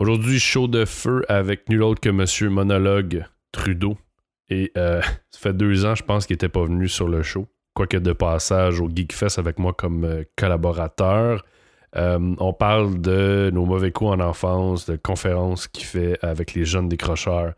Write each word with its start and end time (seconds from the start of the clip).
Aujourd'hui, 0.00 0.38
show 0.40 0.66
de 0.66 0.86
feu 0.86 1.26
avec 1.28 1.68
nul 1.68 1.82
autre 1.82 2.00
que 2.00 2.08
Monsieur 2.08 2.48
Monologue 2.48 3.26
Trudeau. 3.52 3.98
Et 4.48 4.72
euh, 4.78 5.02
ça 5.30 5.38
fait 5.38 5.52
deux 5.52 5.84
ans, 5.84 5.94
je 5.94 6.02
pense, 6.02 6.24
qu'il 6.24 6.32
n'était 6.32 6.48
pas 6.48 6.64
venu 6.64 6.88
sur 6.88 7.06
le 7.06 7.22
show. 7.22 7.46
Quoique 7.74 7.98
de 7.98 8.14
passage 8.14 8.80
au 8.80 8.88
Geekfest 8.88 9.38
avec 9.38 9.58
moi 9.58 9.74
comme 9.74 10.04
euh, 10.04 10.24
collaborateur. 10.38 11.44
Euh, 11.96 12.34
on 12.38 12.54
parle 12.54 12.98
de 13.02 13.50
nos 13.52 13.66
mauvais 13.66 13.92
coups 13.92 14.12
en 14.12 14.20
enfance, 14.20 14.86
de 14.86 14.96
conférences 14.96 15.68
qu'il 15.68 15.84
fait 15.84 16.18
avec 16.22 16.54
les 16.54 16.64
jeunes 16.64 16.88
décrocheurs, 16.88 17.52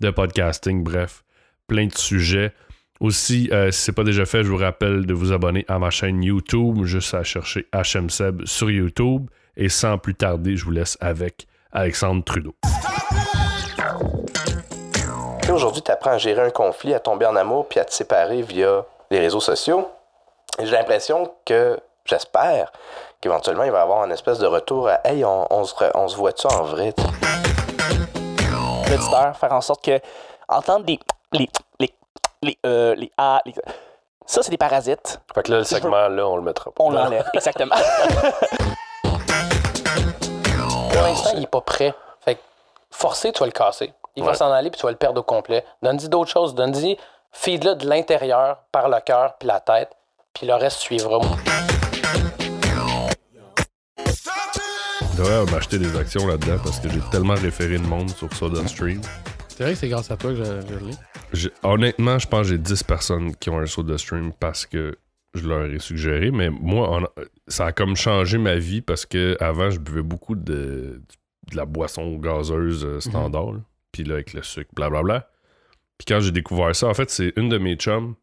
de 0.00 0.10
podcasting, 0.10 0.84
bref, 0.84 1.24
plein 1.66 1.88
de 1.88 1.98
sujets. 1.98 2.52
Aussi, 3.00 3.50
si 3.50 3.72
ce 3.72 3.90
n'est 3.90 3.94
pas 3.96 4.04
déjà 4.04 4.24
fait, 4.24 4.44
je 4.44 4.50
vous 4.50 4.56
rappelle 4.56 5.04
de 5.04 5.14
vous 5.14 5.32
abonner 5.32 5.64
à 5.66 5.80
ma 5.80 5.90
chaîne 5.90 6.22
YouTube, 6.22 6.84
juste 6.84 7.12
à 7.14 7.24
chercher 7.24 7.66
HMSeb 7.72 8.44
sur 8.44 8.70
YouTube. 8.70 9.28
Et 9.56 9.68
sans 9.68 9.98
plus 9.98 10.14
tarder, 10.14 10.54
je 10.56 10.64
vous 10.64 10.70
laisse 10.70 10.96
avec 11.00 11.48
Alexandre 11.72 12.24
Trudeau. 12.24 12.54
Aujourd'hui, 15.52 15.82
tu 15.82 15.90
apprends 15.90 16.12
à 16.12 16.18
gérer 16.18 16.42
un 16.42 16.50
conflit, 16.50 16.94
à 16.94 17.00
tomber 17.00 17.26
en 17.26 17.34
amour, 17.36 17.66
puis 17.68 17.80
à 17.80 17.84
te 17.84 17.92
séparer 17.92 18.42
via 18.42 18.84
les 19.10 19.18
réseaux 19.18 19.40
sociaux. 19.40 19.88
Et 20.58 20.66
J'ai 20.66 20.72
l'impression 20.72 21.32
que, 21.44 21.78
j'espère, 22.04 22.72
qu'éventuellement, 23.20 23.64
il 23.64 23.70
va 23.72 23.78
y 23.78 23.82
avoir 23.82 24.04
une 24.04 24.12
espèce 24.12 24.38
de 24.38 24.46
retour 24.46 24.88
à 24.88 25.00
Hey, 25.04 25.24
on, 25.24 25.46
on 25.52 25.64
se, 25.64 25.74
on 25.94 26.08
se 26.08 26.16
voit-tu 26.16 26.46
en 26.46 26.62
vrai? 26.64 26.94
l'auditeur, 28.90 29.36
faire 29.36 29.52
en 29.52 29.60
sorte 29.60 29.84
que 29.84 30.00
entendre 30.48 30.86
les 30.86 30.98
les 31.32 31.48
les 31.78 31.94
les 32.42 32.58
euh, 32.64 32.94
les 32.94 33.12
ah 33.18 33.42
les- 33.44 33.52
ça 34.24 34.42
c'est 34.42 34.50
des 34.50 34.56
parasites. 34.56 35.20
Fait 35.34 35.42
que 35.42 35.52
là, 35.52 35.58
le 35.58 35.64
segment-là, 35.64 36.26
on 36.26 36.36
le 36.36 36.42
mettra 36.42 36.70
pas. 36.70 36.82
On 36.84 36.90
l'enlève 36.90 37.28
exactement. 37.34 37.74
Pour 40.98 41.06
l'instant, 41.06 41.30
il 41.36 41.44
est 41.44 41.46
pas 41.46 41.60
prêt. 41.60 41.94
Fait 42.24 42.34
que 42.34 42.40
forcé, 42.90 43.30
tu 43.30 43.38
vas 43.38 43.46
le 43.46 43.52
casser. 43.52 43.92
Il 44.16 44.24
va 44.24 44.34
s'en 44.34 44.50
aller 44.50 44.68
puis 44.68 44.80
tu 44.80 44.84
vas 44.84 44.90
le 44.90 44.98
perdre 44.98 45.20
au 45.20 45.22
complet. 45.22 45.64
Donne-y 45.80 46.08
d'autres 46.08 46.28
choses. 46.28 46.56
Donne-y, 46.56 46.98
feed-le 47.30 47.76
de 47.76 47.88
l'intérieur 47.88 48.64
par 48.72 48.88
le 48.88 48.98
cœur 49.06 49.36
puis 49.38 49.46
la 49.46 49.60
tête. 49.60 49.90
Puis 50.34 50.48
le 50.48 50.54
reste 50.54 50.78
suivra. 50.78 51.20
Je 53.96 55.16
devrais 55.16 55.52
m'acheter 55.52 55.78
des 55.78 55.96
actions 55.96 56.26
là-dedans 56.26 56.58
parce 56.64 56.80
que 56.80 56.88
j'ai 56.88 57.00
tellement 57.12 57.34
référé 57.34 57.78
de 57.78 57.86
monde 57.86 58.10
sur 58.10 58.32
SodaStream. 58.34 59.00
C'est 59.46 59.62
vrai 59.62 59.74
que 59.74 59.78
c'est 59.78 59.88
grâce 59.88 60.10
à 60.10 60.16
toi 60.16 60.30
que 60.30 60.36
je, 60.36 60.44
je 61.32 61.44
l'ai. 61.46 61.52
Honnêtement, 61.62 62.18
je 62.18 62.26
pense 62.26 62.40
que 62.40 62.48
j'ai 62.48 62.58
10 62.58 62.82
personnes 62.82 63.36
qui 63.36 63.50
ont 63.50 63.60
un 63.60 63.66
SodaStream 63.66 64.32
parce 64.32 64.66
que 64.66 64.98
je 65.38 65.48
leur 65.48 65.64
ai 65.66 65.78
suggéré. 65.78 66.30
Mais 66.30 66.50
moi, 66.50 67.12
ça 67.46 67.66
a 67.66 67.72
comme 67.72 67.96
changé 67.96 68.38
ma 68.38 68.56
vie 68.56 68.80
parce 68.82 69.06
que 69.06 69.36
avant 69.40 69.70
je 69.70 69.78
buvais 69.78 70.02
beaucoup 70.02 70.34
de, 70.34 71.00
de 71.50 71.56
la 71.56 71.64
boisson 71.64 72.16
gazeuse 72.18 72.84
euh, 72.84 73.00
standard. 73.00 73.52
là. 73.52 73.60
Puis 73.92 74.04
là, 74.04 74.14
avec 74.14 74.34
le 74.34 74.42
sucre, 74.42 74.70
blablabla. 74.74 75.30
Puis 75.96 76.04
quand 76.06 76.20
j'ai 76.20 76.30
découvert 76.32 76.76
ça, 76.76 76.86
en 76.88 76.94
fait, 76.94 77.10
c'est 77.10 77.32
une 77.36 77.48
de 77.48 77.58
mes 77.58 77.74
chums. 77.76 78.14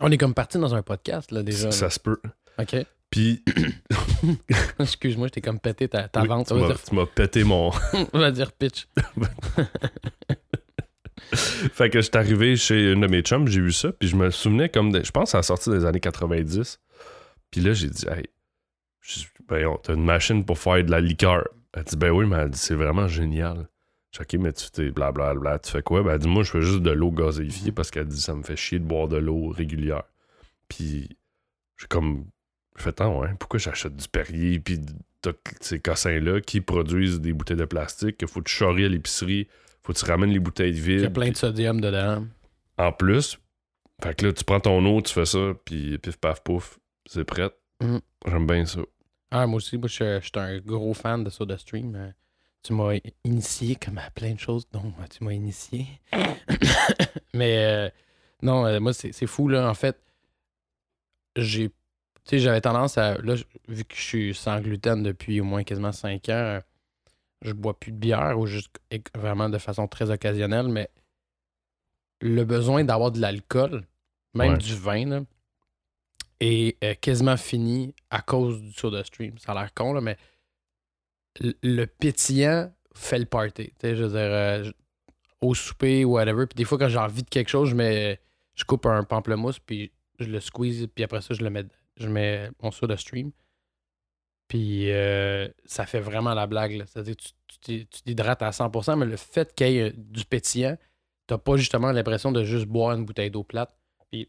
On 0.00 0.10
est 0.10 0.18
comme 0.18 0.34
parti 0.34 0.58
dans 0.58 0.74
un 0.74 0.82
podcast, 0.82 1.32
là, 1.32 1.42
déjà. 1.42 1.70
Ça 1.72 1.88
se 1.90 1.98
peut. 1.98 2.20
OK. 2.58 2.76
Puis 3.08 3.42
Excuse-moi, 4.78 5.28
je 5.28 5.32
t'ai 5.32 5.40
comme 5.40 5.58
pété 5.60 5.88
ta, 5.88 6.08
ta 6.08 6.22
oui, 6.22 6.28
vente. 6.28 6.48
tu 6.48 6.52
On 6.52 6.56
va 6.56 6.62
m'as- 6.68 6.74
dire, 6.74 6.82
tu 6.82 6.94
m'as 6.94 7.06
pété 7.06 7.44
mon. 7.44 7.70
on 8.12 8.18
va 8.18 8.30
dire 8.30 8.52
pitch. 8.52 8.86
fait 11.34 11.90
que 11.90 12.00
j'étais 12.00 12.18
arrivé 12.18 12.56
chez 12.56 12.92
une 12.92 13.00
de 13.00 13.06
mes 13.06 13.22
chums, 13.22 13.48
j'ai 13.48 13.60
vu 13.60 13.72
ça, 13.72 13.92
puis 13.92 14.08
je 14.08 14.16
me 14.16 14.30
souvenais 14.30 14.68
comme. 14.68 14.92
je 14.92 15.10
pense 15.10 15.24
que 15.28 15.30
ça 15.32 15.38
a 15.38 15.42
sorti 15.42 15.70
des 15.70 15.84
années 15.84 16.00
90. 16.00 16.78
Puis 17.50 17.60
là, 17.60 17.72
j'ai 17.72 17.88
dit, 17.88 18.06
hey, 18.08 18.26
je- 19.00 19.24
ben, 19.48 19.76
t'as 19.82 19.94
une 19.94 20.04
machine 20.04 20.44
pour 20.44 20.58
faire 20.58 20.82
de 20.84 20.90
la 20.90 21.00
liqueur. 21.00 21.48
Elle 21.72 21.84
dit, 21.84 21.96
ben 21.96 22.10
oui, 22.10 22.26
mais 22.26 22.36
elle 22.36 22.50
dit, 22.50 22.58
c'est 22.58 22.74
vraiment 22.74 23.06
génial. 23.08 23.68
J'ai 24.12 24.24
dit, 24.24 24.36
ok, 24.36 24.42
mais 24.42 24.52
tu 24.52 24.66
fais 24.74 24.90
blablabla, 24.90 25.58
tu 25.60 25.70
fais 25.70 25.82
quoi? 25.82 26.02
Ben, 26.02 26.12
elle 26.14 26.18
dit, 26.18 26.28
moi, 26.28 26.42
je 26.42 26.50
fais 26.50 26.62
juste 26.62 26.80
de 26.82 26.90
l'eau 26.90 27.10
gazéifiée 27.12 27.72
parce 27.72 27.90
qu'elle 27.90 28.06
dit, 28.08 28.20
ça 28.20 28.34
me 28.34 28.42
fait 28.42 28.56
chier 28.56 28.78
de 28.78 28.84
boire 28.84 29.08
de 29.08 29.16
l'eau 29.16 29.48
régulière. 29.48 30.04
Puis, 30.68 31.16
j'ai 31.78 31.86
comme. 31.86 32.26
Fait, 32.76 33.00
ah 33.00 33.08
ouais, 33.08 33.28
pourquoi 33.38 33.58
j'achète 33.58 33.96
du 33.96 34.06
Perrier, 34.08 34.60
puis 34.60 34.80
ces 35.60 35.80
cossins-là 35.80 36.40
qui 36.40 36.60
produisent 36.60 37.20
des 37.20 37.32
bouteilles 37.32 37.56
de 37.56 37.64
plastique, 37.64 38.18
qu'il 38.18 38.28
faut 38.28 38.40
que 38.40 38.48
tu 38.48 38.54
charries 38.54 38.84
à 38.84 38.88
l'épicerie, 38.88 39.48
faut 39.86 39.92
que 39.92 39.98
tu 39.98 40.04
ramènes 40.04 40.30
les 40.30 40.40
bouteilles 40.40 40.72
vides. 40.72 40.98
Il 40.98 41.02
y 41.02 41.06
a 41.06 41.10
plein 41.10 41.30
de 41.30 41.36
sodium 41.36 41.80
dedans. 41.80 42.26
En 42.76 42.90
plus, 42.92 43.38
fait 44.02 44.14
que 44.16 44.26
là, 44.26 44.32
tu 44.32 44.42
prends 44.44 44.58
ton 44.60 44.84
eau, 44.84 45.00
tu 45.00 45.12
fais 45.12 45.24
ça, 45.24 45.52
puis 45.64 45.96
pif 45.98 46.16
paf 46.16 46.42
pouf, 46.42 46.78
c'est 47.06 47.24
prêt. 47.24 47.50
Mhm. 47.80 48.00
J'aime 48.26 48.46
bien 48.46 48.66
ça. 48.66 48.80
Ah, 49.30 49.46
moi 49.46 49.58
aussi, 49.58 49.78
moi, 49.78 49.88
je 49.88 49.94
suis 49.94 50.04
je 50.04 50.20
suis 50.24 50.30
un 50.34 50.58
gros 50.58 50.92
fan 50.94 51.22
de 51.22 51.30
SodaStream. 51.30 51.94
Euh, 51.94 52.10
Tu 52.62 52.72
m'as 52.72 52.94
initié 53.24 53.76
comme 53.76 53.98
à 53.98 54.10
plein 54.10 54.34
de 54.34 54.40
choses 54.40 54.66
dont 54.72 54.92
euh, 55.00 55.06
tu 55.08 55.22
m'as 55.22 55.32
initié. 55.32 55.86
Mais 57.34 57.58
euh, 57.58 57.90
non, 58.42 58.66
euh, 58.66 58.80
moi, 58.80 58.92
c'est 58.92 59.26
fou, 59.26 59.48
là. 59.48 59.68
En 59.70 59.74
fait, 59.74 59.96
j'ai. 61.36 61.68
Tu 61.68 61.74
sais, 62.24 62.38
j'avais 62.40 62.60
tendance 62.60 62.98
à. 62.98 63.18
Là, 63.18 63.36
vu 63.68 63.84
que 63.84 63.94
je 63.94 64.00
suis 64.02 64.34
sans 64.34 64.60
gluten 64.60 65.02
depuis 65.02 65.40
au 65.40 65.44
moins 65.44 65.62
quasiment 65.62 65.92
5 65.92 66.28
ans, 66.30 66.60
je 67.42 67.52
bois 67.52 67.78
plus 67.78 67.92
de 67.92 67.98
bière 67.98 68.38
ou 68.38 68.46
juste 68.46 68.70
vraiment 69.14 69.48
de 69.48 69.58
façon 69.58 69.86
très 69.88 70.10
occasionnelle, 70.10 70.68
mais 70.68 70.90
le 72.20 72.44
besoin 72.44 72.84
d'avoir 72.84 73.10
de 73.10 73.20
l'alcool, 73.20 73.84
même 74.34 74.52
Ouais. 74.52 74.58
du 74.58 74.74
vin, 74.74 75.06
là, 75.06 75.20
est 76.40 76.82
euh, 76.84 76.94
quasiment 76.94 77.36
fini 77.36 77.94
à 78.10 78.20
cause 78.20 78.60
du 78.60 78.72
SodaStream. 78.72 79.38
Ça 79.38 79.52
a 79.52 79.54
l'air 79.54 79.74
con, 79.74 79.92
là, 79.92 80.00
mais 80.00 80.16
le, 81.62 81.84
pétillant 81.86 82.72
fait 82.94 83.18
le 83.18 83.26
party. 83.26 83.72
Je 83.82 83.88
veux 83.88 84.08
dire, 84.08 84.18
euh, 84.18 84.70
au 85.40 85.54
souper 85.54 86.04
ou 86.04 86.12
whatever. 86.12 86.46
Puis 86.46 86.56
des 86.56 86.64
fois, 86.64 86.78
quand 86.78 86.88
j'ai 86.88 86.98
envie 86.98 87.22
de 87.22 87.28
quelque 87.28 87.48
chose, 87.48 87.70
je 87.70 87.74
mets, 87.74 88.20
je 88.54 88.64
coupe 88.64 88.86
un 88.86 89.04
pamplemousse, 89.04 89.58
puis 89.58 89.92
je 90.18 90.26
le 90.28 90.40
squeeze, 90.40 90.86
puis 90.94 91.04
après 91.04 91.20
ça, 91.20 91.34
je 91.34 91.42
le 91.42 91.50
mets, 91.50 91.64
je 91.96 92.08
mets 92.08 92.50
mon 92.62 92.70
SodaStream. 92.70 93.30
Puis 94.48 94.92
euh, 94.92 95.48
ça 95.64 95.86
fait 95.86 96.00
vraiment 96.00 96.34
la 96.34 96.46
blague. 96.46 96.84
C'est-à-dire 96.86 97.16
tu, 97.16 97.28
tu 97.48 97.58
t'hy- 97.60 97.86
tu 97.86 98.02
t'hydrates 98.02 98.42
à 98.42 98.50
100%, 98.50 98.96
mais 98.96 99.06
le 99.06 99.16
fait 99.16 99.54
qu'il 99.54 99.68
y 99.68 99.78
ait 99.78 99.90
euh, 99.90 99.92
du 99.96 100.24
pétillant, 100.24 100.76
t'as 101.26 101.38
pas 101.38 101.56
justement 101.56 101.90
l'impression 101.90 102.30
de 102.30 102.44
juste 102.44 102.66
boire 102.66 102.96
une 102.96 103.04
bouteille 103.04 103.30
d'eau 103.30 103.42
plate. 103.42 103.76
Puis 104.10 104.28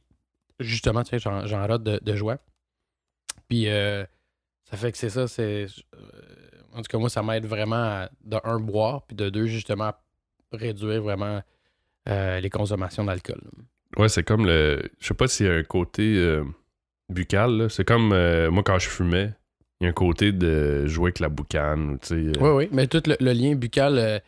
justement, 0.59 1.03
tu 1.03 1.11
sais, 1.11 1.19
j'en, 1.19 1.67
rate 1.67 1.83
de, 1.83 1.99
de 2.01 2.15
joie. 2.15 2.39
Puis 3.47 3.69
euh, 3.69 4.03
ça 4.69 4.77
fait 4.77 4.91
que 4.91 4.97
c'est 4.97 5.11
ça, 5.11 5.27
c'est. 5.27 5.67
en 6.73 6.77
tout 6.77 6.89
cas, 6.89 6.97
moi, 6.97 7.09
ça 7.09 7.21
m'aide 7.21 7.45
vraiment 7.45 7.75
à, 7.75 8.09
de 8.23 8.37
un, 8.43 8.59
boire, 8.59 9.05
puis 9.05 9.15
de 9.15 9.29
deux, 9.29 9.45
justement, 9.45 9.93
réduire 10.51 11.01
vraiment 11.01 11.41
les 12.07 12.49
consommations 12.49 13.03
d'alcool. 13.03 13.41
Ouais, 13.97 14.09
c'est 14.09 14.23
comme 14.23 14.45
le. 14.45 14.81
Je 14.99 15.07
sais 15.07 15.13
pas 15.13 15.27
s'il 15.27 15.45
y 15.45 15.49
a 15.49 15.53
un 15.53 15.63
côté 15.63 16.41
buccal. 17.09 17.69
C'est 17.69 17.85
comme 17.85 18.09
moi 18.49 18.63
quand 18.63 18.79
je 18.79 18.89
fumais, 18.89 19.33
il 19.79 19.83
y 19.83 19.87
a 19.87 19.89
un 19.89 19.93
côté 19.93 20.31
de 20.31 20.87
jouer 20.87 21.07
avec 21.07 21.19
la 21.19 21.29
boucane, 21.29 21.97
euh, 22.11 22.33
Oui, 22.39 22.49
oui, 22.49 22.69
mais 22.71 22.87
tout 22.87 23.01
le, 23.05 23.15
le 23.19 23.31
lien 23.33 23.55
buccal 23.55 23.97
euh, 23.97 24.19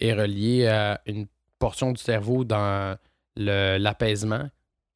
est 0.00 0.12
relié 0.12 0.66
à 0.66 1.00
une 1.06 1.26
portion 1.58 1.92
du 1.92 2.00
cerveau 2.02 2.44
dans 2.44 2.96
le- 3.36 3.78
l'apaisement 3.78 4.48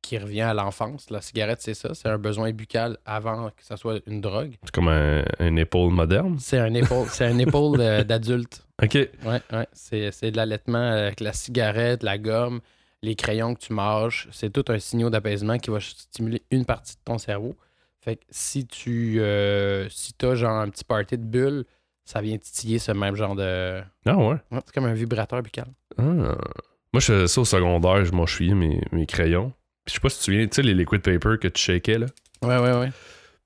qui 0.03 0.19
revient 0.19 0.41
à 0.43 0.55
l'enfance. 0.55 1.11
La 1.11 1.21
cigarette, 1.21 1.61
c'est 1.61 1.75
ça, 1.75 1.95
c'est 1.95 2.09
un 2.09 2.19
besoin 2.19 2.51
buccal 2.53 2.97
avant 3.05 3.51
que 3.51 3.63
ça 3.63 3.77
soit 3.77 4.01
une 4.07 4.21
drogue. 4.21 4.57
C'est 4.65 4.73
comme 4.75 4.89
un, 4.89 5.23
un 5.39 5.57
épaule 5.57 5.93
moderne? 5.93 6.37
C'est 6.41 6.59
un 6.59 6.73
épaule, 6.75 7.07
c'est 7.11 7.27
un 7.27 7.39
épaule 7.39 7.77
d'adulte. 8.07 8.67
Ok. 8.83 8.95
Ouais, 8.95 9.41
ouais. 9.53 9.67
C'est, 9.73 10.11
c'est 10.11 10.31
de 10.31 10.37
l'allaitement 10.39 10.79
avec 10.91 11.21
la 11.21 11.33
cigarette, 11.35 12.03
la 12.03 12.17
gomme, 12.19 12.61
les 13.03 13.15
crayons 13.15 13.55
que 13.55 13.61
tu 13.61 13.73
mâches. 13.75 14.27
C'est 14.33 14.51
tout 14.51 14.65
un 14.73 14.79
signal 14.79 15.11
d'apaisement 15.11 15.59
qui 15.59 15.71
va 15.71 15.79
stimuler 15.81 16.43
une 16.51 16.65
partie 16.65 16.95
de 16.95 17.01
ton 17.05 17.19
cerveau. 17.19 17.55
Fait 18.03 18.17
que 18.17 18.23
si 18.31 18.67
tu 18.67 19.21
euh, 19.21 19.87
si 19.91 20.15
as 20.23 20.35
genre 20.35 20.59
un 20.59 20.69
petit 20.69 20.85
party 20.85 21.19
de 21.19 21.25
bulles, 21.25 21.65
ça 22.05 22.21
vient 22.21 22.39
titiller 22.39 22.79
ce 22.79 22.93
même 22.93 23.15
genre 23.15 23.37
de. 23.37 23.81
Ah 24.07 24.17
ouais. 24.17 24.37
Ouais, 24.51 24.61
c'est 24.65 24.73
comme 24.75 24.87
un 24.87 24.95
vibrateur 24.95 25.43
buccal. 25.43 25.67
Ah. 25.99 26.03
Moi, 26.03 27.01
je 27.01 27.07
faisais 27.07 27.29
ça 27.29 27.41
au 27.43 27.45
secondaire, 27.45 28.05
je 28.05 28.13
m'enchouillais 28.13 28.55
mes, 28.55 28.81
mes 28.91 29.07
crayons. 29.07 29.53
Puis 29.85 29.91
je 29.91 29.95
sais 29.95 30.01
pas 30.01 30.09
si 30.09 30.17
tu 30.17 30.21
te 30.21 30.25
souviens, 30.25 30.47
tu 30.47 30.57
sais, 30.57 30.63
les 30.63 30.75
liquid 30.75 31.03
paper 31.03 31.37
que 31.41 31.49
tu 31.49 31.63
shakais, 31.63 31.99
là? 31.99 32.07
Ouais, 32.43 32.59
ouais, 32.59 32.79
ouais. 32.81 32.91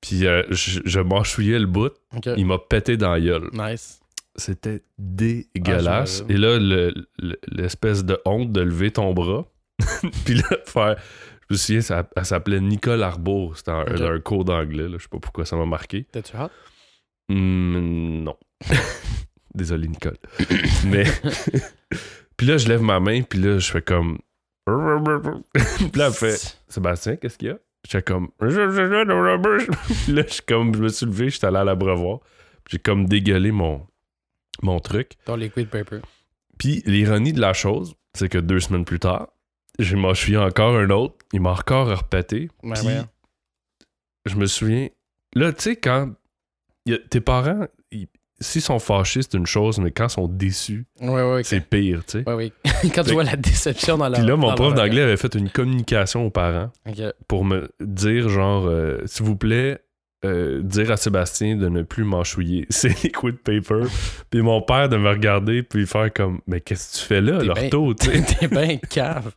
Puis 0.00 0.26
euh, 0.26 0.42
je, 0.50 0.80
je 0.84 1.00
m'enchouillais 1.00 1.58
le 1.58 1.66
bout, 1.66 1.92
il 2.36 2.46
m'a 2.46 2.58
pété 2.58 2.96
dans 2.96 3.12
la 3.12 3.20
gueule. 3.20 3.50
Nice. 3.52 4.00
C'était 4.36 4.82
dégueulasse. 4.98 6.22
Ah, 6.22 6.26
j'imagine. 6.28 6.30
Et 6.30 6.38
là, 6.38 6.58
le- 6.58 7.06
le- 7.18 7.40
l'espèce 7.48 8.04
de 8.04 8.18
honte 8.24 8.50
de 8.52 8.60
lever 8.60 8.90
ton 8.92 9.12
bras. 9.14 9.46
Puis 10.24 10.34
là, 10.34 10.44
faire. 10.66 10.96
Je 11.50 11.54
me 11.54 11.58
souviens, 11.58 11.80
ça, 11.80 12.08
elle 12.16 12.24
s'appelait 12.24 12.60
Nicole 12.60 13.02
Arbour. 13.02 13.56
C'était 13.56 13.70
un, 13.72 13.84
un 13.86 14.20
cours 14.20 14.44
d'anglais. 14.44 14.88
là. 14.88 14.96
Je 14.98 15.02
sais 15.02 15.08
pas 15.08 15.18
pourquoi 15.18 15.44
ça 15.44 15.56
m'a 15.56 15.66
marqué. 15.66 16.04
T'es-tu 16.04 16.36
hot? 16.36 16.48
Hmm, 17.28 18.22
non. 18.22 18.36
Désolé, 19.54 19.88
Nicole. 19.88 20.16
Mais. 20.86 21.04
puis 22.36 22.46
là, 22.46 22.56
je 22.56 22.68
lève 22.68 22.82
ma 22.82 23.00
main, 23.00 23.22
puis 23.22 23.38
là, 23.38 23.58
je 23.58 23.70
fais 23.70 23.82
comme. 23.82 24.18
puis 24.66 26.00
là, 26.00 26.06
elle 26.06 26.12
fait 26.12 26.58
Sébastien, 26.68 27.16
qu'est-ce 27.16 27.36
qu'il 27.38 27.48
y 27.48 27.50
a? 27.50 27.58
J'étais 27.86 28.02
comme. 28.02 28.30
puis 28.38 28.48
là, 28.50 30.22
je 30.26 30.32
suis 30.32 30.42
comme. 30.46 30.74
Je 30.74 30.80
me 30.82 30.88
suis 30.88 31.06
levé, 31.06 31.30
j'étais 31.30 31.46
allé 31.46 31.58
à 31.58 31.64
l'abreuvoir. 31.64 32.20
Puis 32.64 32.72
J'ai 32.72 32.78
comme 32.78 33.06
dégueulé 33.06 33.52
mon. 33.52 33.86
mon 34.62 34.80
truc. 34.80 35.12
Ton 35.26 35.36
liquid 35.36 35.68
paper. 35.68 35.98
Puis 36.58 36.82
l'ironie 36.86 37.32
de 37.34 37.40
la 37.40 37.52
chose, 37.52 37.94
c'est 38.14 38.28
que 38.30 38.38
deux 38.38 38.60
semaines 38.60 38.84
plus 38.86 39.00
tard, 39.00 39.28
j'ai 39.78 39.96
m'enchouillé 39.96 40.38
encore 40.38 40.76
un 40.76 40.88
autre. 40.90 41.16
Il 41.34 41.40
m'a 41.40 41.50
encore 41.50 41.88
repété. 41.88 42.48
Ouais, 42.62 42.80
ouais. 42.80 43.00
je 44.26 44.36
me 44.36 44.46
souviens. 44.46 44.88
Là, 45.34 45.52
tu 45.52 45.62
sais, 45.62 45.76
quand 45.76 46.10
a- 46.88 46.98
tes 47.10 47.20
parents, 47.20 47.66
ils- 47.90 48.06
s'ils 48.40 48.62
sont 48.62 48.78
fâchés, 48.78 49.20
c'est 49.22 49.34
une 49.34 49.46
chose, 49.46 49.78
mais 49.80 49.90
quand 49.90 50.06
ils 50.06 50.10
sont 50.10 50.28
déçus, 50.28 50.86
Ouais, 51.00 51.22
ouais, 51.28 51.42
c'est 51.42 51.60
pire, 51.60 52.04
tu 52.06 52.20
sais. 52.22 52.28
Ouais, 52.28 52.34
oui. 52.34 52.52
Quand 52.94 53.02
tu 53.02 53.12
vois 53.14 53.24
la 53.24 53.36
déception 53.36 53.98
dans 53.98 54.08
la. 54.08 54.18
Puis 54.18 54.26
là, 54.26 54.36
mon 54.36 54.54
prof 54.54 54.74
d'anglais 54.74 55.02
avait 55.02 55.16
fait 55.16 55.34
une 55.34 55.50
communication 55.50 56.24
aux 56.26 56.30
parents 56.30 56.70
pour 57.28 57.44
me 57.44 57.68
dire, 57.80 58.28
genre, 58.28 58.66
euh, 58.66 59.00
s'il 59.06 59.24
vous 59.26 59.36
plaît, 59.36 59.80
euh, 60.24 60.62
dire 60.62 60.90
à 60.90 60.96
Sébastien 60.96 61.56
de 61.56 61.68
ne 61.68 61.82
plus 61.82 62.04
m'enchouiller. 62.04 62.66
C'est 62.70 62.88
liquid 63.02 63.38
paper. 63.38 63.82
puis 64.30 64.40
mon 64.42 64.62
père 64.62 64.88
de 64.88 64.96
me 64.96 65.08
regarder 65.10 65.62
puis 65.62 65.86
faire 65.86 66.12
comme, 66.12 66.40
mais 66.46 66.60
qu'est-ce 66.60 66.92
que 66.94 66.98
tu 67.00 67.04
fais 67.06 67.20
là, 67.20 67.38
T'es 67.38 67.44
l'ortho, 67.46 67.94
tu 67.94 68.06
sais? 68.10 68.22
T'es 68.40 68.48
bien 68.48 68.76
cave. 68.78 69.32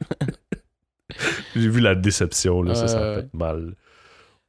J'ai 1.55 1.69
vu 1.69 1.79
la 1.79 1.95
déception, 1.95 2.61
là, 2.61 2.75
ça, 2.75 2.87
ça 2.87 2.97
a 3.11 3.15
fait 3.21 3.33
mal. 3.33 3.75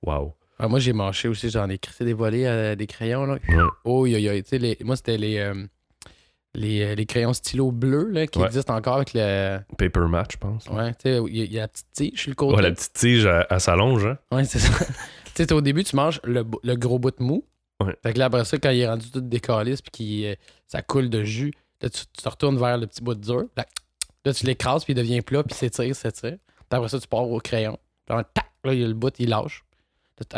Wow. 0.02 0.34
Ah, 0.58 0.68
moi, 0.68 0.80
j'ai 0.80 0.92
mâché 0.92 1.28
aussi, 1.28 1.50
j'en 1.50 1.68
ai 1.68 1.78
crissé 1.78 2.04
des 2.04 2.12
volets 2.12 2.46
à 2.46 2.74
des 2.76 2.86
crayons. 2.86 3.26
Là. 3.26 3.34
Ouais. 3.48 3.56
Oh, 3.84 4.06
yo, 4.06 4.18
yo. 4.18 4.32
Les- 4.52 4.76
moi, 4.82 4.96
c'était 4.96 5.16
les, 5.16 5.38
euh, 5.38 5.54
les, 6.54 6.82
euh, 6.82 6.94
les 6.96 7.06
crayons 7.06 7.32
stylo 7.32 7.70
bleus 7.70 8.08
là, 8.10 8.26
qui 8.26 8.38
Ouais. 8.40 8.46
existent 8.46 8.74
encore 8.74 8.96
avec 8.96 9.12
le. 9.14 9.58
Paper 9.76 10.08
match, 10.08 10.32
je 10.32 10.38
pense. 10.38 10.66
Ouais, 10.66 10.92
tu 10.94 11.02
sais, 11.10 11.20
il 11.28 11.36
y, 11.36 11.40
a- 11.42 11.44
il 11.44 11.52
y 11.52 11.58
a 11.58 11.62
la 11.62 11.68
petite 11.68 11.86
tige 11.92 12.20
sur 12.22 12.30
le 12.30 12.34
côté. 12.34 12.56
Ouais, 12.56 12.62
la 12.62 12.72
petite 12.72 12.92
tige, 12.92 13.24
elle, 13.24 13.46
elle 13.48 13.60
s'allonge, 13.60 14.04
hein? 14.06 14.18
Ouais, 14.32 14.44
c'est 14.44 14.58
ça. 14.58 14.72
tu 15.34 15.44
sais, 15.44 15.52
au 15.52 15.60
début, 15.60 15.84
tu 15.84 15.94
manges 15.94 16.20
le, 16.24 16.44
le 16.64 16.74
gros 16.76 16.98
bout 16.98 17.12
de 17.16 17.22
mou. 17.22 17.44
Ouais. 17.80 17.94
Fait 18.02 18.12
que 18.12 18.18
là, 18.18 18.24
après 18.24 18.44
ça, 18.44 18.58
quand 18.58 18.70
il 18.70 18.80
est 18.80 18.88
rendu 18.88 19.08
tout 19.12 19.20
décaliste 19.20 19.82
puis 19.82 19.90
qu'il, 19.92 20.24
euh, 20.26 20.34
ça 20.66 20.82
coule 20.82 21.08
de 21.08 21.22
jus, 21.22 21.52
là, 21.80 21.88
tu, 21.88 22.00
tu 22.12 22.22
te 22.24 22.28
retournes 22.28 22.58
vers 22.58 22.76
le 22.78 22.88
petit 22.88 23.02
bout 23.02 23.14
de 23.14 23.20
dur. 23.24 23.44
Là, 23.56 23.64
là, 24.24 24.34
tu 24.34 24.44
l'écrases 24.44 24.82
puis 24.84 24.94
il 24.94 24.96
devient 24.96 25.20
plat 25.22 25.44
puis 25.44 25.54
s'étire, 25.54 25.94
s'étire. 25.94 26.36
Puis 26.70 26.76
après 26.76 26.88
ça, 26.88 26.98
tu 26.98 27.08
pars 27.08 27.28
au 27.28 27.38
crayon. 27.40 27.78
Puis 28.06 28.16
là, 28.16 28.24
tac, 28.24 28.46
là, 28.64 28.72
il 28.74 28.80
y 28.80 28.84
a 28.84 28.88
le 28.88 28.94
bout, 28.94 29.12
il 29.18 29.28
lâche. 29.30 29.62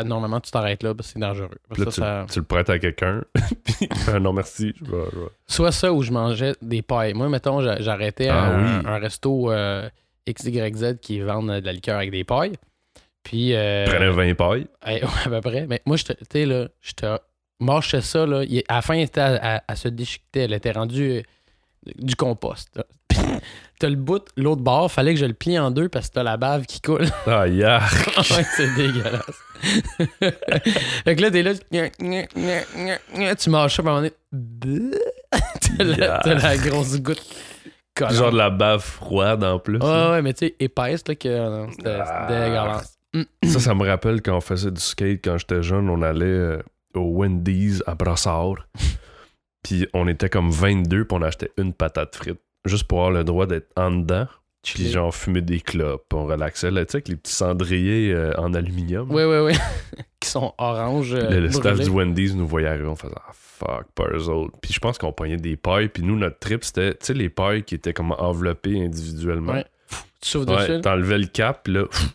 Normalement, 0.04 0.40
tu 0.40 0.50
t'arrêtes 0.50 0.82
là 0.82 0.94
parce 0.94 1.08
que 1.08 1.12
c'est 1.14 1.20
dangereux. 1.20 1.48
Puis 1.72 1.82
là, 1.84 1.90
Ça, 1.90 1.94
tu, 1.94 2.00
ça- 2.02 2.26
tu 2.30 2.38
le 2.40 2.44
prêtes 2.44 2.68
à 2.68 2.78
quelqu'un. 2.78 3.22
puis 3.64 3.88
non, 4.20 4.32
merci. 4.34 4.74
Je 4.78 4.84
vais- 4.84 5.04
je 5.12 5.18
vais- 5.20 5.28
Soit 5.46 5.72
ça 5.72 5.90
ou 5.92 6.02
je 6.02 6.12
mangeais 6.12 6.52
des 6.60 6.82
pailles. 6.82 7.14
Moi, 7.14 7.28
mettons, 7.30 7.62
j'a- 7.62 7.80
j'arrêtais 7.80 8.28
Ah 8.28 8.44
à 8.44 8.46
un, 8.50 8.80
oui. 8.80 8.86
un 8.86 8.98
resto 8.98 9.50
euh, 9.50 9.88
XYZ 10.28 10.98
qui 11.00 11.20
vendent 11.20 11.50
de 11.50 11.64
la 11.64 11.72
liqueur 11.72 11.96
avec 11.96 12.10
des 12.10 12.24
pailles. 12.24 12.56
Puis. 13.22 13.54
euh, 13.54 13.86
Prenais 13.86 14.10
20 14.10 14.34
pailles? 14.34 14.66
Ouais, 14.86 15.02
à 15.24 15.28
peu 15.30 15.40
près. 15.40 15.66
Mais 15.66 15.80
moi, 15.86 15.96
je 15.96 16.04
te- 16.04 16.12
tu 16.12 16.24
sais, 16.30 16.44
là, 16.46 16.68
je 16.82 16.92
te 16.92 17.18
mâchais 17.58 18.02
ça, 18.02 18.26
là. 18.26 18.42
à 18.68 18.74
la 18.74 18.82
fin, 18.82 18.94
il 18.96 19.02
était 19.02 19.20
à, 19.20 19.56
à- 19.56 19.62
à 19.66 19.76
se 19.76 19.88
déchiqueter. 19.88 20.40
Elle 20.40 20.52
était 20.52 20.72
rendue 20.72 21.10
euh, 21.86 21.92
du 21.96 22.16
compost. 22.16 22.78
Puis, 23.10 23.18
t'as 23.78 23.88
le 23.90 23.96
bout, 23.96 24.24
l'autre 24.36 24.62
bord, 24.62 24.90
fallait 24.90 25.12
que 25.14 25.20
je 25.20 25.26
le 25.26 25.34
plie 25.34 25.58
en 25.58 25.70
deux 25.70 25.88
parce 25.90 26.08
que 26.08 26.14
t'as 26.14 26.22
la 26.22 26.36
bave 26.38 26.64
qui 26.66 26.80
coule. 26.80 27.06
Ah, 27.26 27.46
yark. 27.46 28.16
ouais, 28.16 28.44
c'est 28.56 28.74
dégueulasse. 28.74 29.42
fait 31.04 31.16
que 31.16 31.20
là, 31.22 31.30
t'es 31.30 31.42
là, 31.42 31.54
tu- 31.54 33.36
tu 33.36 33.50
mâches 33.50 33.76
ça, 33.76 33.82
à 33.82 33.86
un 33.86 33.88
moment 33.88 33.96
donné, 34.00 34.12
t'as 35.78 36.34
la, 36.34 36.56
grosse 36.56 36.98
goutte. 37.00 37.22
Genre 38.10 38.32
de 38.32 38.36
la 38.38 38.48
bave 38.50 38.80
froide 38.80 39.44
en 39.44 39.58
plus. 39.58 39.76
Ouais, 39.78 40.10
ouais, 40.10 40.22
mais 40.22 40.32
tu 40.32 40.46
sais, 40.46 40.54
épaisse, 40.58 41.06
là, 41.06 41.14
que 41.14 41.28
euh, 41.28 41.66
c'était 41.70 41.98
Ah. 42.02 42.26
dégueulasse. 42.28 42.96
Ça, 43.44 43.58
ça 43.60 43.74
me 43.74 43.84
rappelle 43.86 44.22
quand 44.22 44.36
on 44.36 44.40
faisait 44.40 44.70
du 44.70 44.80
skate 44.80 45.20
quand 45.24 45.36
j'étais 45.36 45.62
jeune, 45.62 45.90
on 45.90 46.00
allait 46.00 46.24
euh, 46.24 46.62
au 46.94 47.18
Wendy's 47.18 47.82
à 47.86 47.94
Brossard. 47.96 48.54
puis 49.62 49.86
on 49.92 50.06
était 50.08 50.28
comme 50.30 50.50
22 50.50 51.04
puis 51.04 51.18
on 51.18 51.22
achetait 51.22 51.50
une 51.58 51.74
patate 51.74 52.14
frite. 52.16 52.40
Juste 52.64 52.84
pour 52.84 52.98
avoir 52.98 53.12
le 53.12 53.24
droit 53.24 53.46
d'être 53.46 53.70
en 53.76 53.90
dedans. 53.90 54.26
Puis 54.62 54.90
genre 54.90 55.14
fumer 55.14 55.40
des 55.40 55.58
clopes, 55.60 56.12
on 56.12 56.26
relaxait 56.26 56.70
là, 56.70 56.84
tu 56.84 56.92
sais, 56.92 56.96
avec 56.96 57.08
les 57.08 57.16
petits 57.16 57.32
cendriers 57.32 58.12
euh, 58.12 58.34
en 58.36 58.52
aluminium. 58.52 59.10
Oui, 59.10 59.22
oui, 59.24 59.38
oui. 59.38 59.52
qui 60.20 60.28
sont 60.28 60.52
orange. 60.58 61.14
euh, 61.14 61.30
le, 61.30 61.40
le 61.40 61.50
staff 61.50 61.80
du 61.80 61.88
Wendy's 61.88 62.34
nous 62.34 62.46
voyait 62.46 62.66
arriver, 62.68 62.86
on 62.86 62.94
faisait 62.94 63.14
ah, 63.16 63.30
fuck, 63.32 63.86
pas 63.94 64.04
eux 64.12 64.28
autres. 64.28 64.54
Puis 64.60 64.74
je 64.74 64.78
pense 64.78 64.98
qu'on 64.98 65.12
pognait 65.14 65.38
des 65.38 65.56
pailles, 65.56 65.88
puis 65.88 66.02
nous, 66.02 66.14
notre 66.14 66.38
trip, 66.38 66.62
c'était, 66.62 66.90
tu 66.92 67.06
sais, 67.06 67.14
les 67.14 67.30
pailles 67.30 67.62
qui 67.62 67.74
étaient 67.74 67.94
comme 67.94 68.12
enveloppées 68.12 68.84
individuellement. 68.84 69.54
Ouais. 69.54 69.64
Tu 70.20 70.36
Ouais, 70.36 70.44
dessus. 70.44 70.80
t'enlevais 70.82 71.16
le 71.18 71.26
cap, 71.28 71.66
là, 71.66 71.86
pff. 71.86 72.08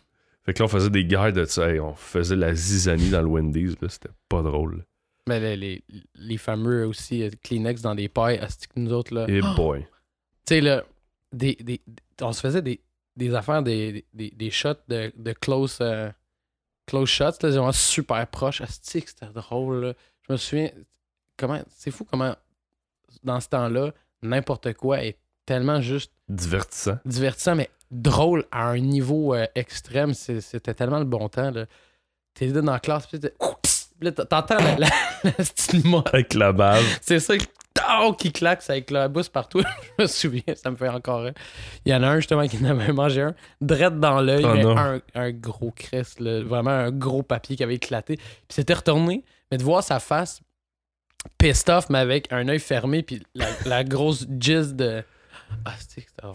fait 0.46 0.54
que 0.54 0.60
là, 0.60 0.66
on 0.66 0.70
faisait 0.70 0.92
des 0.92 1.04
guerres 1.04 1.34
de 1.34 1.46
ça. 1.46 1.68
Hey, 1.72 1.80
on 1.80 1.96
faisait 1.96 2.36
la 2.36 2.54
zizanie 2.54 3.10
dans 3.10 3.24
le 3.24 3.28
Wendy's, 3.28 3.76
là, 3.82 3.90
c'était 3.90 4.10
pas 4.30 4.44
drôle. 4.44 4.86
Mais 5.28 5.40
les, 5.40 5.56
les, 5.58 5.84
les 6.14 6.38
fameux 6.38 6.86
aussi 6.86 7.24
euh, 7.24 7.32
Kleenex 7.44 7.82
dans 7.82 7.96
des 7.96 8.08
pailles, 8.08 8.38
que 8.40 8.80
nous 8.80 8.94
autres, 8.94 9.16
là. 9.16 9.26
Et 9.28 9.40
Tu 9.42 9.56
boy. 9.56 9.88
Sais, 10.48 10.62
là, 10.62 10.84
des, 11.32 11.56
des, 11.56 11.82
on 12.22 12.32
se 12.34 12.42
faisait 12.42 12.62
des, 12.62 12.82
des 13.16 13.34
affaires, 13.34 13.64
des, 13.64 14.06
des, 14.14 14.32
des 14.32 14.52
shots 14.52 14.74
de, 14.88 15.12
de 15.16 15.34
close, 15.34 15.78
euh, 15.82 16.12
close 16.86 17.10
shots, 17.10 17.42
là, 17.42 17.50
vraiment 17.50 17.72
super 17.72 18.26
proches. 18.28 18.62
Asti 18.62 19.02
que 19.02 19.10
c'était 19.10 19.28
drôle, 19.28 19.86
là. 19.86 19.94
Je 20.28 20.34
me 20.34 20.38
souviens, 20.38 20.70
comment, 21.38 21.62
c'est 21.76 21.92
fou 21.92 22.04
comment, 22.04 22.36
dans 23.24 23.40
ce 23.40 23.48
temps-là, 23.50 23.94
n'importe 24.22 24.74
quoi 24.74 25.04
est 25.04 25.18
tellement 25.46 25.82
juste 25.82 26.12
Divertissant. 26.28 26.98
divertissant, 27.06 27.56
mais 27.56 27.70
drôle 27.92 28.46
à 28.52 28.68
un 28.70 28.80
niveau 28.80 29.36
euh, 29.36 29.46
extrême. 29.54 30.14
C'était 30.16 30.74
tellement 30.74 30.98
le 31.00 31.06
bon 31.06 31.30
temps. 31.30 31.52
là. 31.52 31.66
T'es 32.34 32.48
dans 32.52 32.72
la 32.72 32.80
classe, 32.80 33.06
puis 33.08 33.20
t'entends 33.20 34.58
la, 34.58 34.76
la, 34.78 34.90
la 35.24 35.34
motte. 35.86 36.08
Avec 36.14 36.34
la 36.34 36.52
bave. 36.52 36.84
C'est 37.02 37.20
ça 37.20 37.36
oh, 38.02 38.14
qui 38.14 38.32
claque, 38.32 38.62
ça 38.62 38.78
éclabousse 38.78 39.30
partout. 39.30 39.62
Je 40.00 40.04
me 40.04 40.08
souviens, 40.08 40.44
ça 40.56 40.72
me 40.72 40.76
fait 40.76 40.90
encore 40.90 41.22
rire. 41.24 41.34
Il 41.86 41.92
y 41.92 41.96
en 41.96 42.04
a 42.04 42.08
un 42.08 42.16
justement 42.18 42.48
qui 42.48 42.58
en 42.58 42.66
avait 42.66 42.94
mangé 42.94 43.22
un, 43.22 43.36
drette 43.62 44.00
dans 44.00 44.22
l'œil, 44.22 44.46
Oh 44.46 44.56
non. 44.56 44.78
un, 44.78 45.02
un 45.14 45.32
gros 45.32 45.72
crest, 45.72 46.20
là, 46.20 46.44
vraiment 46.44 46.72
un 46.72 46.92
gros 46.92 47.24
papier 47.24 47.56
qui 47.56 47.64
avait 47.64 47.76
éclaté. 47.76 48.18
Puis 48.18 48.26
c'était 48.50 48.74
retourné, 48.74 49.24
mais 49.52 49.58
de 49.58 49.64
voir 49.64 49.84
sa 49.84 50.00
face 50.00 50.42
pissed 51.38 51.70
off, 51.70 51.90
mais 51.90 52.00
avec 52.00 52.32
un 52.32 52.48
œil 52.48 52.60
fermé, 52.60 53.02
puis 53.04 53.24
la, 53.34 53.48
la 53.66 53.84
grosse 53.84 54.28
jizz 54.40 54.74
de. 54.76 55.04
Ah, 55.66 55.74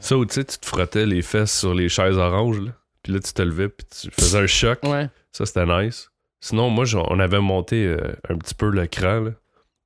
Ça, 0.01 0.17
où 0.17 0.25
tu 0.27 0.35
sais, 0.35 0.45
tu 0.45 0.59
te 0.59 0.67
frottais 0.67 1.07
les 1.07 1.23
fesses 1.23 1.59
sur 1.59 1.75
les 1.75 1.89
chaises 1.89 2.17
oranges, 2.17 2.61
là. 2.61 2.73
Puis 3.03 3.13
là, 3.13 3.19
tu 3.21 3.33
te 3.33 3.43
levais, 3.43 3.69
puis 3.69 3.87
tu 3.89 4.11
faisais 4.11 4.39
un 4.39 4.47
choc. 4.47 4.79
Ouais. 4.83 5.09
Ça, 5.33 5.47
c'était 5.47 5.65
nice. 5.67 6.11
Sinon, 6.41 6.71
moi, 6.71 6.85
on 6.95 7.19
avait 7.21 7.41
monté 7.41 7.85
euh, 7.87 8.15
un 8.29 8.37
petit 8.37 8.55
peu 8.55 8.69
le 8.71 8.87
cran, 8.87 9.21
là, 9.21 9.31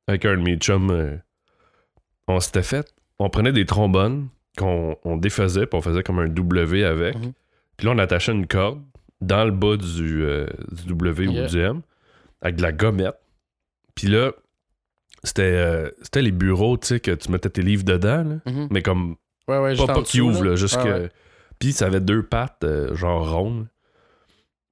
avec 0.09 0.25
un 0.25 0.37
de 0.37 0.43
mes 0.43 0.57
chums. 0.57 0.91
euh, 0.91 1.17
on 2.29 2.41
s'était 2.41 2.63
fait. 2.63 2.93
On 3.19 3.29
prenait 3.31 3.53
des 3.53 3.67
trombones 3.67 4.29
qu'on 4.59 4.97
on 5.05 5.17
défaisait, 5.17 5.67
puis 5.67 5.77
on 5.79 5.83
faisait 5.83 6.03
comme 6.03 6.19
un 6.19 6.29
W 6.29 6.85
avec. 6.85 7.17
Mhm. 7.17 7.33
Puis 7.77 7.87
là, 7.87 7.93
on 7.95 7.99
attachait 7.99 8.33
une 8.33 8.47
corde 8.47 8.83
dans 9.21 9.45
le 9.45 9.51
bas 9.51 9.77
du, 9.77 10.23
euh, 10.25 10.47
du 10.73 10.87
W 10.89 11.27
Yeah. 11.27 11.45
ou 11.45 11.49
du 11.49 11.59
M, 11.61 11.81
avec 12.43 12.57
de 12.57 12.63
la 12.63 12.73
gommette. 12.73 13.17
Puis 13.95 14.09
là, 14.09 14.33
c'était 15.23 15.43
euh, 15.43 15.91
c'était 16.03 16.23
les 16.23 16.33
bureaux, 16.33 16.77
tu 16.77 16.89
sais, 16.89 17.01
que 17.01 17.11
tu 17.13 17.31
mettais 17.31 17.51
tes 17.51 17.63
livres 17.63 17.85
dedans, 17.85 18.25
là, 18.25 18.37
Mhm. 18.53 18.69
mais 18.71 18.83
comme 18.83 19.17
Ouais, 19.49 19.59
ouais, 19.59 19.77
pas, 19.77 19.87
pas 19.87 20.03
qui 20.03 20.21
ouvre, 20.21 20.45
là, 20.45 20.57
juste 20.57 20.77
Ouais, 20.79 20.83
que. 20.85 20.89
ouais. 21.03 21.11
Puis 21.59 21.73
ça 21.73 21.87
avait 21.87 22.01
deux 22.01 22.23
pattes, 22.23 22.65
euh, 22.65 22.95
genre 22.97 23.31
rondes. 23.31 23.67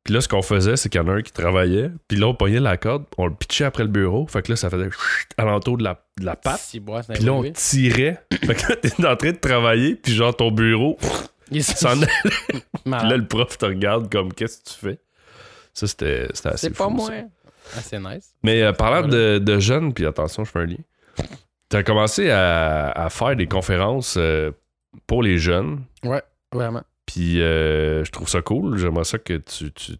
Puis 0.04 0.12
là, 0.14 0.20
ce 0.20 0.26
qu'on 0.28 0.42
faisait, 0.42 0.76
c'est 0.76 0.88
qu'il 0.88 1.00
y 1.00 1.04
en 1.04 1.08
a 1.08 1.12
un 1.12 1.22
qui 1.22 1.30
travaillait, 1.32 1.90
puis 2.08 2.18
là, 2.18 2.26
on 2.26 2.34
pognait 2.34 2.58
la 2.58 2.76
corde, 2.76 3.04
on 3.18 3.26
le 3.26 3.34
pitchait 3.34 3.64
après 3.64 3.84
le 3.84 3.88
bureau, 3.88 4.26
fait 4.26 4.42
que 4.42 4.50
là, 4.50 4.56
ça 4.56 4.68
faisait 4.68 4.88
alentour 5.36 5.78
de 5.78 5.84
la, 5.84 6.04
de 6.18 6.24
la 6.24 6.34
patte. 6.34 6.60
Puis 6.70 7.24
là, 7.24 7.32
on 7.32 7.42
tirait. 7.52 8.20
fait 8.32 8.54
que 8.54 8.68
là, 8.70 8.76
t'es 8.76 9.06
en 9.06 9.16
train 9.16 9.30
de 9.30 9.36
travailler, 9.36 9.94
puis 9.94 10.12
genre, 10.12 10.34
ton 10.34 10.50
bureau 10.50 10.98
Il 11.52 11.62
s'en 11.64 11.90
allait. 11.90 12.06
Puis 12.84 12.90
là, 12.90 13.16
le 13.16 13.26
prof 13.26 13.56
te 13.58 13.66
regarde 13.66 14.10
comme, 14.10 14.32
qu'est-ce 14.32 14.58
que 14.58 14.70
tu 14.70 14.74
fais? 14.74 14.98
Ça, 15.72 15.86
c'était 15.86 16.26
assez 16.44 16.56
C'est 16.66 16.70
pas 16.76 16.84
fou, 16.84 16.90
moi. 16.90 17.06
ça. 17.08 17.14
Ah, 17.76 17.80
c'est 17.80 18.00
nice. 18.00 18.34
Mais 18.42 18.60
euh, 18.62 18.72
parlant 18.72 19.06
de, 19.06 19.38
de 19.38 19.58
jeunes, 19.60 19.94
puis 19.94 20.04
attention, 20.04 20.44
je 20.44 20.50
fais 20.50 20.58
un 20.58 20.66
lien. 20.66 20.76
T'as 21.68 21.84
commencé 21.84 22.28
à, 22.28 22.90
à 22.90 23.08
faire 23.08 23.36
des 23.36 23.46
conférences 23.46 24.16
euh, 24.18 24.50
pour 25.06 25.22
les 25.22 25.38
jeunes. 25.38 25.84
Vraiment. 26.52 26.82
Puis 27.12 27.42
euh, 27.42 28.04
je 28.04 28.10
trouve 28.10 28.28
ça 28.28 28.40
cool. 28.40 28.78
J'aimerais 28.78 29.04
ça 29.04 29.18
que 29.18 29.34
tu, 29.34 29.70
tu, 29.72 29.98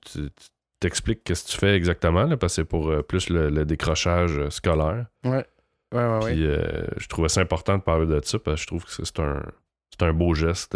t'expliques 0.81 1.23
qu'est-ce 1.25 1.45
que 1.45 1.51
tu 1.51 1.59
fais 1.59 1.77
exactement, 1.77 2.25
là, 2.25 2.39
parce 2.39 2.55
que 2.55 2.63
c'est 2.63 2.65
pour 2.65 2.89
euh, 2.89 3.03
plus 3.03 3.29
le, 3.29 3.51
le 3.51 3.67
décrochage 3.67 4.39
euh, 4.39 4.49
scolaire. 4.51 5.07
Ouais, 5.25 5.45
ouais, 5.93 6.07
ouais. 6.07 6.33
Puis 6.33 6.47
euh, 6.47 6.87
je 6.97 7.07
trouvais 7.09 7.29
ça 7.29 7.43
important 7.43 7.77
de 7.77 7.83
parler 7.83 8.07
de 8.07 8.19
ça, 8.25 8.39
parce 8.39 8.57
que 8.57 8.63
je 8.63 8.67
trouve 8.67 8.85
que 8.85 8.91
c'est 8.91 9.21
un, 9.21 9.43
c'est 9.91 10.07
un 10.07 10.15
beau 10.15 10.33
geste. 10.33 10.75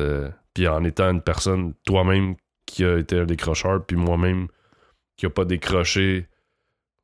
puis 0.53 0.69
en 0.69 0.85
étant 0.85 1.11
une 1.11 1.23
personne, 1.23 1.73
toi-même, 1.87 2.37
qui 2.67 2.85
a 2.85 2.99
été 2.99 3.19
un 3.19 3.25
décrocheur, 3.25 3.83
puis 3.87 3.97
moi-même, 3.97 4.49
qui 5.17 5.25
a 5.25 5.31
pas 5.31 5.47
décroché. 5.47 6.29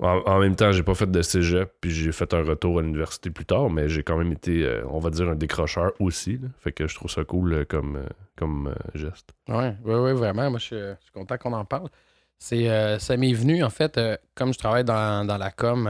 En, 0.03 0.41
même 0.41 0.57
temps, 0.57 0.73
j'ai 0.73 0.83
pas 0.83 0.97
fait 0.97 1.09
de 1.09 1.23
cégep, 1.23 1.73
puis 1.81 1.93
j'ai 1.93 2.11
fait 2.11 2.35
un 2.35 2.43
retour 2.43 2.81
à 2.81 2.83
l'université 2.83 3.31
plus 3.31 3.45
tard, 3.45 3.71
mais 3.71 3.89
j'ai 3.89 4.03
quand 4.03 4.19
même 4.19 4.33
été, 4.33 4.65
euh, 4.65 4.83
on 4.89 4.99
va 4.99 5.11
dire, 5.11 5.29
un 5.29 5.37
décrocheur 5.37 5.93
aussi. 6.01 6.41
Fait 6.59 6.73
que 6.73 6.89
je 6.89 6.95
trouve 6.97 7.09
ça 7.09 7.23
cool 7.23 7.53
euh, 7.53 7.65
comme, 7.65 7.97
euh, 7.97 8.09
comme 8.37 8.75
geste. 8.95 9.31
Ouais, 9.49 9.77
ouais, 9.85 9.99
ouais, 9.99 10.13
vraiment. 10.13 10.51
Moi, 10.51 10.59
je 10.59 10.65
suis, 10.65 11.13
content 11.15 11.39
qu'on 11.39 11.53
en 11.53 11.65
parle. 11.65 11.89
C'est, 12.37 12.99
ça 12.99 13.17
m'est 13.17 13.33
venu, 13.33 13.63
en 13.63 13.71
fait, 13.71 14.01
comme 14.35 14.53
je 14.53 14.59
travaille 14.59 14.83
dans, 14.83 15.25
dans 15.25 15.39
la 15.39 15.53
com 15.53 15.89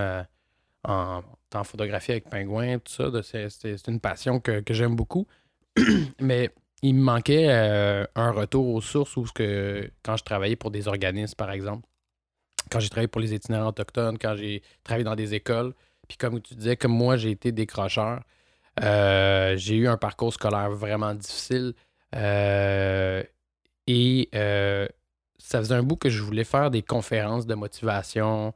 en, 0.85 1.23
en 1.55 1.65
photographie 1.65 2.11
avec 2.11 2.29
pingouins, 2.29 2.79
tout 2.81 2.93
ça. 2.93 3.11
C'est 3.23 3.89
une 3.89 4.01
passion 4.01 4.41
que, 4.41 4.61
que 4.61 4.75
j'aime 4.75 4.95
beaucoup. 4.95 5.27
Mais 6.21 6.51
il 6.83 6.97
me 6.97 7.03
manquait 7.03 7.49
un 7.51 8.31
retour 8.31 8.69
aux 8.69 8.83
sources 8.83 9.17
où 9.17 9.25
que, 9.35 9.91
quand 10.03 10.19
je 10.19 10.25
travaillais 10.25 10.57
pour 10.57 10.71
des 10.71 10.89
organismes, 10.89 11.37
par 11.37 11.51
exemple, 11.51 11.89
quand 12.73 12.81
j'ai 12.81 12.89
travaillé 12.89 13.09
pour 13.09 13.21
les 13.21 13.35
itinérants 13.35 13.69
autochtones, 13.69 14.19
quand 14.19 14.35
j'ai 14.35 14.63
travaillé 14.83 15.05
dans 15.05 15.15
des 15.15 15.35
écoles, 15.35 15.75
puis 16.09 16.17
comme 16.17 16.41
tu 16.41 16.55
disais, 16.55 16.77
comme 16.77 16.93
moi, 16.93 17.17
j'ai 17.17 17.31
été 17.31 17.53
décrocheur, 17.53 18.23
euh, 18.83 19.55
j'ai 19.59 19.77
eu 19.77 19.87
un 19.89 19.99
parcours 19.99 20.33
scolaire 20.33 20.71
vraiment 20.71 21.15
difficile. 21.15 21.75
euh, 22.17 23.23
et 23.87 24.29
euh, 24.35 24.87
ça 25.39 25.59
faisait 25.59 25.75
un 25.75 25.83
bout 25.83 25.97
que 25.97 26.09
je 26.09 26.23
voulais 26.23 26.45
faire 26.45 26.71
des 26.71 26.83
conférences 26.83 27.47
de 27.47 27.55
motivation, 27.55 28.55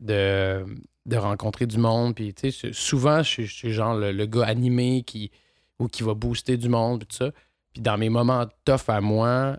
de, 0.00 0.64
de 1.04 1.16
rencontrer 1.16 1.66
du 1.66 1.78
monde. 1.78 2.14
Puis, 2.14 2.32
tu 2.32 2.52
sais, 2.52 2.72
souvent, 2.72 3.22
je 3.22 3.42
suis, 3.42 3.72
genre 3.72 3.94
le, 3.96 4.12
le 4.12 4.26
gars 4.26 4.46
animé 4.46 5.02
qui, 5.02 5.30
ou 5.78 5.88
qui 5.88 6.02
va 6.04 6.14
booster 6.14 6.56
du 6.56 6.68
monde, 6.68 7.00
puis 7.00 7.08
tout 7.08 7.24
ça. 7.24 7.32
Puis, 7.72 7.82
dans 7.82 7.98
mes 7.98 8.08
moments 8.08 8.46
tough 8.64 8.88
à 8.88 9.00
moi, 9.00 9.56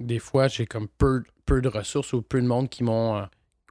des 0.00 0.18
fois, 0.18 0.48
j'ai 0.48 0.66
comme 0.66 0.88
peu, 0.88 1.22
peu 1.46 1.60
de 1.60 1.68
ressources 1.68 2.12
ou 2.12 2.22
peu 2.22 2.40
de 2.40 2.46
monde 2.46 2.68
qui 2.68 2.82
m'ont. 2.82 3.18
euh, 3.18 3.24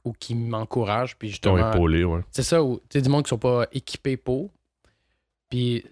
ou 0.04 0.12
qui 0.14 0.34
m'encouragent. 0.34 1.14
Puis, 1.18 1.28
Ils 1.28 1.40
t'ont 1.40 1.56
épaulé, 1.74 2.04
ouais. 2.04 2.22
C'est 2.30 2.42
ça, 2.42 2.62
ou- 2.64 2.78
tu 2.88 2.98
sais, 2.98 3.02
du 3.02 3.10
monde 3.10 3.24
qui 3.24 3.28
sont 3.28 3.38
pas 3.38 3.66
équipés 3.70 4.16
pour. 4.16 4.50
Puis 5.50 5.84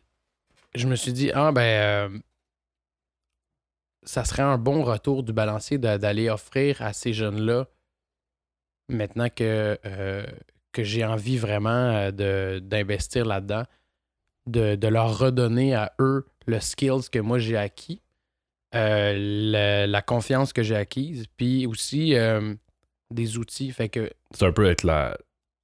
je 0.75 0.87
me 0.87 0.97
suis 0.97 1.13
dit, 1.13 1.31
ah 1.35 1.53
ben, 1.53 1.61
euh, 2.13 2.19
ça 4.05 4.25
serait 4.25 4.43
un 4.43 4.57
bon 4.57 4.83
retour 4.83 5.23
du 5.25 5.35
balancier 5.35 5.77
d'aller 5.77 6.31
offrir 6.31 6.81
à 6.81 6.95
ces 6.95 7.13
jeunes-là, 7.13 7.67
maintenant 8.89 9.29
que, 9.29 9.79
euh, 9.85 10.25
que 10.73 10.83
j'ai 10.85 11.05
envie 11.05 11.37
vraiment 11.37 12.11
d'investir 12.13 13.27
là-dedans, 13.27 13.65
de, 14.47 14.75
de 14.77 14.89
leur 14.89 15.19
redonner 15.19 15.75
à 15.75 15.93
eux 16.01 16.27
le 16.47 16.61
skills 16.61 17.11
que 17.13 17.19
moi 17.19 17.39
j'ai 17.39 17.57
acquis, 17.59 18.01
la, 18.73 19.87
la 19.87 20.03
confiance 20.03 20.53
que 20.53 20.63
j'ai 20.63 20.77
acquise, 20.77 21.27
puis 21.37 21.67
aussi 21.67 22.15
euh, 22.15 22.55
des 23.11 23.39
outils. 23.39 23.71
Fait 23.71 23.89
que 23.89 24.11
C'est 24.33 24.47
un 24.47 24.53
peu 24.53 24.67
être 24.67 24.85
la, 24.85 25.17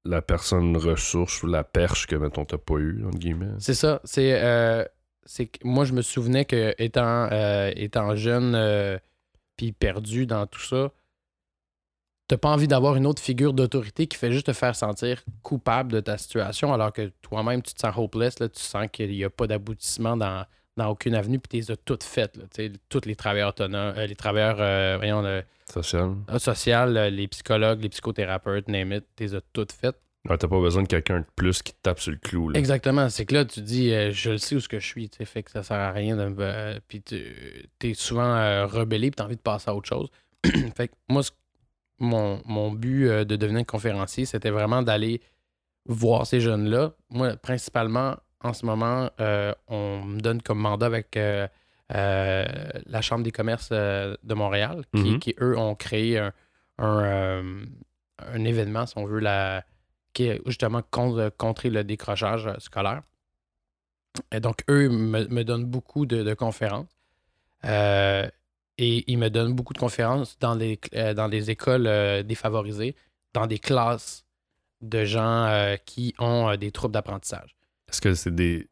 la 0.05 0.23
personne 0.23 0.77
ressource 0.77 1.43
ou 1.43 1.47
la 1.47 1.65
perche 1.65 2.07
que, 2.07 2.17
mettons, 2.17 2.45
t'as 2.45 2.59
pas 2.59 2.75
eu, 2.75 3.05
entre 3.07 3.19
guillemets. 3.19 3.53
C'est 3.59 3.75
ça. 3.75 4.01
C'est 4.05 4.43
euh, 4.43 4.85
c'est 5.25 5.51
moi, 5.65 5.85
je 5.85 5.93
me 5.93 6.03
souvenais 6.03 6.45
que 6.45 6.75
étant, 6.79 7.29
euh, 7.33 7.73
étant 7.77 8.15
jeune 8.15 8.55
euh, 8.55 8.99
puis 9.57 9.73
perdu 9.73 10.27
dans 10.27 10.47
tout 10.47 10.61
ça, 10.61 10.93
t'as 12.29 12.37
pas 12.37 12.51
envie 12.51 12.69
d'avoir 12.69 12.97
une 12.97 13.07
autre 13.07 13.23
figure 13.23 13.53
d'autorité 13.53 14.07
qui 14.07 14.19
fait 14.19 14.33
juste 14.33 14.47
te 14.47 14.53
faire 14.53 14.77
sentir 14.77 15.23
coupable 15.43 15.93
de 15.93 16.01
ta 16.01 16.19
situation 16.19 16.73
alors 16.75 16.93
que 16.93 17.11
toi-même, 17.23 17.63
tu 17.63 17.73
te 17.75 17.81
sens 17.81 17.95
hopeless, 17.97 18.39
là, 18.39 18.49
tu 18.49 18.61
sens 18.61 18.87
qu'il 18.93 19.11
n'y 19.11 19.25
a 19.25 19.31
pas 19.31 19.47
d'aboutissement 19.47 20.17
dans, 20.17 20.45
dans 20.76 20.88
aucune 20.88 21.14
avenue 21.14 21.38
puis 21.38 21.49
tu 21.49 21.57
les 21.57 21.71
as 21.73 21.76
toutes 21.76 22.02
faites. 22.02 22.37
Là, 22.37 22.45
tous 22.88 23.04
les 23.04 23.16
travailleurs 23.16 23.50
autonomes, 23.50 23.95
euh, 23.97 24.07
les 24.07 24.16
travailleurs, 24.16 24.57
euh, 24.61 24.97
voyons, 24.99 25.23
le, 25.23 25.43
Social. 25.73 26.14
euh, 26.31 26.38
social, 26.38 26.97
euh, 26.97 27.11
les 27.11 27.28
psychologues, 27.28 27.81
les 27.83 27.88
psychothérapeutes, 27.88 28.69
name 28.69 28.93
it, 28.93 29.04
tu 29.16 29.25
les 29.25 29.35
as 29.35 29.40
toutes 29.52 29.73
faites. 29.73 29.97
Ouais, 30.28 30.38
t'as 30.38 30.49
pas 30.49 30.61
besoin 30.61 30.83
de 30.83 30.88
quelqu'un 30.88 31.21
de 31.21 31.26
plus 31.37 31.62
qui 31.62 31.73
te 31.73 31.78
tape 31.83 32.00
sur 32.00 32.11
le 32.12 32.16
clou, 32.19 32.49
là. 32.49 32.59
Exactement. 32.59 33.09
C'est 33.11 33.26
que 33.26 33.35
là, 33.35 33.45
tu 33.45 33.61
dis, 33.61 33.93
euh, 33.93 34.11
je 34.11 34.31
le 34.31 34.38
sais 34.38 34.57
où 34.57 34.61
ce 34.61 34.69
que 34.69 34.81
je 34.81 34.87
suis, 34.87 35.11
tu 35.11 35.25
fait 35.26 35.43
que 35.43 35.50
ça 35.50 35.62
sert 35.62 35.76
à 35.76 35.93
rien 35.93 36.16
de 36.16 36.81
puis 36.88 37.02
tu 37.02 37.69
es 37.83 37.95
souvent 37.95 38.66
rebellé, 38.66 39.11
puis 39.11 39.16
tu 39.16 39.23
as 39.23 39.26
envie 39.26 39.37
de 39.37 39.40
passer 39.43 39.71
à 39.71 39.75
autre 39.75 39.88
chose. 39.88 40.09
fait 40.76 40.88
que 40.88 40.95
moi, 41.11 41.23
mon, 41.99 42.40
mon 42.47 42.73
but 42.73 43.07
de 43.09 43.37
devenir 43.37 43.66
conférencier, 43.66 44.25
c'était 44.25 44.50
vraiment 44.50 44.83
d'aller 44.83 45.21
voir 45.87 46.26
ces 46.26 46.40
jeunes-là. 46.40 46.95
Moi, 47.11 47.37
principalement, 47.37 48.16
en 48.45 48.53
ce 48.53 48.65
moment, 48.67 49.11
euh, 49.21 49.53
on 49.69 50.03
me 50.05 50.21
donne 50.21 50.41
comme 50.43 50.59
mandat 50.61 50.87
avec 50.87 51.17
euh, 51.17 51.49
euh, 51.95 52.45
la 52.87 53.01
Chambre 53.01 53.25
des 53.25 53.33
commerces 53.33 53.71
de 53.73 54.35
Montréal, 54.35 54.85
qui, 54.95 55.03
Mhm. 55.13 55.19
qui, 55.19 55.35
eux, 55.41 55.57
ont 55.59 55.75
créé 55.75 56.19
un, 56.19 56.33
un, 56.79 57.43
un 58.19 58.45
événement, 58.45 58.87
si 58.87 58.97
on 58.99 59.07
veut, 59.07 59.19
la, 59.21 59.65
qui 60.13 60.25
est 60.29 60.41
justement 60.47 60.83
contre, 60.91 61.33
contrer 61.37 61.71
le 61.71 61.85
décrochage 61.85 62.49
scolaire. 62.59 63.03
Et 64.31 64.41
donc, 64.41 64.63
eux 64.71 64.89
me, 64.89 65.27
me 65.27 65.43
donnent 65.43 65.65
beaucoup 65.65 66.07
de, 66.07 66.23
de 66.23 66.35
conférences. 66.35 66.87
Euh, 67.65 68.29
et 68.77 69.11
ils 69.11 69.19
me 69.19 69.31
donnent 69.31 69.55
beaucoup 69.55 69.73
de 69.73 69.79
conférences 69.79 70.39
dans 70.39 70.55
les, 70.55 70.79
euh, 70.95 71.15
dans 71.15 71.29
des 71.29 71.51
écoles 71.51 71.87
euh, 71.87 72.23
défavorisées, 72.23 72.95
dans 73.33 73.47
des 73.47 73.59
classes 73.59 74.25
de 74.83 75.05
gens 75.05 75.77
qui 75.87 76.15
ont 76.19 76.55
des 76.57 76.71
troubles 76.71 76.93
d'apprentissage. 76.93 77.57
Est-ce 77.95 78.01
que 78.01 78.15
c'est 78.15 78.35
des. 78.35 78.69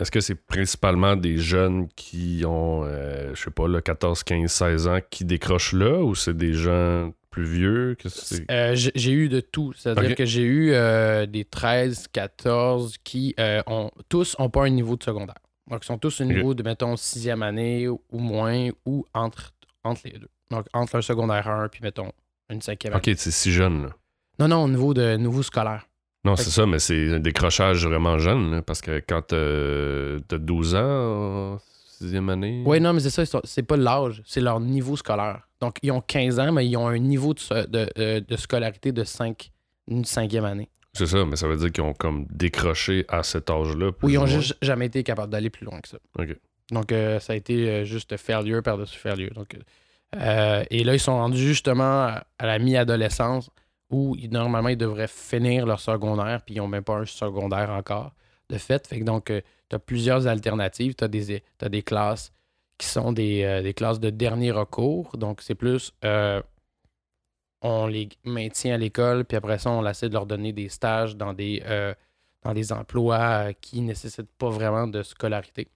Est-ce 0.00 0.10
que 0.10 0.20
c'est 0.20 0.34
principalement 0.34 1.14
des 1.14 1.36
jeunes 1.36 1.88
qui 1.94 2.42
ont, 2.46 2.84
euh, 2.84 3.34
je 3.34 3.42
sais 3.42 3.50
pas, 3.50 3.68
là, 3.68 3.82
14, 3.82 4.24
15, 4.24 4.50
16 4.50 4.86
ans 4.88 4.98
qui 5.10 5.26
décrochent 5.26 5.74
là 5.74 6.02
ou 6.02 6.14
c'est 6.14 6.34
des 6.34 6.54
gens 6.54 7.12
plus 7.30 7.44
vieux? 7.44 7.96
Euh, 8.50 8.74
j'ai 8.74 9.12
eu 9.12 9.28
de 9.28 9.40
tout. 9.40 9.74
C'est-à-dire 9.74 10.16
que 10.16 10.24
j'ai 10.24 10.42
eu 10.42 10.72
euh, 10.72 11.26
des 11.26 11.44
13, 11.44 12.08
14 12.08 12.96
qui 13.04 13.34
euh, 13.38 13.62
ont 13.66 13.90
tous 14.08 14.38
n'ont 14.38 14.48
pas 14.48 14.64
un 14.64 14.70
niveau 14.70 14.96
de 14.96 15.02
secondaire. 15.02 15.38
Donc, 15.70 15.84
ils 15.84 15.86
sont 15.86 15.98
tous 15.98 16.22
au 16.22 16.24
niveau 16.24 16.54
de, 16.54 16.62
mettons, 16.62 16.96
sixième 16.96 17.42
année 17.42 17.86
ou 17.88 18.00
moins 18.12 18.70
ou 18.86 19.04
entre, 19.12 19.52
entre 19.84 20.00
les 20.06 20.18
deux. 20.18 20.30
Donc, 20.50 20.66
entre 20.72 20.96
un 20.96 21.02
secondaire 21.02 21.46
1 21.46 21.68
puis, 21.68 21.82
mettons, 21.82 22.10
une 22.48 22.62
cinquième 22.62 22.94
Ok, 22.94 23.10
c'est 23.16 23.30
si 23.30 23.52
jeune, 23.52 23.82
là. 23.82 23.90
Non, 24.38 24.48
non, 24.48 24.64
au 24.64 24.68
niveau 24.68 24.94
de 24.94 25.16
niveau 25.16 25.42
scolaire. 25.42 25.86
Non, 26.24 26.36
c'est 26.36 26.50
ça, 26.50 26.66
mais 26.66 26.78
c'est 26.78 27.14
un 27.14 27.18
décrochage 27.18 27.84
vraiment 27.86 28.18
jeune, 28.18 28.52
là, 28.52 28.62
parce 28.62 28.80
que 28.80 29.02
quand 29.06 29.32
euh, 29.32 30.20
t'as 30.28 30.38
12 30.38 30.74
ans, 30.76 31.54
en 31.54 31.58
sixième 31.58 32.28
année. 32.28 32.62
Oui, 32.64 32.80
non, 32.80 32.92
mais 32.92 33.00
c'est 33.00 33.10
ça, 33.10 33.40
c'est 33.42 33.62
pas 33.62 33.76
l'âge, 33.76 34.22
c'est 34.24 34.40
leur 34.40 34.60
niveau 34.60 34.96
scolaire. 34.96 35.48
Donc, 35.60 35.78
ils 35.82 35.90
ont 35.90 36.00
15 36.00 36.38
ans, 36.38 36.52
mais 36.52 36.66
ils 36.66 36.76
ont 36.76 36.86
un 36.86 36.98
niveau 36.98 37.34
de, 37.34 37.88
euh, 37.98 38.20
de 38.20 38.36
scolarité 38.36 38.92
de 38.92 39.02
5, 39.02 39.50
une 39.88 40.04
cinquième 40.04 40.44
année. 40.44 40.68
C'est 40.92 41.06
ça, 41.06 41.24
mais 41.24 41.36
ça 41.36 41.48
veut 41.48 41.56
dire 41.56 41.72
qu'ils 41.72 41.84
ont 41.84 41.94
comme 41.94 42.26
décroché 42.30 43.04
à 43.08 43.22
cet 43.22 43.50
âge-là. 43.50 43.92
plus 43.92 44.06
Ou 44.06 44.10
ils 44.10 44.18
ont 44.18 44.26
juste 44.26 44.56
jamais 44.62 44.86
été 44.86 45.02
capables 45.02 45.32
d'aller 45.32 45.50
plus 45.50 45.64
loin 45.64 45.80
que 45.80 45.88
ça. 45.88 45.98
Ok. 46.18 46.36
Donc, 46.70 46.92
euh, 46.92 47.18
ça 47.18 47.32
a 47.32 47.36
été 47.36 47.84
juste 47.84 48.16
failure 48.16 48.62
par-dessus 48.62 48.98
failure. 48.98 49.32
Donc, 49.34 49.56
euh, 50.16 50.64
et 50.70 50.84
là, 50.84 50.94
ils 50.94 51.00
sont 51.00 51.16
rendus 51.16 51.38
justement 51.38 52.06
à 52.38 52.46
la 52.46 52.58
mi-adolescence 52.58 53.50
où 53.92 54.16
normalement, 54.30 54.70
ils 54.70 54.76
devraient 54.76 55.08
finir 55.08 55.66
leur 55.66 55.78
secondaire, 55.80 56.42
puis 56.44 56.56
ils 56.56 56.58
n'ont 56.58 56.68
même 56.68 56.82
pas 56.82 56.96
un 56.96 57.06
secondaire 57.06 57.70
encore 57.70 58.12
de 58.48 58.58
fait. 58.58 58.86
Fait 58.86 58.98
que 58.98 59.04
donc, 59.04 59.26
tu 59.26 59.76
as 59.76 59.78
plusieurs 59.78 60.26
alternatives. 60.26 60.94
Tu 60.94 61.04
as 61.04 61.08
des, 61.08 61.42
des 61.60 61.82
classes 61.82 62.32
qui 62.78 62.88
sont 62.88 63.12
des, 63.12 63.44
euh, 63.44 63.62
des 63.62 63.74
classes 63.74 64.00
de 64.00 64.10
dernier 64.10 64.50
recours. 64.50 65.16
Donc, 65.16 65.40
c'est 65.42 65.54
plus 65.54 65.92
euh, 66.04 66.42
on 67.62 67.86
les 67.86 68.08
maintient 68.24 68.74
à 68.74 68.78
l'école, 68.78 69.24
puis 69.24 69.36
après 69.36 69.58
ça, 69.58 69.70
on 69.70 69.86
essaie 69.86 70.08
de 70.08 70.14
leur 70.14 70.26
donner 70.26 70.52
des 70.52 70.68
stages 70.68 71.16
dans 71.16 71.32
des, 71.32 71.62
euh, 71.66 71.94
dans 72.42 72.52
des 72.52 72.72
emplois 72.72 73.18
euh, 73.18 73.52
qui 73.60 73.80
ne 73.80 73.88
nécessitent 73.88 74.32
pas 74.36 74.50
vraiment 74.50 74.86
de 74.86 75.02
scolarité. 75.02 75.68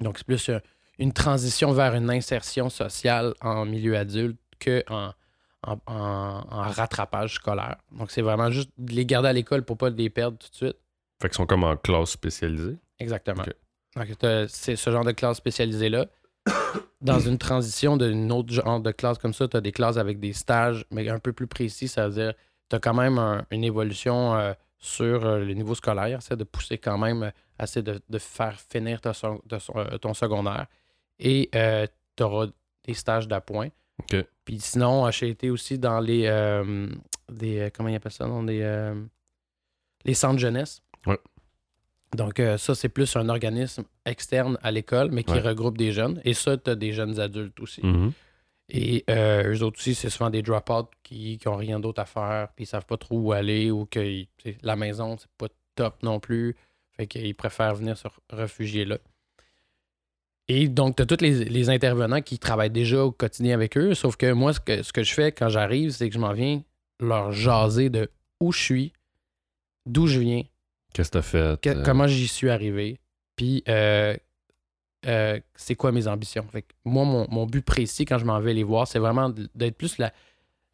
Donc, 0.00 0.18
c'est 0.18 0.26
plus 0.26 0.48
euh, 0.48 0.58
une 0.98 1.12
transition 1.12 1.72
vers 1.72 1.94
une 1.94 2.10
insertion 2.10 2.70
sociale 2.70 3.34
en 3.40 3.64
milieu 3.64 3.96
adulte 3.96 4.38
qu'en 4.64 5.12
en, 5.66 5.78
en- 5.86 6.44
en 6.50 6.62
rattrapage 6.70 7.34
scolaire. 7.34 7.76
Donc, 7.92 8.10
c'est 8.10 8.22
vraiment 8.22 8.50
juste 8.50 8.70
de 8.78 8.92
les 8.92 9.06
garder 9.06 9.28
à 9.28 9.32
l'école 9.32 9.62
pour 9.64 9.76
pas 9.76 9.90
les 9.90 10.10
perdre 10.10 10.38
tout 10.38 10.48
de 10.50 10.54
suite. 10.54 10.76
Fait 11.20 11.28
qu'ils 11.28 11.36
sont 11.36 11.46
comme 11.46 11.64
en 11.64 11.76
classe 11.76 12.10
spécialisée. 12.10 12.76
Exactement. 12.98 13.44
Donc, 13.96 14.06
c'est 14.48 14.76
ce 14.76 14.90
genre 14.90 15.04
de 15.04 15.12
classe 15.12 15.36
spécialisée-là. 15.36 16.06
Dans 17.00 17.20
une 17.20 17.38
transition 17.38 17.96
d'une 17.96 18.30
autre 18.32 18.52
genre 18.52 18.80
de 18.80 18.90
classe 18.92 19.18
comme 19.18 19.34
ça, 19.34 19.46
tu 19.48 19.56
as 19.56 19.60
des 19.60 19.72
classes 19.72 19.96
avec 19.96 20.18
des 20.20 20.32
stages, 20.32 20.84
mais 20.90 21.08
un 21.08 21.18
peu 21.18 21.32
plus 21.32 21.46
précis, 21.46 21.88
ça 21.88 22.08
veut 22.08 22.14
dire 22.14 22.32
tu 22.70 22.76
as 22.76 22.78
quand 22.78 22.94
même 22.94 23.18
un- 23.18 23.44
une 23.50 23.64
évolution 23.64 24.34
euh, 24.34 24.52
sur 24.78 25.24
euh, 25.26 25.40
le 25.40 25.52
niveau 25.54 25.74
scolaire, 25.74 26.22
c'est 26.22 26.36
de 26.36 26.44
pousser 26.44 26.78
quand 26.78 26.96
même, 26.98 27.24
euh, 27.24 27.30
assez 27.58 27.82
de, 27.82 28.00
de 28.08 28.18
faire 28.18 28.58
finir 28.60 29.00
ta 29.00 29.10
de 29.12 29.58
euh, 29.76 29.98
ton 29.98 30.14
secondaire. 30.14 30.66
Et 31.18 31.50
tu 32.16 32.22
auras 32.22 32.46
des 32.84 32.94
stages 32.94 33.28
d'appoint. 33.28 33.68
Puis 34.44 34.58
sinon, 34.60 35.06
euh, 35.06 35.10
j'ai 35.10 35.28
été 35.28 35.50
aussi 35.50 35.78
dans 35.78 36.00
les. 36.00 36.24
euh, 36.26 36.88
des 37.30 37.58
euh, 37.60 37.70
comment 37.72 37.88
ils 37.88 37.94
appellent 37.96 38.12
ça 38.12 38.26
dans 38.26 38.42
des, 38.42 38.60
euh, 38.62 38.94
Les 40.04 40.14
centres 40.14 40.38
jeunesse. 40.40 40.82
Ouais. 41.06 41.18
Donc, 42.16 42.40
euh, 42.40 42.58
ça, 42.58 42.74
c'est 42.74 42.88
plus 42.90 43.14
un 43.16 43.28
organisme 43.28 43.84
externe 44.04 44.58
à 44.62 44.70
l'école, 44.70 45.10
mais 45.12 45.24
qui 45.24 45.32
Ouais. 45.32 45.40
regroupe 45.40 45.78
des 45.78 45.92
jeunes. 45.92 46.20
Et 46.24 46.34
ça, 46.34 46.56
tu 46.58 46.70
as 46.70 46.74
des 46.74 46.92
jeunes 46.92 47.18
adultes 47.20 47.58
aussi. 47.60 47.84
Mhm. 47.86 48.12
Et 48.68 49.04
euh, 49.10 49.52
eux 49.54 49.62
autres 49.62 49.78
aussi, 49.78 49.94
c'est 49.94 50.10
souvent 50.10 50.30
des 50.30 50.42
drop-out 50.42 50.88
qui 51.02 51.38
n'ont 51.46 51.56
rien 51.56 51.78
d'autre 51.80 52.00
à 52.00 52.04
faire, 52.06 52.48
puis 52.54 52.64
ils 52.64 52.66
savent 52.66 52.86
pas 52.86 52.96
trop 52.96 53.18
où 53.18 53.32
aller, 53.32 53.70
ou 53.70 53.86
que 53.86 54.24
la 54.62 54.76
maison, 54.76 55.16
c'est 55.18 55.30
pas 55.38 55.48
top 55.74 56.02
non 56.02 56.20
plus. 56.20 56.56
Fait 56.96 57.06
qu'ils 57.06 57.34
préfèrent 57.34 57.74
venir 57.74 57.96
se 57.96 58.08
réfugier 58.30 58.84
là. 58.84 58.98
Et 60.48 60.68
donc, 60.68 60.96
tu 60.96 61.02
as 61.02 61.06
tous 61.06 61.20
les, 61.22 61.44
les 61.44 61.70
intervenants 61.70 62.20
qui 62.20 62.38
travaillent 62.38 62.70
déjà 62.70 63.04
au 63.04 63.12
quotidien 63.12 63.54
avec 63.54 63.76
eux, 63.76 63.94
sauf 63.94 64.16
que 64.16 64.32
moi, 64.32 64.52
ce 64.52 64.60
que, 64.60 64.82
ce 64.82 64.92
que 64.92 65.02
je 65.02 65.14
fais 65.14 65.32
quand 65.32 65.48
j'arrive, 65.48 65.90
c'est 65.90 66.08
que 66.08 66.14
je 66.14 66.18
m'en 66.20 66.32
viens 66.32 66.62
leur 67.00 67.32
jaser 67.32 67.90
de 67.90 68.10
où 68.40 68.52
je 68.52 68.60
suis, 68.60 68.92
d'où 69.86 70.06
je 70.06 70.20
viens, 70.20 70.42
Qu'est-ce 70.92 71.10
que 71.10 71.18
t'as 71.18 71.22
fait? 71.22 71.60
que- 71.60 71.70
euh, 71.70 71.82
comment 71.84 72.06
j'y 72.06 72.28
suis 72.28 72.50
arrivé, 72.50 72.98
puis 73.36 73.62
euh, 73.68 74.16
euh, 75.06 75.40
c'est 75.54 75.74
quoi 75.74 75.90
mes 75.92 76.06
ambitions. 76.06 76.44
Fait 76.50 76.62
que 76.62 76.72
moi, 76.84 77.04
mon, 77.04 77.26
mon 77.30 77.46
but 77.46 77.64
précis 77.64 78.04
quand 78.04 78.18
je 78.18 78.24
m'en 78.24 78.40
vais 78.40 78.52
les 78.52 78.62
voir, 78.64 78.86
c'est 78.86 78.98
vraiment 78.98 79.30
d'être 79.54 79.76
plus 79.76 79.96
la- 79.98 80.12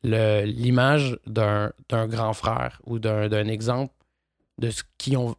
le- 0.03 0.45
l'image 0.45 1.19
d'un 1.27 1.73
d'un 1.89 2.07
grand 2.09 2.33
frère 2.33 2.81
ou 2.85 2.99
d'un 2.99 3.29
d'un 3.29 3.47
exemple 3.49 3.93
de 4.59 4.71
ce 4.71 4.83
qu'ils 4.99 5.17
ont 5.19 5.37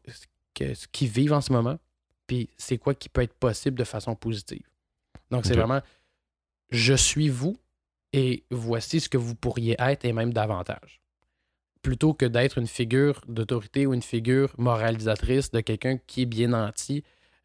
ce 0.57 0.87
qu'ils 0.91 1.07
vivent 1.09 1.33
en 1.33 1.41
ce 1.41 1.51
moment, 1.51 1.77
puis 2.29 2.47
c'est 2.57 2.77
quoi 2.77 2.93
qui 2.93 3.09
peut 3.09 3.21
être 3.23 3.33
possible 3.33 3.75
de 3.77 3.83
façon 3.83 4.13
positive. 4.15 4.61
Donc, 5.31 5.45
c'est 5.45 5.55
vraiment 5.55 5.81
je 6.69 6.93
suis 6.93 7.27
vous 7.29 7.57
et 8.13 8.43
voici 8.51 8.99
ce 8.99 9.09
que 9.09 9.17
vous 9.17 9.33
pourriez 9.35 9.75
être 9.79 10.05
et 10.05 10.13
même 10.13 10.31
davantage. 10.31 11.01
Plutôt 11.81 12.13
que 12.13 12.25
d'être 12.25 12.57
une 12.59 12.67
figure 12.67 13.21
d'autorité 13.27 13.87
ou 13.87 13.93
une 13.95 14.03
figure 14.03 14.53
moralisatrice 14.57 15.49
de 15.49 15.61
quelqu'un 15.61 15.97
qui 15.97 16.21
est 16.23 16.25
bien 16.27 16.49
nanti 16.49 17.03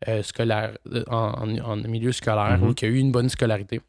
euh, 0.09 0.23
scolaire, 0.23 0.77
euh, 0.93 1.03
en, 1.07 1.49
en- 1.49 1.59
en 1.71 1.77
milieu 1.77 2.13
scolaire 2.13 2.59
Mhm. 2.61 2.69
ou 2.69 2.75
qui 2.75 2.85
a 2.85 2.89
eu 2.89 2.99
une 2.99 3.11
bonne 3.13 3.31
scolarité, 3.31 3.81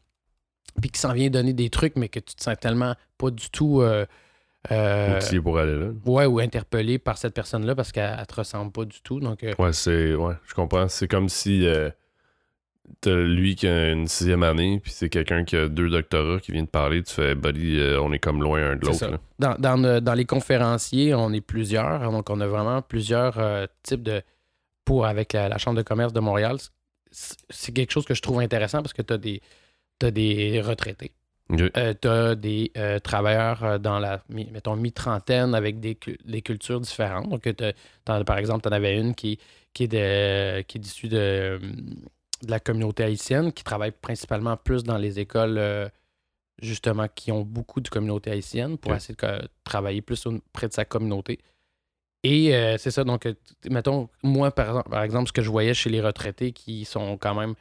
puis 0.80 0.88
qui 0.90 0.98
s'en 0.98 1.12
vient 1.12 1.28
donner 1.28 1.52
des 1.52 1.68
trucs, 1.68 1.96
mais 1.96 2.08
que 2.08 2.20
tu 2.20 2.34
te 2.34 2.42
sens 2.42 2.56
tellement 2.58 2.94
pas 3.18 3.30
du 3.30 3.50
tout. 3.50 3.82
euh, 3.82 4.06
euh, 4.70 5.16
outillé 5.18 5.40
pour 5.40 5.58
aller 5.58 5.78
là. 5.78 5.86
ouais, 6.04 6.26
ou 6.26 6.38
interpellé 6.40 6.98
par 6.98 7.18
cette 7.18 7.34
personne-là 7.34 7.74
parce 7.74 7.92
qu'elle 7.92 8.16
elle 8.18 8.26
te 8.26 8.34
ressemble 8.34 8.72
pas 8.72 8.84
du 8.84 9.00
tout. 9.02 9.20
Donc, 9.20 9.42
euh, 9.44 9.52
Ouais, 9.58 9.72
c'est. 9.72 10.14
Ouais, 10.14 10.34
je 10.46 10.54
comprends. 10.54 10.88
C'est 10.88 11.08
comme 11.08 11.28
si 11.28 11.66
euh, 11.66 11.90
t'as 13.00 13.14
lui 13.14 13.54
qui 13.56 13.66
a 13.66 13.90
une 13.92 14.06
sixième 14.06 14.42
année, 14.42 14.80
puis 14.82 14.92
c'est 14.92 15.08
quelqu'un 15.08 15.44
qui 15.44 15.56
a 15.56 15.68
deux 15.68 15.88
doctorats 15.90 16.40
qui 16.40 16.52
vient 16.52 16.62
de 16.62 16.68
parler, 16.68 17.02
tu 17.02 17.12
fais, 17.12 17.34
buddy, 17.34 17.78
euh, 17.78 18.00
on 18.00 18.12
est 18.12 18.18
comme 18.18 18.42
loin 18.42 18.70
un 18.72 18.76
de 18.76 18.86
l'autre. 18.86 19.18
dans, 19.38 19.54
dans, 19.58 19.76
le- 19.76 20.00
dans 20.00 20.14
les 20.14 20.24
conférenciers, 20.24 21.14
on 21.14 21.32
est 21.32 21.40
plusieurs. 21.40 22.10
Donc, 22.10 22.30
on 22.30 22.40
a 22.40 22.46
vraiment 22.46 22.82
plusieurs 22.82 23.38
types 23.82 24.02
de. 24.02 24.22
Pour 24.84 25.04
avec 25.06 25.32
la, 25.32 25.48
la 25.48 25.58
Chambre 25.58 25.76
de 25.78 25.82
commerce 25.82 26.12
de 26.12 26.20
Montréal, 26.20 26.58
c'est 27.10 27.36
c'est 27.50 27.72
quelque 27.72 27.90
chose 27.92 28.04
que 28.04 28.14
je 28.14 28.22
trouve 28.22 28.38
intéressant 28.40 28.82
parce 28.82 28.92
que 28.92 29.02
tu 29.02 29.12
as 29.12 29.18
des, 29.18 29.40
t'as 29.98 30.12
des 30.12 30.60
retraités. 30.60 31.10
Ok. 31.48 31.70
tu 32.00 32.08
as 32.08 32.34
des 32.34 32.72
euh, 32.76 32.98
travailleurs 32.98 33.62
euh, 33.64 33.78
dans 33.78 33.98
la, 33.98 34.22
mettons, 34.28 34.74
mi-trentaine 34.76 35.54
avec 35.54 35.78
des, 35.78 35.94
cu- 35.94 36.18
des 36.24 36.42
cultures 36.42 36.80
différentes. 36.80 37.28
Donc, 37.28 37.48
par 38.04 38.38
exemple, 38.38 38.62
tu 38.62 38.68
en 38.68 38.72
avais 38.72 38.98
une 38.98 39.14
qui, 39.14 39.38
qui 39.72 39.84
est 39.84 39.88
de- 39.88 40.62
qui 40.62 40.78
est 40.78 40.86
issue 40.86 41.08
de, 41.08 41.60
de 42.42 42.50
la 42.50 42.58
communauté 42.58 43.04
haïtienne, 43.04 43.52
qui 43.52 43.62
travaille 43.62 43.92
principalement 43.92 44.56
plus 44.56 44.82
dans 44.82 44.98
les 44.98 45.20
écoles, 45.20 45.58
euh, 45.58 45.88
justement, 46.60 47.06
qui 47.14 47.30
ont 47.30 47.42
beaucoup 47.42 47.80
de 47.80 47.88
communauté 47.88 48.30
haïtienne 48.32 48.76
pour 48.76 48.92
essayer 48.96 49.14
de 49.14 49.48
travailler 49.62 50.02
plus 50.02 50.26
près 50.52 50.66
de 50.68 50.72
sa 50.72 50.84
communauté. 50.84 51.38
Et 52.24 52.56
euh, 52.56 52.76
c'est 52.76 52.90
ça, 52.90 53.04
donc, 53.04 53.24
euh, 53.26 53.34
mettons, 53.70 54.08
moi, 54.24 54.50
par 54.50 54.66
exemple, 54.66 54.90
par 54.90 55.02
exemple, 55.04 55.28
ce 55.28 55.32
que 55.32 55.42
je 55.42 55.50
voyais 55.50 55.74
chez 55.74 55.90
les 55.90 56.00
retraités 56.00 56.50
qui 56.50 56.84
sont 56.84 57.16
quand 57.18 57.34
même 57.36 57.54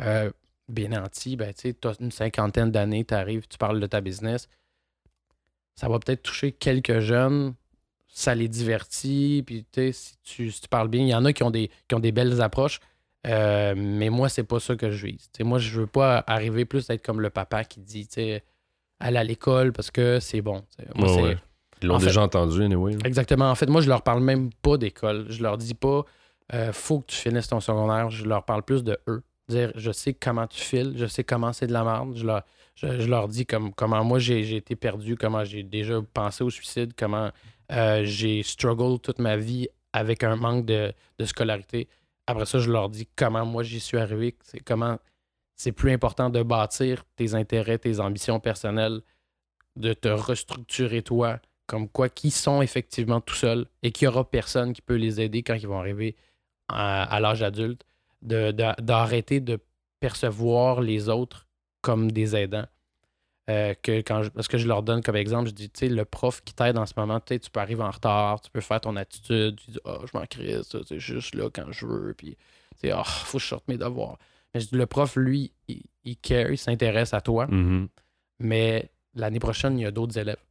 euh, 0.00 0.30
bien 0.68 0.88
nantis, 0.88 1.36
ben, 1.36 1.52
tu 1.54 1.74
as 1.84 1.94
une 2.00 2.10
cinquantaine 2.10 2.70
d'années, 2.70 3.04
tu 3.04 3.14
arrives, 3.14 3.46
tu 3.48 3.58
parles 3.58 3.80
de 3.80 3.86
ta 3.86 4.00
business, 4.00 4.48
ça 5.74 5.88
va 5.88 5.98
peut-être 5.98 6.22
toucher 6.22 6.52
quelques 6.52 7.00
jeunes, 7.00 7.54
ça 8.08 8.34
les 8.34 8.48
divertit, 8.48 9.42
puis 9.46 9.64
tu 9.72 9.80
sais, 9.80 9.92
si 9.92 10.14
tu, 10.22 10.50
si 10.50 10.60
tu 10.60 10.68
parles 10.68 10.88
bien, 10.88 11.02
il 11.02 11.08
y 11.08 11.14
en 11.14 11.24
a 11.24 11.32
qui 11.32 11.42
ont 11.42 11.50
des, 11.50 11.70
qui 11.88 11.94
ont 11.94 12.00
des 12.00 12.12
belles 12.12 12.40
approches, 12.42 12.80
euh, 13.26 13.74
mais 13.76 14.10
moi, 14.10 14.28
c'est 14.28 14.44
pas 14.44 14.60
ça 14.60 14.76
que 14.76 14.90
je 14.90 15.06
vise. 15.06 15.28
Moi, 15.40 15.58
je 15.58 15.80
veux 15.80 15.86
pas 15.86 16.22
arriver 16.26 16.64
plus 16.64 16.90
à 16.90 16.94
être 16.94 17.04
comme 17.04 17.20
le 17.20 17.30
papa 17.30 17.64
qui 17.64 17.80
dit, 17.80 18.06
tu 18.06 18.14
sais, 18.14 18.44
aller 19.00 19.18
à 19.18 19.24
l'école 19.24 19.72
parce 19.72 19.90
que 19.90 20.20
c'est 20.20 20.42
bon. 20.42 20.64
Moi, 20.94 21.22
ouais. 21.22 21.36
Ils 21.80 21.88
l'ont 21.88 21.96
en 21.96 22.00
fait- 22.00 22.06
déjà 22.06 22.22
entendu, 22.22 22.62
anyway. 22.62 22.96
Exactement. 23.04 23.50
En 23.50 23.54
fait, 23.54 23.66
moi, 23.66 23.80
je 23.80 23.88
leur 23.88 24.02
parle 24.02 24.22
même 24.22 24.50
pas 24.62 24.76
d'école. 24.76 25.26
Je 25.28 25.42
leur 25.42 25.56
dis 25.58 25.74
pas, 25.74 26.04
euh, 26.54 26.72
faut 26.72 27.00
que 27.00 27.06
tu 27.06 27.16
finisses 27.16 27.48
ton 27.48 27.60
secondaire. 27.60 28.10
Je 28.10 28.24
leur 28.24 28.44
parle 28.44 28.62
plus 28.62 28.84
de 28.84 28.98
eux. 29.08 29.22
Dire, 29.52 29.72
je 29.74 29.92
sais 29.92 30.14
comment 30.14 30.46
tu 30.46 30.60
files, 30.60 30.94
je 30.96 31.06
sais 31.06 31.24
comment 31.24 31.52
c'est 31.52 31.66
de 31.66 31.72
la 31.72 31.84
merde. 31.84 32.16
Je 32.16 33.06
leur, 33.06 33.28
dis 33.28 33.44
comme, 33.44 33.74
comment 33.74 34.02
moi 34.02 34.18
j'ai 34.18 34.56
été 34.56 34.76
perdu, 34.76 35.16
comment 35.16 35.44
j'ai 35.44 35.62
déjà 35.62 36.00
pensé 36.14 36.42
au 36.42 36.48
suicide, 36.48 36.94
comment 36.96 37.30
euh, 37.70 38.02
j'ai 38.04 38.42
struggle 38.42 38.98
toute 38.98 39.18
ma 39.18 39.36
vie 39.36 39.68
avec 39.92 40.24
un 40.24 40.36
manque 40.36 40.64
de, 40.64 40.94
scolarité. 41.24 41.88
Après 42.26 42.46
ça, 42.46 42.58
je 42.60 42.70
leur 42.70 42.88
dis 42.88 43.06
comment 43.14 43.44
moi 43.44 43.62
j'y 43.62 43.78
suis 43.78 43.98
arrivé, 43.98 44.36
comment 44.64 44.98
c'est 45.54 45.72
plus 45.72 45.92
important 45.92 46.30
de 46.30 46.42
bâtir 46.42 47.04
tes 47.16 47.34
intérêts, 47.34 47.78
tes 47.78 48.00
ambitions 48.00 48.40
personnelles, 48.40 49.02
de 49.76 49.92
te 49.92 50.08
restructurer 50.08 51.02
toi, 51.02 51.40
comme 51.66 51.88
quoi 51.88 52.08
qui 52.08 52.30
sont 52.30 52.62
effectivement 52.62 53.20
tout 53.20 53.34
seuls 53.34 53.66
et 53.82 53.92
qu'il 53.92 54.08
n'y 54.08 54.14
aura 54.14 54.28
personne 54.28 54.72
qui 54.72 54.80
peut 54.80 54.96
les 54.96 55.20
aider 55.20 55.42
quand 55.42 55.54
ils 55.54 55.68
vont 55.68 55.78
arriver 55.78 56.16
à 56.68 57.20
l'âge 57.20 57.42
adulte, 57.42 57.84
de- 58.22 58.50
de- 58.52 58.80
d'arrêter 58.82 59.40
de, 59.40 59.58
percevoir 60.00 60.80
les 60.80 61.08
autres 61.08 61.46
comme 61.80 62.10
des 62.10 62.34
aidants. 62.34 62.66
Euh, 63.50 63.72
que 63.82 63.98
quand 64.00 64.24
je- 64.24 64.30
parce 64.30 64.48
que 64.48 64.58
je 64.58 64.66
leur 64.66 64.82
donne 64.82 65.00
comme 65.00 65.14
exemple, 65.14 65.48
je 65.48 65.54
dis, 65.54 65.70
tu 65.70 65.78
sais, 65.80 65.88
le 65.88 66.04
prof 66.04 66.42
qui 66.44 66.54
t'aide 66.54 66.76
en 66.76 66.86
ce 66.86 66.94
moment, 66.96 67.20
tu 67.20 67.38
tu 67.38 67.50
peux 67.50 67.60
arriver 67.60 67.82
en 67.84 67.90
retard, 67.92 68.40
tu 68.40 68.50
peux 68.50 68.60
faire 68.60 68.80
ton 68.80 68.96
attitude, 68.96 69.60
tu 69.60 69.70
dis, 69.70 69.78
oh, 69.84 69.98
je 70.12 70.16
m'en 70.18 70.26
crisse, 70.26 70.62
ça, 70.68 70.78
c'est 70.88 70.98
juste 70.98 71.36
là 71.36 71.50
quand 71.50 71.70
je 71.70 71.86
veux, 71.86 72.14
puis, 72.14 72.36
tu 72.80 72.88
sais, 72.88 72.92
oh, 72.92 73.02
faut 73.04 73.38
que 73.38 73.42
je 73.44 73.48
sorte 73.48 73.68
mes 73.68 73.78
devoirs. 73.78 74.18
Mais 74.54 74.60
je 74.60 74.66
dis, 74.68 74.76
le 74.76 74.86
prof, 74.86 75.14
lui, 75.14 75.52
il, 75.68 75.82
il 76.04 76.16
care, 76.16 76.50
il 76.50 76.58
s'intéresse 76.58 77.14
à 77.14 77.20
toi, 77.20 77.46
Mhm. 77.46 77.88
mais 78.40 78.90
l'année 79.14 79.38
prochaine, 79.40 79.78
il 79.78 79.82
y 79.82 79.86
a 79.86 79.92
d'autres 79.92 80.18
élèves. 80.18 80.42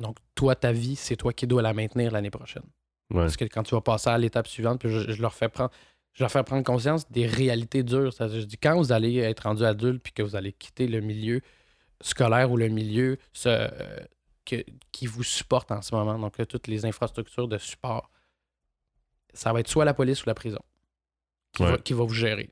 Donc, 0.00 0.16
toi, 0.34 0.54
ta 0.54 0.72
vie, 0.72 0.96
c'est 0.96 1.16
toi 1.16 1.32
qui 1.32 1.46
dois 1.46 1.62
la 1.62 1.72
maintenir 1.74 2.10
l'année 2.10 2.30
prochaine. 2.30 2.64
Ouais. 3.10 3.20
Parce 3.22 3.36
que 3.36 3.44
quand 3.44 3.62
tu 3.62 3.74
vas 3.74 3.80
passer 3.82 4.08
à 4.10 4.18
l'étape 4.18 4.46
suivante, 4.48 4.80
puis 4.80 4.90
je, 4.90 5.12
je 5.12 5.20
leur 5.22 5.34
fais 5.34 5.48
prendre, 5.48 5.70
je 6.14 6.22
leur 6.22 6.30
fais 6.30 6.42
prendre 6.42 6.62
conscience 6.64 7.10
des 7.10 7.26
réalités 7.26 7.82
dures. 7.82 8.12
C'est-à-dire, 8.12 8.40
je 8.40 8.46
dis, 8.46 8.58
quand 8.58 8.76
vous 8.76 8.92
allez 8.92 9.16
être 9.18 9.40
rendu 9.44 9.64
adulte 9.64 10.02
puis 10.02 10.12
que 10.12 10.22
vous 10.22 10.36
allez 10.36 10.52
quitter 10.52 10.86
le 10.86 11.00
milieu 11.00 11.40
scolaire 12.00 12.50
ou 12.50 12.56
le 12.56 12.68
milieu 12.68 13.16
ce, 13.32 13.48
euh, 13.48 13.68
que- 14.44 14.64
qui 14.90 15.06
vous 15.06 15.22
supporte 15.22 15.70
en 15.72 15.80
ce 15.82 15.94
moment, 15.94 16.18
donc 16.18 16.36
là, 16.38 16.44
toutes 16.46 16.66
les 16.66 16.84
infrastructures 16.84 17.48
de 17.48 17.58
support, 17.58 18.10
ça 19.32 19.52
va 19.52 19.60
être 19.60 19.68
soit 19.68 19.84
la 19.84 19.94
police 19.94 20.22
ou 20.24 20.28
la 20.28 20.34
prison 20.34 20.60
qui, 21.52 21.62
va, 21.62 21.78
qui 21.78 21.92
va 21.94 22.04
vous 22.04 22.14
gérer. 22.14 22.50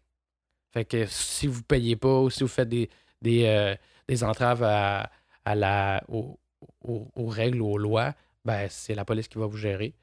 Fait 0.72 0.84
que 0.84 1.04
si 1.06 1.46
vous 1.46 1.62
payez 1.62 1.96
pas 1.96 2.20
ou 2.20 2.30
si 2.30 2.42
vous 2.44 2.48
faites 2.48 2.68
des, 2.68 2.88
des, 3.20 3.44
euh, 3.44 3.74
des 4.08 4.24
entraves 4.24 4.62
à, 4.62 5.10
à 5.44 5.54
la, 5.54 6.02
aux, 6.08 6.38
aux- 6.82 7.10
aux 7.14 7.26
règles 7.26 7.60
ou 7.60 7.66
aux 7.72 7.78
lois, 7.78 8.14
ben, 8.44 8.68
c'est 8.70 8.94
la 8.94 9.04
police 9.04 9.28
qui 9.28 9.36
va 9.38 9.46
vous 9.46 9.56
gérer. 9.56 9.94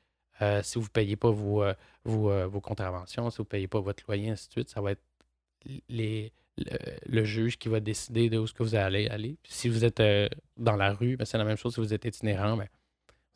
Euh, 0.42 0.62
si 0.64 0.78
vous 0.78 0.86
ne 0.86 0.90
payez 0.90 1.16
pas 1.16 1.32
vos, 1.32 1.64
euh, 1.64 1.74
vos, 2.04 2.30
euh, 2.32 2.46
vos 2.48 2.62
contraventions, 2.62 3.30
si 3.30 3.38
vous 3.38 3.44
ne 3.44 3.48
payez 3.50 3.68
pas 3.68 3.80
votre 3.80 4.04
loyer, 4.08 4.30
ainsi 4.30 4.48
de 4.48 4.52
suite, 4.54 4.70
ça 4.70 4.82
va 4.82 4.92
être 4.92 5.02
les, 5.90 6.32
le, 6.58 6.78
le 7.08 7.24
juge 7.24 7.58
qui 7.58 7.70
va 7.70 7.80
décider 7.80 8.30
de 8.30 8.38
où 8.38 8.44
est-ce 8.46 8.54
que 8.54 8.64
vous 8.64 8.76
allez 8.76 9.08
aller. 9.08 9.38
Puis 9.44 9.52
si 9.54 9.70
vous 9.70 9.84
êtes 9.84 10.00
euh, 10.00 10.30
dans 10.58 10.76
la 10.76 10.94
rue, 10.94 11.18
ben, 11.18 11.26
c'est 11.26 11.38
la 11.38 11.44
même 11.44 11.58
chose 11.58 11.74
si 11.74 11.80
vous 11.80 11.94
êtes 11.94 12.06
itinérant. 12.06 12.56
Ben, 12.58 12.68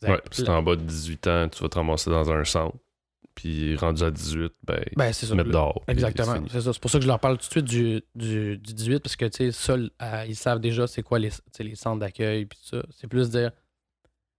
vous 0.02 0.08
avez- 0.08 0.16
Ouais, 0.18 0.22
si 0.32 0.48
en 0.50 0.62
bas 0.64 0.76
de 0.76 0.82
18 0.84 1.28
ans, 1.28 1.50
tu 1.50 1.62
vas 1.64 1.70
te 1.70 1.76
ramasser 1.76 2.10
dans 2.10 2.32
un 2.32 2.44
centre. 2.44 2.78
Puis 3.34 3.76
rendu 3.78 4.04
à 4.04 4.12
18, 4.12 4.54
ben, 4.64 4.84
ben, 4.98 5.14
c'est 5.14 5.26
ça. 5.26 5.34
mettre 5.36 5.50
dehors. 5.52 5.82
Exactement. 5.88 6.36
c'est 6.52 6.60
ça. 6.62 6.74
C'est 6.74 6.82
pour 6.82 6.92
ça 6.92 6.98
que 7.00 7.04
je 7.04 7.08
leur 7.08 7.20
parle 7.20 7.38
tout 7.38 7.48
de 7.48 7.52
suite 7.52 7.66
du, 7.66 8.02
du, 8.14 8.58
du 8.58 8.74
18, 8.74 9.00
parce 9.00 9.16
que, 9.16 9.26
tu 9.26 9.38
sais, 9.38 9.52
ça, 9.54 9.74
euh, 9.76 10.26
ils 10.28 10.36
savent 10.36 10.60
déjà 10.60 10.86
c'est 10.86 11.02
quoi 11.02 11.18
les, 11.18 11.30
les 11.60 11.76
centres 11.76 12.00
d'accueil, 12.00 12.46
puis 12.46 12.60
tout 12.60 12.76
ça. 12.78 12.84
C'est 12.92 13.08
plus 13.08 13.30
dire, 13.30 13.52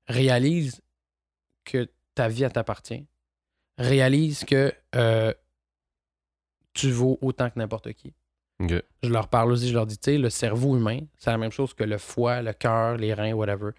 réalise 0.07 0.81
que 1.65 1.89
ta 2.15 2.29
vie, 2.29 2.45
elle 2.45 2.53
t'appartient. 2.53 3.07
Réalise 3.79 4.45
que 4.45 4.73
euh, 4.95 5.33
tu 6.75 6.91
vaux 6.91 7.19
autant 7.23 7.51
que 7.51 7.59
n'importe 7.59 7.93
qui. 7.93 8.13
Je 9.03 9.09
leur 9.09 9.29
parle 9.29 9.53
aussi, 9.53 9.69
je 9.69 9.75
leur 9.75 9.87
dis, 9.87 9.99
tu 9.99 10.13
sais, 10.13 10.19
le 10.19 10.31
cerveau 10.31 10.77
humain, 10.77 11.01
c'est 11.17 11.31
la 11.31 11.39
même 11.39 11.51
chose 11.51 11.75
que 11.75 11.85
le 11.85 11.99
foie, 11.99 12.43
le 12.43 12.53
cœur, 12.53 12.97
les 12.97 13.13
reins, 13.15 13.33
whatever. 13.33 13.71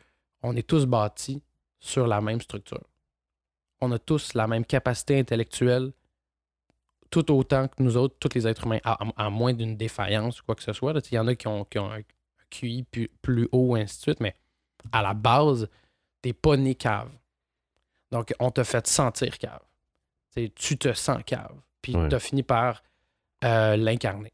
On 0.41 0.55
est 0.55 0.67
tous 0.67 0.85
bâtis 0.85 1.41
sur 1.79 2.07
la 2.07 2.21
même 2.21 2.41
structure. 2.41 2.83
On 3.81 3.91
a 3.91 3.99
tous 3.99 4.33
la 4.33 4.47
même 4.47 4.65
capacité 4.65 5.19
intellectuelle, 5.19 5.93
tout 7.09 7.31
autant 7.31 7.67
que 7.67 7.81
nous 7.81 7.95
autres, 7.95 8.15
tous 8.19 8.33
les 8.35 8.47
êtres 8.47 8.65
humains, 8.65 8.79
à, 8.83 8.97
à 9.17 9.29
moins 9.29 9.53
d'une 9.53 9.77
défaillance 9.77 10.41
ou 10.41 10.45
quoi 10.45 10.55
que 10.55 10.63
ce 10.63 10.73
soit. 10.73 10.93
Il 11.11 11.15
y 11.15 11.19
en 11.19 11.27
a 11.27 11.35
qui 11.35 11.47
ont, 11.47 11.63
qui 11.65 11.79
ont 11.79 11.91
un 11.91 12.01
QI 12.49 12.83
plus, 12.83 13.09
plus 13.21 13.47
haut, 13.51 13.75
ainsi 13.75 13.97
de 13.97 14.01
suite, 14.01 14.19
mais 14.19 14.35
à 14.91 15.01
la 15.01 15.13
base, 15.13 15.69
t'es 16.21 16.33
pas 16.33 16.57
né 16.57 16.75
cave. 16.75 17.11
Donc, 18.13 18.33
on 18.39 18.51
t'a 18.51 18.63
fait 18.63 18.85
sentir 18.87 19.37
cave. 19.39 19.59
Tu 20.55 20.77
te 20.77 20.93
sens 20.93 21.19
cave. 21.25 21.51
Puis, 21.81 21.95
Ouais. 21.95 22.07
tu 22.09 22.15
as 22.15 22.19
fini 22.19 22.43
par 22.43 22.83
euh, 23.43 23.75
l'incarner. 23.75 24.31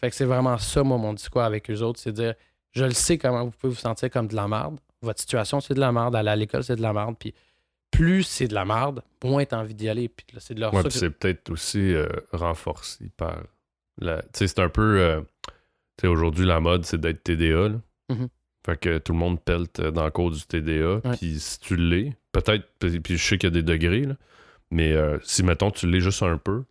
Fait 0.00 0.10
que 0.10 0.16
c'est 0.16 0.24
vraiment 0.24 0.58
ça, 0.58 0.82
moi, 0.82 0.96
mon 0.98 1.12
discours 1.12 1.42
avec 1.42 1.70
eux 1.70 1.80
autres, 1.82 2.00
c'est 2.00 2.12
dire 2.12 2.34
je 2.72 2.84
le 2.84 2.92
sais 2.92 3.18
comment 3.18 3.44
vous 3.44 3.50
pouvez 3.50 3.72
vous 3.72 3.78
sentir 3.78 4.10
comme 4.10 4.26
de 4.28 4.34
la 4.36 4.48
merde. 4.48 4.78
Votre 5.02 5.20
situation, 5.20 5.60
c'est 5.60 5.74
de 5.74 5.80
la 5.80 5.92
merde. 5.92 6.16
Aller 6.16 6.30
à 6.30 6.36
l'école, 6.36 6.64
c'est 6.64 6.76
de 6.76 6.82
la 6.82 6.92
merde. 6.92 7.16
Puis 7.18 7.34
plus 7.90 8.22
c'est 8.24 8.48
de 8.48 8.54
la 8.54 8.64
merde, 8.64 9.02
moins 9.24 9.44
t'as 9.44 9.58
envie 9.58 9.74
d'y 9.74 9.88
aller. 9.88 10.08
Puis 10.08 10.26
là, 10.34 10.40
c'est 10.40 10.54
de 10.54 10.60
leur 10.60 10.72
Ouais, 10.74 10.82
c'est 10.90 11.10
peut-être 11.10 11.50
aussi 11.50 11.94
euh, 11.94 12.06
renforcé 12.32 13.10
par 13.16 13.42
la. 13.98 14.22
Tu 14.22 14.28
sais, 14.34 14.48
c'est 14.48 14.60
un 14.60 14.68
peu. 14.68 15.00
euh, 15.00 15.20
tu 15.96 16.02
sais, 16.02 16.06
aujourd'hui, 16.08 16.46
la 16.46 16.60
mode, 16.60 16.84
c'est 16.84 16.98
d'être 17.00 17.22
TDA. 17.24 17.68
là. 17.68 17.80
Mhm. 18.10 18.28
Fait 18.66 18.76
que 18.76 18.98
tout 18.98 19.12
le 19.12 19.18
monde 19.18 19.40
pelte 19.40 19.80
dans 19.80 20.04
le 20.04 20.10
cours 20.10 20.30
du 20.30 20.42
TDA. 20.42 21.00
Puis 21.16 21.40
si 21.40 21.58
tu 21.58 21.76
l'es, 21.76 22.12
peut-être, 22.40 22.66
puis 23.02 23.16
je 23.16 23.24
sais 23.24 23.38
qu'il 23.38 23.48
y 23.48 23.52
a 23.52 23.54
des 23.54 23.62
degrés, 23.62 24.02
là, 24.04 24.14
mais 24.70 24.92
euh, 24.92 25.18
si, 25.22 25.42
mettons, 25.42 25.70
tu 25.70 25.88
l'es 25.90 26.00
juste 26.00 26.22
un 26.22 26.38
peu, 26.38 26.64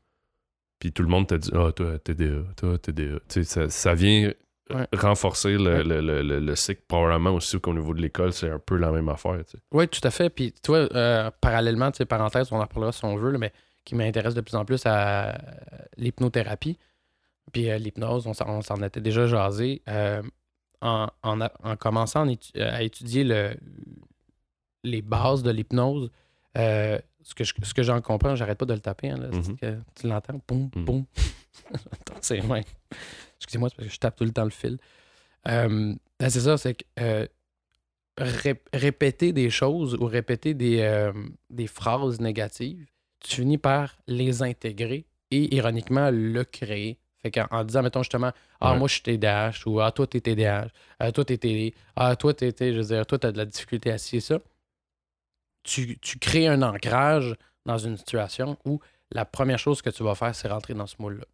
puis 0.80 0.92
tout 0.92 1.02
le 1.04 1.10
monde 1.10 1.28
t'a 1.28 1.38
dit 1.38 1.50
Ah, 1.54 1.72
toi, 1.72 1.98
TDA, 2.00 2.44
toi, 2.56 2.78
TDA. 2.78 3.16
Tu 3.20 3.20
sais, 3.30 3.44
ça, 3.44 3.70
ça 3.70 3.94
vient 3.96 4.32
Ouais. 4.70 4.86
renforcer 4.94 5.54
le, 5.54 5.78
Ouais. 5.78 5.84
le, 5.86 6.02
le, 6.02 6.22
le- 6.22 6.40
le 6.42 6.56
cycle. 6.58 6.82
Probablement 6.90 7.32
aussi 7.32 7.58
qu'au 7.62 7.74
niveau 7.74 7.94
de 7.94 8.02
l'école, 8.02 8.34
c'est 8.34 8.50
un 8.50 8.60
peu 8.60 8.76
la 8.76 8.92
même 8.92 9.08
affaire. 9.08 9.38
tu 9.46 9.52
sais. 9.52 9.64
Oui, 9.72 9.88
tout 9.88 10.02
à 10.04 10.12
fait. 10.12 10.30
Puis, 10.30 10.52
toi, 10.62 10.80
euh, 10.94 11.32
parallèlement, 11.40 11.90
tu 11.92 12.00
sais, 12.00 12.06
parenthèse, 12.06 12.52
on 12.52 12.60
en 12.60 12.68
parlera 12.68 12.92
si 12.92 13.06
on 13.06 13.16
veut, 13.16 13.32
là, 13.32 13.38
mais 13.38 13.54
qui 13.86 13.96
m'intéresse 13.96 14.34
de 14.34 14.42
plus 14.42 14.56
en 14.56 14.66
plus 14.66 14.86
à 14.86 15.30
euh, 15.30 15.38
l'hypnothérapie. 15.96 16.78
Puis 17.54 17.70
euh, 17.72 17.78
l'hypnose, 17.78 18.28
on 18.28 18.34
s'en 18.34 18.46
on 18.50 18.62
s'en 18.62 18.76
était 18.84 19.00
déjà 19.00 19.26
jasé. 19.26 19.82
En, 20.82 21.08
en 21.24 21.40
en 21.42 21.76
commençant 21.78 22.28
à 22.60 22.84
étudier 22.84 23.24
le, 23.24 23.56
les 24.84 25.02
bases 25.02 25.44
de 25.44 25.52
l'hypnose, 25.52 26.10
euh, 26.58 27.00
ce 27.24 27.36
que, 27.36 27.44
je- 27.44 27.54
ce 27.64 27.74
que 27.74 27.84
j'en 27.84 28.02
comprends, 28.02 28.36
j'arrête 28.36 28.58
pas 28.58 28.66
de 28.66 28.74
le 28.74 28.80
taper. 28.80 29.10
hein, 29.10 29.18
là, 29.18 29.28
Mhm. 29.30 29.58
que 29.58 29.78
tu 30.00 30.08
l'entends? 30.08 30.40
Boum, 30.48 30.70
boum. 30.76 31.06
C'est 32.22 32.42
ouais. 32.46 32.64
Excusez-moi, 33.38 33.70
c'est 33.70 33.76
parce 33.76 33.88
que 33.88 33.94
je 33.94 34.00
tape 34.00 34.16
tout 34.16 34.24
le 34.24 34.32
temps 34.32 34.44
le 34.44 34.50
fil. 34.50 34.78
Euh, 35.48 35.94
ben, 36.20 36.30
c'est 36.30 36.40
ça, 36.42 36.58
c'est 36.58 36.74
que 36.76 36.84
euh, 37.00 37.28
ré- 38.18 38.62
répéter 38.74 39.34
des 39.34 39.50
choses 39.50 39.96
ou 39.96 40.06
répéter 40.06 40.54
des, 40.54 41.12
des 41.50 41.68
phrases 41.68 42.20
négatives, 42.20 42.86
tu 43.20 43.38
finis 43.38 43.58
par 43.58 43.96
les 44.08 44.42
intégrer 44.42 45.06
et 45.32 45.56
ironiquement 45.56 46.10
le 46.12 46.44
créer. 46.44 46.98
Fait 47.22 47.32
qu'en 47.32 47.48
en 47.52 47.64
disant, 47.64 47.82
mettons 47.82 48.04
justement, 48.04 48.32
ah, 48.62 48.74
Ouais. 48.74 48.80
moi 48.80 48.88
je 48.88 48.94
suis 48.94 49.04
TDAH 49.04 49.64
ou 49.66 49.80
ah, 49.82 49.92
toi 49.92 50.06
t'es 50.08 50.22
TDAH, 50.22 50.68
ah, 51.00 51.12
toi 51.12 51.26
t'es 51.26 51.38
TD, 51.38 51.74
ah, 51.96 52.16
toi 52.16 52.34
t'es, 52.34 52.52
t'es- 52.54 52.74
je 52.74 52.78
veux 52.80 52.86
dire, 52.86 53.06
toi 53.06 53.18
t'as 53.20 53.32
de 53.32 53.38
la 53.38 53.46
difficulté 53.46 53.92
à 53.92 53.98
ci 53.98 54.18
et 54.18 54.22
ça. 54.22 54.40
Tu, 55.68 55.98
tu 56.00 56.18
crées 56.18 56.48
un 56.48 56.62
ancrage 56.62 57.36
dans 57.66 57.78
une 57.78 57.98
situation 57.98 58.58
où 58.66 58.80
la 59.12 59.26
première 59.26 59.60
chose 59.60 59.82
que 59.82 59.90
tu 59.90 60.02
vas 60.04 60.16
faire, 60.16 60.34
c'est 60.34 60.48
rentrer 60.48 60.74
dans 60.74 60.88
ce 60.88 60.96
moule-là. 61.00 61.26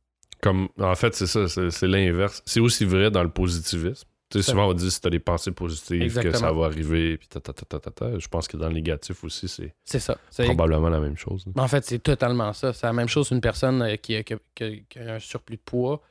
Comme, 0.41 0.69
en 0.79 0.95
fait, 0.95 1.13
c'est 1.15 1.27
ça, 1.27 1.47
c'est 1.47 1.87
l'inverse. 1.87 2.41
C'est 2.45 2.59
aussi 2.59 2.83
vrai 2.85 3.09
dans 3.11 3.23
le 3.23 3.29
positivisme. 3.29 4.07
Tu 4.29 4.41
sais, 4.41 4.49
souvent, 4.51 4.67
on 4.69 4.73
dit 4.73 4.89
si 4.89 4.99
tu 4.99 5.05
as 5.07 5.11
des 5.11 5.19
pensées 5.19 5.51
positives, 5.51 5.99
que 6.19 6.31
ça 6.31 6.51
va 6.51 6.65
arriver, 6.65 7.17
puis 7.17 7.27
ta, 7.27 7.39
ta, 7.39 7.53
ta, 7.53 7.79
ta. 7.79 8.17
Je 8.17 8.27
pense 8.27 8.47
que 8.47 8.57
dans 8.57 8.67
le 8.67 8.73
négatif 8.73 9.23
aussi, 9.23 9.47
c'est 9.47 9.75
C'est 9.85 9.99
ça. 9.99 10.17
C'est- 10.31 10.45
probablement 10.45 10.89
la 10.89 10.99
même 10.99 11.15
chose. 11.15 11.45
En 11.55 11.67
fait, 11.67 11.85
c'est 11.85 11.99
totalement 11.99 12.51
ça. 12.53 12.73
C'est 12.73 12.87
la 12.87 12.93
même 12.93 13.07
chose 13.07 13.29
une 13.29 13.41
personne 13.41 13.81
euh, 13.83 13.95
qui, 13.95 14.15
a- 14.15 14.23
qui 14.23 14.33
a- 14.33 14.37
qui 14.55 14.63
a- 14.63 14.75
qui 14.89 14.99
a 14.99 15.13
un 15.15 15.19
surplus 15.19 15.57
de 15.57 15.61
poids 15.61 16.01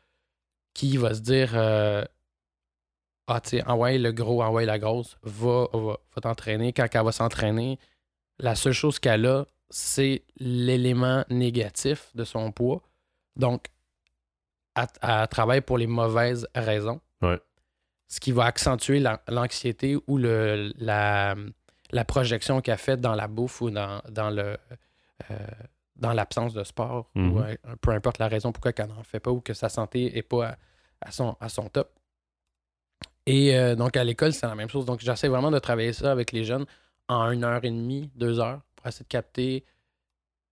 qui 0.72 0.96
va 0.96 1.14
se 1.14 1.20
dire 1.20 1.50
euh, 1.54 2.04
Ah, 3.26 3.40
tu 3.40 3.50
sais, 3.50 3.64
envoie 3.66 3.92
le 3.98 4.12
gros, 4.12 4.42
envoie 4.42 4.64
la 4.64 4.78
grosse, 4.78 5.16
va, 5.22 5.66
va, 5.72 5.96
va 6.14 6.20
t'entraîner. 6.22 6.72
Quand 6.72 6.86
elle 6.92 7.04
va 7.04 7.12
s'entraîner, 7.12 7.78
la 8.42 8.54
seule 8.54 8.72
chose 8.74 8.98
qu'elle 8.98 9.24
a, 9.26 9.46
c'est 9.70 10.22
l'élément 10.36 11.24
négatif 11.30 12.10
de 12.14 12.24
son 12.24 12.52
poids. 12.52 12.82
Donc, 13.36 13.68
elle, 14.74 14.86
elle 15.00 15.28
travaille 15.28 15.60
pour 15.62 15.78
les 15.78 15.86
mauvaises 15.86 16.46
raisons. 16.54 17.00
Ouais. 17.22 17.40
Ce 18.08 18.20
qui 18.20 18.32
va 18.32 18.44
accentuer 18.44 18.98
la- 19.00 19.22
l'anxiété 19.28 19.96
ou 20.06 20.18
le, 20.18 20.72
la, 20.76 21.34
la 21.92 22.04
projection 22.04 22.60
qu'elle 22.60 22.76
fait 22.76 23.00
dans 23.00 23.14
la 23.14 23.28
bouffe 23.28 23.62
ou 23.62 23.70
dans, 23.70 24.02
dans 24.10 24.28
le 24.28 24.58
euh, 25.30 25.36
dans 25.96 26.12
l'absence 26.12 26.52
de 26.52 26.64
sport 26.64 27.10
Mhm. 27.14 27.32
ou 27.32 27.38
euh, 27.40 27.54
peu 27.80 27.92
importe 27.92 28.18
la 28.18 28.26
raison 28.28 28.50
pourquoi 28.50 28.72
elle 28.76 28.88
n'en 28.88 29.02
fait 29.04 29.20
pas 29.20 29.30
ou 29.30 29.40
que 29.40 29.54
sa 29.54 29.68
santé 29.68 30.10
n'est 30.12 30.22
pas 30.22 30.48
à, 30.48 30.56
à 31.02 31.10
son, 31.12 31.36
à 31.40 31.48
son 31.48 31.68
top. 31.68 31.90
Et 33.26 33.56
euh, 33.56 33.76
donc 33.76 33.96
à 33.96 34.02
l'école, 34.04 34.32
c'est 34.32 34.46
la 34.46 34.54
même 34.56 34.68
chose. 34.68 34.84
Donc 34.84 35.00
j'essaie 35.00 35.28
vraiment 35.28 35.50
de 35.50 35.58
travailler 35.60 35.92
ça 35.92 36.10
avec 36.10 36.32
les 36.32 36.44
jeunes 36.44 36.66
en 37.08 37.30
une 37.30 37.44
heure 37.44 37.64
et 37.64 37.70
demie, 37.70 38.10
deux 38.14 38.40
heures 38.40 38.62
pour 38.76 38.86
essayer 38.86 39.04
de 39.04 39.08
capter. 39.08 39.64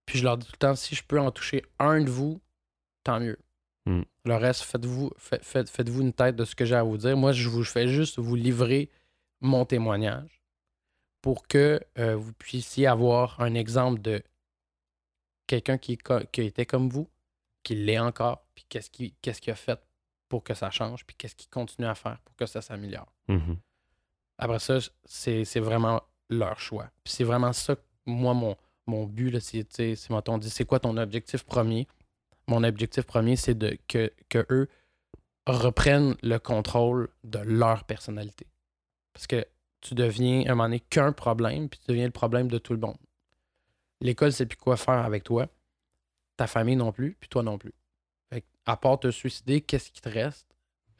Puis 0.05 0.19
je 0.19 0.23
leur 0.23 0.37
dis 0.37 0.45
tout 0.45 0.53
le 0.53 0.57
temps, 0.57 0.75
si 0.75 0.95
je 0.95 1.03
peux 1.03 1.19
en 1.19 1.31
toucher 1.31 1.63
un 1.79 2.01
de 2.01 2.09
vous, 2.09 2.41
tant 3.03 3.19
mieux. 3.19 3.39
Mm. 3.85 4.01
Le 4.25 4.35
reste, 4.35 4.63
faites-vous 4.63 5.11
faites, 5.17 5.43
faites, 5.43 5.69
faites-vous 5.69 6.01
une 6.01 6.13
tête 6.13 6.35
de 6.35 6.45
ce 6.45 6.55
que 6.55 6.65
j'ai 6.65 6.75
à 6.75 6.83
vous 6.83 6.97
dire. 6.97 7.17
Moi, 7.17 7.31
je 7.31 7.49
vous 7.49 7.63
fais 7.63 7.87
juste 7.87 8.19
vous 8.19 8.35
livrer 8.35 8.89
mon 9.39 9.65
témoignage 9.65 10.41
pour 11.21 11.47
que 11.47 11.79
euh, 11.97 12.15
vous 12.15 12.33
puissiez 12.33 12.87
avoir 12.87 13.39
un 13.41 13.53
exemple 13.53 14.01
de 14.01 14.23
quelqu'un 15.47 15.77
qui, 15.77 15.97
qui 16.31 16.41
était 16.41 16.65
comme 16.65 16.89
vous, 16.89 17.09
qui 17.63 17.75
l'est 17.75 17.99
encore, 17.99 18.45
puis 18.55 18.65
qu'est-ce 18.69 18.89
qu'il 18.89 19.51
a 19.51 19.55
fait 19.55 19.79
pour 20.29 20.43
que 20.43 20.53
ça 20.53 20.71
change, 20.71 21.05
puis 21.05 21.15
qu'est-ce 21.15 21.35
qu'il 21.35 21.49
continue 21.49 21.87
à 21.87 21.95
faire 21.95 22.19
pour 22.21 22.35
que 22.35 22.45
ça 22.45 22.61
s'améliore. 22.61 23.11
Mhm. 23.27 23.57
Après 24.37 24.59
ça, 24.59 24.79
c'est 25.05 25.59
vraiment 25.59 26.01
leur 26.31 26.59
choix. 26.59 26.89
Puis 27.03 27.13
c'est 27.13 27.23
vraiment 27.23 27.53
ça, 27.53 27.75
moi, 28.05 28.33
mon, 28.33 28.55
mon 28.87 29.05
but, 29.05 29.39
c'est, 29.39 29.65
on 30.27 30.37
dit, 30.37 30.49
c'est 30.49 30.65
quoi 30.65 30.79
ton 30.79 30.97
objectif 30.97 31.43
premier? 31.43 31.87
Mon 32.47 32.63
objectif 32.63 33.05
premier, 33.05 33.35
c'est 33.35 33.55
de 33.55 33.77
que, 33.87 34.11
que 34.29 34.45
eux 34.49 34.67
reprennent 35.45 36.15
le 36.23 36.37
contrôle 36.37 37.09
de 37.23 37.39
leur 37.39 37.83
personnalité. 37.83 38.47
Parce 39.13 39.27
que 39.27 39.45
tu 39.81 39.95
deviens, 39.95 40.41
à 40.41 40.51
un 40.51 40.55
moment 40.55 40.63
donné, 40.65 40.79
qu'un 40.79 41.11
problème, 41.11 41.69
puis 41.69 41.79
tu 41.79 41.91
deviens 41.91 42.05
le 42.05 42.11
problème 42.11 42.47
de 42.47 42.57
tout 42.57 42.73
le 42.73 42.79
monde. 42.79 42.97
L'école 43.99 44.31
sait 44.31 44.45
plus 44.45 44.57
quoi 44.57 44.77
faire 44.77 45.05
avec 45.05 45.23
toi. 45.23 45.47
Ta 46.37 46.47
famille 46.47 46.75
non 46.75 46.91
plus, 46.91 47.15
puis 47.19 47.29
toi 47.29 47.43
non 47.43 47.57
plus. 47.57 47.73
À 48.65 48.77
part 48.77 48.99
te 48.99 49.09
suicider, 49.09 49.61
qu'est-ce 49.61 49.91
qui 49.91 50.01
te 50.01 50.09
reste 50.09 50.47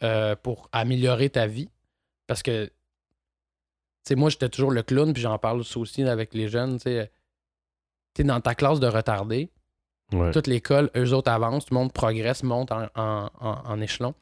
euh, 0.01 0.35
pour 0.35 0.67
améliorer 0.71 1.29
ta 1.29 1.45
vie? 1.45 1.69
Parce 2.25 2.41
que, 2.41 2.71
sais, 4.09 4.15
moi, 4.15 4.29
j'étais 4.29 4.49
toujours 4.49 4.71
le 4.71 4.83
clown, 4.83 5.13
puis 5.13 5.21
j'en 5.21 5.37
parle 5.37 5.61
aussi 5.75 6.03
avec 6.03 6.33
les 6.33 6.47
jeunes, 6.47 6.77
tu 6.77 6.83
sais. 6.83 7.11
T'es 8.13 8.23
dans 8.23 8.41
ta 8.41 8.55
classe 8.55 8.79
de 8.79 8.87
retardé, 8.87 9.49
Ouais. 10.11 10.31
toute 10.31 10.47
l'école, 10.47 10.89
eux 10.97 11.13
autres 11.13 11.31
avancent, 11.31 11.65
tout 11.65 11.73
le 11.73 11.79
monde 11.79 11.93
progresse, 11.93 12.43
monte 12.43 12.71
en, 12.71 12.87
en- 12.95 13.29
en- 13.39 13.61
en 13.65 13.81
échelon. 13.81 14.13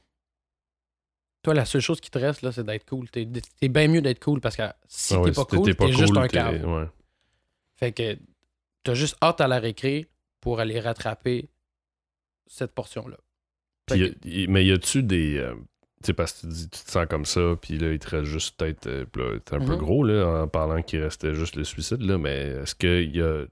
Toi, 1.41 1.53
la 1.53 1.65
seule 1.65 1.81
chose 1.81 2.01
qui 2.01 2.11
te 2.11 2.19
reste, 2.19 2.41
là, 2.41 2.51
c'est 2.51 2.63
d'être 2.65 2.85
cool. 2.87 3.09
T'es, 3.09 3.25
bien 3.25 3.87
mieux 3.87 4.01
d'être 4.01 4.23
cool 4.23 4.41
parce 4.41 4.55
que 4.57 4.63
si 4.87 5.13
Ah 5.15 5.21
t'es 5.23 5.31
pas 5.31 5.41
si 5.49 5.55
cool, 5.55 5.75
t'es, 5.75 5.91
juste 5.93 6.17
un 6.17 6.27
cave. 6.27 6.65
ouais. 6.65 6.85
Fait 7.77 7.91
que 7.93 8.17
t'as 8.83 8.93
juste 8.93 9.15
hâte 9.21 9.39
à 9.41 9.47
la 9.47 9.57
récré 9.59 10.07
pour 10.41 10.59
aller 10.59 10.79
rattraper 10.81 11.49
cette 12.45 12.73
portion-là. 12.73 13.17
Fait 13.89 13.95
Puis 13.95 13.99
y 14.01 14.39
a- 14.39 14.43
y- 14.43 14.47
mais 14.47 14.65
y 14.65 14.71
a-tu 14.73 15.01
des. 15.01 15.37
euh, 15.37 15.55
tu 16.01 16.07
sais, 16.07 16.13
parce 16.13 16.31
que 16.33 16.41
tu 16.41 16.47
dis, 16.47 16.69
tu 16.69 16.83
te 16.83 16.91
sens 16.91 17.05
comme 17.09 17.25
ça, 17.25 17.55
puis 17.61 17.77
là, 17.77 17.91
il 17.91 17.99
te 17.99 18.09
reste 18.09 18.25
juste 18.25 18.57
peut-être. 18.57 18.87
euh, 18.87 19.05
t'es 19.43 19.55
un 19.55 19.59
peu 19.59 19.73
Mhm. 19.73 19.77
gros, 19.77 20.03
là, 20.03 20.43
en 20.43 20.47
parlant 20.47 20.81
qu'il 20.81 21.01
restait 21.01 21.33
juste 21.33 21.55
le 21.55 21.63
suicide, 21.65 22.01
là, 22.01 22.17
mais 22.17 22.37
est-ce 22.61 22.73
qu'il 22.75 23.15
y 23.15 23.21
a. 23.21 23.43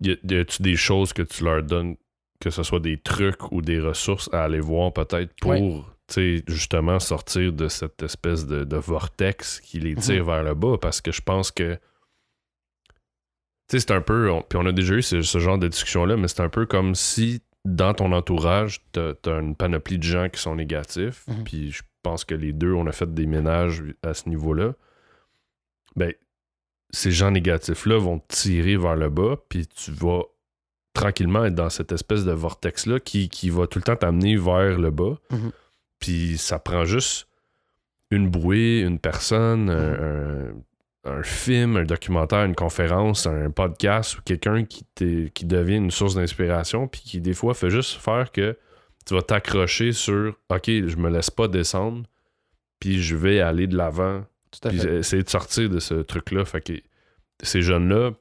Y 0.00 0.34
a-tu 0.36 0.62
des 0.62 0.74
choses 0.76 1.12
que 1.12 1.22
tu 1.22 1.44
leur 1.44 1.62
donnes, 1.62 1.96
que 2.40 2.50
ce 2.50 2.64
soit 2.64 2.80
des 2.80 2.98
trucs 2.98 3.52
ou 3.52 3.62
des 3.62 3.78
ressources 3.78 4.28
à 4.32 4.42
aller 4.44 4.58
voir 4.58 4.92
peut-être 4.92 5.32
pour, 5.40 5.88
sais, 6.08 6.42
justement 6.48 6.98
sortir 6.98 7.52
de 7.52 7.68
cette 7.68 8.02
espèce 8.02 8.44
de, 8.46 8.64
de 8.64 8.76
vortex 8.76 9.60
qui 9.60 9.78
les 9.78 9.94
tire 9.94 10.22
Mhm. 10.24 10.26
vers 10.26 10.42
le 10.42 10.54
bas? 10.54 10.76
Parce 10.80 11.00
que 11.00 11.12
je 11.12 11.20
pense 11.20 11.52
que. 11.52 11.74
Tu 13.68 13.78
sais, 13.78 13.80
c'est 13.80 13.92
un 13.92 14.00
peu. 14.00 14.28
on- 14.28 14.42
puis 14.42 14.58
on 14.60 14.66
a 14.66 14.72
déjà 14.72 14.94
eu 14.94 15.02
ce, 15.02 15.22
ce 15.22 15.38
genre 15.38 15.56
de 15.58 15.68
discussion-là, 15.68 16.16
mais 16.16 16.26
c'est 16.26 16.40
un 16.42 16.48
peu 16.48 16.66
comme 16.66 16.96
si 16.96 17.40
dans 17.64 17.94
ton 17.94 18.12
entourage, 18.12 18.80
t'as 18.92 19.12
as 19.26 19.38
une 19.38 19.54
panoplie 19.54 19.98
de 19.98 20.02
gens 20.02 20.28
qui 20.28 20.40
sont 20.40 20.56
négatifs. 20.56 21.24
Mhm. 21.28 21.44
Puis 21.44 21.70
je 21.70 21.82
pense 22.02 22.24
que 22.24 22.34
les 22.34 22.52
deux, 22.52 22.72
on 22.72 22.86
a 22.86 22.92
fait 22.92 23.12
des 23.12 23.26
ménages 23.26 23.82
à 24.02 24.14
ce 24.14 24.28
niveau-là. 24.28 24.74
Ben, 25.94 26.12
ces 26.90 27.10
gens 27.12 27.30
négatifs-là 27.30 27.98
vont 27.98 28.18
te 28.18 28.34
tirer 28.34 28.76
vers 28.76 28.96
le 28.96 29.08
bas, 29.10 29.36
puis 29.48 29.66
tu 29.66 29.92
vas 29.92 30.22
tranquillement 30.94 31.44
être 31.44 31.54
dans 31.54 31.70
cette 31.70 31.92
espèce 31.92 32.24
de 32.24 32.32
vortex-là 32.32 33.00
qui, 33.00 33.28
qui 33.28 33.48
va 33.48 33.66
tout 33.66 33.78
le 33.78 33.84
temps 33.84 33.96
t'amener 33.96 34.36
vers 34.36 34.78
le 34.78 34.90
bas. 34.90 35.18
Mhm. 35.30 35.52
Puis 36.00 36.38
ça 36.38 36.58
prend 36.58 36.84
juste 36.84 37.28
une 38.10 38.28
bouée, 38.28 38.80
une 38.80 38.98
personne, 38.98 39.70
un, 39.70 39.92
un- 40.50 40.54
un 41.04 41.22
film, 41.22 41.76
un 41.76 41.84
documentaire, 41.84 42.44
une 42.44 42.54
conférence, 42.54 43.26
un 43.26 43.50
podcast 43.50 44.18
ou 44.18 44.22
quelqu'un 44.22 44.64
qui, 44.64 44.84
qui 44.94 45.44
devient 45.44 45.76
une 45.76 45.90
source 45.90 46.14
d'inspiration, 46.14 46.86
puis 46.86 47.00
qui 47.00 47.20
des 47.20 47.34
fois 47.34 47.54
fait 47.54 47.70
juste 47.70 48.00
faire 48.00 48.30
que 48.30 48.56
tu 49.04 49.14
vas 49.14 49.22
t'accrocher 49.22 49.92
sur 49.92 50.36
OK, 50.48 50.66
je 50.66 50.96
me 50.96 51.10
laisse 51.10 51.30
pas 51.30 51.48
descendre, 51.48 52.04
puis 52.78 53.02
je 53.02 53.16
vais 53.16 53.40
aller 53.40 53.66
de 53.66 53.76
l'avant 53.76 54.24
puis 54.60 54.86
essayer 54.86 55.22
de 55.22 55.28
sortir 55.28 55.70
de 55.70 55.78
ce 55.80 55.94
truc-là. 55.94 56.44
Fait 56.44 56.60
que 56.60 56.74
ces 57.42 57.62
jeunes-là, 57.62 58.12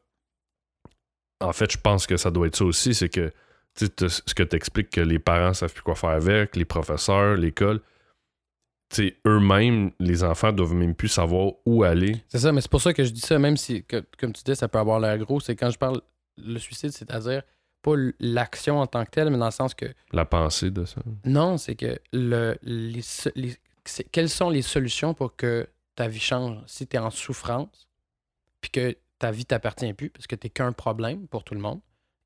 en 1.42 1.54
fait, 1.54 1.72
je 1.72 1.78
pense 1.78 2.08
que 2.08 2.18
ça 2.18 2.32
doit 2.32 2.48
être 2.48 2.56
ça 2.56 2.66
aussi, 2.66 2.94
c'est 2.94 3.10
que 3.10 3.32
ce 3.76 4.34
que 4.34 4.44
tu 4.44 4.56
expliques 4.56 4.90
que 4.90 5.02
les 5.02 5.20
parents 5.20 5.54
savent 5.54 5.74
plus 5.74 5.84
quoi 5.84 5.96
faire 5.96 6.12
avec, 6.12 6.56
les 6.56 6.66
professeurs, 6.66 7.36
l'école, 7.36 7.82
eux-mêmes, 9.26 9.92
les 10.00 10.24
enfants 10.24 10.52
doivent 10.52 10.74
même 10.74 10.96
plus 10.96 11.08
savoir 11.08 11.54
où 11.66 11.84
aller. 11.84 12.22
C'est 12.28 12.40
ça, 12.40 12.52
mais 12.52 12.62
c'est 12.62 12.70
pour 12.72 12.82
ça 12.82 12.94
que 12.94 13.04
je 13.04 13.12
dis 13.12 13.22
ça, 13.22 13.40
même 13.40 13.58
si, 13.58 13.84
que- 13.84 14.04
comme 14.20 14.34
tu 14.34 14.44
dis, 14.44 14.56
ça 14.56 14.68
peut 14.68 14.80
avoir 14.80 15.00
l'air 15.00 15.18
gros, 15.18 15.40
c'est 15.40 15.56
quand 15.56 15.70
je 15.70 15.78
parle 15.78 16.02
le 16.38 16.60
suicide, 16.60 16.92
c'est-à-dire 16.92 17.44
pas 17.82 17.94
l'action 18.20 18.80
en 18.80 18.86
tant 18.88 19.04
que 19.06 19.10
telle, 19.12 19.30
mais 19.32 19.38
dans 19.38 19.46
le 19.46 19.52
sens 19.52 19.74
que 19.74 19.86
La 20.12 20.26
pensée 20.26 20.70
de 20.72 20.86
ça. 20.86 21.02
Non, 21.26 21.58
c'est 21.58 21.76
que 21.76 21.98
le, 22.14 22.56
les, 22.62 23.02
quelles 24.12 24.30
sont 24.30 24.50
les 24.50 24.62
solutions 24.62 25.14
pour 25.14 25.36
que 25.36 25.68
ta 25.96 26.08
vie 26.08 26.20
change? 26.20 26.58
Si 26.68 26.86
tu 26.86 26.96
es 26.96 27.00
en 27.00 27.10
souffrance, 27.10 27.88
puis 28.62 28.70
que 28.72 28.96
ta 29.18 29.32
vie 29.32 29.46
t'appartient 29.46 29.94
plus, 29.94 30.10
parce 30.10 30.28
que 30.28 30.36
tu 30.36 30.50
qu'un 30.50 30.72
problème 30.74 31.28
pour 31.28 31.44
tout 31.44 31.54
le 31.56 31.60
monde 31.60 31.80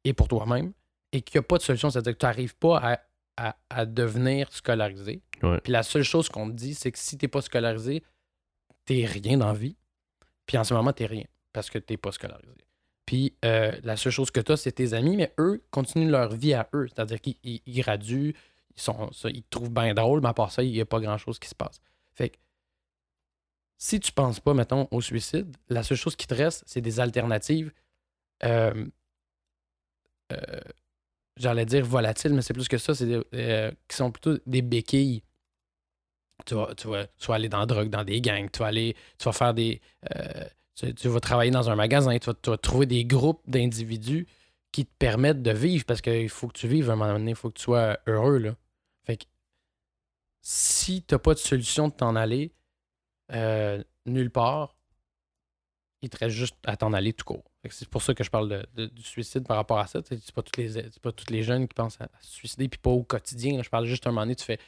et 0.03 0.13
pour 0.13 0.27
toi-même, 0.27 0.73
et 1.11 1.21
qu'il 1.21 1.37
n'y 1.39 1.45
a 1.45 1.47
pas 1.47 1.57
de 1.57 1.63
solution, 1.63 1.89
c'est-à-dire 1.89 2.13
que 2.13 2.19
tu 2.19 2.25
n'arrives 2.25 2.55
pas 2.55 2.77
à, 2.79 2.99
à- 3.37 3.57
à 3.69 3.85
devenir 3.85 4.51
scolarisé. 4.53 5.21
Ouais. 5.43 5.59
Puis 5.61 5.71
la 5.73 5.83
seule 5.83 6.03
chose 6.03 6.29
qu'on 6.29 6.47
te 6.49 6.53
dit, 6.55 6.73
c'est 6.73 6.91
que 6.91 6.99
si 6.99 7.17
tu 7.17 7.25
n'es 7.25 7.29
pas 7.29 7.41
scolarisé, 7.41 8.03
tu 8.85 9.05
rien 9.05 9.37
dans 9.37 9.47
la 9.47 9.53
vie. 9.53 9.75
Puis 10.45 10.57
en 10.57 10.63
ce 10.63 10.73
moment, 10.73 10.93
tu 10.93 11.05
rien, 11.05 11.25
parce 11.53 11.69
que 11.69 11.79
tu 11.79 11.93
n'es 11.93 11.97
pas 11.97 12.11
scolarisé. 12.11 12.53
Puis 13.05 13.35
euh, 13.45 13.71
la 13.83 13.97
seule 13.97 14.11
chose 14.11 14.31
que 14.31 14.39
tu 14.39 14.51
as, 14.51 14.57
c'est 14.57 14.71
tes 14.71 14.93
amis, 14.93 15.15
mais 15.17 15.33
eux 15.39 15.63
continuent 15.71 16.09
leur 16.09 16.33
vie 16.35 16.53
à 16.53 16.69
eux. 16.73 16.87
C'est-à-dire 16.87 17.19
qu'ils 17.21 17.35
ils- 17.43 17.61
ils 17.65 17.81
graduent, 17.81 18.35
ils, 18.75 18.81
sont, 18.81 19.11
ça, 19.11 19.29
ils 19.29 19.43
te 19.43 19.49
trouvent 19.49 19.71
bien 19.71 19.93
drôle, 19.93 20.21
mais 20.21 20.29
à 20.29 20.33
part 20.33 20.51
ça, 20.51 20.63
il 20.63 20.71
n'y 20.71 20.81
a 20.81 20.85
pas 20.85 20.99
grand-chose 20.99 21.37
qui 21.39 21.47
se 21.49 21.55
passe. 21.55 21.79
Fait 22.13 22.29
que 22.29 22.37
si 23.77 23.99
tu 23.99 24.11
penses 24.11 24.39
pas, 24.39 24.53
mettons, 24.53 24.87
au 24.91 25.01
suicide, 25.01 25.55
la 25.69 25.83
seule 25.83 25.97
chose 25.97 26.15
qui 26.15 26.25
te 26.27 26.33
reste, 26.33 26.63
c'est 26.65 26.81
des 26.81 26.99
alternatives. 26.99 27.71
euh, 28.43 28.85
euh, 30.31 30.59
J'allais 31.37 31.65
dire 31.65 31.85
volatiles, 31.85 32.33
mais 32.33 32.41
c'est 32.41 32.53
plus 32.53 32.67
que 32.67 32.77
ça, 32.77 32.95
c'est 32.95 33.05
des- 33.07 33.21
euh, 33.33 33.71
qui 33.87 33.95
sont 33.97 34.11
plutôt 34.11 34.37
des 34.45 34.61
béquilles. 34.61 35.23
Tu 36.45 36.53
vas, 36.55 36.73
tu, 36.75 36.87
vas, 36.87 37.07
vas 37.27 37.35
aller 37.35 37.49
dans 37.49 37.59
la 37.59 37.65
drogue, 37.65 37.89
dans 37.89 38.03
des 38.03 38.21
gangs, 38.21 38.49
tu 38.51 38.59
vas 38.59 38.67
aller, 38.67 38.95
tu 39.17 39.25
vas 39.25 39.31
faire 39.33 39.53
des. 39.53 39.81
euh, 40.15 40.45
tu, 40.75 41.07
vas 41.07 41.19
travailler 41.19 41.51
dans 41.51 41.69
un 41.69 41.75
magasin, 41.75 42.17
tu 42.19 42.25
vas, 42.27 42.33
tu 42.33 42.49
vas 42.49 42.57
trouver 42.57 42.85
des 42.85 43.05
groupes 43.05 43.41
d'individus 43.49 44.27
qui 44.71 44.85
te 44.85 44.91
permettent 44.99 45.41
de 45.41 45.51
vivre 45.51 45.85
parce 45.85 46.01
qu'il 46.01 46.29
faut 46.29 46.47
que 46.47 46.57
tu 46.57 46.67
vives 46.67 46.89
à 46.89 46.93
un 46.93 46.95
moment 46.97 47.13
donné, 47.13 47.31
il 47.31 47.35
faut 47.35 47.49
que 47.49 47.57
tu 47.57 47.63
sois 47.63 47.97
heureux. 48.07 48.37
Là. 48.39 48.55
Fait 49.05 49.17
que 49.17 49.23
si 50.41 51.01
tu 51.03 51.13
n'as 51.15 51.19
pas 51.19 51.33
de 51.33 51.39
solution 51.39 51.87
de 51.87 51.93
t'en 51.93 52.15
aller 52.15 52.53
euh, 53.31 53.83
nulle 54.05 54.31
part, 54.31 54.75
il 56.01 56.09
te 56.09 56.17
reste 56.17 56.35
juste 56.35 56.55
à 56.65 56.77
t'en 56.77 56.93
aller 56.93 57.13
tout 57.13 57.25
court. 57.25 57.43
C'est 57.71 57.87
pour 57.89 58.01
ça 58.01 58.13
que 58.13 58.23
je 58.23 58.29
parle 58.29 58.49
de- 58.49 58.65
de- 58.75 58.85
du 58.87 59.01
suicide 59.03 59.45
par 59.47 59.57
rapport 59.57 59.79
à 59.79 59.87
ça. 59.87 59.99
C'est 60.07 60.31
pas, 60.31 60.41
tous 60.41 60.59
les, 60.61 60.83
pas 61.01 61.11
tous 61.11 61.31
les 61.31 61.43
jeunes 61.43 61.67
qui 61.67 61.73
pensent 61.73 61.99
à, 62.01 62.07
se 62.21 62.31
suicider, 62.33 62.67
puis 62.67 62.79
pas 62.79 62.89
au 62.91 63.03
quotidien. 63.03 63.57
là. 63.57 63.63
Je 63.63 63.69
parle 63.69 63.85
juste 63.85 64.05
un 64.07 64.11
moment 64.11 64.21
donné, 64.21 64.35
tu 64.35 64.45
fais. 64.45 64.59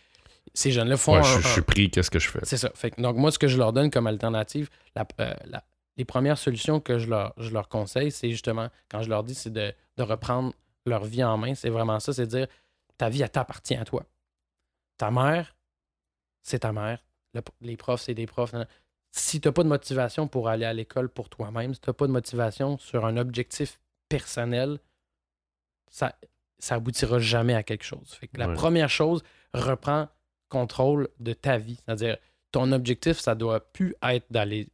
Ces 0.54 0.72
jeunes-là 0.72 0.98
font 0.98 1.14
Ouais, 1.14 1.20
un- 1.20 1.24
je, 1.24 1.42
je 1.42 1.48
suis 1.48 1.62
pris, 1.62 1.90
qu'est-ce 1.92 2.10
que 2.10 2.20
je 2.20 2.30
fais? 2.30 2.40
c'est 2.44 2.58
ça. 2.58 2.72
Fait 2.74 2.92
que, 2.92 3.02
donc, 3.02 3.18
moi, 3.18 3.32
ce 3.32 3.38
que 3.40 3.48
je 3.48 3.58
leur 3.58 3.74
donne 3.74 3.92
comme 3.92 4.08
alternative, 4.08 4.70
la- 4.96 5.06
euh, 5.20 5.34
la- 5.46 5.64
les 5.98 6.06
premières 6.06 6.38
solutions 6.38 6.80
que 6.80 7.00
je 7.00 7.08
leur, 7.08 7.34
je 7.38 7.50
leur 7.50 7.68
conseille, 7.70 8.12
c'est 8.12 8.30
justement, 8.30 8.70
quand 8.90 9.02
je 9.02 9.10
leur 9.10 9.24
dis, 9.24 9.36
c'est 9.36 9.50
de, 9.52 9.74
de 9.98 10.04
reprendre 10.04 10.54
leur 10.86 11.04
vie 11.04 11.24
en 11.24 11.38
main. 11.38 11.54
C'est 11.56 11.70
vraiment 11.70 12.00
ça, 12.00 12.14
c'est 12.14 12.26
de 12.26 12.38
dire, 12.38 12.48
ta 12.98 13.10
vie, 13.10 13.22
elle 13.22 13.30
t'appartient 13.30 13.76
à 13.76 13.84
toi. 13.84 14.04
Ta 14.98 15.12
mère, 15.12 15.56
c'est 16.42 16.60
ta 16.60 16.72
mère. 16.72 17.04
Le- 17.34 17.42
les 17.62 17.78
profs, 17.78 18.02
c'est 18.02 18.14
des 18.14 18.26
profs. 18.26 18.54
Si 19.18 19.42
tu 19.42 19.48
n'as 19.48 19.52
pas 19.52 19.64
de 19.64 19.68
motivation 19.70 20.28
pour 20.28 20.48
aller 20.48 20.66
à 20.66 20.74
l'école 20.74 21.10
pour 21.10 21.30
toi-même, 21.30 21.74
si 21.74 21.80
tu 21.82 21.90
n'as 21.90 21.94
pas 21.94 22.08
de 22.08 22.12
motivation 22.12 22.78
sur 22.78 23.06
un 23.06 23.18
objectif 23.18 23.80
personnel, 24.10 24.80
ça, 25.90 26.16
ça 26.60 26.76
aboutira 26.76 27.20
jamais 27.20 27.54
à 27.56 27.64
quelque 27.64 27.84
chose. 27.84 28.14
Fait 28.20 28.28
que 28.28 28.38
la 28.38 28.48
Ouais. 28.50 28.54
première 28.54 28.90
chose, 28.90 29.24
reprends 29.54 30.08
contrôle 30.50 31.10
de 31.20 31.34
ta 31.34 31.58
vie. 31.58 31.80
C'est-à-dire, 31.86 32.18
ton 32.52 32.72
objectif, 32.72 33.20
ça 33.20 33.36
doit 33.36 33.60
plus 33.60 33.96
être 34.04 34.26
d'aller 34.30 34.70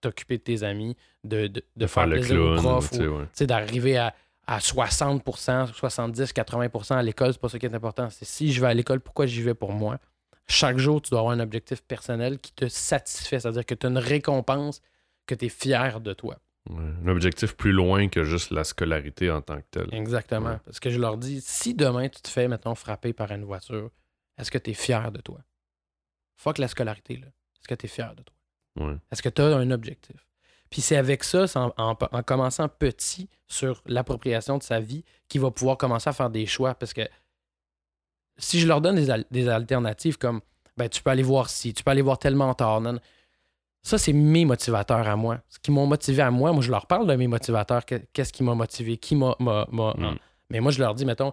t'occuper 0.00 0.38
de 0.38 0.42
tes 0.42 0.62
amis, 0.62 0.96
de, 1.24 1.48
de, 1.48 1.62
de 1.76 1.86
faire, 1.86 2.06
le 2.06 2.16
plaisir 2.16 2.40
aux 2.40 2.52
clown, 2.54 2.62
profs, 2.62 2.92
ouais. 2.92 3.46
d'arriver 3.46 3.96
à, 3.98 4.14
à 4.46 4.58
60%, 4.58 5.74
70, 5.74 6.32
80% 6.32 6.94
à 6.94 7.02
l'école, 7.02 7.32
c'est 7.32 7.40
pas 7.40 7.48
ça 7.48 7.58
qui 7.58 7.66
est 7.66 7.74
important. 7.74 8.08
C'est 8.10 8.24
si 8.24 8.52
je 8.52 8.60
vais 8.60 8.68
à 8.68 8.74
l'école, 8.74 9.00
pourquoi 9.00 9.26
j'y 9.26 9.42
vais 9.42 9.54
pour 9.54 9.72
moi? 9.72 9.98
Chaque 10.50 10.78
jour, 10.78 11.02
tu 11.02 11.10
dois 11.10 11.20
avoir 11.20 11.34
un 11.34 11.40
objectif 11.40 11.82
personnel 11.82 12.38
qui 12.38 12.52
te 12.52 12.68
satisfait, 12.68 13.40
c'est-à-dire 13.40 13.66
que 13.66 13.74
tu 13.74 13.86
as 13.86 13.90
une 13.90 13.98
récompense, 13.98 14.80
que 15.26 15.34
tu 15.34 15.46
es 15.46 15.48
fier 15.48 16.00
de 16.00 16.12
toi. 16.14 16.38
Ouais. 16.70 16.84
Un 17.04 17.08
objectif 17.08 17.54
plus 17.56 17.72
loin 17.72 18.08
que 18.08 18.24
juste 18.24 18.50
la 18.50 18.64
scolarité 18.64 19.30
en 19.30 19.40
tant 19.42 19.58
que 19.58 19.66
telle. 19.70 19.88
Exactement. 19.94 20.50
Ouais. 20.50 20.58
Parce 20.64 20.80
que 20.80 20.90
je 20.90 20.98
leur 20.98 21.16
dis, 21.18 21.40
si 21.42 21.74
demain 21.74 22.08
tu 22.08 22.20
te 22.20 22.28
fais, 22.28 22.48
mettons, 22.48 22.74
frapper 22.74 23.12
par 23.12 23.30
une 23.32 23.44
voiture, 23.44 23.90
est-ce 24.38 24.50
que 24.50 24.58
tu 24.58 24.70
es 24.70 24.74
fier 24.74 25.10
de 25.12 25.20
toi? 25.20 25.38
Fuck 26.36 26.58
la 26.58 26.68
scolarité, 26.68 27.16
là. 27.16 27.26
Est-ce 27.26 27.68
que 27.68 27.74
tu 27.74 27.86
es 27.86 27.88
fier 27.88 28.14
de 28.14 28.22
toi? 28.22 28.86
Ouais. 28.86 28.96
Est-ce 29.10 29.22
que 29.22 29.28
tu 29.28 29.42
as 29.42 29.46
un 29.56 29.70
objectif? 29.70 30.16
Puis 30.70 30.82
c'est 30.82 30.96
avec 30.96 31.24
ça, 31.24 31.46
en- 31.56 31.72
en 31.78 32.22
commençant 32.22 32.68
petit 32.68 33.28
sur 33.46 33.82
l'appropriation 33.86 34.58
de 34.58 34.62
sa 34.62 34.80
vie, 34.80 35.04
qu'il 35.28 35.40
va 35.40 35.50
pouvoir 35.50 35.78
commencer 35.78 36.08
à 36.10 36.12
faire 36.12 36.28
des 36.30 36.44
choix. 36.46 36.74
Parce 36.74 36.92
que 36.92 37.02
si 38.38 38.60
je 38.60 38.66
leur 38.68 38.80
donne 38.80 38.96
des, 38.96 39.10
al- 39.10 39.24
des 39.30 39.48
alternatives 39.48 40.16
comme 40.18 40.40
ben, 40.76 40.88
tu 40.88 41.02
peux 41.02 41.10
aller 41.10 41.22
voir 41.22 41.50
ci, 41.50 41.74
tu 41.74 41.82
peux 41.82 41.90
aller 41.90 42.02
voir 42.02 42.18
tel 42.18 42.34
mentor, 42.36 42.80
non, 42.80 42.98
ça 43.82 43.98
c'est 43.98 44.12
mes 44.12 44.44
motivateurs 44.44 45.06
à 45.08 45.16
moi. 45.16 45.40
Ce 45.48 45.58
qui 45.58 45.70
m'ont 45.70 45.86
motivé 45.86 46.22
à 46.22 46.30
moi, 46.30 46.52
moi 46.52 46.62
je 46.62 46.70
leur 46.70 46.86
parle 46.86 47.06
de 47.06 47.14
mes 47.16 47.26
motivateurs, 47.26 47.84
que- 47.84 48.00
qu'est-ce 48.12 48.32
qui 48.32 48.42
m'a 48.44 48.54
motivé, 48.54 48.96
qui 48.96 49.16
m'a. 49.16 49.34
m'a- 49.40 49.66
m'a- 49.72 49.94
Mm. 49.94 50.18
Mais 50.50 50.60
moi 50.60 50.70
je 50.72 50.78
leur 50.80 50.94
dis, 50.94 51.04
mettons, 51.04 51.32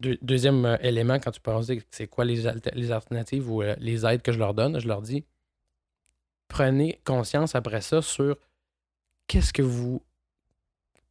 deux- 0.00 0.18
deuxième 0.22 0.64
euh, 0.64 0.76
élément, 0.80 1.18
quand 1.20 1.30
tu 1.32 1.40
penses 1.40 1.70
c'est 1.90 2.06
quoi 2.06 2.24
les, 2.24 2.46
alter- 2.46 2.70
les 2.74 2.90
alternatives 2.92 3.50
ou 3.50 3.62
euh, 3.62 3.74
les 3.78 4.06
aides 4.06 4.22
que 4.22 4.32
je 4.32 4.38
leur 4.38 4.54
donne, 4.54 4.78
je 4.80 4.86
leur 4.88 5.02
dis 5.02 5.24
prenez 6.48 7.00
conscience 7.04 7.54
après 7.54 7.80
ça 7.80 8.02
sur 8.02 8.36
qu'est-ce 9.26 9.52
que 9.52 9.62
vous. 9.62 10.02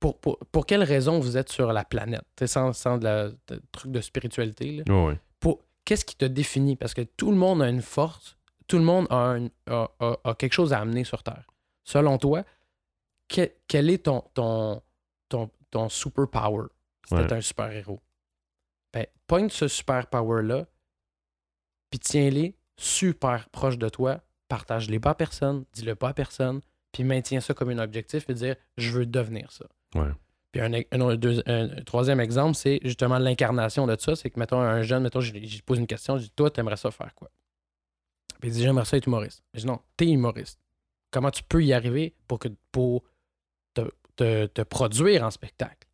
Pour, 0.02 0.20
pour, 0.20 0.38
pour 0.52 0.66
quelle 0.66 0.84
raison 0.84 1.20
vous 1.20 1.38
êtes 1.38 1.50
sur 1.50 1.72
la 1.72 1.86
planète, 1.86 2.26
sans, 2.46 2.74
sans 2.74 2.98
de 2.98 3.04
la, 3.06 3.30
de- 3.30 3.62
truc 3.72 3.92
de 3.94 4.02
spiritualité. 4.02 4.84
là. 4.86 5.16
Pour, 5.40 5.60
qu'est-ce 5.86 6.04
qui 6.04 6.16
te 6.18 6.26
définit? 6.26 6.76
Parce 6.76 6.94
que 6.94 7.04
tout 7.04 7.30
le 7.32 7.38
monde 7.38 7.62
a 7.62 7.70
une 7.70 7.82
force, 7.84 8.36
tout 8.68 8.78
le 8.80 8.84
monde 8.84 9.08
a, 9.12 9.16
un- 9.36 9.46
a- 9.68 9.90
a- 10.00 10.18
a 10.24 10.34
quelque 10.36 10.54
chose 10.54 10.74
à 10.74 10.80
amener 10.80 11.04
sur 11.04 11.22
Terre. 11.24 11.46
Selon 11.84 12.18
toi, 12.18 12.44
que- 13.30 13.52
quel 13.68 13.90
est 13.92 14.04
ton, 14.06 14.24
ton, 14.34 14.82
ton, 15.30 15.50
ton 15.70 15.88
super 15.88 16.28
power? 16.28 16.66
Si 17.08 17.14
t'es 17.16 17.22
Ouais. 17.22 17.34
un 17.34 17.42
super 17.42 17.72
héros. 17.72 18.02
Ben, 18.94 19.06
pogne 19.28 19.50
ce 19.50 19.68
super 19.68 20.08
power-là, 20.08 20.66
puis 21.92 22.00
tiens-les 22.00 22.56
super 22.78 23.48
proche 23.50 23.78
de 23.78 23.88
toi, 23.90 24.20
partage-les 24.48 25.00
pas 25.00 25.12
à 25.12 25.16
personne, 25.16 25.64
dis-le 25.74 25.94
pas 25.96 26.10
à 26.10 26.14
personne, 26.14 26.62
puis 26.92 27.04
maintiens 27.04 27.40
ça 27.40 27.54
comme 27.54 27.70
un 27.70 27.78
objectif 27.80 28.28
et 28.30 28.34
dire 28.34 28.56
je 28.78 28.90
veux 28.92 29.06
devenir 29.06 29.52
ça. 29.52 29.66
Ouais. 29.96 30.12
Puis 30.52 30.62
un, 30.62 30.74
un- 30.74 30.82
un- 30.92 31.16
deux- 31.16 31.42
un- 31.46 31.78
un 31.78 31.84
troisième 31.84 32.20
exemple, 32.20 32.56
c'est 32.56 32.80
justement 32.84 33.18
l'incarnation 33.20 33.88
de 33.88 33.96
ça. 34.00 34.16
C'est 34.16 34.30
que, 34.30 34.40
mettons, 34.40 34.60
un 34.60 34.82
jeune, 34.82 35.04
mettons, 35.04 35.22
je, 35.22 35.32
lui- 35.34 35.48
je 35.48 35.62
pose 35.64 35.80
une 35.80 35.88
question, 35.88 36.18
je 36.18 36.24
dis 36.24 36.32
Toi, 36.32 36.50
t'aimerais 36.52 36.78
ça 36.78 36.92
faire 36.92 37.14
quoi? 37.16 37.30
Puis 38.40 38.50
il 38.50 38.54
dit 38.54 38.62
J'aimerais 38.64 38.86
ça 38.86 38.98
être 38.98 39.06
humoriste. 39.08 39.44
Je 39.54 39.62
dis 39.62 39.66
Non, 39.68 39.80
t'es 39.98 40.08
humoriste. 40.10 40.60
Comment 41.12 41.32
tu 41.32 41.44
peux 41.44 41.64
y 41.64 41.74
arriver 41.74 42.16
pour, 42.28 42.40
que, 42.40 42.50
pour 42.72 43.04
te, 43.74 43.82
te- 44.16 44.46
te 44.48 44.62
produire 44.62 45.24
en 45.24 45.32
spectacle? 45.32 45.88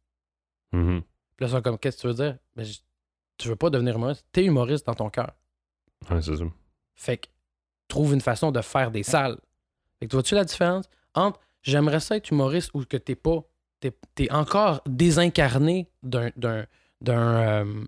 Mhm. 0.72 1.02
Puis 1.36 1.44
là, 1.44 1.48
ils 1.48 1.52
sont 1.52 1.62
comme 1.62 1.78
Qu'est-ce 1.78 1.98
que 1.98 2.02
tu 2.02 2.08
veux 2.08 2.14
dire? 2.14 2.38
Ben, 2.56 2.64
je- 2.64 2.80
Tu 3.40 3.48
veux 3.50 3.56
pas 3.56 3.70
devenir 3.70 3.96
humoriste. 3.96 4.26
T'es 4.32 4.44
humoriste 4.46 4.88
dans 4.88 4.96
ton 4.96 5.10
cœur. 5.12 5.32
Ouais, 6.10 6.20
c'est 6.24 6.36
ça. 6.36 6.44
Fait 6.96 7.18
que 7.18 7.28
trouve 7.88 8.14
une 8.16 8.22
façon 8.22 8.52
de 8.52 8.62
faire 8.62 8.90
des 8.90 9.04
salles. 9.04 9.38
Fait 10.00 10.06
que 10.08 10.10
tu 10.10 10.16
vois-tu 10.16 10.34
la 10.34 10.44
différence? 10.44 10.86
Entre 11.14 11.40
j'aimerais 11.62 12.00
ça 12.00 12.16
être 12.18 12.32
humoriste 12.32 12.72
ou 12.74 12.84
que 12.86 12.98
t'es 12.98 13.16
pas. 13.16 13.44
T'es, 13.80 13.92
t'es 14.16 14.32
encore 14.32 14.82
désincarné 14.88 15.90
d'un. 16.04 16.30
d'un, 16.36 16.66
d'un, 17.02 17.64
euh, 17.66 17.86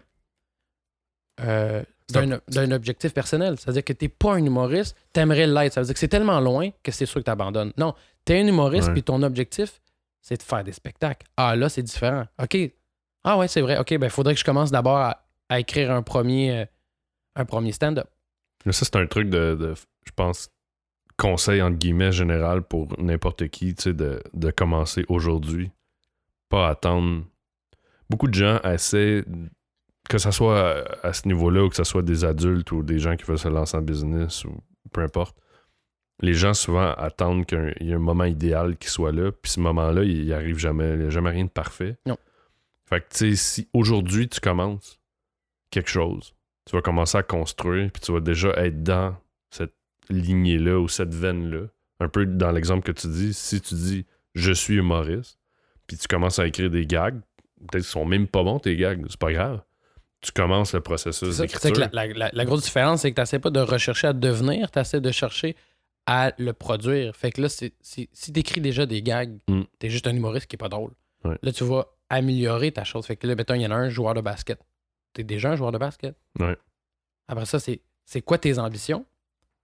euh, 1.42 1.84
d'un, 2.12 2.40
d'un 2.48 2.72
objectif 2.72 3.14
personnel. 3.14 3.56
C'est-à-dire 3.60 3.84
que 3.84 3.94
t'es 3.94 4.10
pas 4.10 4.34
un 4.34 4.44
humoriste, 4.44 4.98
t'aimerais 5.14 5.46
l'être. 5.46 5.74
Ça 5.74 5.82
veut 5.82 5.86
dire 5.86 5.94
que 5.94 6.00
c'est 6.00 6.08
tellement 6.08 6.40
loin 6.40 6.70
que 6.84 6.92
c'est 6.92 7.06
sûr 7.06 7.22
que 7.22 7.26
t'abandonnes. 7.26 7.72
Non, 7.78 7.94
t'es 8.26 8.40
un 8.42 8.48
humoriste, 8.48 8.88
puis 8.94 9.04
ton 9.04 9.22
objectif, 9.22 9.80
c'est 10.22 10.38
de 10.38 10.44
faire 10.44 10.64
des 10.64 10.72
spectacles. 10.72 11.28
Ah, 11.38 11.56
là, 11.56 11.70
c'est 11.70 11.84
différent. 11.84 12.26
OK. 12.42 12.58
Ah 13.24 13.38
ouais, 13.38 13.48
c'est 13.48 13.62
vrai. 13.62 13.78
OK, 13.78 13.96
ben 13.98 14.10
faudrait 14.10 14.34
que 14.34 14.40
je 14.40 14.46
commence 14.46 14.72
d'abord 14.72 14.98
à, 14.98 15.24
à 15.50 15.60
écrire 15.60 15.92
un 15.92 16.02
premier, 16.02 16.62
euh, 16.62 16.66
un 17.36 17.46
premier 17.46 17.72
stand-up. 17.74 18.08
Mais 18.66 18.72
ça, 18.72 18.86
c'est 18.86 18.96
un 18.96 19.06
truc 19.06 19.30
de, 19.30 19.56
de- 19.56 19.76
je 20.06 20.12
pense, 20.16 20.50
conseil 21.16 21.62
entre 21.62 21.78
guillemets 21.78 22.12
général 22.12 22.64
pour 22.64 23.00
n'importe 23.00 23.50
qui, 23.50 23.76
tu 23.76 23.84
sais, 23.84 23.94
de, 23.94 24.22
de 24.34 24.50
commencer 24.52 25.06
aujourd'hui. 25.10 25.72
Pas 26.50 26.68
attendre. 26.68 27.24
Beaucoup 28.10 28.28
de 28.28 28.34
gens 28.34 28.60
essaient, 28.64 29.24
que 30.10 30.18
ce 30.18 30.32
soit 30.32 30.84
à 31.04 31.14
ce 31.14 31.28
niveau-là 31.28 31.64
ou 31.64 31.70
que 31.70 31.76
ce 31.76 31.84
soit 31.84 32.02
des 32.02 32.26
adultes 32.26 32.72
ou 32.72 32.84
des 32.84 33.00
gens 33.00 33.16
qui 33.16 33.24
veulent 33.26 33.38
se 33.38 33.48
lancer 33.48 33.78
en 33.78 33.82
business 33.82 34.44
ou 34.46 34.58
peu 34.92 35.02
importe. 35.02 35.38
Les 36.22 36.34
gens 36.34 36.54
souvent 36.54 36.92
attendent 36.96 37.46
qu'il 37.46 37.76
y 37.80 37.92
ait 37.92 37.94
un 37.94 38.00
moment 38.00 38.26
idéal 38.26 38.78
qui 38.78 38.90
soit 38.90 39.14
là, 39.14 39.32
puis 39.32 39.52
ce 39.52 39.60
moment-là, 39.62 40.04
il 40.04 40.26
n'y 40.26 40.34
arrive 40.34 40.58
jamais. 40.58 40.90
Il 40.94 41.00
n'y 41.00 41.06
a 41.06 41.10
jamais 41.10 41.30
rien 41.30 41.46
de 41.46 41.50
parfait. 41.50 41.98
Non. 42.06 42.18
Fait 42.90 43.00
que, 43.02 43.06
tu 43.10 43.18
sais, 43.18 43.36
si 43.36 43.70
aujourd'hui 43.72 44.28
tu 44.28 44.40
commences 44.42 45.00
quelque 45.70 45.90
chose, 45.90 46.34
tu 46.66 46.76
vas 46.76 46.82
commencer 46.82 47.18
à 47.18 47.24
construire, 47.24 47.92
puis 47.92 48.02
tu 48.02 48.12
vas 48.12 48.20
déjà 48.20 48.50
être 48.58 48.84
dans 48.84 49.16
cette 49.50 49.76
lignée-là 50.10 50.80
ou 50.80 50.88
cette 50.88 51.14
veine-là. 51.14 51.68
Un 52.00 52.10
peu 52.10 52.26
dans 52.26 52.52
l'exemple 52.52 52.84
que 52.84 52.92
tu 52.92 53.08
dis, 53.08 53.34
si 53.34 53.62
tu 53.62 53.76
dis 53.76 54.06
je 54.36 54.52
suis 54.52 54.76
humoriste, 54.76 55.39
puis 55.90 55.98
tu 55.98 56.08
commences 56.08 56.40
à 56.40 56.46
écrire 56.48 56.70
des 56.70 56.86
gags, 56.86 57.20
peut-être 57.60 57.72
qu'ils 57.72 57.84
sont 57.84 58.06
même 58.06 58.28
pas 58.28 58.44
bons 58.44 58.60
tes 58.60 58.76
gags, 58.78 59.04
c'est 59.10 59.20
pas 59.20 59.34
grave. 59.34 59.62
tu 60.22 60.32
commences 60.34 60.74
le 60.74 60.82
processus 60.82 61.38
d'écriture. 61.38 61.74
la, 61.80 61.90
la- 61.94 62.08
la- 62.14 62.30
la 62.34 62.46
grosse 62.46 62.64
différence, 62.64 63.02
c'est 63.02 63.10
que 63.12 63.16
tu 63.16 63.22
n'essaies 63.22 63.40
pas 63.40 63.52
de 63.52 63.60
rechercher 63.62 64.08
à 64.08 64.14
devenir, 64.14 64.70
tu 64.70 64.78
essaies 64.80 65.00
de 65.02 65.12
chercher 65.12 65.56
à 66.06 66.34
le 66.38 66.52
produire. 66.54 67.16
Fait 67.16 67.32
que 67.32 67.42
là, 67.42 67.48
si 67.48 67.72
tu 67.82 68.08
écris 68.40 68.60
déjà 68.62 68.86
des 68.86 69.02
gags, 69.02 69.38
Mm. 69.48 69.62
tu 69.80 69.88
es 69.88 69.90
juste 69.90 70.08
un 70.08 70.16
humoriste 70.16 70.48
qui 70.48 70.56
est 70.56 70.58
pas 70.58 70.68
drôle. 70.70 70.92
Ouais. 71.24 71.38
Là, 71.42 71.52
tu 71.54 71.64
vas 71.64 71.88
améliorer 72.10 72.72
ta 72.74 72.84
chose. 72.84 73.06
Fait 73.06 73.16
que 73.16 73.28
là, 73.28 73.36
mettons, 73.36 73.54
il 73.54 73.62
y 73.62 73.66
en 73.66 73.72
a 73.72 73.76
un 73.76 73.88
joueur 73.90 74.14
de 74.14 74.20
basket. 74.22 74.60
Tu 75.14 75.22
es 75.22 75.24
déjà 75.24 75.52
un 75.52 75.56
joueur 75.56 75.72
de 75.72 75.78
basket. 75.78 76.16
Ouais. 76.40 76.58
Après 77.30 77.46
ça, 77.46 77.60
c'est 77.60 77.82
c'est 78.04 78.22
quoi 78.22 78.38
tes 78.38 78.60
ambitions? 78.60 79.06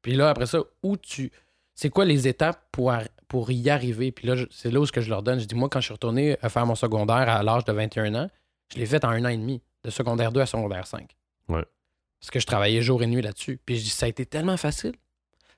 Puis 0.04 0.14
là, 0.16 0.30
après 0.30 0.46
ça, 0.46 0.60
où 0.84 0.96
tu. 0.98 1.32
C'est 1.76 1.90
quoi 1.90 2.06
les 2.06 2.28
étapes 2.28 2.62
pour, 2.72 2.94
pour 3.28 3.52
y 3.52 3.70
arriver? 3.70 4.12
Puis 4.12 4.28
là, 4.28 4.36
je- 4.36 4.46
c'est 4.50 4.72
là 4.72 4.80
où 4.80 4.86
ce 4.86 4.92
que 4.92 5.02
je 5.02 5.10
leur 5.10 5.22
donne. 5.24 5.40
Je 5.40 5.46
dis, 5.46 5.56
moi, 5.56 5.70
quand 5.70 5.80
je 5.82 5.86
suis 5.86 5.94
retourné 5.94 6.38
à 6.42 6.50
faire 6.50 6.66
mon 6.66 6.76
secondaire 6.76 7.30
à 7.30 7.44
l'âge 7.44 7.66
de 7.66 7.74
21 7.74 8.16
ans, 8.16 8.30
je 8.74 8.80
l'ai 8.80 8.86
fait 8.86 9.04
en 9.06 9.10
un 9.10 9.26
an 9.26 9.30
et 9.30 9.38
demi, 9.38 9.62
de 9.84 9.90
secondaire 9.90 10.32
2 10.32 10.40
à 10.42 10.46
secondaire 10.46 10.88
5. 10.88 11.16
Ouais. 11.50 11.64
Parce 12.20 12.32
que 12.32 12.40
je 12.40 12.46
travaillais 12.48 12.82
jour 12.82 13.04
et 13.04 13.08
nuit 13.08 13.22
là-dessus. 13.22 13.60
Puis 13.66 13.76
je 13.78 13.84
dis, 13.84 13.90
ça 13.90 14.06
a 14.06 14.10
été 14.10 14.26
tellement 14.26 14.58
facile. 14.58 14.94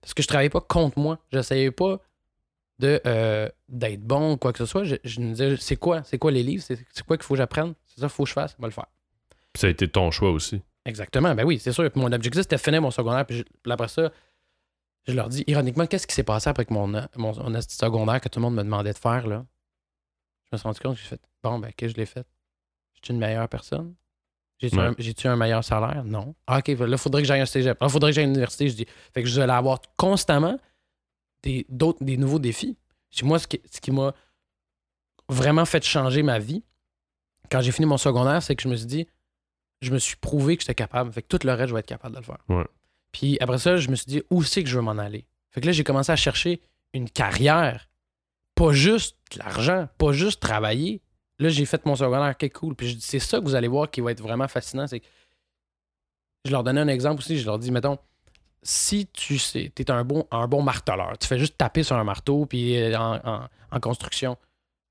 Parce 0.02 0.14
que 0.14 0.22
je 0.24 0.28
travaillais 0.28 0.50
pas 0.50 0.62
contre 0.62 0.98
moi. 1.00 1.20
J'essayais 1.32 1.72
pas 1.72 2.00
de 2.80 3.02
euh, 3.08 3.50
d'être 3.70 4.02
bon 4.02 4.34
ou 4.34 4.38
quoi 4.38 4.52
que 4.54 4.60
ce 4.60 4.66
soit. 4.66 4.84
Je, 4.84 4.96
je 5.04 5.20
me 5.20 5.32
disais, 5.32 5.56
c'est 5.58 5.76
quoi? 5.78 6.04
C'est 6.04 6.18
quoi 6.18 6.32
les 6.32 6.44
livres? 6.44 6.64
C'est 6.64 6.78
quoi 7.06 7.18
qu'il 7.18 7.24
faut 7.26 7.34
que 7.36 7.40
j'apprenne? 7.40 7.74
C'est 7.86 8.02
ça 8.02 8.08
qu'il 8.08 8.16
faut 8.16 8.24
que 8.24 8.30
je 8.30 8.34
fasse? 8.34 8.56
On 8.60 8.62
va 8.64 8.68
le 8.68 8.74
faire. 8.74 8.86
Puis 9.54 9.62
ça 9.62 9.68
a 9.68 9.70
été 9.70 9.88
ton 9.88 10.12
choix 10.12 10.32
aussi. 10.32 10.62
Exactement, 10.86 11.34
ben 11.36 11.44
oui, 11.46 11.60
c'est 11.60 11.72
sûr. 11.74 11.90
Puis 11.92 12.00
mon 12.02 12.12
objectif, 12.12 12.42
c'était 12.44 12.56
de 12.56 12.62
finir 12.62 12.82
mon 12.82 12.92
secondaire. 12.92 13.26
Puis, 13.26 13.38
je- 13.40 13.44
puis 13.44 13.72
après 13.72 13.88
ça, 13.90 14.12
je 15.08 15.14
leur 15.14 15.30
dis, 15.30 15.44
ironiquement, 15.48 15.88
qu'est-ce 15.88 16.06
qui 16.06 16.14
s'est 16.14 16.24
passé 16.24 16.50
après 16.50 16.66
que 16.66 16.74
mon, 16.74 16.88
mon, 17.16 17.62
secondaire 17.62 18.20
que 18.20 18.30
tout 18.30 18.40
le 18.40 18.44
monde 18.44 18.56
me 18.56 18.64
demandait 18.64 18.94
de 18.94 18.98
faire, 18.98 19.26
là? 19.28 19.46
Je 20.46 20.50
me 20.54 20.58
suis 20.58 20.68
rendu 20.68 20.80
compte 20.80 20.96
que 20.96 21.02
j'ai 21.02 21.08
fait, 21.08 21.22
bon, 21.44 21.60
ben, 21.60 21.72
que 21.74 21.88
je 21.88 21.96
l'ai 21.96 22.06
fait. 22.06 22.26
Je 22.94 23.00
suis 23.04 23.14
une 23.14 23.20
meilleure 23.20 23.48
personne? 23.48 23.96
J'ai-tu 24.60 24.78
Ouais. 24.78 25.28
un, 25.28 25.36
meilleur 25.36 25.64
salaire? 25.64 26.04
Non. 26.04 26.36
Ah, 26.48 26.60
OK, 26.60 26.68
là, 26.68 26.88
il 26.88 26.98
faudrait 26.98 27.22
que 27.22 27.28
j'aille 27.28 27.40
à 27.40 27.44
un 27.44 27.46
cégep. 27.46 27.80
Là, 27.80 27.88
il 27.88 27.92
faudrait 27.92 28.12
que 28.12 28.16
j'aille 28.16 28.24
à 28.24 28.28
l'université. 28.28 28.70
Je 28.70 28.76
dis, 28.76 28.88
fait 29.14 29.22
que 29.22 29.30
je 29.30 29.40
vais 29.40 29.50
avoir 29.50 29.82
constamment 29.98 30.58
des, 31.44 31.66
d'autres, 31.70 32.04
des 32.04 32.18
nouveaux 32.18 32.40
défis. 32.40 32.76
Puis 33.12 33.26
moi, 33.26 33.40
ce 33.40 33.48
qui, 33.48 33.62
ce 33.72 33.80
qui 33.80 33.92
m'a 33.92 34.14
vraiment 35.30 35.66
fait 35.66 35.84
changer 35.84 36.24
ma 36.24 36.40
vie, 36.40 36.64
quand 37.52 37.62
j'ai 37.62 37.72
fini 37.72 37.86
mon 37.86 37.98
secondaire, 37.98 38.42
c'est 38.42 38.56
que 38.56 38.64
je 38.64 38.68
me 38.68 38.76
suis 38.76 38.88
dit, 38.88 39.08
je 39.82 39.92
me 39.92 40.00
suis 40.00 40.16
prouvé 40.16 40.58
que 40.58 40.64
j'étais 40.64 40.76
capable. 40.76 41.12
Fait 41.14 41.22
que 41.22 41.28
tout 41.28 41.46
le 41.46 41.54
reste, 41.54 41.70
je 41.70 41.74
vais 41.74 41.82
être 41.82 41.86
capable 41.86 42.16
de 42.16 42.20
le 42.20 42.26
faire. 42.26 42.40
Ouais. 42.50 42.66
Puis 43.12 43.38
après 43.40 43.58
ça, 43.58 43.78
je 43.78 43.90
me 43.90 43.96
suis 43.96 44.06
dit, 44.06 44.22
où 44.30 44.44
c'est 44.44 44.64
que 44.64 44.70
je 44.70 44.76
veux 44.76 44.84
m'en 44.84 44.98
aller? 44.98 45.26
Fait 45.52 45.62
que 45.62 45.66
là, 45.66 45.72
j'ai 45.72 45.84
commencé 45.84 46.12
à 46.12 46.16
chercher 46.16 46.62
une 46.94 47.10
carrière, 47.10 47.90
pas 48.56 48.72
juste 48.72 49.18
l'argent, 49.36 49.88
pas 49.98 50.12
juste 50.12 50.40
travailler. 50.40 51.02
Là, 51.40 51.50
j'ai 51.50 51.66
fait 51.66 51.86
mon 51.86 51.96
secondaire, 51.96 52.36
ok, 52.40 52.52
cool. 52.54 52.76
Puis 52.76 52.90
je 52.90 52.96
dis, 52.96 53.02
c'est 53.02 53.20
ça 53.20 53.40
que 53.40 53.44
vous 53.44 53.56
allez 53.56 53.68
voir 53.68 53.90
qui 53.90 54.02
va 54.02 54.12
être 54.12 54.22
vraiment 54.22 54.48
fascinant. 54.48 54.88
C'est 54.88 55.02
je 56.46 56.52
leur 56.52 56.64
donnais 56.64 56.82
un 56.82 56.88
exemple 56.88 57.20
aussi. 57.20 57.38
Je 57.38 57.46
leur 57.46 57.60
dis, 57.60 57.72
mettons, 57.72 57.98
si 58.64 59.08
tu 59.08 59.38
sais, 59.38 59.72
es 59.78 59.92
un 59.92 60.04
bon, 60.04 60.26
marteleur, 60.62 61.18
tu 61.18 61.28
fais 61.28 61.38
juste 61.38 61.58
taper 61.58 61.84
sur 61.84 61.96
un 61.96 62.04
marteau, 62.04 62.46
puis 62.46 62.78
euh, 62.78 62.98
en, 62.98 63.80
construction, 63.80 64.38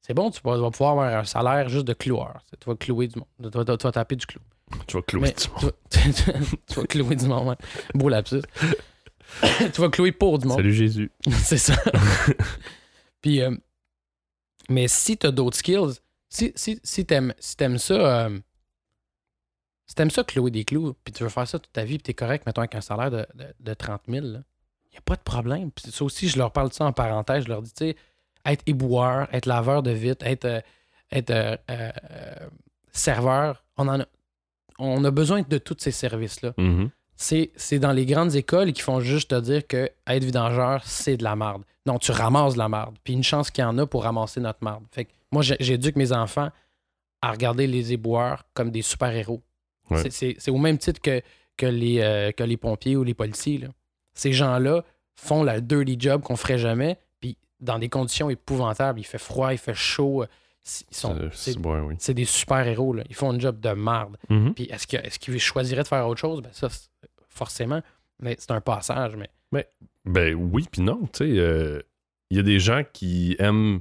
c'est 0.01 0.15
bon, 0.15 0.31
tu 0.31 0.41
vas, 0.45 0.71
pouvoir 0.71 0.93
avoir 0.93 1.15
un 1.15 1.25
salaire 1.25 1.69
juste 1.69 1.87
de 1.87 1.93
cloueur. 1.93 2.41
Tu 2.61 2.69
vas 2.69 2.77
clouer 2.77 3.09
du 3.09 3.19
monde. 3.19 3.51
Tu 3.51 3.87
vas 3.87 3.93
taper 3.93 4.17
du 4.17 4.27
clou. 4.27 4.41
Tu 4.87 4.97
vas 4.97 5.03
clouer 5.03 5.33
du 5.33 5.49
monde. 5.49 5.73
tu, 5.91 5.99
vas, 5.99 6.33
tu 6.67 6.75
vas 6.81 6.87
clouer 6.87 7.17
du 7.17 7.27
monde, 7.27 7.49
ouais. 7.49 7.57
Beau 7.95 8.09
lapsus. 8.09 8.43
tu 9.73 9.81
vas 9.81 9.89
clouer 9.89 10.13
pour 10.13 10.39
du 10.39 10.47
monde. 10.47 10.59
Salut 10.59 10.75
Jésus. 10.75 11.11
C'est 11.31 11.59
ça. 11.59 11.75
Puis, 13.21 13.43
euh, 13.43 13.57
mais 14.69 14.89
si 14.89 15.17
tu 15.17 15.27
as 15.27 15.31
d'autres 15.31 15.57
skills, 15.57 16.01
si, 16.29 16.53
si, 16.57 16.81
si 16.83 17.07
t'aimes 17.07 17.33
si 17.39 17.57
t'aimes 17.57 17.79
ça, 17.79 17.95
euh, 18.27 18.39
si 19.87 19.95
t'aimes 19.95 20.11
ça 20.11 20.25
clouer 20.25 20.51
des 20.51 20.65
clous, 20.65 20.95
puis 21.05 21.13
tu 21.13 21.23
veux 21.23 21.29
faire 21.29 21.47
ça 21.47 21.61
toute 21.61 21.73
ta 21.73 21.85
vie, 21.85 21.99
puis 21.99 22.03
t'es 22.03 22.15
correct, 22.15 22.45
mettons, 22.45 22.63
avec 22.63 22.75
un 22.75 22.81
salaire 22.81 23.11
de, 23.11 23.25
de, 23.35 23.47
de 23.61 23.75
30 23.75 24.03
000, 24.09 24.27
il 24.27 24.31
n'y 24.31 24.99
a 24.99 25.01
pas 25.05 25.15
de 25.15 25.21
problème. 25.21 25.71
Puis 25.71 25.93
ça 25.93 26.05
aussi, 26.05 26.29
je 26.29 26.37
leur 26.37 26.53
parle 26.53 26.71
de 26.71 26.75
ça 26.75 26.85
en 26.85 26.93
parenthèse, 26.93 27.45
je 27.45 27.49
leur 27.49 27.63
dis, 27.63 27.73
tu 27.73 27.87
sais, 27.87 27.97
être 28.45 28.63
éboueur, 28.67 29.29
être 29.33 29.47
laveur 29.47 29.83
de 29.83 29.93
vitre, 29.93 30.27
être, 30.27 30.45
euh, 30.45 30.61
être 31.13 31.31
euh, 31.31 31.93
serveur, 32.91 33.65
on 33.77 33.87
en 33.87 34.01
a, 34.01 34.07
on 34.79 35.05
a 35.05 35.11
besoin 35.11 35.43
de 35.49 35.59
tous 35.59 35.77
ces 35.79 35.91
services-là 35.91 36.53
Mhm. 36.59 36.91
c'est 37.17 37.51
c'est 37.57 37.79
dans 37.79 37.93
les 37.93 38.07
grandes 38.07 38.35
écoles 38.35 38.73
qui 38.73 38.83
font 38.83 39.01
juste 39.01 39.31
te 39.31 39.41
dire 39.41 39.67
que 39.67 39.91
être 40.07 40.25
vidangeur, 40.25 40.83
c'est 40.85 41.17
de 41.17 41.25
la 41.25 41.35
marde. 41.37 41.63
Non, 41.87 41.99
tu 41.99 42.11
ramasses 42.13 42.55
de 42.55 42.59
la 42.59 42.69
marde. 42.69 42.97
Puis 43.05 43.15
une 43.15 43.23
chance 43.23 43.51
qu'il 43.51 43.63
y 43.63 43.65
en 43.67 43.79
a 43.79 43.87
pour 43.87 44.03
ramasser 44.03 44.41
notre 44.41 44.59
marde. 44.63 44.85
Fait 44.91 45.05
que 45.05 45.13
moi, 45.33 45.43
j'éduque 45.43 45.97
mes 45.97 46.13
enfants 46.13 46.51
à 47.23 47.31
regarder 47.31 47.67
les 47.67 47.93
éboueurs 47.93 48.45
comme 48.55 48.71
des 48.71 48.83
super-héros. 48.83 49.41
Ouais. 49.91 50.11
C'est- 50.11 50.49
au 50.51 50.59
même 50.59 50.79
titre 50.79 51.01
que, 51.01 51.23
que, 51.57 51.67
les, 51.67 52.01
euh, 52.01 52.33
que 52.33 52.43
les 52.45 52.57
pompiers 52.57 52.97
ou 52.97 53.05
les 53.05 53.15
policiers. 53.15 53.59
là. 53.59 53.69
Ces 54.15 54.33
gens-là 54.33 54.83
font 55.15 55.43
la 55.45 55.61
dirty 55.61 55.97
job 55.99 56.23
qu'on 56.23 56.37
ferait 56.37 56.59
jamais, 56.59 56.99
puis 57.21 57.37
dans 57.61 57.79
des 57.79 57.89
conditions 57.89 58.29
épouvantables. 58.31 58.99
Il 59.01 59.05
fait 59.05 59.19
froid, 59.19 59.53
il 59.53 59.59
fait 59.59 59.75
chaud. 59.75 60.25
C'est- 61.33 61.57
ouais, 61.59 61.81
oui. 61.81 61.95
des 62.15 62.25
super-héros. 62.25 62.93
là. 62.95 63.05
Ils 63.09 63.15
font 63.15 63.31
un 63.31 63.39
job 63.39 63.61
de 63.61 63.71
marde. 63.71 64.17
Mhm. 64.29 64.55
Puis 64.55 64.65
est-ce 64.65 64.87
que- 64.87 64.97
est-ce 64.97 65.19
qu'ils 65.19 65.39
choisiraient 65.39 65.85
de 65.85 65.89
faire 65.89 66.07
autre 66.09 66.21
chose? 66.21 66.43
Ben 66.43 66.51
ça, 66.53 66.69
forcément. 67.29 67.81
Mais 68.21 68.35
c'est 68.39 68.51
un 68.51 68.61
passage. 68.61 69.15
Mais 69.17 69.31
Ben 70.05 70.35
oui, 70.35 70.67
puis 70.71 70.83
non. 70.83 71.01
Tu 71.13 71.19
sais, 71.35 71.39
euh, 71.39 71.81
il 72.31 72.37
y 72.37 72.41
a 72.41 72.43
des 72.43 72.59
gens 72.61 72.83
qui 72.93 73.37
aiment. 73.39 73.81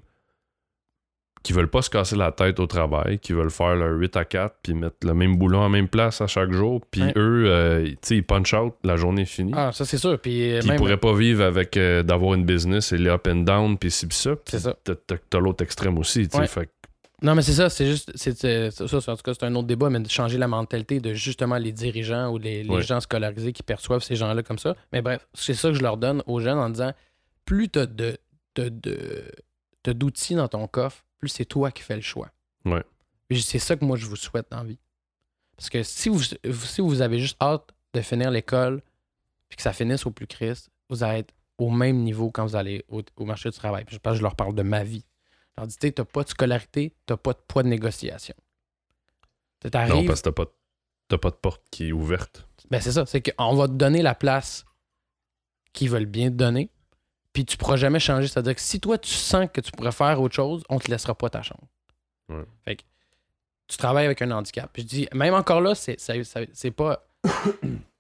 Qui 1.46 1.54
veulent 1.54 1.70
pas 1.70 1.84
se 1.84 1.92
casser 1.92 2.16
la 2.16 2.32
tête 2.32 2.60
au 2.60 2.66
travail, 2.66 3.20
qui 3.20 3.32
veulent 3.34 3.52
faire 3.52 3.76
leur 3.76 3.92
8 3.98 4.18
à 4.18 4.26
4 4.26 4.56
puis 4.64 4.74
mettre 4.74 4.96
le 5.04 5.14
même 5.14 5.38
boulot 5.38 5.60
en 5.60 5.70
même 5.70 5.88
place 5.88 6.20
à 6.22 6.28
chaque 6.28 6.52
jour. 6.52 6.82
Puis 6.90 7.04
Ouais. 7.04 7.14
eux, 7.16 7.44
euh, 7.48 7.86
tu 7.86 7.96
sais, 8.02 8.16
ils 8.18 8.24
punch 8.24 8.54
out, 8.56 8.74
la 8.84 8.96
journée 8.96 9.22
est 9.22 9.26
finie. 9.26 9.52
ah, 9.56 9.72
ça 9.72 9.86
c'est 9.86 10.00
sûr. 10.00 10.20
Puis, 10.20 10.52
euh, 10.56 10.62
ils 10.64 10.76
pourraient 10.76 10.98
pas 10.98 11.14
vivre 11.14 11.44
avec 11.44 11.78
euh, 11.78 12.02
d'avoir 12.02 12.34
une 12.34 12.46
business 12.46 12.92
et 12.92 12.98
les 12.98 13.10
up 13.12 13.28
and 13.30 13.44
down, 13.44 13.78
puis 13.78 13.92
ci, 13.92 14.08
puis 14.08 14.18
ça. 14.18 14.32
C'est 14.46 14.60
ça. 14.60 14.76
T'as, 14.84 14.96
t'as- 14.96 15.18
t'as 15.30 15.40
l'autre 15.40 15.64
extrême 15.64 15.98
aussi, 16.00 16.28
tu 16.28 16.32
sais. 16.36 16.40
Ouais. 16.40 16.48
Fait 16.48 16.66
que- 16.66 16.72
Non, 17.22 17.34
mais 17.36 17.44
c'est 17.44 17.54
ça. 17.54 17.70
C'est 17.70 17.86
juste. 17.86 18.12
c'est- 18.16 18.72
ça, 18.72 18.88
ça, 18.88 19.12
en 19.12 19.16
tout 19.16 19.22
cas, 19.24 19.34
c'est 19.34 19.46
un 19.46 19.56
autre 19.56 19.68
débat, 19.68 19.90
mais 19.90 20.00
de 20.00 20.10
changer 20.10 20.38
la 20.38 20.48
mentalité 20.48 21.00
de 21.00 21.14
justement 21.14 21.58
les 21.58 21.72
dirigeants 21.72 22.30
ou 22.32 22.38
les, 22.38 22.64
les 22.64 22.70
Ouais. 22.70 22.82
gens 22.82 23.00
scolarisés 23.00 23.54
qui 23.54 23.64
perçoivent 23.64 24.02
ces 24.04 24.16
gens-là 24.16 24.44
comme 24.44 24.60
ça. 24.60 24.76
Mais 24.92 25.02
bref, 25.02 25.26
c'est 25.34 25.54
ça 25.54 25.70
que 25.70 25.76
je 25.76 25.82
leur 25.84 25.98
donne 25.98 26.22
aux 26.28 26.40
jeunes 26.42 26.58
en 26.58 26.70
disant 26.70 26.92
plus 27.46 27.70
tu 27.70 27.80
as 27.80 27.86
de, 27.86 28.18
de, 28.56 28.70
de- 28.70 29.24
t'as 29.84 29.94
d'outils 29.94 30.36
dans 30.36 30.48
ton 30.50 30.68
coffre, 30.68 31.04
c'est 31.30 31.46
toi 31.46 31.72
qui 31.72 31.84
fais 31.84 31.96
le 31.96 32.02
choix. 32.02 32.30
Ouais. 32.66 32.84
C'est 33.32 33.60
ça 33.60 33.76
que 33.76 33.86
moi 33.86 33.98
je 33.98 34.06
vous 34.06 34.16
souhaite 34.16 34.48
dans 34.52 34.58
la 34.58 34.64
vie. 34.64 34.80
Parce 35.58 35.70
que 35.70 35.84
si 35.84 36.10
vous, 36.10 36.22
si 36.22 36.82
vous 36.82 37.02
avez 37.02 37.20
juste 37.20 37.38
hâte 37.42 37.70
de 37.94 38.02
finir 38.02 38.30
l'école 38.32 38.82
puis 39.48 39.56
que 39.58 39.62
ça 39.62 39.74
finisse 39.74 40.06
au 40.06 40.12
plus 40.12 40.28
Christ, 40.28 40.70
vous 40.90 41.04
allez 41.04 41.20
être 41.20 41.34
au 41.58 41.70
même 41.70 41.98
niveau 42.04 42.30
quand 42.32 42.46
vous 42.46 42.56
allez 42.56 42.84
au, 42.90 43.02
au 43.16 43.26
marché 43.26 43.50
du 43.50 43.56
travail. 43.58 43.86
Puis 43.86 43.96
je 43.96 44.00
pense 44.00 44.14
que 44.14 44.18
je 44.18 44.24
leur 44.24 44.36
parle 44.36 44.54
de 44.54 44.64
ma 44.64 44.84
vie. 44.84 45.06
Je 45.56 45.62
leur 45.62 45.68
dis, 45.68 45.78
tu 45.78 45.94
n'as 45.98 46.06
pas 46.06 46.24
de 46.24 46.30
scolarité, 46.30 46.94
tu 47.08 47.14
n'as 47.14 47.18
pas 47.18 47.34
de 47.34 47.40
poids 47.48 47.64
de 47.64 47.70
négociation. 47.70 48.36
Tu 49.62 49.70
Non, 49.74 50.06
parce 50.06 50.22
que 50.22 50.30
pas, 50.30 50.46
t'as 51.08 51.18
pas 51.18 51.30
de 51.30 51.36
porte 51.36 51.64
qui 51.72 51.90
est 51.90 51.92
ouverte. 51.92 52.48
ben 52.70 52.82
c'est 52.82 52.92
ça, 52.92 53.06
c'est 53.06 53.22
qu'on 53.22 53.56
va 53.56 53.68
te 53.68 53.74
donner 53.74 54.02
la 54.02 54.16
place 54.16 54.66
qu'ils 55.72 55.90
veulent 55.90 56.06
bien 56.06 56.30
te 56.30 56.36
donner, 56.36 56.70
puis 57.36 57.44
tu 57.46 57.58
pourras 57.58 57.76
jamais 57.76 58.00
changer. 58.00 58.28
C'est-à-dire 58.30 58.56
que 58.56 58.62
si 58.62 58.80
toi, 58.80 58.98
tu 58.98 59.12
sens 59.12 59.48
que 59.54 59.60
tu 59.62 59.72
pourrais 59.74 59.92
faire 59.92 60.20
autre 60.22 60.34
chose, 60.34 60.64
on 60.70 60.80
te 60.80 60.90
laissera 60.90 61.14
pas 61.14 61.30
ta. 61.30 61.42
Ouais. 62.30 62.44
Fait 62.64 62.78
que 62.78 62.84
tu 63.68 63.76
travailles 63.78 64.06
avec 64.06 64.22
un 64.22 64.32
handicap. 64.32 64.70
Puis 64.72 64.84
je 64.84 64.88
dis, 64.88 65.08
même 65.14 65.34
encore 65.34 65.60
là, 65.60 65.76
c'est, 65.76 66.00
ça- 66.00 66.24
ça- 66.24 66.40
c'est 66.54 66.72
pas... 66.72 67.06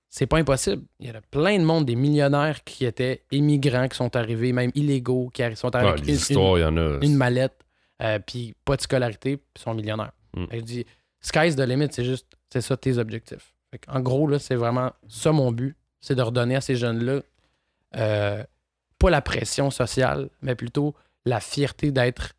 C'est 0.08 0.28
pas 0.28 0.38
impossible. 0.38 0.84
Il 1.02 1.08
y 1.08 1.10
a 1.10 1.20
plein 1.30 1.60
de 1.60 1.66
monde, 1.66 1.84
des 1.84 1.98
millionnaires 1.98 2.64
qui 2.64 2.86
étaient 2.86 3.24
immigrants, 3.32 3.90
qui 3.90 3.98
sont 3.98 4.16
arrivés, 4.16 4.54
même 4.54 4.72
illégaux, 4.74 5.30
qui 5.34 5.44
sont 5.58 5.76
arrivés 5.76 5.92
avec 5.92 6.08
une- 6.08 6.14
histoires, 6.14 6.58
il 6.58 6.62
y 6.62 6.64
en 6.64 6.78
a. 6.78 7.00
une 7.02 7.18
mallette, 7.18 7.60
euh, 8.02 8.20
puis 8.26 8.56
pas 8.64 8.78
de 8.78 8.82
scolarité, 8.82 9.36
puis 9.36 9.62
sont 9.62 9.74
millionnaires. 9.74 10.14
Mm. 10.38 10.46
Je 10.54 10.60
dis, 10.62 10.86
sky's 11.20 11.58
the 11.58 11.68
limit, 11.68 11.88
c'est 11.92 12.06
juste, 12.06 12.28
c'est 12.50 12.62
ça 12.62 12.78
tes 12.78 12.98
objectifs. 12.98 13.54
En 13.90 14.00
gros, 14.00 14.26
là, 14.30 14.40
c'est 14.40 14.56
vraiment 14.56 14.94
ça 15.10 15.34
mon 15.34 15.52
but, 15.52 15.76
c'est 16.00 16.16
de 16.16 16.22
redonner 16.22 16.56
à 16.56 16.62
ces 16.62 16.78
jeunes-là 16.78 17.20
euh, 17.98 18.44
pas 19.06 19.12
la 19.12 19.22
pression 19.22 19.70
sociale, 19.70 20.30
mais 20.42 20.56
plutôt 20.56 20.96
la 21.26 21.40
fierté 21.40 21.92
d'être 21.92 22.34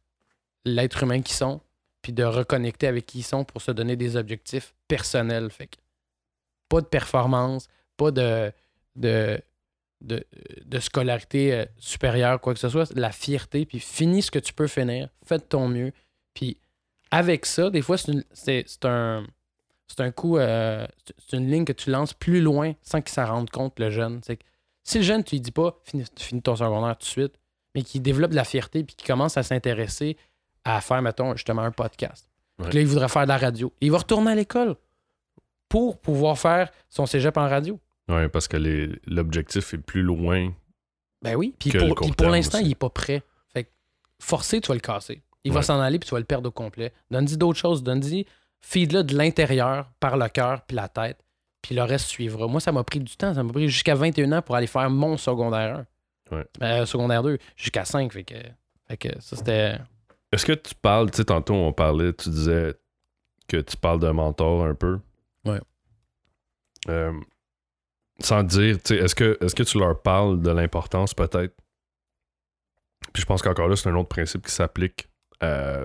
l'être 0.65 1.05
humain 1.05 1.23
qu'ils 1.23 1.37
sont, 1.37 1.61
puis 2.03 2.13
de 2.13 2.25
reconnecter 2.25 2.89
avec 2.89 3.07
qui 3.07 3.21
ils 3.21 3.23
sont 3.23 3.45
pour 3.45 3.63
se 3.63 3.71
donner 3.71 3.95
des 3.95 4.17
objectifs 4.17 4.75
personnels. 4.89 5.49
Fait 5.51 5.69
que 5.69 5.77
pas 6.69 6.81
de 6.81 6.87
performance, 6.87 7.69
pas 7.97 8.11
de, 8.11 8.51
de, 8.97 9.41
de, 10.01 10.25
de 10.65 10.81
scolarité 10.81 11.53
euh, 11.55 11.65
supérieure, 11.79 12.41
quoi 12.41 12.53
que 12.55 12.59
ce 12.61 12.69
soit. 12.69 12.93
La 12.97 13.13
fierté, 13.13 13.65
puis 13.65 13.79
finis 13.79 14.23
ce 14.23 14.31
que 14.33 14.41
tu 14.41 14.53
peux 14.53 14.67
finir, 14.67 15.09
fais 15.25 15.39
de 15.39 15.45
ton 15.45 15.69
mieux. 15.69 15.93
Puis 16.35 16.59
avec 17.13 17.47
ça, 17.47 17.71
des 17.71 17.83
fois, 17.83 17.97
c'est 17.97 18.85
un. 18.85 19.25
C'est 19.89 20.01
un 20.01 20.11
coup, 20.11 20.37
euh, 20.37 20.85
c'est- 21.29 21.37
une 21.37 21.49
ligne 21.49 21.65
que 21.65 21.73
tu 21.73 21.91
lances 21.91 22.13
plus 22.13 22.41
loin 22.41 22.73
sans 22.83 23.01
qu'il 23.01 23.13
s'en 23.15 23.25
rende 23.27 23.51
compte, 23.51 23.79
le 23.79 23.89
jeune. 23.91 24.21
C'est 24.25 24.41
si 24.87 24.99
le 24.99 25.05
jeune, 25.05 25.25
tu 25.25 25.35
lui 25.35 25.41
dis 25.41 25.51
pas, 25.51 25.79
finis, 25.85 26.05
finis 26.17 26.43
ton 26.43 26.55
secondaire 26.55 26.97
tout 26.97 27.05
de 27.05 27.11
suite, 27.11 27.35
mais 27.75 27.83
qu'il 27.83 28.03
développe 28.03 28.31
de 28.31 28.37
la 28.37 28.45
fierté 28.45 28.85
puis 28.85 28.95
qu'il 28.95 29.07
commence 29.07 29.37
à 29.37 29.43
s'intéresser 29.43 30.17
à 30.65 30.81
faire, 30.81 31.03
mettons, 31.03 31.33
justement 31.35 31.63
un 31.63 31.73
podcast. 31.73 32.31
Puis 32.63 32.73
là, 32.73 32.81
il 32.81 32.87
voudrait 32.87 33.09
faire 33.09 33.25
de 33.25 33.29
la 33.29 33.37
radio. 33.37 33.73
Il 33.81 33.91
va 33.91 33.99
retourner 33.99 34.31
à 34.31 34.35
l'école. 34.35 34.77
pour 35.69 35.99
pouvoir 36.01 36.39
faire 36.39 36.71
son 36.89 37.07
cégep 37.07 37.37
en 37.37 37.49
radio. 37.49 37.79
Ouais, 38.09 38.29
parce 38.29 38.47
que 38.47 38.57
l'objectif 39.07 39.75
est 39.75 39.79
plus 39.79 40.03
loin. 40.03 40.53
Ben 41.23 41.35
oui. 41.35 41.55
Puis 41.59 41.73
pour, 41.73 42.15
pour 42.15 42.29
l'instant, 42.29 42.59
il 42.59 42.71
est 42.71 42.77
pas 42.77 42.89
prêt. 42.89 43.23
Fait 43.53 43.65
que 43.65 43.71
forcé, 44.21 44.61
tu 44.61 44.69
vas 44.69 44.75
le 44.75 44.81
casser. 44.81 45.23
Il 45.43 45.53
va 45.53 45.63
s'en 45.63 45.81
aller 45.81 45.99
puis 45.99 46.09
tu 46.09 46.15
vas 46.15 46.21
le 46.21 46.25
perdre 46.25 46.49
au 46.49 46.53
complet. 46.53 46.93
Donne-y 47.11 47.37
d'autres 47.37 47.59
choses. 47.59 47.83
Donne-y, 47.83 48.27
feed-le 48.61 49.03
de 49.03 49.17
l'intérieur 49.17 49.91
par 49.99 50.17
le 50.17 50.29
cœur 50.29 50.63
puis 50.63 50.77
la 50.77 50.89
tête. 50.89 51.19
Puis 51.67 51.75
le 51.75 51.83
reste 51.83 52.07
suivra. 52.07 52.47
Moi, 52.47 52.61
ça 52.61 52.71
m'a 52.71 52.85
pris 52.85 53.01
du 53.01 53.17
temps. 53.17 53.35
Ça 53.35 53.43
m'a 53.43 53.53
pris 53.53 53.69
jusqu'à 53.69 53.97
21 53.97 54.31
ans 54.31 54.41
pour 54.43 54.55
aller 54.55 54.69
faire 54.69 54.89
mon 54.89 55.17
secondaire 55.17 55.85
1. 56.31 56.37
Ouais. 56.37 56.47
Euh, 56.63 56.87
secondaire 56.87 57.25
2, 57.25 57.39
jusqu'à 57.57 57.85
5. 57.85 58.13
Fait 58.13 58.23
que, 58.23 58.37
fait 58.87 58.97
que 58.97 59.09
ça, 59.21 59.35
c'était. 59.37 59.79
Est-ce 60.31 60.47
que 60.47 60.53
tu 60.53 60.77
parles, 60.77 61.11
tu 61.11 61.17
sais, 61.17 61.25
tantôt 61.25 61.55
on 61.55 61.73
parlait, 61.73 62.13
tu 62.13 62.29
disais 62.31 62.75
que 63.49 63.57
tu 63.57 63.77
parles 63.77 63.99
d'un 63.99 64.13
mentor 64.13 64.65
un 64.65 64.75
peu. 64.77 65.01
Ouais. 65.45 65.61
Euh, 66.89 67.13
sans 68.21 68.45
dire, 68.45 68.77
tu 68.77 68.95
sais, 68.95 68.97
est-ce 69.03 69.17
que, 69.17 69.37
est-ce 69.41 69.55
que 69.57 69.65
tu 69.65 69.79
leur 69.81 70.01
parles 70.01 70.41
de 70.41 70.51
l'importance 70.53 71.15
peut-être? 71.15 71.55
Puis 73.13 73.23
je 73.23 73.27
pense 73.27 73.43
qu'encore 73.43 73.67
là, 73.67 73.75
c'est 73.75 73.89
un 73.89 73.95
autre 73.97 74.09
principe 74.09 74.47
qui 74.47 74.53
s'applique 74.53 75.09
à 75.41 75.81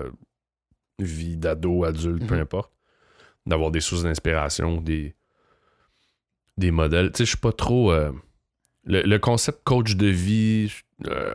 vie 1.00 1.36
d'ado, 1.36 1.82
adulte, 1.84 2.24
peu 2.28 2.36
Mhm. 2.36 2.42
importe. 2.42 2.72
D'avoir 3.46 3.72
des 3.72 3.80
sources 3.80 4.04
d'inspiration, 4.04 4.80
des, 4.80 5.16
des 6.62 6.70
modèles. 6.70 7.10
Tu 7.12 7.18
sais, 7.18 7.24
je 7.24 7.30
suis 7.30 7.38
pas 7.38 7.52
trop. 7.52 7.92
euh, 7.92 8.10
le, 8.84 9.02
le 9.02 9.18
concept 9.18 9.60
coach 9.64 9.94
de 9.96 10.06
vie, 10.06 10.68
je 10.68 10.82
euh, 11.10 11.34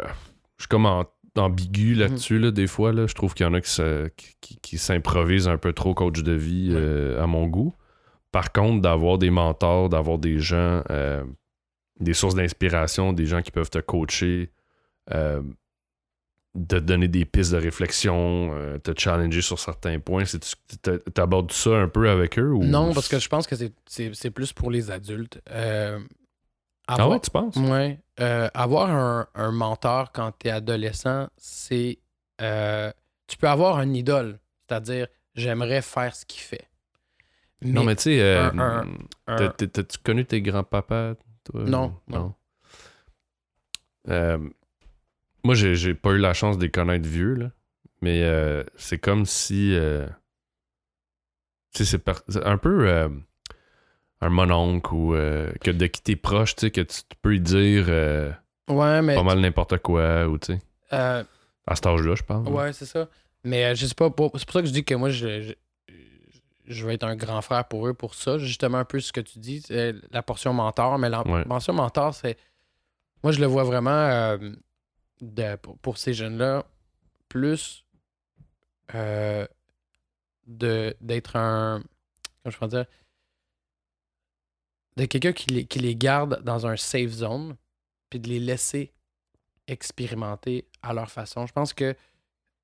je 0.58 0.64
suis 0.64 0.68
comme 0.70 0.86
en- 0.86 1.06
ambigu 1.38 1.94
là-dessus, 1.94 2.40
là, 2.40 2.50
des 2.52 2.66
fois. 2.68 2.92
Là. 2.94 3.06
Je 3.08 3.14
trouve 3.14 3.34
qu'il 3.36 3.46
y 3.46 3.50
en 3.50 3.54
a 3.54 3.62
qui, 3.62 3.70
se- 3.70 4.08
qui, 4.18 4.36
qui- 4.42 4.58
qui 4.60 4.78
s'improvisent 4.78 5.48
un 5.48 5.58
peu 5.58 5.72
trop 5.74 5.94
coach 5.94 6.24
de 6.24 6.32
vie 6.34 6.70
euh, 6.72 7.22
à 7.24 7.28
mon 7.28 7.46
goût. 7.48 7.74
Par 8.32 8.52
contre, 8.52 8.82
d'avoir 8.82 9.18
des 9.20 9.30
mentors, 9.30 9.90
d'avoir 9.90 10.18
des 10.18 10.40
gens, 10.40 10.82
des 12.00 12.14
sources 12.14 12.36
d'inspiration, 12.36 13.14
des 13.14 13.26
gens 13.26 13.42
qui 13.42 13.52
peuvent 13.52 13.70
te 13.70 13.80
coacher, 13.80 14.52
de 16.58 16.80
donner 16.80 17.08
des 17.08 17.24
pistes 17.24 17.52
de 17.52 17.58
réflexion, 17.58 18.50
euh, 18.54 18.80
te 18.80 18.92
challenger 19.00 19.42
sur 19.42 19.60
certains 19.60 20.00
points. 20.00 20.24
Tu 20.26 21.22
abordes 21.22 21.52
ça 21.52 21.70
un 21.70 21.88
peu 21.88 22.10
avec 22.10 22.40
eux? 22.40 22.52
Ou... 22.52 22.64
Non, 22.64 22.94
parce 22.94 23.08
que 23.08 23.20
je 23.20 23.30
pense 23.30 23.46
que 23.46 23.56
c'est- 23.86 24.32
plus 24.32 24.54
pour 24.54 24.72
les 24.72 24.90
adultes. 24.90 25.40
Euh, 25.52 26.00
Ah 26.88 27.08
ouais, 27.08 27.20
tu 27.20 27.30
penses? 27.30 27.56
Ouais. 27.58 28.00
Euh, 28.20 28.50
avoir 28.56 28.90
un, 28.90 29.28
un 29.36 29.52
mentor 29.52 30.12
quand 30.12 30.32
tu 30.40 30.48
es 30.48 30.52
adolescent, 30.52 31.28
c'est. 31.38 32.00
tu 32.40 33.38
peux 33.38 33.48
avoir 33.48 33.78
un 33.78 33.94
idole, 33.94 34.40
c'est-à-dire 34.68 35.08
j'aimerais 35.36 35.84
faire 35.84 36.16
ce 36.16 36.26
qu'il 36.26 36.42
fait. 36.42 36.68
non, 37.62 37.84
mais 37.84 37.96
tu 37.96 38.04
sais, 38.04 38.48
t'as-tu 39.68 39.98
connu 40.04 40.26
tes 40.26 40.42
grands-papas, 40.42 41.16
toi? 41.44 41.64
Non, 41.66 41.94
ou- 42.08 42.12
non. 42.14 42.34
Moi, 45.48 45.56
j'ai 45.56 45.76
j'ai 45.76 45.94
pas 45.94 46.10
eu 46.12 46.18
la 46.18 46.34
chance 46.34 46.58
de 46.58 46.64
les 46.66 46.70
connaître 46.72 47.08
vieux, 47.08 47.36
là. 47.36 47.52
Mais 48.02 48.22
euh, 48.24 48.66
c'est 48.76 48.98
comme 48.98 49.26
si. 49.26 49.74
euh, 49.74 50.06
tu 51.74 51.86
sais, 51.86 51.98
c'est 52.28 52.46
un 52.46 52.58
peu 52.58 52.90
euh, 52.90 53.08
un 54.20 54.28
mononcle 54.30 54.94
ou 54.94 55.14
que 55.62 55.72
de 55.72 55.88
qui 55.88 56.02
t'es 56.02 56.18
proche, 56.18 56.54
tu 56.58 56.66
sais, 56.66 56.72
que 56.72 56.82
tu, 56.82 57.02
peux 57.22 57.30
lui 57.30 57.40
dire 57.40 57.88
ouais, 58.68 59.02
mais. 59.02 59.16
pas 59.16 59.24
mal 59.24 59.40
n'importe 59.40 59.78
quoi, 59.78 60.28
ou 60.28 60.38
tu 60.38 60.48
sais. 60.54 60.60
À 60.92 61.24
cet 61.76 61.86
âge-là, 61.86 62.16
je 62.16 62.24
parle. 62.24 62.46
ouais, 62.50 62.74
c'est 62.74 62.86
ça. 62.86 63.08
Mais 63.46 63.74
je 63.74 63.86
sais 63.86 63.96
pas. 63.96 64.08
C'est 64.10 64.16
pour 64.46 64.54
ça 64.54 64.62
que 64.62 64.68
je 64.68 64.74
dis 64.74 64.84
que 64.84 64.96
moi, 64.96 65.12
je, 65.12 65.42
je, 65.44 65.54
je 66.68 66.86
vais 66.86 66.96
être 66.96 67.06
un 67.06 67.16
grand 67.16 67.42
frère 67.42 67.64
pour 67.70 67.88
eux 67.88 67.94
pour 67.94 68.16
ça. 68.16 68.38
Justement, 68.38 68.80
un 68.80 68.86
peu 68.86 69.00
ce 69.00 69.14
que 69.14 69.22
tu 69.22 69.40
dis, 69.40 69.64
la 70.12 70.24
portion 70.24 70.52
mentor. 70.52 71.00
Mais 71.00 71.08
la 71.08 71.26
Ouais. 71.26 71.46
portion 71.46 71.72
mentor, 71.72 72.14
c'est. 72.14 72.36
Moi, 73.24 73.32
je 73.32 73.40
le 73.40 73.46
vois 73.48 73.64
vraiment 73.64 74.38
de- 75.22 75.56
pour, 75.58 75.78
pour 75.80 75.98
ces 75.98 76.14
jeunes-là, 76.14 76.66
plus 77.30 77.86
euh, 78.96 79.46
d'être 80.46 81.36
un. 81.36 81.84
Comment 82.44 82.52
je 82.52 82.58
peux 82.58 82.68
dire 82.68 82.86
De 84.96 85.06
quelqu'un 85.06 85.34
qui 85.34 85.50
les, 85.52 85.66
qui 85.66 85.80
les 85.80 85.96
garde 85.96 86.42
dans 86.44 86.66
un 86.66 86.78
safe 86.78 87.10
zone, 87.12 87.56
puis 88.10 88.20
de 88.20 88.30
les 88.30 88.40
laisser 88.40 88.94
expérimenter 89.68 90.68
à 90.82 90.94
leur 90.94 91.12
façon. 91.12 91.46
Je 91.46 91.52
pense 91.54 91.74
que 91.74 91.96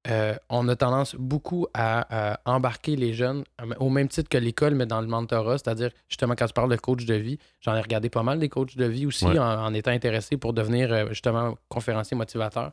euh, 0.09 0.35
on 0.49 0.67
a 0.67 0.75
tendance 0.75 1.15
beaucoup 1.15 1.67
à, 1.73 2.33
à 2.33 2.39
embarquer 2.45 2.95
les 2.97 3.13
jeunes 3.13 3.43
euh, 3.61 3.73
au 3.79 3.89
même 3.89 4.09
titre 4.09 4.27
que 4.29 4.37
l'école, 4.37 4.75
mais 4.75 4.85
dans 4.85 4.99
le 4.99 5.07
mentorat, 5.07 5.57
c'est-à-dire 5.57 5.91
justement 6.09 6.35
quand 6.35 6.45
tu 6.47 6.53
parles 6.53 6.69
de 6.71 6.75
coach 6.75 7.05
de 7.05 7.13
vie, 7.15 7.39
j'en 7.61 7.73
ai 7.75 7.79
regardé 7.81 8.09
pas 8.09 8.21
mal 8.23 8.37
des 8.39 8.49
coachs 8.49 8.75
de 8.75 8.85
vie 8.85 9.05
aussi 9.05 9.25
Ouais. 9.25 9.39
en, 9.39 9.63
en 9.65 9.73
étant 9.73 9.91
intéressé 9.91 10.35
pour 10.35 10.51
devenir 10.53 10.91
euh, 10.91 11.07
justement 11.09 11.57
conférencier 11.69 12.17
motivateur. 12.17 12.71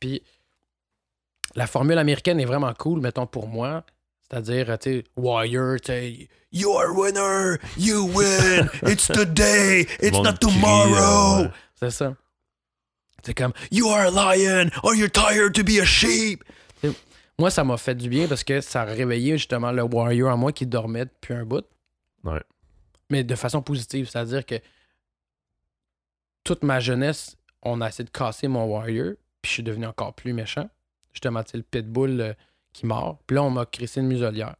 Puis 0.00 0.22
la 1.54 1.66
formule 1.68 1.98
américaine 1.98 2.40
est 2.40 2.44
vraiment 2.46 2.72
cool, 2.74 3.00
mettons 3.00 3.26
pour 3.26 3.46
moi. 3.46 3.84
C'est-à-dire, 4.28 4.78
tu 4.78 4.90
sais, 4.90 5.04
Warrior, 5.16 5.76
tu 5.80 5.92
sais, 5.92 6.28
You 6.50 6.72
are 6.76 6.94
winner, 6.96 7.58
you 7.78 8.06
win, 8.14 8.68
it's 8.90 9.06
today, 9.06 9.86
it's 10.00 10.18
not 10.18 10.34
tomorrow. 10.40 11.48
C'est 11.78 11.90
ça. 11.90 12.14
C'est 13.24 13.34
comme 13.34 13.52
You 13.70 13.88
are 13.88 14.06
a 14.06 14.10
lion, 14.10 14.70
or 14.82 14.94
you're 14.94 15.10
tired 15.10 15.54
to 15.54 15.62
be 15.62 15.78
a 15.80 15.84
sheep. 15.84 16.42
Moi, 17.38 17.50
ça 17.50 17.64
m'a 17.64 17.76
fait 17.76 17.94
du 17.94 18.08
bien 18.08 18.28
parce 18.28 18.44
que 18.44 18.60
ça 18.60 18.82
a 18.82 18.84
réveillé 18.84 19.38
justement 19.38 19.72
le 19.72 19.82
warrior 19.82 20.32
en 20.32 20.36
moi 20.36 20.52
qui 20.52 20.66
dormait 20.66 21.06
depuis 21.06 21.34
un 21.34 21.44
bout. 21.44 21.64
Ouais. 22.24 22.42
Mais 23.10 23.24
de 23.24 23.34
façon 23.34 23.62
positive, 23.62 24.08
c'est-à-dire 24.08 24.44
que 24.44 24.56
toute 26.44 26.62
ma 26.62 26.80
jeunesse, 26.80 27.36
on 27.62 27.80
a 27.80 27.88
essayé 27.88 28.04
de 28.04 28.10
casser 28.10 28.48
mon 28.48 28.64
warrior, 28.64 29.14
puis 29.40 29.48
je 29.48 29.54
suis 29.54 29.62
devenu 29.62 29.86
encore 29.86 30.14
plus 30.14 30.32
méchant. 30.32 30.68
Justement, 31.12 31.42
sais, 31.46 31.56
le 31.56 31.62
pitbull 31.62 32.20
euh, 32.20 32.32
qui 32.72 32.86
mord. 32.86 33.18
Puis 33.26 33.34
là, 33.36 33.42
on 33.42 33.50
m'a 33.50 33.66
crissé 33.66 34.00
une 34.00 34.06
muselière. 34.08 34.56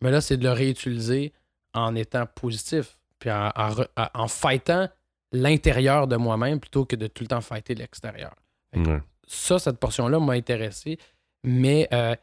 Mais 0.00 0.10
là, 0.10 0.20
c'est 0.20 0.36
de 0.36 0.44
le 0.44 0.52
réutiliser 0.52 1.32
en 1.74 1.94
étant 1.94 2.26
positif, 2.26 2.98
puis 3.18 3.30
en, 3.30 3.50
en, 3.54 3.68
re- 3.70 3.88
en- 3.96 4.08
en 4.22 4.28
fightant 4.28 4.88
l'intérieur 5.32 6.06
de 6.08 6.16
moi-même 6.16 6.60
plutôt 6.60 6.84
que 6.84 6.96
de 6.96 7.06
tout 7.08 7.24
le 7.24 7.28
temps 7.28 7.40
fighter 7.40 7.74
l'extérieur. 7.74 8.34
Ouais. 8.74 9.00
Ça, 9.26 9.58
cette 9.58 9.78
portion-là 9.78 10.18
m'a 10.20 10.34
intéressé, 10.34 10.98
mais 11.42 11.88
euh, 11.92 12.14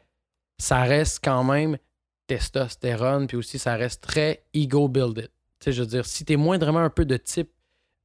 ça 0.58 0.82
reste 0.82 1.20
quand 1.24 1.44
même 1.44 1.76
testostérone, 2.26 3.26
puis 3.26 3.36
aussi 3.36 3.58
ça 3.58 3.74
reste 3.76 4.02
très 4.02 4.44
ego-builded. 4.54 5.28
Tu 5.58 5.64
sais, 5.64 5.72
je 5.72 5.82
veux 5.82 5.88
dire, 5.88 6.06
si 6.06 6.24
t'es 6.24 6.36
moindrement 6.36 6.80
un 6.80 6.90
peu 6.90 7.04
de 7.04 7.16
type 7.16 7.50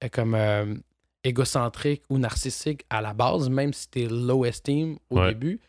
euh, 0.04 0.10
comme 0.10 0.36
euh, 0.36 0.76
égocentrique 1.24 2.04
ou 2.10 2.18
narcissique 2.18 2.84
à 2.90 3.02
la 3.02 3.14
base, 3.14 3.50
même 3.50 3.74
si 3.74 3.90
t'es 3.90 4.06
low 4.06 4.46
esteem 4.46 4.98
au 5.10 5.20
Ouais. 5.20 5.30
début, 5.30 5.60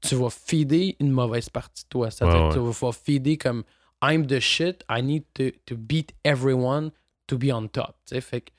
tu 0.00 0.14
vas 0.14 0.30
feeder 0.30 0.94
une 1.00 1.10
mauvaise 1.10 1.48
partie 1.48 1.84
de 1.84 1.88
toi. 1.88 2.10
C'est-à-dire 2.10 2.42
Ouais, 2.44 2.48
que 2.54 2.54
tu 2.54 2.84
vas 2.84 2.92
feeder 2.92 3.36
comme 3.38 3.64
I'm 4.02 4.26
the 4.26 4.38
shit, 4.40 4.84
I 4.88 5.02
need 5.02 5.24
to, 5.34 5.50
to 5.66 5.76
beat 5.76 6.12
everyone 6.24 6.92
to 7.26 7.36
be 7.36 7.50
on 7.52 7.66
top. 7.68 7.96
Tu 8.06 8.14
sais, 8.14 8.20
fait 8.20 8.40
que 8.42 8.50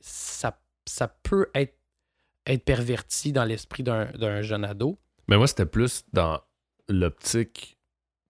ça, 0.00 0.58
ça 0.86 1.08
peut 1.08 1.48
être, 1.54 1.74
être 2.46 2.64
perverti 2.64 3.32
dans 3.32 3.44
l'esprit 3.44 3.82
d'un 3.82 4.06
d'un 4.12 4.42
jeune 4.42 4.64
ado. 4.64 4.98
Mais 5.28 5.36
moi, 5.36 5.46
c'était 5.46 5.66
plus 5.66 6.04
dans 6.12 6.40
l'optique, 6.88 7.78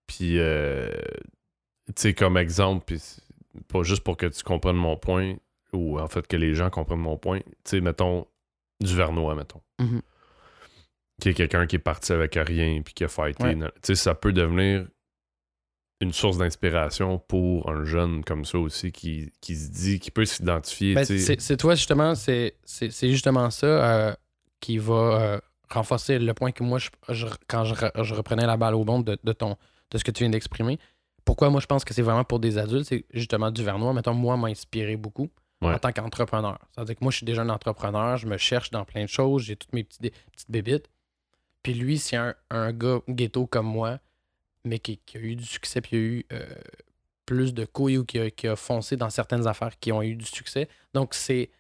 puis, 0.06 0.38
euh, 0.38 0.90
tu 1.86 1.92
sais, 1.96 2.14
comme 2.14 2.36
exemple, 2.36 2.84
puis 2.86 3.00
pas 3.68 3.82
juste 3.82 4.02
pour 4.02 4.16
que 4.16 4.26
tu 4.26 4.42
comprennes 4.42 4.76
mon 4.76 4.96
point, 4.96 5.36
ou 5.72 5.98
en 5.98 6.08
fait 6.08 6.26
que 6.26 6.36
les 6.36 6.54
gens 6.54 6.70
comprennent 6.70 7.00
mon 7.00 7.16
point, 7.16 7.40
tu 7.40 7.52
sais, 7.64 7.80
mettons, 7.80 8.26
du 8.80 8.94
Vernois, 8.94 9.34
mettons. 9.34 9.62
Mhm. 9.80 10.02
Qui 11.20 11.30
est 11.30 11.34
quelqu'un 11.34 11.66
qui 11.66 11.76
est 11.76 11.80
parti 11.80 12.12
avec 12.12 12.34
rien, 12.34 12.82
puis 12.82 12.94
qui 12.94 13.04
a 13.04 13.08
fighté. 13.08 13.44
Ouais. 13.44 13.54
Tu 13.56 13.70
sais, 13.82 13.94
ça 13.94 14.14
peut 14.14 14.32
devenir 14.32 14.86
une 16.02 16.12
source 16.12 16.36
d'inspiration 16.38 17.18
pour 17.18 17.70
un 17.70 17.84
jeune 17.84 18.24
comme 18.24 18.44
ça 18.44 18.58
aussi, 18.58 18.92
qui, 18.92 19.32
qui 19.40 19.54
se 19.56 19.70
dit, 19.70 20.00
qui 20.00 20.10
peut 20.10 20.24
s'identifier, 20.24 20.94
Ben, 20.94 21.04
c'est 21.04 21.56
toi, 21.56 21.74
justement, 21.74 22.14
c'est 22.14 22.54
justement 22.90 23.50
ça 23.50 23.66
euh, 23.66 24.14
qui 24.60 24.78
va 24.78 24.94
euh, 24.94 25.38
renforcer 25.70 26.18
le 26.18 26.34
point 26.34 26.50
que 26.52 26.62
moi, 26.64 26.78
je, 26.78 26.90
je- 27.08 27.26
quand 27.48 27.64
je, 27.64 27.74
je 28.02 28.14
reprenais 28.14 28.46
la 28.46 28.56
balle 28.56 28.74
au 28.74 28.84
bon 28.84 29.00
de, 29.00 29.16
de 29.22 29.32
ton, 29.32 29.56
de 29.90 29.98
ce 29.98 30.04
que 30.04 30.10
tu 30.10 30.24
viens 30.24 30.30
d'exprimer. 30.30 30.78
Pourquoi 31.24 31.50
moi, 31.50 31.60
je 31.60 31.66
pense 31.66 31.84
que 31.84 31.94
c'est 31.94 32.02
vraiment 32.02 32.24
pour 32.24 32.40
des 32.40 32.58
adultes, 32.58 32.86
c'est 32.88 33.04
justement 33.12 33.50
du 33.52 33.62
Vernois. 33.62 33.92
Mettons, 33.94 34.12
moi, 34.14 34.36
m'a 34.36 34.48
inspiré 34.48 34.96
beaucoup 34.96 35.30
Ouais. 35.62 35.72
en 35.74 35.78
tant 35.78 35.92
qu'entrepreneur. 35.92 36.58
C'est-à-dire 36.74 36.96
que 36.96 37.04
moi, 37.04 37.12
je 37.12 37.18
suis 37.18 37.24
déjà 37.24 37.42
un 37.42 37.48
entrepreneur, 37.48 38.16
je 38.16 38.26
me 38.26 38.36
cherche 38.36 38.72
dans 38.72 38.84
plein 38.84 39.02
de 39.04 39.08
choses, 39.08 39.42
j'ai 39.44 39.54
toutes 39.54 39.72
mes 39.72 39.84
petits, 39.84 40.00
dé- 40.00 40.12
petites 40.32 40.50
bébites. 40.50 40.90
Puis 41.62 41.72
lui, 41.74 41.98
c'est 41.98 42.16
un, 42.16 42.34
un 42.50 42.72
gars 42.72 42.98
ghetto 43.08 43.46
comme 43.46 43.66
moi, 43.66 44.00
mais 44.64 44.78
qui, 44.78 44.98
qui 44.98 45.16
a 45.16 45.20
eu 45.20 45.36
du 45.36 45.44
succès, 45.44 45.80
puis 45.80 45.90
qui 45.90 45.96
a 45.96 45.98
eu 45.98 46.26
euh, 46.32 46.54
plus 47.26 47.54
de 47.54 47.64
couilles 47.64 47.98
ou 47.98 48.04
qui 48.04 48.18
a, 48.18 48.30
qui 48.30 48.48
a 48.48 48.56
foncé 48.56 48.96
dans 48.96 49.10
certaines 49.10 49.46
affaires 49.46 49.78
qui 49.78 49.92
ont 49.92 50.02
eu 50.02 50.14
du 50.14 50.24
succès. 50.26 50.68
Donc, 50.94 51.14
c'est 51.14 51.50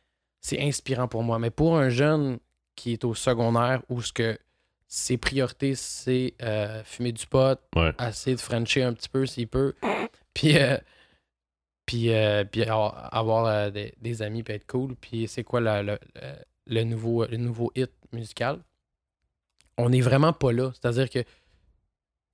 c'est 0.40 0.60
inspirant 0.60 1.06
pour 1.08 1.22
moi. 1.22 1.38
Mais 1.38 1.50
pour 1.50 1.76
un 1.78 1.88
jeune 1.88 2.38
qui 2.74 2.92
est 2.94 3.04
au 3.04 3.14
secondaire 3.14 3.80
où 3.88 4.02
ce 4.02 4.12
que 4.12 4.36
ses 4.88 5.16
priorités, 5.16 5.74
c'est 5.76 6.34
euh, 6.42 6.82
fumer 6.84 7.12
du 7.12 7.26
pot, 7.26 7.58
Ouais. 7.76 7.92
essayer 8.08 8.34
de 8.36 8.40
frencher 8.40 8.82
un 8.82 8.92
petit 8.92 9.08
peu 9.08 9.24
s'il 9.26 9.48
peut, 9.48 9.74
Puis, 10.34 10.58
euh, 10.58 10.76
puis, 11.86 12.12
euh, 12.12 12.44
puis 12.44 12.62
avoir, 12.64 13.14
avoir, 13.14 13.70
des, 13.70 13.94
des 14.00 14.22
amis 14.22 14.42
puis 14.42 14.54
être 14.54 14.66
cool. 14.66 14.96
Puis 14.96 15.28
c'est 15.28 15.44
quoi 15.44 15.60
le 15.60 16.82
nouveau, 16.84 17.26
le 17.26 17.36
nouveau 17.36 17.70
hit 17.74 17.90
musical? 18.12 18.58
On 19.78 19.90
n'est 19.90 20.00
vraiment 20.00 20.32
pas 20.32 20.52
là. 20.52 20.72
C'est-à-dire 20.74 21.08
que 21.10 21.20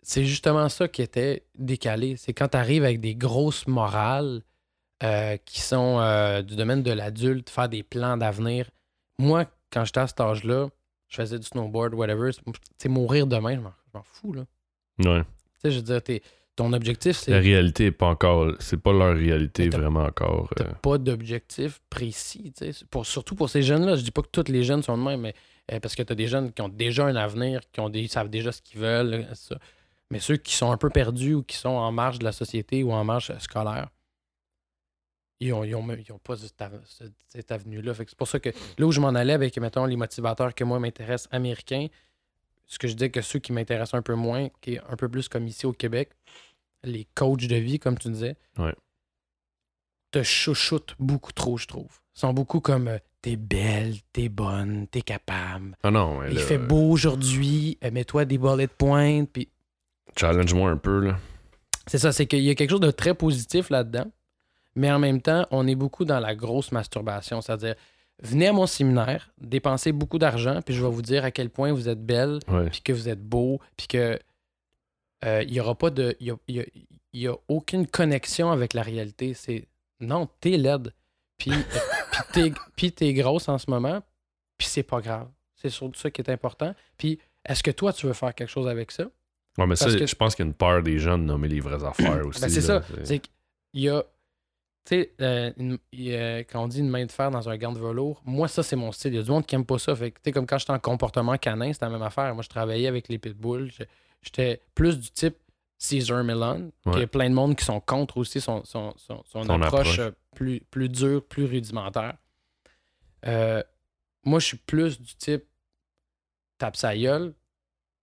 c'est 0.09 0.24
justement 0.24 0.68
ça 0.70 0.88
qui 0.88 1.02
était 1.02 1.44
décalé. 1.59 2.16
C'est 2.16 2.32
quand 2.32 2.48
tu 2.48 2.56
arrives 2.56 2.82
avec 2.84 2.98
des 3.00 3.14
grosses 3.14 3.66
morales 3.66 4.40
euh, 5.02 5.36
qui 5.44 5.61
sont 5.61 5.98
euh, 6.00 6.40
du 6.40 6.56
domaine 6.56 6.82
de 6.82 6.90
l'adulte, 6.92 7.50
faire 7.50 7.68
des 7.68 7.82
plans 7.82 8.16
d'avenir. 8.16 8.70
Moi, 9.18 9.44
quand 9.70 9.84
j'étais 9.84 10.00
à 10.00 10.06
cet 10.06 10.20
âge-là, 10.20 10.68
je 11.09 11.16
faisais 11.16 11.38
du 11.38 11.46
snowboard, 11.46 11.92
whatever. 11.94 12.30
sais, 12.78 12.88
mourir 12.88 13.26
demain, 13.26 13.56
je 13.56 13.61
m'en- 13.61 14.02
fous, 14.02 14.32
là. 14.32 14.44
Ouais. 15.04 15.22
Tu 15.22 15.61
sais, 15.62 15.70
je 15.72 15.76
veux 15.76 15.82
dire, 15.82 16.02
t'es- 16.02 16.22
ton 16.56 16.72
objectif, 16.72 17.16
La 17.18 17.22
c'est 17.36 17.38
réalité 17.38 17.86
est 17.86 17.90
pas 17.92 18.06
encore. 18.06 18.52
C'est 18.61 18.80
pas 18.80 18.92
leur 18.92 19.14
réalité 19.14 19.68
t'as- 19.68 19.78
vraiment 19.78 20.04
encore. 20.04 20.48
t'as 20.56 20.64
euh, 20.64 20.72
pas 20.82 20.96
d'objectif 20.98 21.80
précis. 21.90 22.52
tu 22.56 22.72
sais. 22.72 22.84
Pour, 22.90 23.04
surtout 23.06 23.34
pour 23.34 23.50
ces 23.50 23.62
jeunes-là. 23.62 23.96
Je 23.96 24.02
dis 24.02 24.11
pas 24.11 24.22
que 24.22 24.28
tous 24.32 24.50
les 24.50 24.64
jeunes 24.64 24.82
sont 24.82 24.96
de 24.96 25.02
même, 25.02 25.20
mais 25.20 25.34
euh, 25.72 25.78
parce 25.80 25.94
que 25.94 26.02
tu 26.02 26.12
as 26.12 26.16
des 26.16 26.26
jeunes 26.28 26.50
qui 26.52 26.62
ont 26.62 26.68
déjà 26.68 27.06
un 27.06 27.14
avenir, 27.16 27.61
qui 27.72 27.80
ont 27.80 27.88
des, 27.90 28.09
savent 28.09 28.30
déjà 28.30 28.50
ce 28.52 28.62
qu'ils 28.62 28.80
veulent. 28.80 29.26
ça. 29.34 29.56
Mais 30.11 30.20
ceux 30.20 30.36
qui 30.36 30.54
sont 30.54 30.70
un 30.70 30.76
peu 30.78 30.88
perdus 30.90 31.34
ou 31.34 31.42
qui 31.42 31.56
sont 31.56 31.68
en 31.68 31.92
marge 31.92 32.18
de 32.18 32.24
la 32.24 32.32
société 32.32 32.82
ou 32.82 32.92
en 32.92 33.04
marge 33.04 33.36
scolaire, 33.38 33.88
ils 35.40 35.52
ont, 35.52 35.62
ils 35.64 35.74
ont, 35.74 35.86
ils 35.92 36.12
ont 36.12 36.18
pas 36.18 36.36
cette, 36.36 36.61
av- 36.62 36.82
cette- 36.86 37.12
cette 37.28 37.52
avenue-là. 37.52 37.94
C'est 37.94 38.14
pour 38.16 38.26
ça 38.26 38.40
que 38.40 38.48
là 38.78 38.86
où 38.86 38.90
je 38.92 39.00
m'en 39.00 39.09
allais 39.11 39.34
avec, 39.34 39.56
mettons, 39.59 39.84
les 39.84 39.96
motivateurs 39.96 40.54
que 40.54 40.64
moi 40.64 40.80
m'intéressent 40.80 41.28
américains, 41.32 41.86
ce 42.66 42.78
que 42.78 42.88
je 42.88 42.94
dis 42.94 43.11
que 43.11 43.22
ceux 43.22 43.38
qui 43.38 43.52
m'intéressent 43.52 43.94
un 43.98 44.02
peu 44.02 44.14
moins, 44.14 44.48
qui 44.61 44.74
est 44.74 44.80
un 44.88 44.96
peu 44.96 45.09
plus 45.09 45.28
comme 45.28 45.46
ici 45.46 45.64
au 45.66 45.72
Québec, 45.72 46.11
les 46.82 47.06
coachs 47.14 47.46
de 47.46 47.56
vie, 47.56 47.78
comme 47.78 47.98
tu 47.98 48.09
disais, 48.11 48.36
Ouais. 48.59 48.74
te 50.11 50.22
chouchoutent 50.22 50.94
beaucoup 50.98 51.32
trop, 51.32 51.56
je 51.59 51.66
trouve. 51.66 52.00
Ils 52.16 52.20
sont 52.20 52.32
beaucoup 52.32 52.61
comme 52.61 52.88
euh, 52.88 52.98
t'es 53.22 53.36
belle, 53.36 53.94
t'es 54.12 54.28
bonne, 54.28 54.86
t'es 54.88 55.02
capable. 55.02 55.76
Ah 55.82 55.90
non, 55.90 56.18
mais 56.18 56.30
Il 56.30 56.36
là, 56.36 56.42
fait 56.42 56.59
beau 56.59 56.90
aujourd'hui, 56.90 57.78
mets-toi 57.92 58.24
des 58.24 58.38
de 58.38 58.66
pointe. 58.66 59.30
Puis 59.32 59.48
Challenge-moi 60.19 60.71
un 60.71 60.77
peu, 60.77 61.01
là. 61.01 61.16
c'est 61.87 61.99
ça, 61.99 62.12
c'est 62.12 62.27
qu'il 62.27 62.41
y 62.43 62.51
a 62.51 62.55
quelque 62.55 62.71
chose 62.71 62.81
de 62.81 62.91
très 62.91 63.14
positif 63.14 63.71
là-dedans, 63.71 64.11
mais 64.75 64.91
en 64.91 64.99
même 64.99 65.21
temps, 65.23 65.47
on 65.51 65.66
est 65.66 65.75
beaucoup 65.75 66.05
dans 66.05 66.21
la 66.21 66.35
grosse 66.35 66.73
masturbation. 66.73 67.41
C'est-à-dire, 67.41 67.75
venez 68.23 68.49
à 68.49 68.53
mon 68.53 68.66
séminaire, 68.66 69.31
dépensez 69.41 69.93
beaucoup 69.93 70.19
d'argent, 70.19 70.61
puis 70.64 70.75
je 70.75 70.83
vais 70.85 70.91
vous 70.91 71.03
dire 71.03 71.25
à 71.25 71.31
quel 71.31 71.51
point 71.51 71.73
vous 71.73 71.89
êtes 71.89 72.05
belle, 72.05 72.41
Ouais. 72.49 72.69
puis 72.71 72.83
que 72.83 72.93
vous 72.93 73.09
êtes 73.09 73.23
beau, 73.23 73.61
puis 73.77 73.87
que 73.87 74.19
euh, 75.25 75.43
il 75.43 75.53
y 75.55 75.61
aura 75.61 75.75
pas 75.77 75.91
de. 75.91 76.16
Il 76.21 76.27
y 76.29 76.31
a, 76.31 76.37
il 76.47 76.57
y 76.57 76.61
a- 76.61 76.66
il 77.14 77.23
y 77.23 77.27
a 77.27 77.35
aucune 77.49 77.87
connexion 77.87 78.51
avec 78.53 78.75
la 78.75 78.83
réalité. 78.83 79.33
C'est 79.35 79.66
non, 79.99 80.29
t'es 80.41 80.51
laide. 80.59 80.93
Puis, 81.39 81.51
euh, 81.53 81.55
t'es, 82.33 82.53
puis 82.77 82.93
t'es 82.93 83.12
grosse 83.14 83.49
en 83.49 83.59
ce 83.59 83.69
moment, 83.71 84.01
puis 84.59 84.69
c'est 84.69 84.83
pas 84.83 85.01
grave. 85.01 85.29
C'est 85.57 85.71
surtout 85.71 85.99
ça 85.99 86.11
qui 86.11 86.21
est 86.21 86.31
important. 86.31 86.75
Puis 86.99 87.19
est-ce 87.45 87.62
que 87.62 87.71
toi, 87.73 87.93
tu 87.93 88.07
veux 88.07 88.12
faire 88.12 88.35
quelque 88.35 88.51
chose 88.51 88.69
avec 88.69 88.91
ça? 88.93 89.05
Ouais, 89.59 89.66
mais 89.66 89.76
ça, 89.76 89.86
que- 89.86 90.06
je 90.06 90.14
pense 90.14 90.34
qu'il 90.34 90.44
y 90.44 90.46
a 90.46 90.50
une 90.50 90.54
peur 90.54 90.82
des 90.82 90.98
jeunes 90.98 91.22
de 91.22 91.26
nommer 91.26 91.48
les 91.48 91.61
vraies 91.61 91.84
affaires 91.84 92.24
aussi. 92.26 92.40
Ben, 92.40 92.48
c'est 92.48 92.61
ça. 92.61 92.82
C'est 93.04 93.18
qu'il 93.18 93.30
y 93.82 93.88
a. 93.88 94.02
Tu 94.84 95.02
sais, 95.02 95.12
euh, 95.20 96.42
quand 96.50 96.64
on 96.64 96.68
dit 96.68 96.78
une 96.80 96.88
main 96.88 97.04
de 97.04 97.12
fer 97.12 97.30
dans 97.30 97.46
un 97.48 97.56
gant 97.59 97.72
de 97.72 97.78
velours, 97.78 98.22
moi, 98.24 98.48
ça, 98.48 98.62
c'est 98.62 98.76
mon 98.76 98.90
style. 98.92 99.12
Il 99.12 99.16
y 99.16 99.18
a 99.18 99.22
du 99.22 99.30
monde 99.30 99.44
qui 99.44 99.54
aime 99.54 99.66
pas 99.66 99.78
ça. 99.78 99.94
Fait 99.94 100.11
tu 100.12 100.16
sais, 100.24 100.32
comme 100.32 100.46
quand 100.46 100.56
j'étais 100.59 100.72
en 100.72 100.78
comportement 100.78 101.36
canin, 101.36 101.72
c'était 101.72 101.84
la 101.84 101.90
même 101.90 102.02
affaire. 102.02 102.32
Moi, 102.34 102.42
je 102.42 102.48
travaillais 102.48 102.86
avec 102.86 103.09
les 103.09 103.18
pitbulls. 103.18 103.70
J'étais 104.22 104.62
plus 104.74 104.98
du 104.98 105.11
type 105.11 105.36
Caesar 105.76 106.24
Milan. 106.24 106.70
Il 106.86 106.92
y 106.92 106.96
Ouais. 106.96 107.02
a 107.02 107.06
plein 107.06 107.28
de 107.28 107.34
monde 107.34 107.54
qui 107.56 107.64
sont 107.66 107.80
contre 107.80 108.16
aussi 108.16 108.40
son, 108.40 108.64
son, 108.64 108.94
son, 108.96 109.22
approche, 109.50 109.64
approche. 109.66 109.98
euh, 109.98 110.11
plus, 110.34 110.61
plus 110.70 110.88
dure, 110.88 111.22
plus 111.22 111.44
rudimentaire. 111.44 112.14
Euh, 113.26 113.62
moi, 114.24 114.38
je 114.38 114.46
suis 114.46 114.56
plus 114.56 114.98
du 115.00 115.14
type 115.16 115.44
tape 116.56 116.76
sa 116.76 116.96
gueule, 116.96 117.34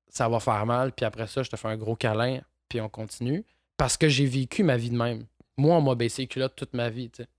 ça 0.09 0.29
va 0.29 0.39
faire 0.39 0.65
mal, 0.65 0.91
puis 0.91 1.05
après 1.05 1.27
ça, 1.27 1.43
je 1.43 1.49
te 1.49 1.55
fais 1.55 1.67
un 1.67 1.77
gros 1.77 1.95
câlin, 1.95 2.41
puis 2.69 2.81
on 2.81 2.89
continue. 2.89 3.43
Parce 3.77 3.97
que 3.97 4.07
j'ai 4.07 4.25
vécu 4.25 4.63
ma 4.63 4.77
vie 4.77 4.89
de 4.89 4.97
même. 4.97 5.25
Moi, 5.57 5.75
on 5.75 5.81
m'a 5.81 5.95
baissé 5.95 6.23
les 6.23 6.27
culottes 6.27 6.55
toute 6.55 6.73
ma 6.73 6.89
vie, 6.89 7.09
tu 7.09 7.23
sais. 7.23 7.29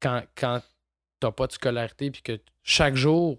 Quand, 0.00 0.22
quand 0.34 0.62
t'as 1.20 1.32
pas 1.32 1.46
de 1.46 1.52
scolarité, 1.52 2.10
puis 2.10 2.22
que 2.22 2.38
chaque 2.62 2.96
jour, 2.96 3.38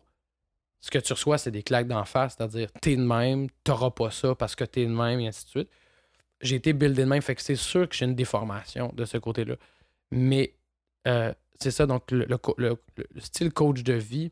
ce 0.80 0.92
que 0.92 1.00
tu 1.00 1.14
reçois, 1.14 1.38
c'est 1.38 1.52
des 1.52 1.64
claques 1.64 1.88
d'en 1.88 2.06
face, 2.06 2.36
c'est-à-dire 2.38 2.72
t'es 2.82 2.96
de 2.96 3.02
même, 3.02 3.50
t'auras 3.64 3.92
pas 3.92 4.12
ça 4.12 4.36
parce 4.36 4.56
que 4.56 4.64
t'es 4.64 4.86
de 4.86 4.92
même, 4.92 5.20
et 5.20 5.28
ainsi 5.28 5.46
de 5.46 5.50
suite. 5.50 5.70
J'ai 6.42 6.56
été 6.56 6.74
buildé 6.74 7.04
de 7.04 7.10
même, 7.10 7.22
fait 7.22 7.36
que 7.36 7.42
c'est 7.42 7.56
sûr 7.56 7.90
que 7.90 7.96
j'ai 7.96 8.06
une 8.06 8.16
déformation 8.16 8.92
de 8.96 9.06
ce 9.06 9.18
côté-là. 9.18 9.56
Mais 10.12 10.54
euh, 11.08 11.34
c'est 11.60 11.72
ça, 11.72 11.86
donc 11.86 12.12
le, 12.12 12.28
le 12.58 12.78
style 13.18 13.52
coach 13.52 13.82
de 13.84 13.94
vie, 13.94 14.32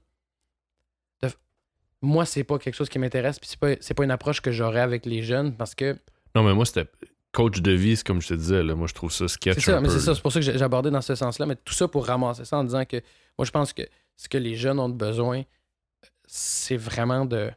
moi, 2.05 2.25
c'est 2.25 2.43
pas 2.43 2.57
quelque 2.59 2.73
chose 2.75 2.89
qui 2.89 2.99
m'intéresse, 2.99 3.39
puis 3.39 3.49
c'est 3.49 3.59
pas, 3.59 3.75
c'est 3.81 3.93
pas 3.93 4.03
une 4.03 4.11
approche 4.11 4.41
que 4.41 4.51
j'aurais 4.51 4.81
avec 4.81 5.05
les 5.05 5.23
jeunes 5.23 5.55
parce 5.55 5.75
que 5.75 5.97
Non, 6.35 6.43
mais 6.43 6.53
moi, 6.53 6.65
c'était 6.65 6.89
coach 7.31 7.59
de 7.61 7.71
vie, 7.71 8.01
comme 8.03 8.21
je 8.21 8.29
te 8.29 8.33
disais. 8.33 8.63
Là. 8.63 8.75
Moi, 8.75 8.87
je 8.87 8.93
trouve 8.93 9.11
ça 9.11 9.27
sketch. 9.27 9.55
C'est 9.55 9.61
ça, 9.61 9.77
un 9.77 9.81
mais 9.81 9.87
peu, 9.89 9.93
c'est 9.93 9.99
ça, 9.99 10.15
c'est 10.15 10.21
pour 10.21 10.31
ça 10.31 10.39
que 10.39 10.61
abordé 10.63 10.89
dans 10.91 11.01
ce 11.01 11.15
sens-là, 11.15 11.45
mais 11.45 11.55
tout 11.57 11.73
ça 11.73 11.87
pour 11.87 12.05
ramasser 12.05 12.45
ça 12.45 12.57
en 12.57 12.63
disant 12.63 12.85
que 12.85 12.97
moi 13.37 13.45
je 13.45 13.51
pense 13.51 13.73
que 13.73 13.81
ce 14.15 14.29
que 14.29 14.37
les 14.37 14.55
jeunes 14.55 14.79
ont 14.79 14.87
besoin, 14.89 15.43
c'est 16.25 16.77
vraiment 16.77 17.25
de, 17.25 17.51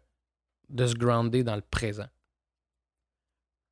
de 0.69 0.87
se 0.87 0.95
grounder 0.95 1.45
dans 1.45 1.55
le 1.55 1.63
présent. 1.63 2.07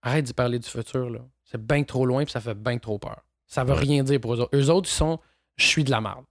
Arrête 0.03 0.25
d'y 0.25 0.33
parler 0.33 0.59
du 0.59 0.69
futur, 0.69 1.11
là. 1.11 1.21
C'est 1.45 1.61
bien 1.65 1.83
trop 1.85 2.07
loin 2.07 2.25
puis 2.25 2.33
ça 2.33 2.41
fait 2.41 2.55
bien 2.55 2.79
trop 2.79 2.99
peur. 2.99 3.23
Ça 3.47 3.65
veut 3.65 3.73
Ouais. 3.75 3.79
rien 3.81 4.03
dire 4.05 4.21
pour 4.21 4.35
eux 4.35 4.41
autres. 4.41 4.57
Eux 4.57 4.71
autres, 4.71 4.89
ils 4.89 4.93
sont 4.95 5.19
je 5.57 5.65
suis 5.67 5.85
de 5.85 5.91
la 5.91 6.01
merde. 6.01 6.25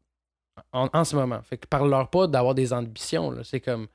En, 0.72 0.90
en 0.94 1.04
ce 1.04 1.16
moment. 1.16 1.42
Fait 1.42 1.58
que 1.58 1.68
parle-leur 1.68 2.10
pas 2.10 2.28
d'avoir 2.28 2.56
des 2.56 2.72
ambitions, 2.72 3.32
là. 3.32 3.44
C'est 3.44 3.60
comme 3.60 3.88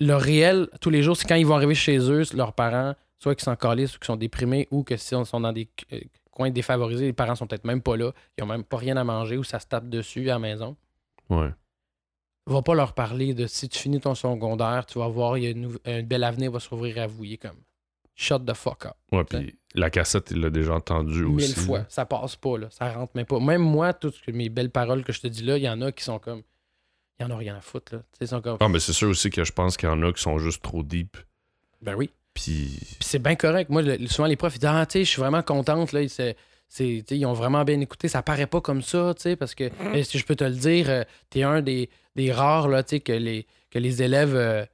le 0.00 0.14
réel, 0.14 0.68
tous 0.80 0.90
les 0.90 1.02
jours, 1.02 1.16
c'est 1.16 1.26
quand 1.28 1.36
ils 1.36 1.46
vont 1.46 1.56
arriver 1.56 1.74
chez 1.74 1.98
eux, 1.98 2.22
leurs 2.34 2.52
parents, 2.52 2.94
soit 3.18 3.34
qu'ils 3.34 3.44
sont 3.44 3.56
calés, 3.56 3.86
soit 3.86 3.98
qu'ils 3.98 4.06
sont 4.06 4.16
déprimés, 4.16 4.68
ou 4.70 4.82
que 4.82 4.96
si 4.96 5.14
on 5.14 5.24
sont 5.24 5.40
dans 5.40 5.52
des 5.52 5.68
euh, 5.92 6.00
coins 6.30 6.50
défavorisés, 6.50 7.06
les 7.06 7.12
parents 7.12 7.34
sont 7.34 7.46
peut-être 7.46 7.64
même 7.64 7.82
pas 7.82 7.96
là, 7.96 8.12
ils 8.36 8.44
ont 8.44 8.46
même 8.46 8.64
pas 8.64 8.76
rien 8.76 8.96
à 8.96 9.04
manger, 9.04 9.36
ou 9.36 9.44
ça 9.44 9.60
se 9.60 9.66
tape 9.66 9.88
dessus 9.88 10.30
à 10.30 10.34
la 10.34 10.38
maison. 10.38 10.76
Ouais. 11.30 11.50
Va 12.46 12.62
pas 12.62 12.74
leur 12.74 12.92
parler 12.92 13.34
de 13.34 13.46
si 13.46 13.68
tu 13.68 13.78
finis 13.78 14.00
ton 14.00 14.14
secondaire, 14.14 14.86
tu 14.86 14.98
vas 14.98 15.08
voir, 15.08 15.36
il 15.38 15.44
y 15.44 15.46
a 15.48 15.50
une, 15.50 15.76
un 15.84 16.02
bel 16.02 16.22
avenir 16.22 16.52
va 16.52 16.60
s'ouvrir 16.60 16.98
à 16.98 17.06
vous. 17.06 17.24
Il 17.24 17.32
est 17.32 17.38
comme 17.38 17.58
shut 18.16 18.44
the 18.44 18.54
fuck 18.54 18.86
up. 18.86 18.94
Ouais, 19.12 19.24
puis 19.24 19.54
la 19.74 19.90
cassette, 19.90 20.30
il 20.30 20.40
l'a 20.40 20.50
déjà 20.50 20.74
entendu 20.74 21.24
aussi. 21.24 21.48
Mille 21.48 21.56
fois. 21.56 21.84
Ça 21.88 22.06
passe 22.06 22.34
pas, 22.34 22.58
là. 22.58 22.68
Ça 22.70 22.90
rentre 22.90 23.12
même 23.14 23.26
pas. 23.26 23.38
Même 23.38 23.62
moi, 23.62 23.92
toutes 23.92 24.26
mes 24.28 24.48
belles 24.48 24.70
paroles 24.70 25.04
que 25.04 25.12
je 25.12 25.20
te 25.20 25.26
dis 25.26 25.44
là, 25.44 25.58
il 25.58 25.62
y 25.62 25.68
en 25.68 25.80
a 25.82 25.92
qui 25.92 26.02
sont 26.02 26.18
comme. 26.18 26.42
Il 27.18 27.22
y 27.22 27.26
en 27.26 27.30
a 27.30 27.36
rien 27.36 27.56
à 27.56 27.60
foutre, 27.60 27.94
là. 27.94 28.00
Tu 28.00 28.18
sais, 28.18 28.24
ils 28.24 28.28
sont 28.28 28.40
comme. 28.42 28.58
Ah, 28.60 28.68
mais 28.68 28.78
c'est 28.80 28.92
sûr 28.92 29.08
aussi 29.08 29.30
que 29.30 29.42
je 29.44 29.52
pense 29.52 29.76
qu'il 29.76 29.88
y 29.88 29.92
en 29.92 30.02
a 30.02 30.12
qui 30.12 30.22
sont 30.22 30.38
juste 30.38 30.62
trop 30.62 30.82
deep. 30.82 31.16
Ben 31.82 31.94
oui. 31.94 32.10
Puis. 32.34 32.76
Puis 32.78 32.96
c'est 33.00 33.18
bien 33.18 33.36
correct. 33.36 33.70
Moi, 33.70 33.82
le- 33.82 34.06
souvent, 34.06 34.26
les 34.28 34.36
profs, 34.36 34.56
ils 34.56 34.58
disent 34.58 34.68
Ah, 34.70 34.84
tu 34.86 34.92
sais, 34.98 35.04
je 35.04 35.10
suis 35.10 35.20
vraiment 35.20 35.42
contente. 35.42 35.92
Là, 35.92 36.02
Ils- 36.02 36.10
c'est- 36.10 36.36
tu 36.68 37.04
ils 37.10 37.24
ont 37.26 37.32
vraiment 37.32 37.64
bien 37.64 37.80
écouté. 37.80 38.08
Ça 38.08 38.22
paraît 38.22 38.46
pas 38.46 38.60
comme 38.60 38.82
ça, 38.82 39.14
tu 39.16 39.22
sais, 39.22 39.36
parce 39.36 39.54
que, 39.54 39.70
eh, 39.94 40.02
si 40.04 40.18
je 40.18 40.26
peux 40.26 40.36
te 40.36 40.44
le 40.44 40.54
dire, 40.56 40.90
euh, 40.90 41.04
t'es 41.30 41.42
un 41.44 41.62
des, 41.62 41.88
des 42.16 42.32
rares, 42.32 42.68
là, 42.68 42.82
tu 42.82 42.90
sais, 42.96 43.00
que 43.00 43.12
les, 43.12 43.46
que 43.70 43.78
les 43.78 44.02
élèves 44.02 44.34
euh, 44.34 44.64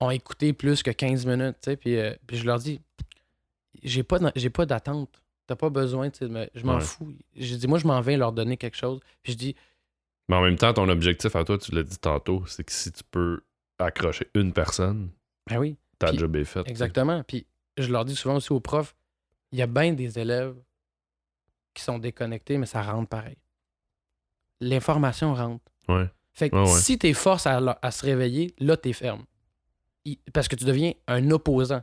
ont 0.00 0.10
écouté 0.10 0.52
plus 0.52 0.82
que 0.82 0.90
15 0.90 1.24
minutes, 1.24 1.56
tu 1.62 1.70
sais. 1.70 1.76
Puis, 1.76 1.96
euh, 1.96 2.12
puis 2.26 2.36
je 2.36 2.44
leur 2.44 2.58
dis 2.58 2.80
J'ai 3.82 4.02
pas, 4.02 4.18
j'ai 4.34 4.50
pas 4.50 4.66
d'attente. 4.66 5.22
T'as 5.46 5.54
pas 5.56 5.70
besoin, 5.70 6.10
tu 6.10 6.26
je 6.54 6.64
m'en 6.66 6.74
Ouais. 6.74 6.80
fous. 6.80 7.14
J'ai 7.36 7.56
dit 7.56 7.68
Moi, 7.68 7.78
je 7.78 7.86
m'en 7.86 8.00
vais 8.00 8.16
leur 8.16 8.32
donner 8.32 8.56
quelque 8.56 8.76
chose. 8.76 9.00
Puis 9.22 9.32
je 9.32 9.38
dis 9.38 9.56
Mais 10.28 10.36
en 10.36 10.42
même 10.42 10.56
temps, 10.56 10.72
ton 10.74 10.88
objectif 10.88 11.34
à 11.36 11.44
toi, 11.44 11.56
tu 11.58 11.72
l'as 11.72 11.82
dit 11.84 11.98
tantôt, 11.98 12.44
c'est 12.46 12.64
que 12.64 12.72
si 12.72 12.90
tu 12.92 13.02
peux 13.10 13.40
accrocher 13.78 14.28
une 14.34 14.52
personne, 14.52 15.10
Ben 15.48 15.58
oui. 15.58 15.76
ta 15.98 16.08
Puis- 16.08 16.18
job 16.18 16.34
est 16.36 16.44
faite. 16.44 16.68
Exactement. 16.68 17.22
Puis 17.22 17.46
je 17.78 17.90
leur 17.92 18.04
dis 18.04 18.16
souvent 18.16 18.36
aussi 18.36 18.52
aux 18.52 18.60
profs, 18.60 18.96
il 19.52 19.58
y 19.58 19.62
a 19.62 19.66
bien 19.66 19.92
des 19.92 20.18
élèves 20.18 20.56
qui 21.74 21.82
sont 21.82 21.98
déconnectés, 21.98 22.58
mais 22.58 22.66
ça 22.66 22.82
rentre 22.82 23.08
pareil. 23.08 23.36
L'information 24.60 25.34
rentre. 25.34 25.64
Ouais. 25.88 26.08
Fait 26.32 26.50
que 26.50 26.56
Ouais, 26.56 26.62
ouais. 26.62 26.80
si 26.80 26.98
t'es 26.98 27.12
force 27.12 27.46
à, 27.46 27.78
à 27.80 27.90
se 27.90 28.04
réveiller, 28.04 28.54
là, 28.58 28.76
t'es 28.76 28.92
ferme. 28.92 29.24
Il- 30.04 30.18
parce 30.32 30.48
que 30.48 30.56
tu 30.56 30.64
deviens 30.64 30.92
un 31.06 31.30
opposant. 31.30 31.82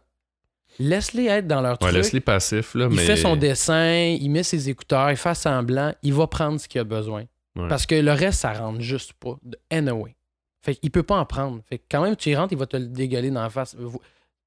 Laisse-les 0.80 1.26
être 1.26 1.48
dans 1.48 1.62
leur 1.62 1.78
truc. 1.78 1.94
laisse-les 1.94 2.20
passifs, 2.22 2.74
là, 2.74 2.88
il 2.89 2.96
mais. 2.96 3.06
fait 3.06 3.16
son 3.18 3.36
dessin, 3.36 3.94
il 4.20 4.30
met 4.30 4.41
ses 4.44 4.70
écouteurs, 4.70 5.12
il 5.12 5.18
fait 5.18 5.36
semblant, 5.36 5.94
il 6.02 6.14
va 6.14 6.26
prendre 6.26 6.60
ce 6.60 6.68
qu'il 6.68 6.82
a 6.82 6.84
besoin. 6.84 7.26
Parce 7.56 7.86
que 7.86 7.95
le 7.95 8.12
reste, 8.12 8.41
ça 8.41 8.54
rentre 8.54 8.82
juste 8.82 9.14
pas. 9.14 9.38
De 9.43 9.58
anyway. 9.70 10.16
Fait 10.62 10.76
qu'il 10.76 10.91
peut 10.91 11.04
pas 11.04 11.18
en 11.18 11.26
prendre. 11.26 11.62
Fait 11.66 11.78
que 11.78 11.84
quand 11.89 12.01
même, 12.01 12.16
tu 12.16 12.30
y 12.30 12.36
rentres, 12.36 12.54
il 12.54 12.58
va 12.58 12.66
te 12.66 12.78
le 12.78 12.88
dégueuler 12.88 13.30
dans 13.30 13.41
la 13.41 13.49
face. 13.49 13.76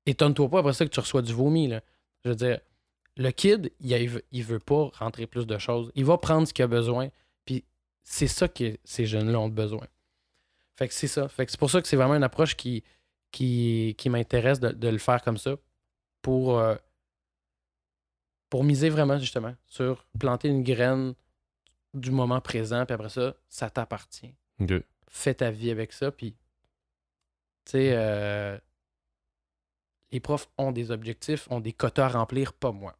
Étonne-toi 0.07 0.48
pas 0.48 0.61
après 0.61 0.72
ça 0.72 0.84
que 0.84 0.90
tu 0.90 1.00
reçois 1.00 1.22
du 1.22 1.32
vomi. 1.32 1.72
Je 2.24 2.30
veux 2.30 2.34
dire, 2.34 2.61
le 3.16 3.30
kid, 3.30 3.72
il, 3.80 4.09
veut, 4.09 4.24
il 4.32 4.42
veut 4.42 4.59
pas 4.59 4.90
rentrer 4.98 5.26
plus 5.26 5.46
de 5.46 5.59
choses. 5.59 5.92
Il 5.94 6.04
va 6.04 6.18
prendre 6.18 6.48
ce 6.48 6.52
qu'il 6.52 6.64
a 6.64 6.68
besoin. 6.68 7.09
Puis 7.44 7.64
c'est 8.02 8.26
ça 8.26 8.48
que 8.48 8.76
ces 8.84 9.07
jeunes-là 9.07 9.38
ont 9.38 9.48
besoin. 9.48 9.86
Fait 10.78 10.88
que 10.88 10.94
c'est 10.94 11.07
ça. 11.07 11.28
Fait 11.28 11.44
que 11.44 11.52
c'est 11.52 11.61
pour 11.61 11.70
ça 11.70 11.80
que 11.80 11.88
c'est 11.88 11.96
vraiment 11.96 12.14
une 12.14 12.24
approche 12.24 12.57
qui, 12.57 12.82
qui, 13.30 13.94
qui 13.98 14.11
m'intéresse 14.11 14.59
de, 14.59 14.70
de 14.70 14.88
le 14.88 14.98
faire 14.98 15.22
comme 15.22 15.38
ça. 15.38 15.57
Pour, 16.22 16.59
euh, 16.59 16.74
pour 18.50 18.64
miser 18.64 18.88
vraiment, 18.88 19.18
justement, 19.18 19.54
sur 19.66 20.07
planter 20.18 20.48
une 20.48 20.62
graine 20.62 21.14
du 21.97 22.11
moment 22.11 22.40
présent, 22.40 22.84
puis 22.86 22.94
après 22.94 23.09
ça, 23.09 23.34
ça 23.49 23.70
t'appartient. 23.70 24.34
Fais 25.09 25.34
ta 25.34 25.51
vie 25.51 25.70
avec 25.70 25.92
ça, 25.92 26.11
puis, 26.11 26.32
tu 27.64 27.72
sais, 27.72 27.90
euh, 27.94 28.59
les 30.12 30.20
profs 30.20 30.49
ont 30.59 30.72
des 30.72 30.90
objectifs, 30.90 31.47
ont 31.51 31.61
des 31.61 31.72
quotas 31.72 32.07
à 32.07 32.09
remplir, 32.09 32.53
pas 32.53 32.72
moi. 32.72 32.97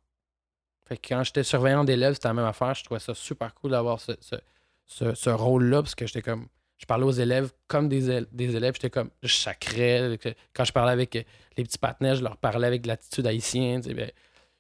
Fait 0.87 0.97
que 0.97 1.09
quand 1.09 1.23
j'étais 1.25 1.43
surveillant 1.45 1.85
d'élèves, 1.85 2.15
c'était 2.15 2.29
la 2.29 2.35
même 2.35 2.45
affaire. 2.45 2.75
Je 2.75 2.85
trouvais 2.85 3.01
ça 3.01 3.15
super 3.15 3.55
cool 3.55 3.73
d'avoir 3.73 4.01
ce, 4.01 4.13
ce, 4.21 4.37
ce- 4.87 5.15
ce 5.15 5.31
rôle-là, 5.31 5.83
parce 5.83 5.95
que 5.95 6.07
j'étais 6.07 6.23
comme. 6.23 6.49
Je 6.79 6.85
parlais 6.85 7.05
aux 7.07 7.11
élèves 7.13 7.53
comme 7.69 7.89
des, 7.89 8.11
éle- 8.11 8.29
des 8.33 8.55
élèves, 8.55 8.75
j'étais 8.75 8.91
comme. 8.91 9.11
Je 9.23 9.33
sacrais. 9.35 10.19
Quand 10.53 10.65
je 10.65 10.73
parlais 10.73 10.93
avec 10.93 11.15
les 11.57 11.65
petits 11.65 11.79
patinets, 11.79 12.17
je 12.17 12.23
leur 12.23 12.37
parlais 12.37 12.67
avec 12.67 12.83
de 12.83 12.89
l'attitude 12.89 13.27
haïtienne. 13.27 13.81
tu 13.81 13.89
sais, 13.89 13.95
ben, 13.95 14.11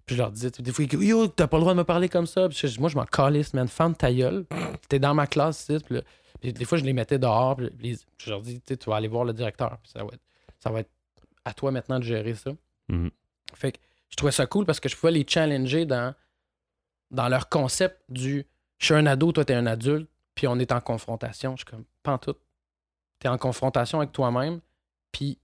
puis 0.07 0.15
je 0.17 0.23
leur 0.23 0.31
disais, 0.31 0.51
des 0.51 0.73
fois, 0.73 0.85
ils 0.85 0.89
disaient, 0.89 1.05
Yo, 1.07 1.27
t'as 1.29 1.47
pas 1.49 1.57
le 1.57 1.63
droit 1.63 1.73
de 1.75 1.79
me 1.79 1.85
parler 1.85 2.09
comme 2.09 2.27
ça. 2.27 2.49
Puis 2.49 2.57
je- 2.69 2.81
moi, 2.81 2.89
je 2.89 2.97
m'en 2.97 3.05
calisse, 3.05 3.53
man. 3.55 3.67
Femme 3.69 3.95
ta 3.95 4.13
gueule. 4.13 4.47
T'es 4.89 4.99
dans 5.01 5.15
ma 5.15 5.27
classe, 5.27 5.69
ici. 5.69 5.79
Puis 5.85 6.01
puis 6.41 6.53
des 6.53 6.65
fois, 6.65 6.79
je 6.79 6.85
les 6.85 6.93
mettais 6.93 7.19
dehors. 7.19 7.57
Puis 7.57 7.99
je 8.19 8.31
leur 8.31 8.41
dis, 8.43 8.55
tu 8.61 8.63
sais, 8.69 8.77
tu 8.77 8.89
vas 8.91 8.97
aller 8.97 9.09
voir 9.09 9.25
le 9.25 9.33
directeur. 9.33 9.79
Puis 9.83 9.91
ça 9.93 10.05
va, 10.05 10.11
être, 10.13 10.23
ça 10.61 10.71
va 10.71 10.81
être 10.81 10.91
à 11.45 11.53
toi 11.55 11.71
maintenant 11.73 11.99
de 11.99 12.05
gérer 12.05 12.35
ça. 12.35 12.53
Mhm. 12.89 13.11
Fait 13.55 13.73
que 13.73 13.79
je 14.11 14.17
trouvais 14.17 14.33
ça 14.33 14.47
cool 14.47 14.65
parce 14.67 14.79
que 14.79 14.89
je 14.89 14.97
pouvais 14.97 15.13
les 15.13 15.25
challenger 15.27 15.87
dans, 15.87 16.15
dans 17.11 17.29
leur 17.29 17.49
concept 17.49 18.01
du 18.09 18.47
je 18.79 18.85
suis 18.87 18.95
un 18.95 19.07
ado, 19.07 19.33
toi, 19.33 19.45
t'es 19.45 19.55
un 19.55 19.67
adulte, 19.67 20.09
puis 20.35 20.47
on 20.47 20.59
est 20.59 20.71
en 20.71 20.81
confrontation. 20.83 21.57
Je 21.57 21.65
suis 21.65 21.77
comme, 22.05 22.19
tout. 22.21 22.37
T'es 23.19 23.29
en 23.29 23.39
confrontation 23.39 23.99
avec 24.01 24.13
toi-même, 24.13 24.61
puis 25.11 25.39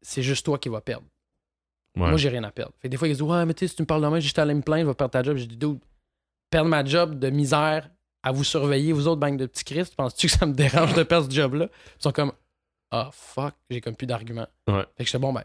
c'est 0.00 0.22
juste 0.22 0.46
toi 0.46 0.56
qui 0.58 0.68
vas 0.68 0.80
perdre. 0.80 1.06
Ouais. 1.96 2.08
Moi, 2.08 2.16
j'ai 2.16 2.28
rien 2.28 2.42
à 2.44 2.50
perdre. 2.50 2.72
Fait 2.80 2.88
que 2.88 2.90
des 2.90 2.96
fois, 2.96 3.06
ils 3.08 3.12
disent 3.12 3.22
Ouais, 3.22 3.46
mais 3.46 3.54
tu 3.54 3.60
sais, 3.60 3.68
si 3.68 3.76
tu 3.76 3.82
me 3.82 3.86
parles 3.86 4.02
de 4.02 4.08
moi, 4.08 4.18
juste 4.20 4.38
aller 4.38 4.54
me 4.54 4.62
plaindre, 4.62 4.82
je 4.84 4.88
vais 4.88 4.94
perdre 4.94 5.12
ta 5.12 5.22
job. 5.22 5.36
J'ai 5.36 5.46
dit 5.46 5.56
Dude, 5.56 5.78
perdre 6.50 6.68
ma 6.68 6.84
job 6.84 7.18
de 7.18 7.30
misère 7.30 7.88
à 8.22 8.32
vous 8.32 8.42
surveiller, 8.44 8.92
vous 8.92 9.06
autres, 9.06 9.20
banques 9.20 9.36
de 9.36 9.46
petits 9.46 9.64
Christ, 9.64 9.94
penses-tu 9.96 10.26
que 10.28 10.32
ça 10.32 10.46
me 10.46 10.54
dérange 10.54 10.94
de 10.94 11.02
perdre 11.04 11.30
ce 11.30 11.34
job-là? 11.36 11.68
Ils 11.98 12.02
sont 12.02 12.12
comme 12.12 12.32
Ah, 12.90 13.10
fuck, 13.12 13.54
j'ai 13.70 13.80
comme 13.80 13.94
plus 13.96 14.06
d'arguments. 14.06 14.48
Ouais. 14.66 14.84
Fait 14.96 15.04
que 15.04 15.06
j'étais 15.06 15.18
bon, 15.18 15.32
ben, 15.32 15.44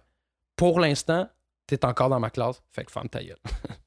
pour 0.56 0.80
l'instant, 0.80 1.30
t'es 1.68 1.86
encore 1.86 2.10
dans 2.10 2.20
ma 2.20 2.30
classe, 2.32 2.62
fait 2.72 2.84
que 2.86 2.92
ferme 2.92 3.10
ta 3.10 3.24
gueule. 3.24 3.38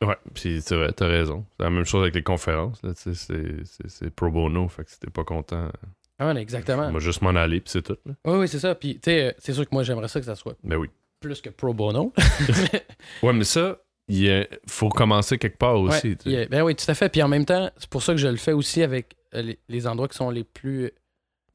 Ouais, 0.00 0.16
puis 0.32 0.62
c'est 0.62 0.76
vrai, 0.76 0.92
t'as 0.92 1.08
raison. 1.08 1.44
C'est 1.56 1.64
la 1.64 1.70
même 1.70 1.84
chose 1.84 2.02
avec 2.02 2.14
les 2.14 2.22
conférences. 2.22 2.80
Là, 2.84 2.94
tu 2.94 3.02
sais, 3.02 3.14
c'est- 3.14 3.64
c'est 3.64 3.88
c'est 3.90 4.10
pro 4.10 4.30
bono, 4.30 4.68
fait 4.68 4.84
que 4.84 4.92
si 4.92 5.00
t'es 5.00 5.10
pas 5.10 5.24
content, 5.24 5.72
Ah, 6.20 6.32
ouais, 6.32 6.40
exactement. 6.40 6.88
moi 6.92 7.00
juste 7.00 7.20
m'en 7.20 7.30
aller, 7.30 7.60
puis 7.60 7.70
c'est 7.72 7.82
tout. 7.82 7.96
Là. 8.06 8.12
Oui, 8.26 8.38
oui, 8.38 8.46
c'est 8.48 8.60
ça. 8.60 8.76
Puis, 8.76 8.94
tu 9.00 9.10
sais, 9.10 9.24
euh, 9.24 9.32
c'est 9.38 9.52
sûr 9.54 9.64
que 9.68 9.74
moi, 9.74 9.82
j'aimerais 9.82 10.06
ça 10.06 10.20
que 10.20 10.26
ça 10.26 10.36
soit 10.36 10.54
Ben 10.62 10.76
oui. 10.76 10.88
Plus 11.20 11.40
que 11.40 11.50
pro 11.50 11.74
bono. 11.74 12.12
Ouais, 13.22 13.32
mais 13.32 13.44
ça, 13.44 13.78
il 14.08 14.46
faut 14.68 14.88
commencer 14.88 15.38
quelque 15.38 15.58
part 15.58 15.78
aussi. 15.80 16.16
Ouais, 16.26 16.44
a- 16.44 16.46
ben 16.48 16.62
oui, 16.62 16.74
tout 16.76 16.88
à 16.90 16.94
fait. 16.94 17.08
Puis 17.08 17.22
en 17.22 17.28
même 17.28 17.44
temps, 17.44 17.70
c'est 17.76 17.90
pour 17.90 18.02
ça 18.02 18.12
que 18.12 18.18
je 18.18 18.28
le 18.28 18.36
fais 18.36 18.52
aussi 18.52 18.82
avec 18.82 19.16
euh, 19.34 19.42
les, 19.42 19.58
les 19.68 19.86
endroits 19.86 20.08
qui 20.08 20.16
sont 20.16 20.30
les 20.30 20.44
plus 20.44 20.90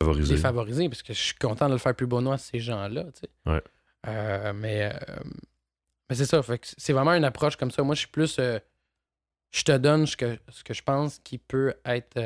Favoriser. 0.02 0.36
défavorisés, 0.36 0.90
parce 0.90 1.02
que 1.04 1.14
je 1.14 1.20
suis 1.22 1.36
content 1.36 1.68
de 1.68 1.74
le 1.74 1.80
faire 1.80 1.96
plus 1.96 2.08
bono 2.08 2.32
à 2.32 2.38
ces 2.38 2.60
gens-là. 2.60 3.04
tu 3.06 3.22
sais. 3.22 3.30
Ouais. 3.52 3.62
Euh, 4.08 4.52
mais 4.54 4.92
euh, 4.94 5.20
mais 6.10 6.16
c'est 6.16 6.26
ça. 6.26 6.42
C'est 6.78 6.94
vraiment 6.94 7.14
une 7.14 7.24
approche 7.24 7.56
comme 7.56 7.72
ça. 7.72 7.82
Moi, 7.84 7.96
je 7.96 8.00
suis 8.02 8.10
plus. 8.10 8.38
euh, 8.40 8.60
je 9.56 9.64
te 9.64 9.78
donne 9.78 10.06
ce 10.08 10.18
que, 10.18 10.38
ce 10.50 10.64
que 10.64 10.74
je 10.74 10.82
pense 10.84 11.20
qui 11.20 11.38
peut 11.38 11.74
être 11.86 12.20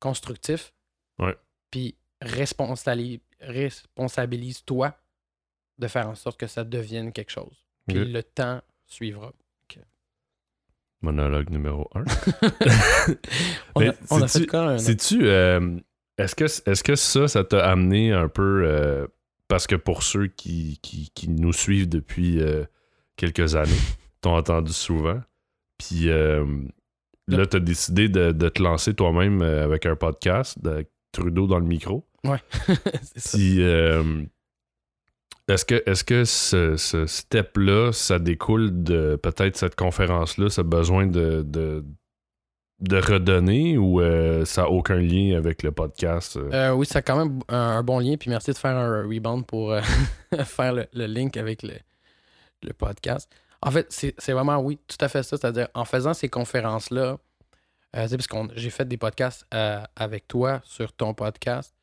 constructif. 0.00 0.72
Ouais. 1.18 1.36
Puis 1.70 1.96
responsabili- 2.22 3.20
responsabilise-toi 3.40 4.96
de 5.78 5.86
faire 5.88 6.08
en 6.08 6.14
sorte 6.14 6.38
que 6.40 6.46
ça 6.46 6.64
devienne 6.64 7.12
quelque 7.12 7.30
chose. 7.32 7.66
Puis 7.86 8.04
le 8.04 8.22
temps 8.22 8.60
suivra. 8.86 9.32
Monologue 11.02 11.50
numéro 11.50 11.88
1. 11.94 12.04
On 13.74 13.86
a, 13.86 13.92
on 14.10 14.22
a 14.22 14.28
fait 14.28 14.46
quoi? 14.46 14.60
un- 14.70 14.78
Sais-tu, 14.78 15.28
euh, 15.28 15.78
est-ce 16.18 16.34
que, 16.34 16.44
est 16.44 16.82
que 16.82 16.96
ça, 16.96 17.28
ça 17.28 17.44
t'a 17.44 17.68
amené 17.70 18.12
un 18.12 18.28
peu. 18.28 18.62
euh, 18.66 19.06
parce 19.46 19.66
que 19.66 19.76
pour 19.76 20.02
ceux 20.02 20.26
qui, 20.26 20.78
qui, 20.82 21.10
qui 21.14 21.28
nous 21.28 21.52
suivent 21.52 21.88
depuis 21.88 22.40
euh, 22.40 22.64
quelques 23.16 23.54
années, 23.54 23.70
t'ont 24.22 24.34
entendu 24.36 24.72
souvent. 24.72 25.20
Puis 25.78 26.06
là, 26.06 27.46
t'as 27.48 27.60
décidé 27.60 28.08
de, 28.08 28.32
de 28.32 28.48
te 28.48 28.62
lancer 28.62 28.94
toi-même 28.94 29.42
avec 29.42 29.84
un 29.86 29.94
podcast, 29.96 30.58
de 30.62 30.86
Trudeau 31.12 31.46
dans 31.46 31.58
le 31.58 31.66
micro. 31.66 32.08
c'est 33.02 33.20
ça. 33.20 33.36
Puis, 33.38 33.58
est-ce 35.48 35.64
que, 35.64 35.82
est-ce 35.88 36.02
que 36.02 36.24
ce, 36.24 36.76
ce 36.76 37.06
step-là, 37.06 37.92
ça 37.92 38.18
découle 38.18 38.82
de 38.82 39.16
peut-être 39.22 39.56
cette 39.56 39.76
conférence-là, 39.76 40.48
ce 40.48 40.60
besoin 40.60 41.06
de, 41.06 41.42
de, 41.46 41.84
de 42.80 42.96
redonner 42.96 43.78
ou 43.78 44.00
euh, 44.00 44.44
ça 44.44 44.62
n'a 44.62 44.70
aucun 44.70 44.96
lien 44.96 45.36
avec 45.36 45.62
le 45.62 45.70
podcast? 45.70 46.36
euh? 46.36 46.50
Euh, 46.52 46.70
oui, 46.72 46.84
ça 46.84 46.98
a 46.98 47.02
quand 47.02 47.16
même 47.16 47.38
un, 47.48 47.82
bon 47.84 48.00
lien. 48.00 48.16
Puis 48.16 48.28
merci 48.28 48.50
de 48.50 48.58
faire 48.58 48.76
un 48.76 49.02
rebound 49.02 49.46
pour 49.46 49.72
faire 50.44 50.72
le, 50.72 50.86
le 50.92 51.06
link 51.06 51.36
avec 51.36 51.62
le, 51.62 51.74
le 52.64 52.72
podcast. 52.72 53.30
En 53.62 53.70
fait, 53.70 53.86
c'est 53.90 54.32
vraiment, 54.32 54.58
oui, 54.58 54.80
tout 54.88 54.98
à 55.00 55.08
fait 55.08 55.22
ça. 55.22 55.36
C'est-à-dire, 55.36 55.68
en 55.74 55.84
faisant 55.84 56.12
ces 56.12 56.28
conférences-là, 56.28 57.18
parce 57.92 58.14
que 58.26 58.36
j'ai 58.56 58.70
fait 58.70 58.86
des 58.86 58.96
podcasts 58.96 59.46
avec 59.96 60.26
toi 60.26 60.60
sur 60.64 60.92
ton 60.92 61.14
podcast 61.14 61.75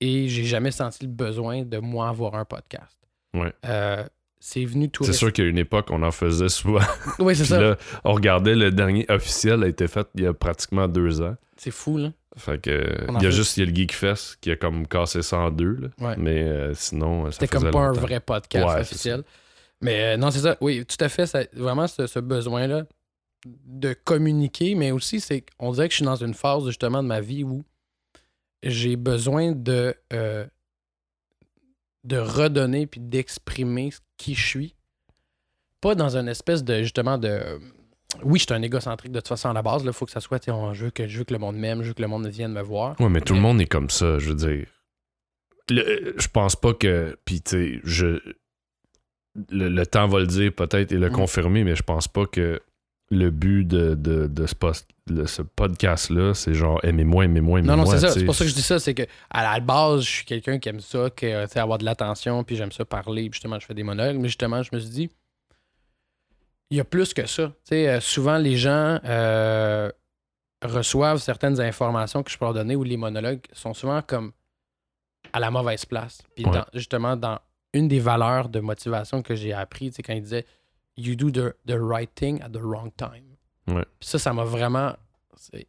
et 0.00 0.28
j'ai 0.28 0.44
jamais 0.44 0.70
senti 0.70 1.04
le 1.04 1.10
besoin 1.10 1.62
de 1.62 1.78
moi 1.78 2.08
avoir 2.08 2.34
un 2.34 2.44
podcast. 2.44 2.96
Ouais. 3.34 3.52
Euh, 3.64 4.04
c'est 4.38 4.64
venu 4.64 4.88
tout 4.90 5.02
C'est 5.04 5.12
sûr 5.12 5.32
qu'à 5.32 5.42
une 5.44 5.58
époque, 5.58 5.88
on 5.90 6.02
en 6.02 6.10
faisait 6.10 6.48
souvent. 6.48 6.80
Oui, 7.18 7.34
c'est 7.34 7.44
ça. 7.46 7.60
là, 7.60 7.76
on 8.04 8.12
regardait 8.12 8.54
le 8.54 8.70
dernier 8.70 9.04
officiel 9.08 9.62
a 9.64 9.66
été 9.68 9.88
fait 9.88 10.06
il 10.14 10.22
y 10.22 10.26
a 10.26 10.34
pratiquement 10.34 10.86
deux 10.88 11.20
ans. 11.22 11.36
C'est 11.56 11.70
fou, 11.70 11.96
là. 11.98 12.12
Fait 12.36 12.60
que, 12.60 12.94
On 13.08 13.18
il 13.18 13.22
y 13.22 13.26
a 13.26 13.30
fait- 13.30 13.36
juste 13.36 13.56
il 13.56 13.60
y 13.60 13.62
a 13.62 13.66
le 13.70 13.74
Geekfest 13.74 14.36
qui 14.42 14.50
a 14.50 14.56
comme 14.56 14.86
cassé 14.86 15.22
ça 15.22 15.38
en 15.38 15.50
deux. 15.50 15.76
là. 15.80 15.88
Ouais. 16.08 16.14
Mais 16.18 16.42
euh, 16.42 16.74
sinon, 16.74 17.24
ça 17.26 17.32
C'était 17.40 17.48
comme 17.48 17.70
pas 17.70 17.78
un 17.80 17.92
vrai 17.92 18.20
podcast 18.20 18.68
Ouais, 18.68 18.80
officiel. 18.82 19.22
Mais 19.80 20.14
euh, 20.14 20.16
non, 20.18 20.30
c'est 20.30 20.40
ça. 20.40 20.56
Oui, 20.60 20.84
tout 20.84 21.02
à 21.02 21.08
fait. 21.08 21.26
ça- 21.26 21.44
vraiment, 21.54 21.86
ce, 21.86 22.06
ce 22.06 22.18
besoin-là 22.18 22.84
de 23.66 23.94
communiquer, 23.94 24.74
mais 24.74 24.90
aussi, 24.90 25.20
c'est 25.20 25.44
qu'on 25.58 25.72
dirait 25.72 25.88
que 25.88 25.92
je 25.92 25.96
suis 25.96 26.04
dans 26.04 26.16
une 26.16 26.34
phase 26.34 26.66
justement 26.66 27.02
de 27.02 27.08
ma 27.08 27.20
vie 27.20 27.42
où 27.44 27.64
j'ai 28.70 28.96
besoin 28.96 29.52
de, 29.52 29.94
euh, 30.12 30.46
de 32.04 32.16
redonner 32.18 32.86
puis 32.86 33.00
d'exprimer 33.00 33.90
qui 34.16 34.34
je 34.34 34.46
suis. 34.46 34.74
Pas 35.80 35.94
dans 35.94 36.16
une 36.16 36.28
espèce 36.28 36.64
de 36.64 36.82
justement 36.82 37.18
de. 37.18 37.58
Oui, 38.22 38.38
je 38.38 38.44
suis 38.44 38.54
un 38.54 38.62
égocentrique 38.62 39.12
de 39.12 39.18
toute 39.20 39.28
façon 39.28 39.50
à 39.50 39.52
la 39.52 39.62
base. 39.62 39.82
Il 39.84 39.92
faut 39.92 40.06
que 40.06 40.12
ça 40.12 40.20
soit. 40.20 40.48
on- 40.48 40.72
Je 40.72 40.86
veux, 40.86 40.90
que, 40.90 41.06
je 41.06 41.18
veux 41.18 41.24
que 41.24 41.32
le 41.34 41.38
monde 41.38 41.56
m'aime, 41.56 41.82
je 41.82 41.88
veux 41.88 41.94
que 41.94 42.02
le 42.02 42.08
monde 42.08 42.26
vienne 42.28 42.52
me 42.52 42.62
voir. 42.62 42.98
Ouais, 43.00 43.08
mais 43.08 43.20
tout 43.20 43.34
le 43.34 43.40
monde 43.40 43.60
est 43.60 43.66
comme 43.66 43.90
ça, 43.90 44.18
je 44.18 44.30
veux 44.30 44.34
dire. 44.36 44.66
Le- 45.68 46.14
je 46.16 46.28
pense 46.28 46.56
pas 46.56 46.72
que. 46.72 47.18
Puis, 47.24 47.40
tu 47.42 47.50
sais, 47.50 47.80
je. 47.84 48.20
Le, 49.50 49.68
le 49.68 49.86
temps 49.86 50.06
va 50.08 50.20
le 50.20 50.26
dire 50.26 50.50
peut-être 50.54 50.92
et 50.92 50.96
le 50.96 51.10
Mm. 51.10 51.12
confirmer, 51.12 51.62
mais 51.64 51.76
je 51.76 51.82
pense 51.82 52.08
pas 52.08 52.24
que 52.26 52.60
le 53.10 53.30
but 53.30 53.64
de, 53.64 53.94
de, 53.94 54.26
de 54.26 54.46
ce, 55.26 55.42
podcast-là, 55.42 56.34
c'est 56.34 56.54
genre 56.54 56.80
aimez-moi, 56.82 57.24
aimez-moi, 57.26 57.60
aimez-moi. 57.60 57.76
Non, 57.76 57.84
non, 57.84 57.90
c'est 57.90 58.00
ça. 58.00 58.10
C'est 58.10 58.24
pour 58.24 58.34
ça 58.34 58.44
que 58.44 58.50
je 58.50 58.54
dis 58.54 58.62
ça. 58.62 58.78
C'est 58.80 58.94
que 58.94 59.04
à 59.30 59.44
la 59.44 59.60
base, 59.60 60.02
je 60.02 60.10
suis 60.10 60.24
quelqu'un 60.24 60.58
qui 60.58 60.68
aime 60.68 60.80
ça, 60.80 61.08
qui, 61.10 61.26
avoir 61.26 61.78
de 61.78 61.84
l'attention, 61.84 62.42
puis 62.42 62.56
j'aime 62.56 62.72
ça 62.72 62.84
parler, 62.84 63.30
puis 63.30 63.36
justement, 63.36 63.60
je 63.60 63.66
fais 63.66 63.74
des 63.74 63.84
monologues. 63.84 64.16
Mais 64.16 64.28
justement, 64.28 64.62
je 64.62 64.70
me 64.72 64.80
suis 64.80 64.90
dit, 64.90 65.10
il 66.70 66.78
y 66.78 66.80
a 66.80 66.84
plus 66.84 67.14
que 67.14 67.26
ça. 67.26 67.46
Tu 67.48 67.54
sais, 67.64 67.88
euh, 67.88 68.00
souvent, 68.00 68.38
les 68.38 68.56
gens 68.56 68.98
euh, 69.04 69.88
reçoivent 70.64 71.18
certaines 71.18 71.60
informations 71.60 72.24
que 72.24 72.30
je 72.30 72.36
peux 72.38 72.44
leur 72.44 72.54
donner 72.54 72.74
ou 72.74 72.82
les 72.82 72.96
monologues 72.96 73.40
sont 73.52 73.72
souvent 73.74 74.02
comme 74.02 74.32
à 75.32 75.38
la 75.38 75.50
mauvaise 75.52 75.84
place. 75.84 76.22
Puis 76.34 76.44
Ouais. 76.44 76.50
dans- 76.52 76.66
justement, 76.74 77.16
dans 77.16 77.38
une 77.72 77.86
des 77.86 78.00
valeurs 78.00 78.48
de 78.48 78.58
motivation 78.58 79.22
que 79.22 79.36
j'ai 79.36 79.52
appris, 79.52 79.92
c'est 79.94 80.02
quand 80.02 80.14
il 80.14 80.22
disait 80.22 80.44
You 80.96 81.14
do 81.14 81.30
the, 81.30 81.54
the 81.66 81.76
right 81.78 82.10
thing 82.14 82.40
at 82.42 82.50
the 82.50 82.60
wrong 82.62 82.90
time. 82.96 83.36
Ouais. 83.68 83.84
Puis 84.00 84.08
ça, 84.08 84.18
ça 84.18 84.32
m'a 84.32 84.44
vraiment. 84.44 84.94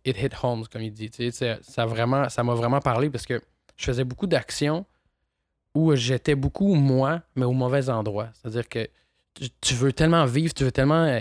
It 0.06 0.18
hit 0.18 0.34
home, 0.44 0.66
comme 0.72 0.82
il 0.82 0.92
dit. 0.94 1.10
Tu 1.10 1.24
sais, 1.24 1.32
c'est- 1.32 1.60
ça 1.64 1.86
vraiment, 1.86 2.30
ça 2.30 2.44
m'a 2.44 2.54
vraiment 2.54 2.80
parlé 2.80 3.10
parce 3.10 3.26
que 3.26 3.42
je 3.76 3.86
faisais 3.86 4.04
beaucoup 4.06 4.28
d'actions 4.28 4.86
où 5.76 5.94
j'étais 5.96 6.34
beaucoup 6.36 6.74
moi, 6.74 7.22
mais 7.36 7.46
au 7.46 7.52
mauvais 7.52 7.90
endroit. 7.90 8.30
C'est-à-dire 8.34 8.68
que 8.70 8.88
tu- 9.34 9.50
tu 9.62 9.74
veux 9.76 9.92
tellement 9.94 10.26
vivre, 10.26 10.54
tu 10.54 10.64
veux 10.64 10.72
tellement 10.72 11.04
euh, 11.04 11.20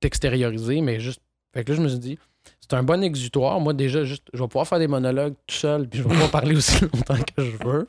t'extérioriser, 0.00 0.80
mais 0.80 1.00
juste. 1.00 1.20
Fait 1.54 1.64
que 1.64 1.72
là, 1.72 1.76
je 1.78 1.82
me 1.82 1.88
suis 1.88 1.98
dit, 1.98 2.18
c'est 2.60 2.74
un 2.74 2.82
bon 2.82 3.02
exutoire. 3.02 3.58
Moi, 3.60 3.72
déjà, 3.72 4.04
juste, 4.04 4.28
je 4.32 4.38
vais 4.40 4.46
pouvoir 4.48 4.68
faire 4.68 4.78
des 4.78 4.86
monologues 4.86 5.34
tout 5.46 5.56
seul, 5.56 5.88
puis 5.88 5.98
je 5.98 6.04
vais 6.04 6.10
pouvoir 6.10 6.30
parler 6.30 6.54
aussi 6.54 6.80
longtemps 6.94 7.16
que 7.36 7.42
je 7.44 7.56
veux. 7.64 7.88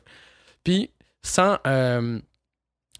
Puis, 0.64 0.90
sans, 1.22 1.58
euh, 1.66 2.18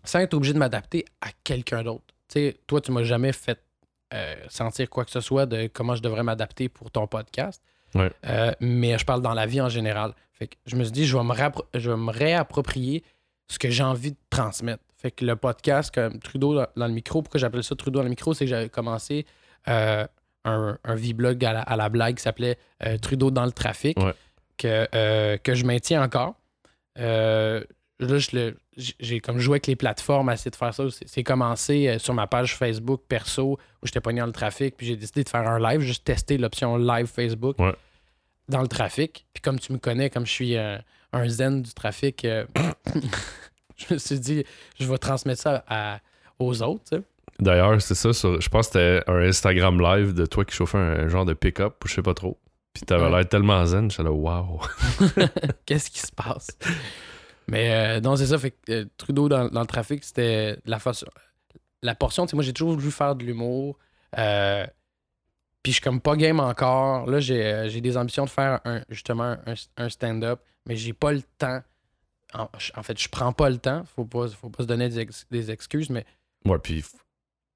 sans 0.05 0.19
être 0.21 0.35
obligé 0.35 0.53
de 0.53 0.59
m'adapter 0.59 1.05
à 1.21 1.29
quelqu'un 1.43 1.83
d'autre. 1.83 2.10
Sais, 2.33 2.57
toi, 2.67 2.81
tu 2.81 2.93
m'as 2.93 3.03
jamais 3.03 3.33
fait 3.33 3.59
euh, 4.15 4.35
sentir 4.49 4.89
quoi 4.91 5.05
que 5.05 5.11
ce 5.11 5.21
soit 5.21 5.47
de 5.47 5.69
comment 5.73 5.95
je 5.95 6.03
devrais 6.03 6.23
m'adapter 6.23 6.69
pour 6.69 6.91
ton 6.91 7.07
podcast. 7.07 7.63
Ouais. 7.95 8.11
Euh, 8.27 8.53
mais 8.61 8.97
je 8.99 9.05
parle 9.05 9.21
dans 9.23 9.35
la 9.35 9.47
vie 9.47 9.61
en 9.61 9.69
général. 9.69 10.15
Fait 10.33 10.47
que 10.47 10.57
je 10.67 10.77
me 10.77 10.85
suis 10.85 10.93
dit, 10.93 11.07
je 11.07 11.17
vais 11.17 11.25
me, 11.25 11.35
je 11.75 11.91
vais 11.91 11.97
me 11.97 12.11
réapproprier 12.11 13.03
ce 13.49 13.59
que 13.59 13.69
j'ai 13.71 13.83
envie 13.83 14.13
de 14.13 14.17
transmettre. 14.31 14.83
Fait 14.97 15.11
que 15.11 15.25
le 15.25 15.35
podcast, 15.37 15.93
comme 15.95 16.19
Trudeau 16.21 16.55
dans, 16.55 16.67
dans 16.77 16.87
le 16.87 16.93
micro, 16.93 17.23
pourquoi 17.23 17.41
j'appelle 17.41 17.65
ça 17.65 17.75
Trudeau 17.75 17.99
dans 17.99 18.05
le 18.05 18.11
micro, 18.11 18.33
c'est 18.35 18.45
que 18.45 18.51
j'avais 18.51 18.69
commencé 18.69 19.27
euh, 19.69 20.07
un, 20.45 20.79
un 20.85 20.95
V-blog 20.95 21.45
à 21.45 21.53
la, 21.53 21.61
à 21.63 21.77
la 21.77 21.89
blague 21.89 22.17
qui 22.17 22.23
s'appelait 22.23 22.59
Trudeau 23.03 23.31
dans 23.31 23.45
le 23.45 23.53
trafic, 23.53 23.99
Ouais. 23.99 24.15
que, 24.57 25.37
que 25.39 25.55
je 25.55 25.65
maintiens 25.65 26.03
encore. 26.03 26.35
Là, 28.01 28.19
j'ai 28.99 29.21
comme 29.21 29.39
joué 29.39 29.55
avec 29.55 29.67
les 29.67 29.77
plateformes 29.77 30.29
à 30.31 30.35
essayer 30.35 30.51
de 30.51 30.57
faire 30.57 30.73
ça. 30.75 30.85
C'est 31.07 31.23
commencé 31.23 31.87
euh, 31.89 31.99
sur 31.99 32.15
ma 32.15 32.27
page 32.27 32.57
Facebook 32.57 33.03
perso 33.09 33.59
où 33.83 33.87
j'étais 33.87 34.01
pogné 34.01 34.21
dans 34.21 34.27
le 34.27 34.33
trafic, 34.33 34.77
puis 34.77 34.87
j'ai 34.87 34.97
décidé 34.97 35.23
de 35.23 35.29
faire 35.29 35.47
un 35.47 35.59
live, 35.61 35.81
juste 35.81 36.05
tester 36.05 36.39
l'option 36.39 36.77
live 36.79 37.07
Facebook 37.07 37.59
Ouais. 37.59 37.75
dans 38.49 38.63
le 38.63 38.69
trafic. 38.69 39.27
Puis 39.35 39.43
comme 39.43 39.59
tu 39.59 39.73
me 39.73 39.79
connais, 39.79 40.09
comme 40.11 40.25
je 40.27 40.33
suis 40.33 40.57
euh, 40.57 40.79
un 41.13 41.29
zen 41.29 41.61
du 41.63 41.75
trafic, 41.75 42.25
euh, 42.25 42.47
je 43.77 43.95
me 43.95 43.99
suis 43.99 44.19
dit, 44.19 44.45
je 44.79 44.87
vais 44.91 44.99
transmettre 44.99 45.43
ça 45.43 45.65
à- 45.69 46.01
aux 46.39 46.63
autres. 46.63 46.83
tu 46.91 46.97
sais. 46.97 47.03
D'ailleurs, 47.39 47.81
c'est 47.83 47.95
ça. 47.95 48.13
sur- 48.13 48.41
je 48.41 48.49
pense 48.49 48.69
que 48.69 48.73
c'était 48.79 49.11
un 49.11 49.21
Instagram 49.29 49.81
live 49.81 50.15
de 50.15 50.25
toi 50.27 50.45
qui 50.45 50.55
chauffait 50.55 50.79
un, 50.79 51.09
genre 51.09 51.25
de 51.25 51.33
pick-up, 51.35 51.83
ou 51.85 51.89
je 51.89 51.95
sais 51.95 52.03
pas 52.03 52.15
trop. 52.15 52.39
Puis 52.73 52.83
t'avais 52.85 53.05
Ouais. 53.05 53.11
l'air 53.11 53.29
tellement 53.29 53.65
zen, 53.67 53.91
j'étais 53.91 54.05
là, 54.05 54.11
waouh. 54.13 54.61
Qu'est-ce 55.67 55.91
qui 55.91 56.01
se 56.01 56.13
passe? 56.13 56.49
Mais 57.51 57.75
euh, 57.75 58.01
non, 58.01 58.17
c'est 58.17 58.27
ça. 58.27 58.39
Fait 58.39 58.53
que 58.53 58.73
euh, 58.73 58.85
Trudeau 58.97 59.29
dans, 59.29 59.49
dans 59.49 59.61
le 59.61 59.67
trafic, 59.67 60.03
c'était 60.05 60.57
la 60.65 60.79
façon. 60.79 61.07
La 61.83 61.95
portion, 61.95 62.25
tu 62.27 62.31
sais, 62.31 62.37
moi, 62.37 62.43
j'ai 62.45 62.53
toujours 62.53 62.73
voulu 62.75 62.91
faire 62.91 63.15
de 63.17 63.25
l'humour. 63.25 63.77
Euh, 64.19 64.67
puis 65.63 65.73
je 65.73 65.77
suis 65.77 65.83
comme 65.83 66.01
pas 66.01 66.17
game 66.17 66.41
encore. 66.41 67.07
Là, 67.11 67.21
j'ai 67.21 67.45
euh, 67.45 67.69
j'ai 67.69 67.81
des 67.81 67.97
ambitions 67.97 68.25
de 68.25 68.31
faire 68.31 68.61
un, 68.65 68.83
justement 68.89 69.37
un, 69.47 69.55
un 69.77 69.89
stand-up, 69.89 70.41
mais 70.67 70.77
j'ai 70.77 70.93
pas 70.93 71.13
le 71.13 71.23
temps. 71.39 71.61
En, 72.33 72.49
en 72.77 72.83
fait, 72.83 72.99
je 73.01 73.09
prends 73.09 73.33
pas 73.33 73.51
le 73.51 73.59
temps. 73.59 73.85
Faut 73.97 74.05
pas, 74.05 74.29
faut 74.29 74.49
pas 74.51 74.63
se 74.63 74.69
donner 74.69 74.89
des, 74.89 75.01
ex- 75.01 75.27
des 75.31 75.51
excuses, 75.51 75.91
mais 75.91 76.07
Ouais, 76.45 76.59
puis 76.59 76.85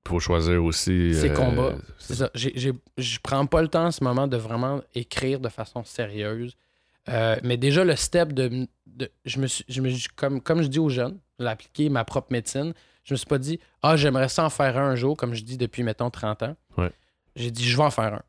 faut 0.06 0.20
choisir 0.20 0.62
aussi. 0.64 1.14
Ses 1.14 1.30
euh, 1.30 1.34
combats. 1.34 1.74
C'est 1.98 2.16
ça. 2.16 2.30
J'ai- 2.34 2.52
j'ai- 2.56 2.72
Je 2.98 3.18
prends 3.22 3.46
pas 3.46 3.62
le 3.62 3.68
temps 3.68 3.86
en 3.86 3.90
ce 3.92 4.02
moment 4.04 4.26
de 4.26 4.36
vraiment 4.36 4.82
écrire 4.94 5.40
de 5.40 5.48
façon 5.48 5.84
sérieuse. 5.84 6.56
Euh, 7.08 7.36
mais 7.42 7.56
déjà, 7.56 7.84
le 7.84 7.94
step 7.96 8.32
de. 8.32 8.66
De- 8.94 9.10
je 9.24 9.38
me 9.40 9.46
suis, 9.46 9.64
je 9.68 9.80
me 9.80 9.88
suis- 9.90 10.08
comme, 10.14 10.40
comme 10.40 10.62
je 10.62 10.68
dis 10.68 10.78
aux 10.78 10.88
jeunes, 10.88 11.18
j'ai 11.38 11.46
appliqué 11.46 11.88
ma 11.88 12.04
propre 12.04 12.28
médecine. 12.30 12.72
Je 13.04 13.14
me 13.14 13.16
suis 13.16 13.26
pas 13.26 13.38
dit, 13.38 13.58
ah, 13.82 13.96
j'aimerais 13.96 14.28
ça 14.28 14.44
en 14.44 14.50
faire 14.50 14.78
un 14.78 14.90
un 14.90 14.94
jour, 14.96 15.16
comme 15.16 15.34
je 15.34 15.42
dis 15.42 15.58
depuis, 15.58 15.82
mettons, 15.82 16.10
30 16.10 16.42
ans. 16.42 16.56
Ouais. 16.78 16.90
J'ai 17.36 17.50
dit, 17.50 17.64
je 17.64 17.76
vais 17.76 17.82
en 17.82 17.90
faire 17.90 18.14
un. 18.14 18.22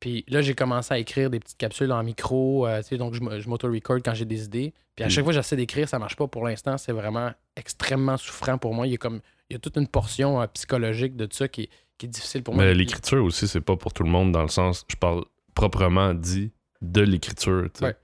Puis 0.00 0.24
là, 0.28 0.42
j'ai 0.42 0.54
commencé 0.54 0.92
à 0.92 0.98
écrire 0.98 1.30
des 1.30 1.40
petites 1.40 1.56
capsules 1.56 1.90
en 1.90 2.02
micro. 2.02 2.66
euh, 2.66 2.82
tu 2.82 2.88
sais, 2.88 2.96
donc, 2.98 3.14
je, 3.14 3.48
m'auto-record 3.48 3.98
quand 4.04 4.14
j'ai 4.14 4.24
des 4.26 4.44
idées. 4.44 4.74
Puis 4.94 5.04
à 5.04 5.06
Mm. 5.06 5.10
chaque 5.10 5.24
fois 5.24 5.32
que 5.32 5.36
j'essaie 5.38 5.56
d'écrire, 5.56 5.88
ça 5.88 5.98
marche 5.98 6.16
pas 6.16 6.26
pour 6.28 6.44
l'instant. 6.46 6.76
C'est 6.76 6.92
vraiment 6.92 7.32
extrêmement 7.56 8.16
souffrant 8.16 8.58
pour 8.58 8.74
moi. 8.74 8.86
Il 8.86 8.90
y 8.90 8.94
a, 8.94 8.98
comme, 8.98 9.20
il 9.48 9.54
y 9.54 9.56
a 9.56 9.58
toute 9.58 9.76
une 9.76 9.88
portion 9.88 10.40
euh, 10.40 10.46
psychologique 10.48 11.16
de 11.16 11.26
ça 11.32 11.48
qui 11.48 11.62
est, 11.62 11.70
qui 11.98 12.06
est 12.06 12.08
difficile 12.10 12.42
pour 12.42 12.54
moi. 12.54 12.64
Mais 12.64 12.74
l'écriture 12.74 13.24
aussi, 13.24 13.48
c'est 13.48 13.60
pas 13.62 13.76
pour 13.76 13.92
tout 13.94 14.02
le 14.02 14.10
monde 14.10 14.32
dans 14.32 14.42
le 14.42 14.48
sens, 14.48 14.84
je 14.88 14.96
parle 14.96 15.24
proprement 15.54 16.12
dit 16.12 16.52
de 16.82 17.00
l'écriture. 17.00 17.64
tu 17.72 17.78
sais. 17.78 17.84
Ouais. 17.86 17.96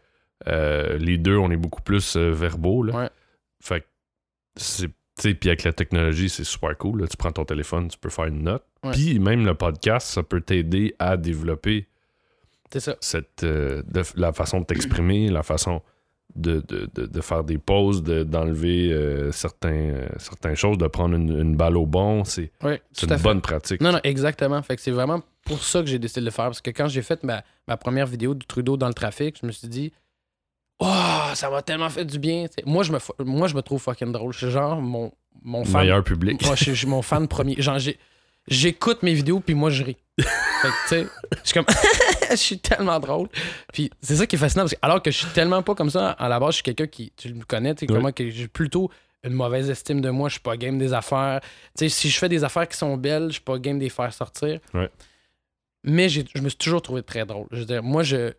Euh, 0.48 0.98
les 0.98 1.18
deux, 1.18 1.36
on 1.36 1.50
est 1.50 1.56
beaucoup 1.56 1.82
plus 1.82 2.16
euh, 2.16 2.30
verbaux. 2.32 2.82
Là. 2.82 2.94
Ouais. 2.96 3.10
Fait 3.60 3.80
que 3.80 3.86
c'est. 4.56 4.88
tu 4.88 4.92
sais, 5.18 5.34
Puis 5.34 5.48
avec 5.50 5.62
la 5.64 5.72
technologie, 5.72 6.28
c'est 6.28 6.44
super 6.44 6.76
cool. 6.78 7.02
là. 7.02 7.06
Tu 7.06 7.16
prends 7.16 7.32
ton 7.32 7.44
téléphone, 7.44 7.88
tu 7.88 7.98
peux 7.98 8.10
faire 8.10 8.26
une 8.26 8.42
note. 8.42 8.64
Puis 8.92 9.18
même 9.20 9.44
le 9.46 9.54
podcast, 9.54 10.08
ça 10.08 10.22
peut 10.22 10.40
t'aider 10.40 10.94
à 10.98 11.16
développer 11.16 11.86
ça. 12.76 12.96
cette, 13.00 13.44
euh, 13.44 13.82
de- 13.86 14.02
la 14.16 14.32
façon 14.32 14.60
de 14.60 14.64
t'exprimer, 14.64 15.28
la 15.28 15.42
façon 15.42 15.82
de, 16.34 16.60
de, 16.66 16.88
de- 17.06 17.20
faire 17.20 17.44
des 17.44 17.58
pauses, 17.58 18.02
de- 18.02 18.22
d'enlever 18.24 18.90
euh, 18.90 19.30
certains, 19.32 19.94
certaines 20.18 20.56
choses, 20.56 20.78
de 20.78 20.86
prendre 20.86 21.14
une, 21.14 21.28
une 21.38 21.54
balle 21.56 21.76
au 21.76 21.84
bon. 21.86 22.24
C'est 22.24 22.50
Oui, 22.64 22.72
une 23.02 23.16
bonne 23.18 23.40
pratique. 23.42 23.80
Non, 23.82 23.92
non, 23.92 24.00
exactement. 24.02 24.60
Fait 24.62 24.74
que 24.76 24.82
c'est 24.82 24.90
vraiment 24.90 25.22
pour 25.44 25.62
ça 25.62 25.80
que 25.82 25.86
j'ai 25.88 25.98
décidé 25.98 26.20
de 26.22 26.24
le 26.26 26.30
faire. 26.30 26.46
Parce 26.46 26.62
que 26.62 26.70
quand 26.70 26.88
j'ai 26.88 27.02
fait 27.02 27.22
ma, 27.22 27.44
ma 27.68 27.76
première 27.76 28.06
vidéo 28.06 28.34
de 28.34 28.44
Trudeau 28.44 28.78
dans 28.78 28.88
le 28.88 28.94
trafic, 28.94 29.36
je 29.42 29.46
me 29.46 29.52
suis 29.52 29.68
dit, 29.68 29.92
oh, 30.84 31.34
ça 31.34 31.50
m'a 31.50 31.62
tellement 31.62 31.90
fait 31.90 32.04
du 32.04 32.18
bien. 32.18 32.46
T'sais, 32.46 32.62
moi, 32.66 32.82
je 32.82 32.92
me, 32.92 32.98
moi, 33.24 33.48
je 33.48 33.54
me 33.54 33.62
trouve 33.62 33.80
fucking 33.80 34.12
drôle. 34.12 34.32
Je 34.32 34.38
suis 34.38 34.50
genre 34.50 34.80
mon, 34.80 35.12
mon 35.42 35.64
fan. 35.64 35.82
Meilleur 35.82 36.04
public. 36.04 36.44
Moi, 36.44 36.54
je 36.56 36.72
suis- 36.72 36.86
mon 36.86 37.02
fan 37.02 37.26
premier. 37.28 37.60
Genre, 37.60 37.78
j'écoute 38.48 39.02
mes 39.02 39.14
vidéos, 39.14 39.40
puis 39.40 39.54
moi, 39.54 39.70
je 39.70 39.84
ris. 39.84 39.96
Fait 40.18 40.24
que, 40.68 40.82
tu 40.82 40.88
sais, 40.88 41.06
je 41.32 41.38
suis 41.44 41.54
comme, 41.54 41.64
je 42.30 42.36
suis 42.36 42.58
tellement 42.58 43.00
drôle. 43.00 43.28
Puis 43.72 43.90
c'est 44.00 44.16
ça 44.16 44.26
qui 44.26 44.36
est 44.36 44.38
fascinant, 44.38 44.62
parce 44.64 44.72
que 44.74 44.78
alors 44.82 45.02
que 45.02 45.10
je 45.10 45.18
suis 45.18 45.26
tellement 45.28 45.62
pas 45.62 45.74
comme 45.74 45.90
ça, 45.90 46.10
à 46.10 46.28
la 46.28 46.38
base, 46.38 46.50
je 46.50 46.54
suis 46.56 46.62
quelqu'un 46.62 46.86
qui, 46.86 47.12
tu 47.16 47.32
me 47.34 47.44
connais, 47.44 47.74
tu 47.74 47.86
sais, 47.86 48.12
que 48.12 48.30
j'ai 48.30 48.48
plutôt 48.48 48.90
une 49.24 49.34
mauvaise 49.34 49.70
estime 49.70 50.00
de 50.00 50.10
moi, 50.10 50.28
je 50.28 50.34
suis 50.34 50.40
pas 50.40 50.56
game 50.56 50.78
des 50.78 50.92
affaires. 50.92 51.40
Tu 51.76 51.84
sais, 51.84 51.88
si 51.88 52.10
je 52.10 52.18
fais 52.18 52.28
des 52.28 52.42
affaires 52.44 52.68
qui 52.68 52.76
sont 52.76 52.96
belles, 52.96 53.26
je 53.28 53.34
suis 53.34 53.40
pas 53.40 53.58
game 53.58 53.78
de 53.78 53.84
les 53.84 53.90
faire 53.90 54.12
sortir. 54.12 54.58
Ouais. 54.74 54.90
Mais 55.84 56.08
je 56.08 56.20
me 56.40 56.48
suis 56.48 56.58
toujours 56.58 56.82
trouvé 56.82 57.02
très 57.02 57.24
drôle. 57.24 57.46
Je 57.50 57.58
veux 57.60 57.64
dire, 57.64 57.82
moi, 57.82 58.02
je, 58.02 58.32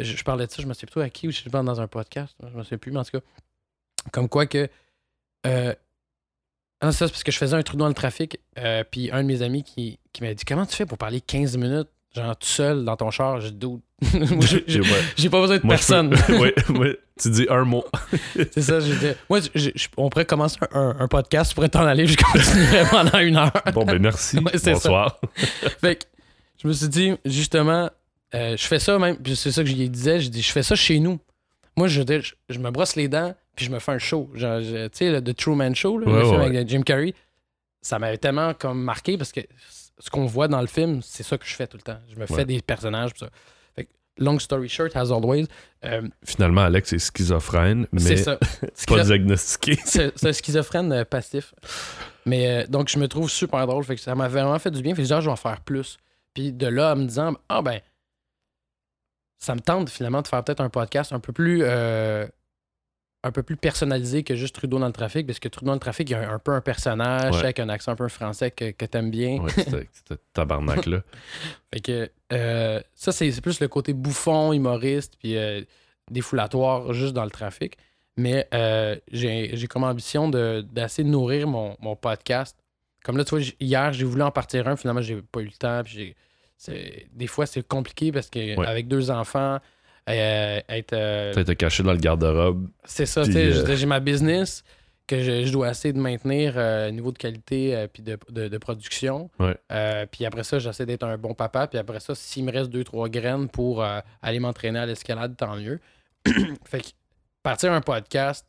je, 0.00 0.04
je 0.04 0.24
parlais 0.24 0.46
de 0.46 0.50
ça, 0.52 0.62
je 0.62 0.66
me 0.66 0.74
sais 0.74 0.86
plutôt 0.86 1.00
à 1.00 1.08
qui 1.10 1.28
ou 1.28 1.30
je 1.30 1.36
suis 1.38 1.50
dans 1.50 1.80
un 1.80 1.86
podcast, 1.86 2.34
je 2.50 2.56
me 2.56 2.62
sais 2.64 2.78
plus, 2.78 2.92
mais 2.92 2.98
en 3.00 3.04
tout 3.04 3.12
cas, 3.18 3.24
comme 4.12 4.28
quoi 4.28 4.46
que. 4.46 4.68
Euh, 5.46 5.74
ah 6.80 6.86
non, 6.86 6.92
ça, 6.92 7.06
c'est 7.06 7.12
parce 7.12 7.22
que 7.22 7.30
je 7.32 7.38
faisais 7.38 7.54
un 7.56 7.62
trou 7.62 7.76
dans 7.76 7.88
le 7.88 7.94
trafic, 7.94 8.38
euh, 8.58 8.82
puis 8.88 9.10
un 9.12 9.22
de 9.22 9.28
mes 9.28 9.42
amis 9.42 9.62
qui, 9.62 9.98
qui 10.12 10.22
m'a 10.22 10.34
dit 10.34 10.44
Comment 10.44 10.66
tu 10.66 10.74
fais 10.76 10.86
pour 10.86 10.98
parler 10.98 11.20
15 11.20 11.56
minutes, 11.56 11.88
genre 12.14 12.36
tout 12.36 12.46
seul 12.48 12.84
dans 12.84 12.96
ton 12.96 13.10
char? 13.10 13.38
Dude, 13.40 13.80
moi, 14.14 14.44
j'ai- 15.16 15.28
pas 15.30 15.40
besoin 15.40 15.58
de 15.58 15.64
Moi, 15.66 15.76
je 15.76 15.80
personne. 15.86 16.10
peux- 16.26 16.72
ouais. 16.78 16.98
Tu 17.20 17.30
dis 17.30 17.46
un 17.50 17.64
mot. 17.64 17.84
c'est 18.34 18.62
ça, 18.62 18.80
j'ai 18.80 18.96
dit 18.96 19.16
Moi, 19.30 19.40
je- 19.54 19.70
je- 19.76 19.88
on 19.96 20.08
pourrait 20.10 20.24
commencer 20.26 20.58
un, 20.72 20.96
un 20.98 21.06
podcast, 21.08 21.50
tu 21.50 21.54
pourrais 21.54 21.68
t'en 21.68 21.84
aller, 21.86 22.06
je 22.06 22.16
continuerais 22.16 22.88
pendant 22.90 23.18
une 23.20 23.36
heure. 23.36 23.52
Bon, 23.74 23.84
ben 23.84 23.98
merci. 24.00 24.38
Ouais. 24.38 24.52
Bonsoir. 24.64 25.20
Fait 25.80 25.96
que 25.96 26.04
je 26.60 26.66
me 26.66 26.72
suis 26.72 26.88
dit, 26.88 27.12
justement, 27.24 27.90
euh, 28.34 28.56
je 28.56 28.66
fais 28.66 28.78
ça 28.78 28.98
même, 28.98 29.16
puis 29.16 29.36
c'est 29.36 29.52
ça 29.52 29.62
que 29.62 29.68
je 29.68 29.74
lui 29.74 29.88
disais, 29.88 30.20
je 30.20 30.28
dis, 30.28 30.42
je 30.42 30.52
fais 30.52 30.62
ça 30.62 30.74
chez 30.74 30.98
nous. 31.00 31.18
Moi, 31.76 31.88
je, 31.88 32.02
je, 32.02 32.32
je 32.48 32.58
me 32.58 32.70
brosse 32.70 32.96
les 32.96 33.08
dents, 33.08 33.34
puis 33.56 33.66
je 33.66 33.70
me 33.70 33.78
fais 33.78 33.92
un 33.92 33.98
show. 33.98 34.30
Tu 34.34 34.40
sais, 34.40 35.10
le 35.10 35.22
The 35.22 35.34
Truman 35.36 35.74
Show, 35.74 35.98
là, 35.98 36.06
Ouais, 36.06 36.18
le 36.20 36.24
film 36.24 36.40
avec 36.40 36.68
Jim 36.68 36.82
Carrey, 36.82 37.14
ça 37.80 37.98
m'avait 37.98 38.18
tellement 38.18 38.54
comme 38.54 38.82
marqué 38.82 39.18
parce 39.18 39.32
que 39.32 39.40
ce 39.98 40.10
qu'on 40.10 40.26
voit 40.26 40.48
dans 40.48 40.60
le 40.60 40.66
film, 40.66 41.00
c'est 41.02 41.22
ça 41.22 41.36
que 41.38 41.46
je 41.46 41.54
fais 41.54 41.66
tout 41.66 41.76
le 41.76 41.82
temps. 41.82 41.98
Je 42.12 42.18
me 42.18 42.26
fais 42.26 42.44
des 42.44 42.60
personnages, 42.60 43.12
pis 43.12 43.20
ça. 43.20 43.28
Fait 43.76 43.84
que, 43.84 43.90
long 44.18 44.38
story 44.38 44.68
short, 44.68 44.96
as 44.96 45.10
always, 45.10 45.46
euh, 45.84 46.02
Finalement, 46.24 46.62
Alex 46.62 46.92
est 46.92 46.98
schizophrène, 46.98 47.86
c'est 47.96 48.08
mais 48.08 48.16
ça. 48.16 48.38
pas 48.88 49.04
diagnostiqué. 49.04 49.78
c'est 49.84 50.12
c'est 50.16 50.28
un 50.28 50.32
schizophrène 50.32 50.92
euh, 50.92 51.04
passif. 51.04 51.54
Mais 52.24 52.48
euh, 52.48 52.66
donc, 52.66 52.88
je 52.88 52.98
me 52.98 53.08
trouve 53.08 53.30
super 53.30 53.66
drôle. 53.66 53.84
Fait 53.84 53.96
que 53.96 54.00
ça 54.00 54.14
m'a 54.14 54.28
vraiment 54.28 54.58
fait 54.58 54.70
du 54.70 54.82
bien. 54.82 54.94
Fait 54.94 55.02
que 55.02 55.08
genre, 55.08 55.20
je 55.20 55.26
vais 55.26 55.32
en 55.32 55.36
faire 55.36 55.60
plus. 55.60 55.98
Puis 56.34 56.52
de 56.52 56.66
là, 56.66 56.92
en 56.92 56.96
me 56.96 57.06
disant, 57.06 57.34
ah 57.48 57.62
ben, 57.62 57.80
ça 59.42 59.54
me 59.54 59.60
tente 59.60 59.90
finalement 59.90 60.22
de 60.22 60.28
faire 60.28 60.42
peut-être 60.44 60.60
un 60.60 60.68
podcast 60.70 61.12
un 61.12 61.20
peu 61.20 61.32
plus. 61.32 61.60
euh, 61.64 62.26
un 63.24 63.30
peu 63.30 63.44
plus 63.44 63.56
personnalisé 63.56 64.24
que 64.24 64.34
juste 64.34 64.52
Trudeau 64.56 64.80
dans 64.80 64.86
le 64.88 64.92
trafic, 64.92 65.26
parce 65.28 65.38
que 65.38 65.46
Trudeau 65.46 65.68
dans 65.68 65.74
le 65.74 65.78
trafic, 65.78 66.10
il 66.10 66.12
y 66.12 66.16
a 66.16 66.28
un, 66.28 66.34
un 66.34 66.38
peu 66.40 66.52
un 66.54 66.60
personnage 66.60 67.34
Ouais. 67.36 67.44
avec 67.44 67.60
un 67.60 67.68
accent 67.68 67.92
un 67.92 67.94
peu 67.96 68.08
français 68.08 68.50
que, 68.50 68.72
que 68.72 68.84
t'aimes 68.84 69.12
bien. 69.12 69.38
Ouais, 69.38 69.50
c'était 69.52 69.88
c'était 69.92 70.20
tabarnak 70.32 70.86
là. 70.86 71.02
Fait 71.72 71.78
que 71.80 72.10
euh, 72.32 72.80
ça, 72.96 73.12
c'est 73.12 73.30
c'est 73.30 73.40
plus 73.40 73.60
le 73.60 73.68
côté 73.68 73.92
bouffon, 73.92 74.52
humoriste, 74.52 75.14
puis 75.20 75.36
euh, 75.36 75.62
défoulatoire 76.10 76.92
juste 76.92 77.12
dans 77.14 77.22
le 77.24 77.30
trafic. 77.30 77.76
Mais 78.16 78.48
j'ai 79.12 79.66
comme 79.68 79.84
ambition 79.84 80.28
de- 80.28 80.64
d'assez 80.72 81.04
nourrir 81.04 81.46
mon, 81.46 81.76
mon 81.80 81.94
podcast. 81.96 82.58
Comme 83.04 83.16
là, 83.16 83.24
tu 83.24 83.36
vois, 83.36 83.44
hier, 83.60 83.92
j'ai 83.92 84.04
voulu 84.04 84.22
en 84.22 84.30
partir 84.30 84.66
un, 84.68 84.76
finalement, 84.76 85.00
j'ai 85.00 85.22
pas 85.22 85.40
eu 85.40 85.46
le 85.46 85.52
temps. 85.52 85.82
Puis 85.84 85.92
j'ai- 85.94 86.16
c'est- 86.16 86.16
des 86.68 87.26
fois, 87.26 87.46
c'est 87.46 87.66
compliqué 87.66 88.12
parce 88.12 88.28
que 88.30 88.56
Ouais. 88.56 88.66
avec 88.66 88.88
deux 88.88 89.10
enfants, 89.10 89.58
euh, 90.08 90.60
être. 90.68 90.92
euh, 90.92 91.54
caché 91.54 91.82
dans 91.82 91.92
le 91.92 91.98
garde-robe. 91.98 92.68
c'est 92.84 93.06
ça, 93.06 93.22
euh, 93.22 93.76
j'ai 93.76 93.86
ma 93.86 94.00
business 94.00 94.64
que 95.06 95.20
je, 95.22 95.44
je 95.44 95.52
dois 95.52 95.70
essayer 95.70 95.92
de 95.92 95.98
maintenir 95.98 96.54
euh, 96.56 96.90
niveau 96.90 97.10
de 97.12 97.18
qualité 97.18 97.74
euh, 97.76 97.86
puis 97.92 98.02
de, 98.02 98.16
de- 98.30 98.48
de 98.48 98.58
production. 98.58 99.30
Ouais. 99.40 99.56
Euh, 99.72 100.06
puis 100.10 100.24
après 100.24 100.44
ça, 100.44 100.58
j'essaie 100.60 100.86
d'être 100.86 101.02
un 101.02 101.18
bon 101.18 101.34
papa. 101.34 101.66
Puis 101.66 101.78
après 101.78 102.00
ça, 102.00 102.14
s'il 102.14 102.44
me 102.44 102.52
reste 102.52 102.70
deux, 102.70 102.84
trois 102.84 103.08
graines 103.08 103.48
pour 103.48 103.84
aller 104.22 104.38
m'entraîner 104.38 104.78
à 104.78 104.86
l'escalade, 104.86 105.36
tant 105.36 105.56
mieux. 105.56 105.80
fait 106.64 106.80
que 106.80 106.86
partir 107.42 107.72
un 107.72 107.80
podcast 107.80 108.46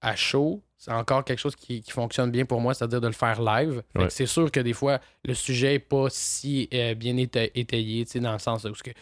à 0.00 0.16
chaud, 0.16 0.62
c'est 0.78 0.92
encore 0.92 1.24
quelque 1.24 1.38
chose 1.40 1.56
qui, 1.56 1.82
qui 1.82 1.90
fonctionne 1.90 2.30
bien 2.30 2.44
pour 2.46 2.60
moi, 2.60 2.72
c'est-à-dire 2.72 3.00
de 3.00 3.06
le 3.08 3.12
faire 3.12 3.42
live. 3.42 3.82
Ouais. 3.96 4.08
c'est 4.10 4.26
sûr 4.26 4.50
que 4.50 4.60
des 4.60 4.72
fois, 4.72 5.00
le 5.24 5.34
sujet 5.34 5.72
n'est 5.72 5.78
pas 5.80 6.06
si 6.08 6.68
euh, 6.72 6.94
bien 6.94 7.14
éta- 7.16 7.50
étayé, 7.54 8.04
dans 8.20 8.32
le 8.32 8.38
sens 8.38 8.64
où 8.64 8.72
que, 8.72 8.92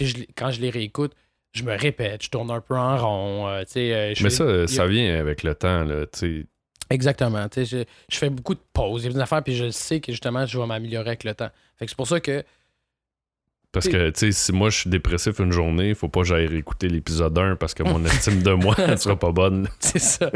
je 0.00 0.14
quand 0.36 0.50
je 0.50 0.60
les 0.62 0.70
réécoute, 0.70 1.12
je 1.52 1.62
me 1.62 1.76
répète, 1.76 2.22
je 2.24 2.30
tourne 2.30 2.50
un 2.50 2.60
peu 2.60 2.74
en 2.76 2.96
rond. 2.96 3.48
euh, 3.48 3.62
euh, 3.76 4.14
je 4.16 4.22
Mais 4.24 4.30
fais- 4.30 4.30
ça, 4.30 4.44
a- 4.44 4.66
ça 4.66 4.86
vient 4.86 5.18
avec 5.20 5.42
le 5.42 5.54
temps, 5.54 5.84
là. 5.84 6.06
Exactement. 6.88 7.46
Je, 7.54 7.84
je 8.10 8.16
fais 8.18 8.30
beaucoup 8.30 8.54
de 8.54 8.60
pauses, 8.72 9.04
il 9.04 9.08
y 9.08 9.10
a 9.10 9.12
des 9.14 9.20
affaires, 9.20 9.42
puis 9.44 9.54
je 9.54 9.70
sais 9.70 10.00
que 10.00 10.10
justement, 10.12 10.44
je 10.46 10.58
vais 10.58 10.66
m'améliorer 10.66 11.08
avec 11.10 11.24
le 11.24 11.34
temps. 11.34 11.50
Fait 11.76 11.84
que 11.86 11.90
c'est 11.90 11.96
pour 11.96 12.08
ça 12.08 12.18
que 12.20 12.42
Parce 13.72 13.86
que, 13.88 14.10
tu 14.10 14.18
sais, 14.18 14.32
si 14.32 14.52
moi 14.52 14.68
je 14.68 14.78
suis 14.78 14.90
dépressif 14.90 15.38
une 15.38 15.52
journée, 15.52 15.94
faut 15.94 16.08
pas 16.08 16.22
que 16.22 16.26
j'aille 16.26 16.46
réécouter 16.46 16.88
l'épisode 16.88 17.38
1 17.38 17.54
parce 17.54 17.72
que 17.72 17.84
mon 17.84 18.04
estime 18.04 18.42
de 18.42 18.52
moi 18.52 18.74
ne 18.88 18.96
sera 18.96 19.16
pas 19.16 19.30
bonne. 19.30 19.68
C'est 19.78 20.00
ça. 20.00 20.28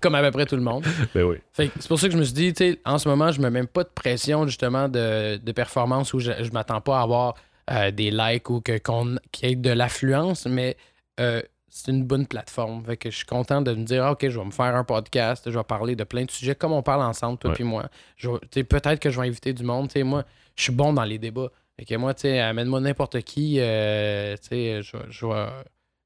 Comme 0.00 0.14
à 0.14 0.22
peu 0.22 0.30
près 0.30 0.46
tout 0.46 0.56
le 0.56 0.62
monde. 0.62 0.82
Ben 1.14 1.22
oui. 1.24 1.36
Fait 1.52 1.68
que 1.68 1.72
c'est 1.78 1.88
pour 1.88 1.98
ça 2.00 2.06
que 2.06 2.14
je 2.14 2.18
me 2.18 2.24
suis 2.24 2.32
dit, 2.32 2.52
tu 2.54 2.64
sais, 2.72 2.80
en 2.86 2.96
ce 2.98 3.08
moment, 3.08 3.30
je 3.30 3.40
me 3.40 3.44
mets 3.50 3.60
même 3.60 3.66
pas 3.66 3.84
de 3.84 3.90
pression 3.94 4.46
justement 4.46 4.88
de, 4.88 5.36
de 5.36 5.52
performance 5.52 6.14
où 6.14 6.18
je, 6.18 6.32
je 6.40 6.50
m'attends 6.52 6.80
pas 6.80 6.98
à 7.00 7.02
avoir 7.02 7.34
euh, 7.70 7.90
des 7.90 8.10
likes 8.10 8.48
ou 8.48 8.60
que, 8.62 8.78
qu'on, 8.78 9.16
qu'il 9.32 9.48
y 9.50 9.52
ait 9.52 9.56
de 9.56 9.70
l'affluence, 9.70 10.46
mais 10.46 10.78
euh, 11.20 11.42
c'est 11.68 11.90
une 11.92 12.04
bonne 12.04 12.26
plateforme. 12.26 12.82
Fait 12.86 12.96
que 12.96 13.10
je 13.10 13.16
suis 13.16 13.26
content 13.26 13.60
de 13.60 13.74
me 13.74 13.84
dire, 13.84 14.02
Ah, 14.04 14.12
OK, 14.12 14.26
je 14.26 14.38
vais 14.38 14.44
me 14.46 14.50
faire 14.50 14.74
un 14.74 14.84
podcast, 14.84 15.44
je 15.50 15.58
vais 15.58 15.64
parler 15.64 15.94
de 15.94 16.04
plein 16.04 16.24
de 16.24 16.30
sujets 16.30 16.54
comme 16.54 16.72
on 16.72 16.82
parle 16.82 17.02
ensemble, 17.02 17.36
toi 17.38 17.50
Ouais. 17.50 17.54
puis 17.54 17.64
moi. 17.64 17.84
Je 18.16 18.28
peut-être 18.62 18.98
que 18.98 19.10
je 19.10 19.20
vais 19.20 19.26
inviter 19.28 19.52
du 19.52 19.62
monde. 19.62 19.88
Tu 19.88 19.94
sais, 20.00 20.02
moi, 20.04 20.24
je 20.56 20.62
suis 20.62 20.72
bon 20.72 20.94
dans 20.94 21.04
les 21.04 21.18
débats. 21.18 21.50
Fait 21.78 21.84
que 21.86 21.94
moi, 21.96 22.14
tu 22.14 22.22
sais, 22.22 22.38
amène-moi 22.40 22.80
n'importe 22.80 23.20
qui. 23.22 23.56
euh, 23.58 24.36
tu 24.36 24.48
sais, 24.48 24.80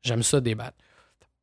j'aime 0.02 0.22
ça 0.22 0.40
débattre. 0.40 0.76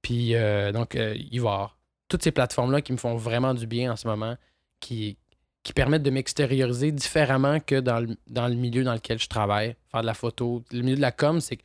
Puis, 0.01 0.35
euh, 0.35 0.71
donc, 0.71 0.95
euh, 0.95 1.15
il 1.15 1.41
va 1.41 1.49
y 1.49 1.53
avoir 1.53 1.77
toutes 2.07 2.23
ces 2.23 2.31
plateformes-là 2.31 2.81
qui 2.81 2.91
me 2.93 2.97
font 2.97 3.15
vraiment 3.15 3.53
du 3.53 3.67
bien 3.67 3.91
en 3.91 3.95
ce 3.95 4.07
moment, 4.07 4.35
qui, 4.79 5.17
qui 5.63 5.73
permettent 5.73 6.03
de 6.03 6.09
m'extérioriser 6.09 6.91
différemment 6.91 7.59
que 7.59 7.79
dans 7.79 7.99
le, 7.99 8.15
dans 8.27 8.47
le 8.47 8.55
milieu 8.55 8.83
dans 8.83 8.93
lequel 8.93 9.19
je 9.19 9.27
travaille, 9.27 9.75
faire 9.91 10.01
de 10.01 10.05
la 10.05 10.13
photo. 10.13 10.63
Le 10.71 10.81
milieu 10.81 10.95
de 10.97 11.01
la 11.01 11.11
com, 11.11 11.39
c'est 11.39 11.57
que 11.57 11.63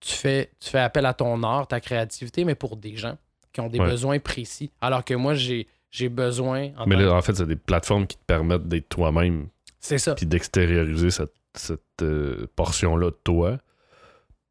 tu 0.00 0.12
fais, 0.14 0.50
tu 0.60 0.70
fais 0.70 0.80
appel 0.80 1.06
à 1.06 1.14
ton 1.14 1.42
art, 1.42 1.66
ta 1.68 1.80
créativité, 1.80 2.44
mais 2.44 2.54
pour 2.54 2.76
des 2.76 2.96
gens 2.96 3.16
qui 3.52 3.60
ont 3.60 3.68
des 3.68 3.78
Ouais. 3.80 3.86
besoins 3.90 4.18
précis. 4.18 4.70
Alors 4.80 5.04
que 5.04 5.14
moi, 5.14 5.34
j'ai, 5.34 5.66
j'ai 5.90 6.08
besoin. 6.08 6.70
en 6.76 6.86
Mais 6.86 6.96
là, 6.96 7.12
en 7.14 7.22
fait, 7.22 7.34
c'est 7.34 7.46
des 7.46 7.56
plateformes 7.56 8.06
qui 8.06 8.16
te 8.16 8.24
permettent 8.24 8.68
d'être 8.68 8.88
toi-même 8.88 9.48
c'est 9.80 9.98
ça. 9.98 10.14
puis 10.16 10.26
d'extérioriser 10.26 11.10
cette, 11.10 11.32
cette, 11.54 11.80
euh, 12.02 12.46
portion-là 12.56 13.10
de 13.10 13.16
toi. 13.24 13.58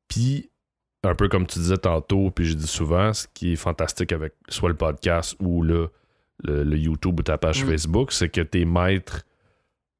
Puis, 0.07 0.49
un 1.03 1.15
peu 1.15 1.27
comme 1.29 1.45
tu 1.45 1.59
disais 1.59 1.77
tantôt, 1.77 2.31
puis 2.31 2.45
je 2.45 2.53
dis 2.55 2.67
souvent, 2.67 3.13
ce 3.13 3.27
qui 3.33 3.53
est 3.53 3.57
fantastique 3.57 4.11
avec 4.11 4.33
soit 4.49 4.69
le 4.69 4.75
podcast 4.75 5.35
ou 5.39 5.61
le, 5.63 5.89
le, 6.43 6.63
le 6.63 6.77
YouTube 6.77 7.19
ou 7.19 7.23
ta 7.23 7.37
page 7.37 7.63
Mm. 7.63 7.69
Facebook, 7.69 8.11
c'est 8.11 8.29
que 8.29 8.41
tu 8.41 8.61
es 8.61 8.65
maître 8.65 9.23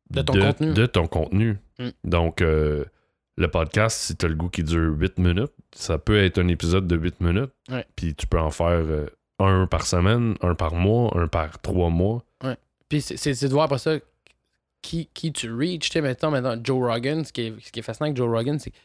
De 0.10 0.22
ton 0.22 0.34
contenu. 0.34 0.74
de 0.74 0.86
ton 0.86 1.08
contenu. 1.08 1.58
Mm. 1.80 1.90
Donc, 2.04 2.42
euh, 2.42 2.86
le 3.38 3.48
podcast, 3.50 3.98
si 4.00 4.16
tu 4.16 4.26
as 4.26 4.30
le 4.30 4.36
goût 4.36 4.50
qui 4.50 4.64
dure 4.64 4.94
8 4.98 5.18
minutes, 5.20 5.54
ça 5.74 5.98
peut 5.98 6.18
être 6.18 6.40
un 6.40 6.48
épisode 6.48 6.88
de 6.88 6.96
8 6.98 7.22
minutes. 7.22 7.52
Ouais. 7.70 7.86
Puis 7.96 8.16
tu 8.16 8.26
peux 8.28 8.40
en 8.40 8.50
faire 8.50 8.68
euh, 8.70 9.06
un 9.40 9.68
par 9.68 9.86
semaine, 9.86 10.36
un 10.42 10.56
par 10.56 10.74
mois, 10.74 11.16
un 11.18 11.28
par 11.28 11.60
trois 11.62 11.90
mois. 11.90 12.24
Puis 12.90 13.02
c'est, 13.02 13.18
c'est- 13.18 13.34
c'est 13.34 13.48
de 13.50 13.54
voir 13.54 13.66
après 13.66 13.78
ça 13.80 13.98
qui, 14.88 15.10
qui 15.14 15.34
tu 15.34 15.54
reach. 15.54 15.90
Tu 15.90 15.92
sais, 15.92 16.02
mettons, 16.02 16.32
maintenant, 16.32 16.56
Joe 16.64 16.82
Rogan, 16.82 17.26
ce 17.26 17.34
qui 17.34 17.42
est, 17.42 17.54
ce 17.62 17.72
qui 17.74 17.80
est 17.80 17.84
fascinant 17.84 18.06
avec 18.06 18.16
Joe 18.16 18.30
Rogan, 18.30 18.58
c'est 18.58 18.72
que 18.72 18.78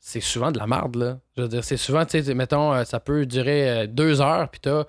c'est 0.00 0.20
souvent 0.20 0.50
de 0.52 0.58
la 0.58 0.66
merde, 0.66 0.96
là. 0.96 1.18
Je 1.36 1.42
veux 1.42 1.48
dire, 1.48 1.62
c'est 1.62 1.76
souvent, 1.76 2.04
tu 2.06 2.22
sais, 2.22 2.34
mettons, 2.34 2.72
euh, 2.72 2.84
ça 2.84 2.98
peut 2.98 3.26
durer 3.26 3.70
euh, 3.70 3.86
deux 3.86 4.22
heures, 4.22 4.48
puis 4.50 4.60
t'as 4.60 4.84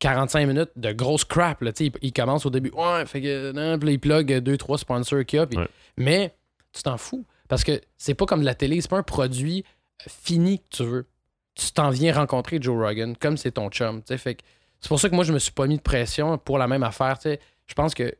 45 0.00 0.46
minutes 0.46 0.70
de 0.74 0.92
grosse 0.92 1.24
crap, 1.24 1.62
là. 1.62 1.72
Tu 1.72 1.86
sais, 1.86 1.92
il, 2.02 2.12
commence 2.12 2.46
au 2.46 2.50
début, 2.50 2.70
ouais, 2.70 3.06
fait 3.06 3.20
que, 3.20 3.52
non, 3.52 3.78
puis 3.78 3.92
il 3.92 3.98
plug 4.00 4.32
euh, 4.32 4.40
deux, 4.40 4.56
trois 4.56 4.78
sponsors 4.78 5.24
qu'il 5.24 5.38
y 5.38 5.42
a, 5.42 5.46
Ouais. 5.56 5.68
mais 5.96 6.34
tu 6.72 6.82
t'en 6.82 6.98
fous. 6.98 7.24
Parce 7.48 7.62
que 7.62 7.80
c'est 7.96 8.14
pas 8.14 8.26
comme 8.26 8.40
de 8.40 8.46
la 8.46 8.54
télé, 8.54 8.80
c'est 8.80 8.90
pas 8.90 8.98
un 8.98 9.02
produit 9.04 9.64
fini 10.08 10.58
que 10.58 10.64
tu 10.70 10.84
veux. 10.84 11.06
Tu 11.54 11.70
t'en 11.70 11.90
viens 11.90 12.14
rencontrer 12.14 12.58
Joe 12.60 12.76
Rogan, 12.76 13.14
comme 13.16 13.36
c'est 13.36 13.52
ton 13.52 13.68
chum, 13.68 14.00
tu 14.00 14.08
sais, 14.08 14.18
fait 14.18 14.34
que 14.36 14.42
c'est 14.80 14.88
pour 14.88 14.98
ça 14.98 15.08
que 15.08 15.14
moi, 15.14 15.22
je 15.22 15.32
me 15.32 15.38
suis 15.38 15.52
pas 15.52 15.66
mis 15.68 15.76
de 15.76 15.82
pression 15.82 16.38
pour 16.38 16.58
la 16.58 16.66
même 16.66 16.82
affaire. 16.82 17.18
tu 17.18 17.30
sais. 17.30 17.40
Je 17.66 17.74
pense 17.74 17.94
que. 17.94 18.12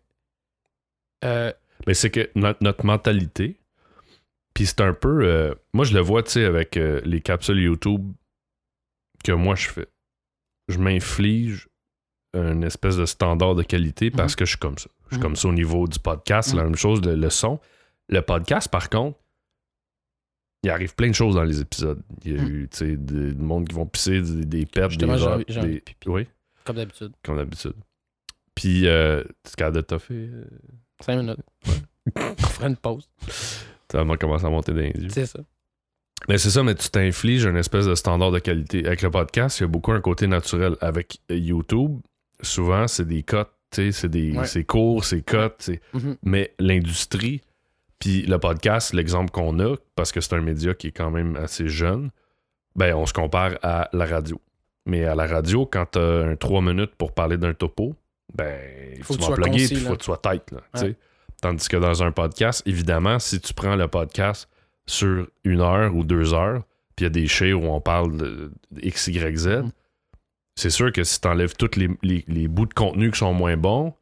Euh, 1.24 1.52
Mais 1.86 1.94
c'est 1.94 2.10
que 2.10 2.30
notre, 2.34 2.62
notre 2.62 2.84
mentalité, 2.86 3.58
puis 4.54 4.66
c'est 4.66 4.80
un 4.80 4.92
peu. 4.94 5.22
euh, 5.24 5.54
moi, 5.72 5.84
je 5.84 5.94
le 5.94 6.00
vois, 6.00 6.22
tu 6.22 6.32
sais, 6.32 6.44
avec 6.44 6.76
euh, 6.76 7.00
les 7.04 7.20
capsules 7.20 7.58
YouTube 7.60 8.12
que 9.24 9.32
moi 9.32 9.54
je 9.54 9.68
fais. 9.68 9.86
Je 10.68 10.78
m'inflige 10.78 11.68
une 12.34 12.64
espèce 12.64 12.96
de 12.96 13.04
standard 13.06 13.54
de 13.54 13.62
qualité 13.62 14.10
parce 14.10 14.34
que 14.36 14.44
je 14.44 14.50
suis 14.50 14.58
comme 14.58 14.78
ça. 14.78 14.88
Je 15.04 15.08
suis 15.10 15.16
Mhm. 15.18 15.22
comme 15.22 15.36
ça 15.36 15.48
au 15.48 15.52
niveau 15.52 15.86
du 15.86 15.98
podcast, 15.98 16.50
c'est 16.50 16.56
la 16.56 16.64
même 16.64 16.76
chose, 16.76 17.02
le, 17.02 17.14
le 17.14 17.30
son. 17.30 17.60
Le 18.08 18.20
podcast, 18.20 18.68
par 18.70 18.88
contre, 18.88 19.18
il 20.64 20.70
arrive 20.70 20.94
plein 20.94 21.08
de 21.08 21.14
choses 21.14 21.34
dans 21.34 21.42
les 21.44 21.60
épisodes. 21.60 22.02
Il 22.24 22.32
y 22.36 22.38
a 22.38 22.42
Mhm. 22.42 22.48
eu, 22.48 22.68
tu 22.68 22.76
sais, 22.78 22.96
du 22.96 23.34
monde 23.34 23.68
qui 23.68 23.74
vont 23.74 23.86
pisser, 23.86 24.20
des, 24.22 24.44
des 24.44 24.66
pets, 24.66 24.88
des 24.96 24.96
des- 25.06 25.06
de 25.06 25.78
pipi. 25.80 26.08
Oui, 26.08 26.26
comme 26.64 26.76
d'habitude. 26.76 27.12
comme 27.24 27.36
d'habitude. 27.36 27.74
Puis, 28.54 28.86
euh, 28.86 29.22
tu 29.44 29.50
es 29.50 29.54
capable 29.56 29.76
de 29.76 29.80
toffer. 29.82 30.28
5 31.02 31.16
minutes. 31.16 31.38
On 32.16 32.46
fera 32.46 32.68
une 32.68 32.76
pause. 32.76 33.08
Ça 33.90 34.02
va 34.04 34.16
commencer 34.16 34.46
à 34.46 34.50
monter 34.50 34.72
dans 34.72 34.78
les. 34.78 34.92
C'est 35.08 35.26
ça. 35.26 35.40
Mais 36.28 36.38
c'est 36.38 36.50
ça, 36.50 36.62
mais 36.62 36.74
tu 36.74 36.88
t'infliges 36.88 37.44
une 37.44 37.56
espèce 37.56 37.86
de 37.86 37.94
standard 37.94 38.30
de 38.30 38.38
qualité. 38.38 38.86
Avec 38.86 39.02
le 39.02 39.10
podcast, 39.10 39.58
il 39.58 39.62
y 39.62 39.64
a 39.64 39.68
beaucoup 39.68 39.92
un 39.92 40.00
côté 40.00 40.26
naturel. 40.28 40.76
Avec 40.80 41.18
YouTube, 41.28 41.98
souvent, 42.40 42.86
c'est 42.86 43.06
des 43.06 43.22
cotes, 43.24 43.50
c'est 43.72 44.06
des 44.08 44.36
Ouais. 44.38 44.46
c'est 44.46 44.64
court, 44.64 45.04
c'est 45.04 45.22
cotes, 45.22 45.70
Mhm. 45.94 46.16
mais 46.22 46.54
l'industrie, 46.60 47.40
puis 47.98 48.22
le 48.22 48.38
podcast, 48.38 48.92
l'exemple 48.94 49.30
qu'on 49.32 49.58
a, 49.60 49.76
parce 49.96 50.12
que 50.12 50.20
c'est 50.20 50.34
un 50.34 50.40
média 50.42 50.74
qui 50.74 50.88
est 50.88 50.92
quand 50.92 51.10
même 51.10 51.34
assez 51.36 51.68
jeune, 51.68 52.10
ben 52.76 52.94
on 52.94 53.04
se 53.06 53.12
compare 53.12 53.52
à 53.62 53.88
la 53.92 54.06
radio. 54.06 54.40
Mais 54.86 55.04
à 55.04 55.14
la 55.14 55.26
radio, 55.26 55.66
quand 55.66 55.86
tu 55.92 55.98
as 55.98 56.22
un 56.24 56.36
3 56.36 56.62
minutes 56.62 56.94
pour 56.96 57.12
parler 57.12 57.36
d'un 57.36 57.54
topo, 57.54 57.94
ben 58.34 59.02
Faut 59.02 59.14
tu 59.14 59.18
que 59.20 59.24
tu 59.24 59.26
sois 59.26 59.36
plugger, 59.36 59.64
il 59.70 59.80
faut 59.80 59.92
que 59.92 59.98
tu 59.98 60.04
sois. 60.04 60.20
Là. 60.24 60.40
Ouais. 60.82 60.96
Tandis 61.40 61.68
que 61.68 61.76
dans 61.76 62.02
un 62.02 62.12
podcast, 62.12 62.62
évidemment, 62.66 63.18
si 63.18 63.40
tu 63.40 63.52
prends 63.54 63.76
le 63.76 63.88
podcast 63.88 64.48
sur 64.86 65.26
une 65.44 65.60
heure 65.60 65.94
ou 65.94 66.04
deux 66.04 66.34
heures, 66.34 66.62
puis 66.96 67.04
il 67.04 67.04
y 67.04 67.06
a 67.06 67.10
des 67.10 67.26
chais 67.26 67.52
où 67.52 67.64
on 67.64 67.80
parle 67.80 68.16
de, 68.16 68.52
X, 68.82 69.08
Y, 69.08 69.36
Z, 69.36 69.46
Mhm. 69.48 69.70
c'est 70.56 70.70
sûr 70.70 70.92
que 70.92 71.02
si 71.04 71.20
tu 71.20 71.28
enlèves 71.28 71.54
tous 71.56 71.76
les, 71.76 71.88
les- 72.02 72.24
les 72.28 72.48
bouts 72.48 72.66
de 72.66 72.74
contenu 72.74 73.10
qui 73.10 73.18
sont 73.18 73.32
moins 73.32 73.56
bons, 73.56 73.94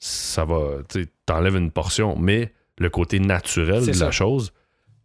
ça 0.00 0.44
va, 0.44 0.78
tu 0.88 1.02
sais, 1.04 1.08
t'enlèves 1.26 1.56
une 1.56 1.70
portion. 1.70 2.16
Mais 2.18 2.52
le 2.78 2.88
côté 2.90 3.18
naturel 3.20 3.84
de 3.86 3.92
ça. 3.92 4.06
la 4.06 4.10
chose, 4.10 4.52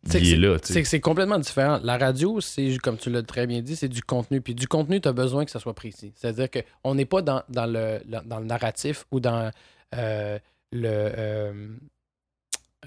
il 0.06 0.44
est 0.44 0.64
c'est- 0.64 0.94
là. 0.94 1.00
complètement 1.00 1.40
différent. 1.40 1.80
La 1.84 1.98
radio, 1.98 2.42
c'est, 2.42 2.78
comme 2.78 2.98
tu 2.98 3.10
l'as 3.10 3.24
très 3.24 3.48
bien 3.48 3.62
dit, 3.62 3.76
c'est 3.76 3.88
du 3.88 4.02
contenu. 4.02 4.42
Puis 4.42 4.54
du 4.56 4.68
contenu, 4.68 5.00
tu 5.00 5.08
as 5.08 5.14
besoin 5.14 5.46
que 5.46 5.52
ça 5.52 5.60
soit 5.60 5.74
précis. 5.74 6.12
C'est-à-dire 6.16 6.48
qu'on 6.52 6.96
n'est 6.96 7.06
pas 7.06 7.22
dans, 7.22 7.42
dans 7.50 7.66
le, 7.66 8.02
dans 8.26 8.40
le 8.40 8.46
narratif 8.46 9.06
ou 9.12 9.20
dans 9.20 9.50
euh, 9.96 10.40
le, 10.72 10.88
euh, 10.88 11.68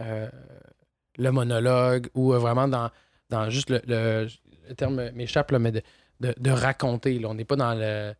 euh, 0.00 0.28
le 1.18 1.30
monologue 1.30 2.08
ou 2.14 2.32
vraiment 2.32 2.68
dans, 2.68 2.90
dans 3.30 3.48
juste 3.50 3.70
le, 3.70 3.80
le, 3.86 4.28
le 4.68 4.74
terme 4.74 5.10
m'échappe, 5.12 5.52
mais 5.52 5.72
de, 5.72 5.82
de, 6.20 6.34
de 6.38 6.50
raconter. 6.50 7.18
là. 7.18 7.28
On 7.28 7.34
n'est 7.34 7.44
pas 7.44 7.56
dans 7.56 7.74
le 7.74 8.12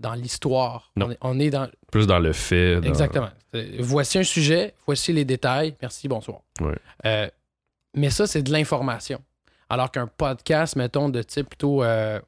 dans 0.00 0.14
l'histoire. 0.14 0.90
On 0.96 1.10
est, 1.12 1.18
on 1.20 1.38
est 1.38 1.50
dans. 1.50 1.68
Plus 1.92 2.06
dans 2.08 2.18
le 2.18 2.32
fait. 2.32 2.80
dans- 2.80 2.88
Exactement. 2.88 3.30
Voici 3.78 4.18
un 4.18 4.24
sujet, 4.24 4.74
voici 4.84 5.12
les 5.12 5.24
détails. 5.24 5.76
Merci, 5.80 6.08
bonsoir. 6.08 6.40
Euh, 7.06 7.28
mais 7.94 8.10
ça, 8.10 8.26
c'est 8.26 8.42
de 8.42 8.52
l'information. 8.52 9.22
Alors 9.68 9.90
qu'un 9.90 10.06
podcast, 10.06 10.76
mettons, 10.76 11.08
de 11.08 11.22
type 11.22 11.48
plutôt, 11.50 11.82
euh, 11.82 12.20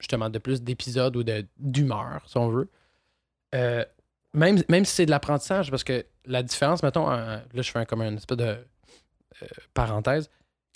justement, 0.00 0.30
de 0.30 0.38
plus 0.38 0.62
d'épisodes 0.62 1.14
ou 1.16 1.22
de- 1.22 1.46
d'humeur, 1.58 2.22
si 2.26 2.36
on 2.38 2.48
veut, 2.48 2.70
euh, 3.54 3.84
même, 4.32 4.62
même 4.68 4.84
si 4.84 4.94
c'est 4.94 5.06
de 5.06 5.10
l'apprentissage, 5.10 5.70
parce 5.70 5.84
que 5.84 6.04
la 6.26 6.42
différence, 6.42 6.82
mettons, 6.82 7.08
un- 7.08 7.36
là, 7.36 7.62
je 7.62 7.70
fais 7.70 7.78
un- 7.80 7.84
comme 7.84 8.02
une 8.02 8.16
espèce 8.16 8.38
de 8.38 8.44
euh, 9.42 9.46
parenthèse. 9.74 10.30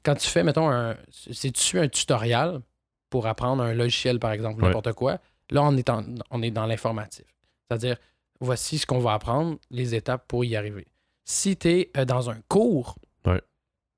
Quand 0.04 0.14
tu 0.16 0.26
fais, 0.28 0.42
mettons, 0.42 0.68
un, 0.68 0.96
si 1.10 1.52
tu 1.52 1.60
suis 1.62 1.78
un 1.78 1.88
tutoriel 1.88 2.60
pour 3.08 3.26
apprendre 3.28 3.62
un 3.62 3.72
logiciel, 3.72 4.18
par 4.18 4.32
exemple, 4.32 4.60
Ouais. 4.60 4.66
n'importe 4.68 4.92
quoi, 4.94 5.18
là, 5.50 5.62
on 5.62 5.76
est, 5.76 5.88
en- 5.88 6.04
on 6.30 6.42
est 6.42 6.50
dans 6.50 6.66
l'informatif. 6.66 7.24
C'est-à-dire, 7.68 7.96
voici 8.40 8.78
ce 8.78 8.84
qu'on 8.86 8.98
va 8.98 9.12
apprendre, 9.14 9.58
les 9.70 9.94
étapes 9.94 10.26
pour 10.26 10.44
y 10.44 10.56
arriver. 10.56 10.86
Si 11.24 11.56
tu 11.56 11.68
es 11.94 12.04
dans 12.06 12.30
un 12.30 12.40
cours, 12.48 12.96
Ouais. 13.24 13.40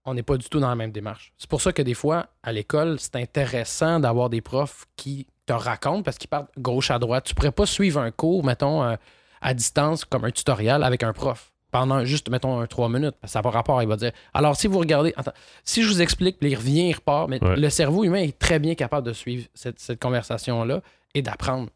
On 0.05 0.15
n'est 0.15 0.23
pas 0.23 0.37
du 0.37 0.49
tout 0.49 0.61
dans 0.61 0.69
la 0.69 0.75
même 0.77 0.93
démarche. 0.93 1.33
C'est 1.39 1.49
pour 1.49 1.61
ça 1.61 1.73
que 1.73 1.83
des 1.83 1.95
fois, 1.95 2.29
à 2.43 2.53
l'école, 2.53 2.99
c'est 2.99 3.17
intéressant 3.17 4.01
d'avoir 4.01 4.31
des 4.31 4.41
profs 4.41 4.87
qui 4.97 5.27
te 5.47 5.53
racontent 5.53 6.03
parce 6.03 6.17
qu'ils 6.19 6.29
partent 6.31 6.51
gauche 6.59 6.91
à 6.91 6.99
droite. 6.99 7.25
Tu 7.25 7.35
pourrais 7.35 7.53
pas 7.53 7.67
suivre 7.67 8.01
un 8.01 8.11
cours, 8.11 8.45
mettons, 8.45 8.83
euh, 8.83 8.97
à 9.41 9.55
distance, 9.55 10.05
comme 10.05 10.25
un 10.25 10.31
tutoriel 10.31 10.83
avec 10.83 11.03
un 11.03 11.13
prof 11.13 11.53
pendant 11.71 12.05
juste, 12.05 12.29
mettons, 12.31 12.59
un 12.61 12.67
3 12.67 12.89
minutes. 12.89 13.15
parce 13.21 13.31
que 13.31 13.33
Ça 13.33 13.39
n'a 13.39 13.43
pas 13.45 13.51
rapport. 13.51 13.81
Il 13.83 13.89
va 13.89 13.97
dire 13.97 14.11
Alors, 14.35 14.57
si 14.57 14.67
vous 14.67 14.79
regardez, 14.79 15.13
attends, 15.17 15.33
si 15.65 15.83
je 15.83 15.89
vous 15.89 16.03
explique, 16.03 16.37
il 16.41 16.57
revient, 16.57 16.89
il 16.89 16.95
repart, 16.95 17.29
mais 17.29 17.43
Ouais. 17.43 17.57
le 17.57 17.71
cerveau 17.71 18.03
humain 18.05 18.23
est 18.23 18.37
très 18.39 18.59
bien 18.59 18.75
capable 18.75 19.07
de 19.07 19.13
suivre 19.13 19.47
cette, 19.55 19.79
cette 19.79 20.01
conversation-là 20.01 20.81
et 21.15 21.23
d'apprendre. 21.23 21.69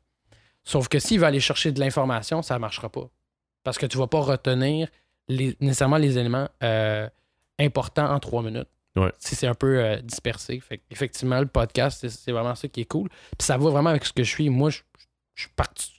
Sauf 0.64 0.88
que 0.88 0.98
s'il 0.98 1.20
va 1.20 1.28
aller 1.28 1.40
chercher 1.40 1.72
de 1.72 1.78
l'information, 1.80 2.42
ça 2.42 2.54
ne 2.54 2.58
marchera 2.60 2.88
pas. 2.88 3.08
Parce 3.62 3.78
que 3.78 3.86
tu 3.86 3.96
ne 3.98 4.02
vas 4.02 4.06
pas 4.08 4.20
retenir 4.20 4.88
les- 5.28 5.56
nécessairement 5.60 5.98
les 5.98 6.18
éléments 6.18 6.48
euh, 6.62 7.08
importants 7.58 8.10
en 8.12 8.18
trois 8.20 8.42
minutes. 8.42 8.68
Ouais. 8.96 9.12
Si 9.18 9.34
c'est 9.34 9.46
un 9.46 9.54
peu 9.54 9.78
euh, 9.82 9.96
dispersé. 10.00 10.60
Fait 10.60 10.80
effectivement, 10.90 11.40
le 11.40 11.46
podcast, 11.46 12.06
c'est- 12.08 12.32
vraiment 12.32 12.54
ça 12.54 12.68
qui 12.68 12.82
est 12.82 12.84
cool. 12.84 13.08
Puis 13.08 13.44
ça 13.46 13.56
va 13.58 13.70
vraiment 13.70 13.90
avec 13.90 14.04
ce 14.04 14.12
que 14.12 14.22
je 14.22 14.30
suis. 14.30 14.48
Moi, 14.50 14.70
je, 14.70 14.82
je, 15.34 15.46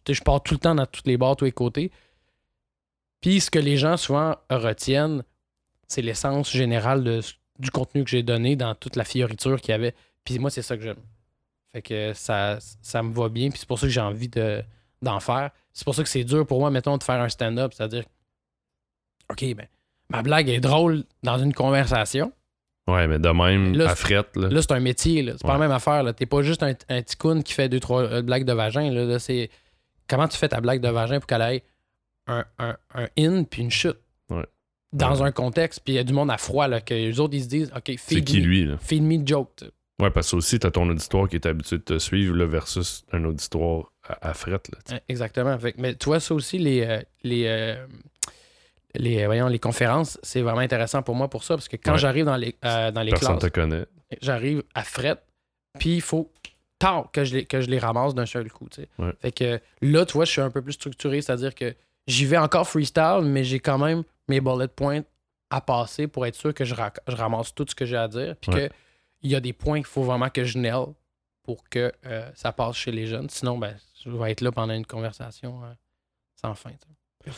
sais, 0.07 0.13
je 0.13 0.21
pars 0.23 0.41
tout 0.41 0.53
le 0.53 0.59
temps 0.59 0.75
dans 0.75 0.85
tous 0.85 1.01
les 1.05 1.17
bords, 1.17 1.35
tous 1.35 1.45
les 1.45 1.51
côtés. 1.51 1.91
Puis 3.21 3.41
ce 3.41 3.51
que 3.51 3.59
les 3.59 3.75
gens 3.77 3.97
souvent 3.97 4.35
retiennent, 4.49 5.23
c'est 5.87 6.01
l'essence 6.01 6.51
générale 6.51 7.03
de, 7.03 7.21
du 7.59 7.69
contenu 7.71 8.03
que 8.03 8.09
j'ai 8.09 8.23
donné, 8.23 8.55
dans 8.55 8.75
toute 8.75 8.95
la 8.95 9.03
fioriture 9.03 9.59
qu'il 9.59 9.71
y 9.71 9.73
avait. 9.73 9.93
Puis 10.23 10.39
moi, 10.39 10.49
c'est 10.49 10.61
ça 10.61 10.77
que 10.77 10.83
j'aime. 10.83 11.01
Fait 11.73 11.81
que 11.81 12.13
ça, 12.13 12.57
ça 12.81 13.03
me 13.03 13.11
va 13.13 13.27
bien, 13.27 13.49
puis 13.49 13.59
c'est 13.59 13.67
pour 13.67 13.77
ça 13.79 13.87
que 13.87 13.91
j'ai 13.91 13.99
envie 14.01 14.29
de, 14.29 14.63
d'en 15.01 15.19
faire. 15.19 15.51
C'est 15.73 15.83
pour 15.83 15.93
ça 15.93 16.03
que 16.03 16.09
c'est 16.09 16.23
dur 16.23 16.47
pour 16.47 16.59
moi, 16.59 16.71
mettons, 16.71 16.97
de 16.97 17.03
faire 17.03 17.19
un 17.21 17.27
stand-up, 17.29 17.73
c'est-à-dire, 17.73 18.05
OK, 19.29 19.43
ben, 19.55 19.67
ma 20.09 20.21
blague 20.21 20.49
est 20.49 20.59
drôle 20.59 21.03
dans 21.23 21.37
une 21.37 21.53
conversation. 21.53 22.31
Ouais, 22.87 23.07
mais 23.07 23.17
de 23.17 23.29
même, 23.29 23.73
Là, 23.75 23.89
à 23.89 23.95
frette, 23.95 24.35
là. 24.35 24.47
Là, 24.49 24.61
c'est 24.61 24.71
un 24.73 24.79
métier. 24.79 25.25
C'est 25.31 25.41
pas 25.41 25.53
la 25.53 25.59
même 25.59 25.71
affaire. 25.71 26.03
T'es 26.15 26.27
pas 26.27 26.43
juste 26.43 26.61
un, 26.61 26.69
un 26.89 27.01
petit 27.01 27.15
coon 27.17 27.41
qui 27.41 27.53
fait 27.53 27.67
deux, 27.67 27.79
trois 27.79 28.03
euh, 28.03 28.21
blagues 28.21 28.45
de 28.45 28.53
vagin, 28.53 28.91
là. 28.91 29.05
Là, 29.05 29.17
c'est 29.17 29.49
comment 30.07 30.27
tu 30.27 30.37
fais 30.37 30.49
ta 30.49 30.61
blague 30.61 30.81
de 30.81 30.89
vagin 30.89 31.19
pour 31.19 31.25
qu'elle 31.25 31.41
ait 31.41 31.63
un, 32.27 32.45
un, 32.59 32.77
un 32.93 33.07
in 33.17 33.43
puis 33.43 33.63
une 33.63 33.71
chute? 33.71 33.97
Ouais. 34.29 34.45
Dans 34.93 35.19
Ouais. 35.19 35.27
un 35.27 35.31
contexte, 35.31 35.81
puis 35.83 35.93
il 35.93 35.95
y 35.97 35.99
a 35.99 36.03
du 36.03 36.13
monde 36.13 36.29
à 36.29 36.37
froid, 36.37 36.67
là, 36.67 36.79
que 36.79 36.93
les 36.93 37.19
autres, 37.19 37.33
ils 37.33 37.43
se 37.43 37.47
disent, 37.49 37.71
OK, 37.75 37.95
feed 37.97 38.23
qui, 38.23 38.39
me, 38.39 38.45
lui, 38.45 38.65
là? 38.65 38.77
feed 38.77 39.01
me 39.01 39.17
the 39.17 39.27
joke. 39.27 39.49
Ouais, 39.99 40.11
parce 40.11 40.29
que 40.29 40.35
aussi, 40.35 40.59
t'as 40.59 40.71
ton 40.71 40.87
auditoire 40.89 41.27
qui 41.27 41.37
est 41.37 41.45
habitué 41.47 41.77
de 41.77 41.81
te 41.83 41.97
suivre, 41.97 42.35
là, 42.35 42.45
versus 42.45 43.03
un 43.11 43.23
auditoire 43.25 43.91
à, 44.07 44.29
à 44.29 44.33
frette, 44.35 44.69
là. 44.71 44.99
Exactement. 45.09 45.57
Fait 45.57 45.73
mais 45.79 45.95
tu 45.95 46.05
vois, 46.05 46.19
ça 46.19 46.35
aussi, 46.35 46.59
les, 46.59 46.81
euh, 46.81 47.01
les, 47.23 47.45
euh, 47.47 47.85
les, 48.97 49.25
voyons, 49.25 49.47
les 49.47 49.59
conférences, 49.59 50.19
c'est 50.23 50.41
vraiment 50.41 50.59
intéressant 50.61 51.01
pour 51.03 51.15
moi 51.15 51.29
pour 51.29 51.43
ça, 51.43 51.55
parce 51.55 51.67
que 51.67 51.77
quand 51.77 51.93
Ouais. 51.93 51.97
j'arrive 51.97 52.25
dans 52.25 52.35
les, 52.37 52.55
euh, 52.65 52.91
dans 52.91 53.01
les 53.01 53.11
Personne 53.11 53.37
classes, 53.37 53.51
te 53.51 53.59
connaît. 53.59 53.85
j'arrive 54.21 54.63
à 54.73 54.83
fret, 54.83 55.17
puis 55.79 55.95
il 55.95 56.01
faut 56.01 56.31
tard 56.79 57.09
que 57.11 57.23
je 57.23 57.35
les, 57.37 57.45
que 57.45 57.61
je 57.61 57.69
les 57.69 57.79
ramasse 57.79 58.13
d'un 58.15 58.25
seul 58.25 58.51
coup. 58.51 58.67
tu 58.69 58.81
sais. 58.81 58.89
Ouais. 58.99 59.13
Fait 59.21 59.31
que 59.31 59.59
là, 59.81 60.05
tu 60.05 60.13
vois, 60.13 60.25
je 60.25 60.31
suis 60.31 60.41
un 60.41 60.49
peu 60.51 60.61
plus 60.61 60.73
structuré, 60.73 61.21
c'est-à-dire 61.21 61.55
que 61.55 61.73
j'y 62.07 62.25
vais 62.25 62.37
encore 62.37 62.67
freestyle, 62.67 63.21
mais 63.23 63.43
j'ai 63.43 63.59
quand 63.59 63.77
même 63.77 64.03
mes 64.27 64.41
bullet 64.41 64.67
points 64.67 65.01
à 65.49 65.61
passer 65.61 66.07
pour 66.07 66.25
être 66.25 66.35
sûr 66.35 66.53
que 66.53 66.65
je, 66.65 66.73
ra- 66.75 66.91
je 67.07 67.15
ramasse 67.15 67.53
tout 67.53 67.65
ce 67.69 67.75
que 67.75 67.85
j'ai 67.85 67.95
à 67.97 68.07
dire, 68.07 68.35
puis 68.41 68.51
Ouais. 68.51 68.71
y 69.23 69.35
a 69.35 69.39
des 69.39 69.53
points 69.53 69.77
qu'il 69.77 69.85
faut 69.87 70.03
vraiment 70.03 70.29
que 70.29 70.43
je 70.43 70.57
nail 70.57 70.85
pour 71.43 71.63
que 71.69 71.91
euh, 72.07 72.29
ça 72.33 72.51
passe 72.51 72.75
chez 72.75 72.91
les 72.91 73.05
jeunes. 73.07 73.29
Sinon, 73.29 73.57
ben, 73.57 73.75
je 74.03 74.09
vais 74.09 74.31
être 74.31 74.41
là 74.41 74.51
pendant 74.51 74.73
une 74.73 74.85
conversation 74.85 75.63
euh, 75.63 75.73
sans 76.41 76.55
fin. 76.55 76.71
tu 76.71 77.31
sais. 77.31 77.37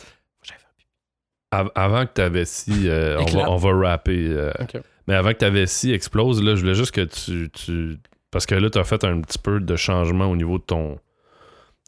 Av- 1.50 1.70
avant 1.74 2.04
que 2.06 2.12
ta 2.12 2.28
vessie, 2.28 2.88
euh, 2.88 3.18
on, 3.20 3.24
va, 3.24 3.50
on 3.50 3.56
va 3.56 3.88
rapper. 3.90 4.28
euh. 4.30 4.52
Mais 5.06 5.14
avant 5.14 5.30
que 5.30 5.38
ta 5.38 5.50
vessie 5.50 5.92
explose, 5.92 6.42
là, 6.42 6.54
je 6.54 6.60
voulais 6.60 6.74
juste 6.74 6.92
que 6.92 7.00
tu. 7.04 7.48
tu- 7.50 7.96
Parce 8.30 8.44
que 8.44 8.54
là, 8.54 8.68
tu 8.68 8.78
as 8.78 8.84
fait 8.84 9.02
un 9.04 9.20
petit 9.22 9.38
peu 9.38 9.58
de 9.58 9.76
changement 9.76 10.26
au 10.26 10.36
niveau 10.36 10.58
de 10.58 10.64
ton, 10.64 10.98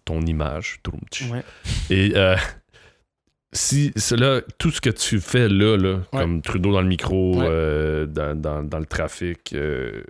ton 0.06 0.22
image. 0.22 0.78
Tout 0.82 0.92
le 0.92 1.04
petit. 1.04 1.30
Ouais. 1.30 1.44
Et 1.90 2.12
euh, 2.16 2.34
si 3.52 3.92
cela, 3.96 4.40
tout 4.58 4.70
ce 4.70 4.80
que 4.80 4.88
tu 4.88 5.20
fais 5.20 5.48
là, 5.48 5.76
là 5.76 5.96
Ouais. 5.96 6.04
comme 6.12 6.40
Trudeau 6.40 6.72
dans 6.72 6.80
le 6.80 6.88
micro, 6.88 7.38
Ouais. 7.40 7.46
euh, 7.46 8.06
dans, 8.06 8.34
dans- 8.40 8.62
dans 8.62 8.78
le 8.78 8.86
trafic, 8.86 9.52
euh, 9.52 10.02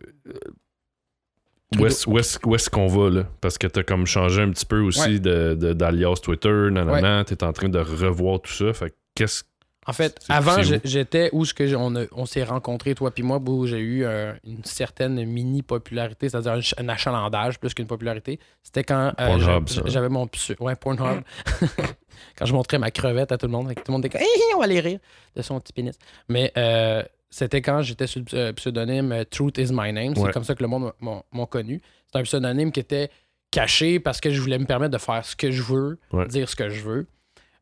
où 1.79 1.87
est-ce 1.87 2.09
où 2.09 2.19
est-ce- 2.19 2.39
où 2.45 2.55
est-ce 2.55 2.69
qu'on 2.69 2.87
va 2.89 3.11
là? 3.11 3.25
Parce 3.41 3.57
que 3.59 3.67
tu 3.67 3.79
as 3.81 3.83
comme 3.85 4.05
changé 4.07 4.43
un 4.43 4.51
petit 4.51 4.67
peu 4.67 4.81
aussi 4.81 5.01
Ouais. 5.15 5.19
de, 5.21 5.55
de- 5.55 5.73
d'alias 5.73 6.15
Twitter, 6.23 6.69
nanana, 6.71 7.25
tu 7.25 7.35
es 7.35 7.45
en 7.45 7.53
train 7.53 7.69
de 7.69 7.79
revoir 7.79 8.41
tout 8.41 8.53
ça. 8.53 8.73
Fait 8.73 8.91
que 8.91 8.95
qu'est-ce 9.21 9.45
En 9.87 9.93
fait, 9.93 10.19
avant, 10.29 10.57
j'étais 10.85 11.31
où 11.33 11.45
ce 11.45 11.55
que 11.55 11.75
on, 11.75 12.27
s'est 12.27 12.45
rencontrés, 12.45 12.95
toi 12.95 13.11
puis 13.11 13.23
moi, 13.23 13.39
où 13.45 13.67
j'ai 13.67 13.79
eu 13.79 14.05
euh, 14.05 14.33
une 14.45 14.63
certaine 14.65 15.25
mini-popularité, 15.25 16.29
c'est-à-dire 16.29 16.53
un, 16.53 16.61
ch- 16.63 16.75
un 16.79 16.89
achalandage 16.89 17.59
plus 17.59 17.73
qu'une 17.75 17.87
popularité. 17.87 18.39
C'était 18.63 18.85
quand 18.85 19.13
euh, 19.19 19.61
j'avais 19.87 20.09
mon 20.09 20.27
pseu- 20.27 20.57
Ouais, 20.61 20.77
Pornhub. 20.77 21.23
quand 22.37 22.47
je 22.47 22.53
montrais 22.53 22.79
ma 22.79 22.91
crevette 22.91 23.33
à 23.33 23.39
tout 23.39 23.47
le 23.47 23.53
monde, 23.53 23.73
tout 23.75 23.83
le 23.89 23.93
monde 23.93 24.05
était 24.05 24.19
comme, 24.19 24.27
hé, 24.27 24.55
on 24.55 24.59
va 24.59 24.65
aller 24.65 24.81
rire 24.81 24.99
de 25.35 25.43
son 25.43 25.59
petit 25.61 25.73
pénis. 25.73 25.97
Mais 26.29 26.53
euh, 26.57 27.03
c'était 27.31 27.63
quand 27.63 27.83
j'étais 27.83 28.07
sur 28.07 28.23
le 28.33 28.53
pseudonyme 28.53 29.25
Truth 29.31 29.59
is 29.59 29.69
my 29.73 29.93
name. 29.93 30.15
C'est 30.15 30.23
Ouais. 30.23 30.31
comme 30.33 30.45
ça 30.45 30.55
que 30.55 30.63
le 30.63 30.69
monde 30.69 30.93
m'a- 31.01 31.23
m'a 31.33 31.47
connu. 31.47 31.81
C'est 32.13 32.19
un 32.19 32.23
pseudonyme 32.23 32.71
qui 32.73 32.81
était 32.81 33.11
caché 33.51 33.99
parce 33.99 34.21
que 34.21 34.31
je 34.31 34.41
voulais 34.41 34.59
me 34.59 34.67
permettre 34.67 34.93
de 34.93 34.99
faire 34.99 35.25
ce 35.25 35.35
que 35.37 35.51
je 35.51 35.63
veux, 35.63 35.99
Ouais. 36.13 36.27
dire 36.29 36.49
ce 36.49 36.55
que 36.57 36.69
je 36.69 36.81
veux. 36.83 37.07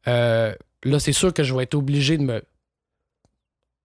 Euh, 0.07 0.55
là, 0.85 0.99
c'est 0.99 1.13
sûr 1.13 1.33
que 1.35 1.43
je 1.43 1.55
vais 1.55 1.65
être 1.65 1.75
obligé 1.75 2.17
de 2.19 2.23
me, 2.23 2.43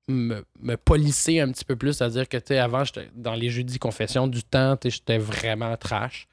me, 0.07 0.43
me 0.59 0.75
polisser 0.75 1.39
un 1.39 1.51
petit 1.51 1.65
peu 1.65 1.75
plus. 1.75 1.93
C'est-à-dire 1.93 2.27
que, 2.27 2.37
tu 2.37 2.43
sais, 2.49 2.59
avant, 2.59 2.83
j'étais 2.83 3.09
dans 3.15 3.35
les 3.35 3.49
jeudis 3.49 3.79
confessions 3.79 4.27
du 4.27 4.43
temps, 4.43 4.77
j'étais 4.83 5.17
vraiment 5.17 5.75
trash. 5.77 6.27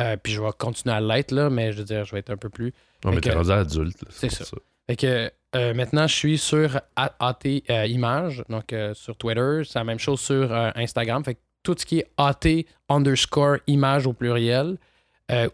Euh, 0.00 0.16
puis 0.16 0.32
je 0.32 0.40
vais 0.42 0.50
continuer 0.58 0.94
à 0.96 1.00
l'être, 1.00 1.30
là, 1.30 1.50
mais 1.50 1.72
je 1.72 1.78
veux 1.78 1.84
dire, 1.84 2.04
je 2.04 2.12
vais 2.12 2.18
être 2.18 2.30
un 2.30 2.36
peu 2.36 2.48
plus. 2.48 2.72
Non, 3.04 3.10
mais 3.10 3.16
Fait 3.16 3.20
t'es 3.22 3.30
que- 3.30 3.36
rendu 3.36 3.50
adulte. 3.52 4.04
c'est 4.10 4.28
pour 4.36 4.46
ça. 4.46 4.56
Fait 4.88 4.96
que 4.96 5.30
euh, 5.56 5.72
maintenant, 5.72 6.06
je 6.08 6.14
suis 6.14 6.36
sur 6.36 6.80
AT 6.96 7.38
euh, 7.70 7.86
Images, 7.86 8.42
donc 8.48 8.72
euh, 8.72 8.92
sur 8.92 9.16
Twitter. 9.16 9.62
C'est 9.64 9.78
la 9.78 9.84
même 9.84 9.98
chose 10.00 10.20
sur 10.20 10.52
Instagram. 10.52 11.24
Fait 11.24 11.36
que 11.36 11.40
tout 11.62 11.76
ce 11.78 11.86
qui 11.86 12.00
est 12.00 12.10
AT 12.18 12.64
underscore 12.90 13.58
image 13.68 14.06
au 14.06 14.12
pluriel 14.12 14.76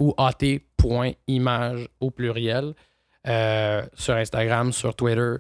ou 0.00 0.14
AT.image 0.18 1.88
au 2.00 2.10
pluriel 2.10 2.74
euh, 3.26 3.82
sur 3.94 4.14
Instagram, 4.14 4.72
sur 4.72 4.94
Twitter. 4.94 5.34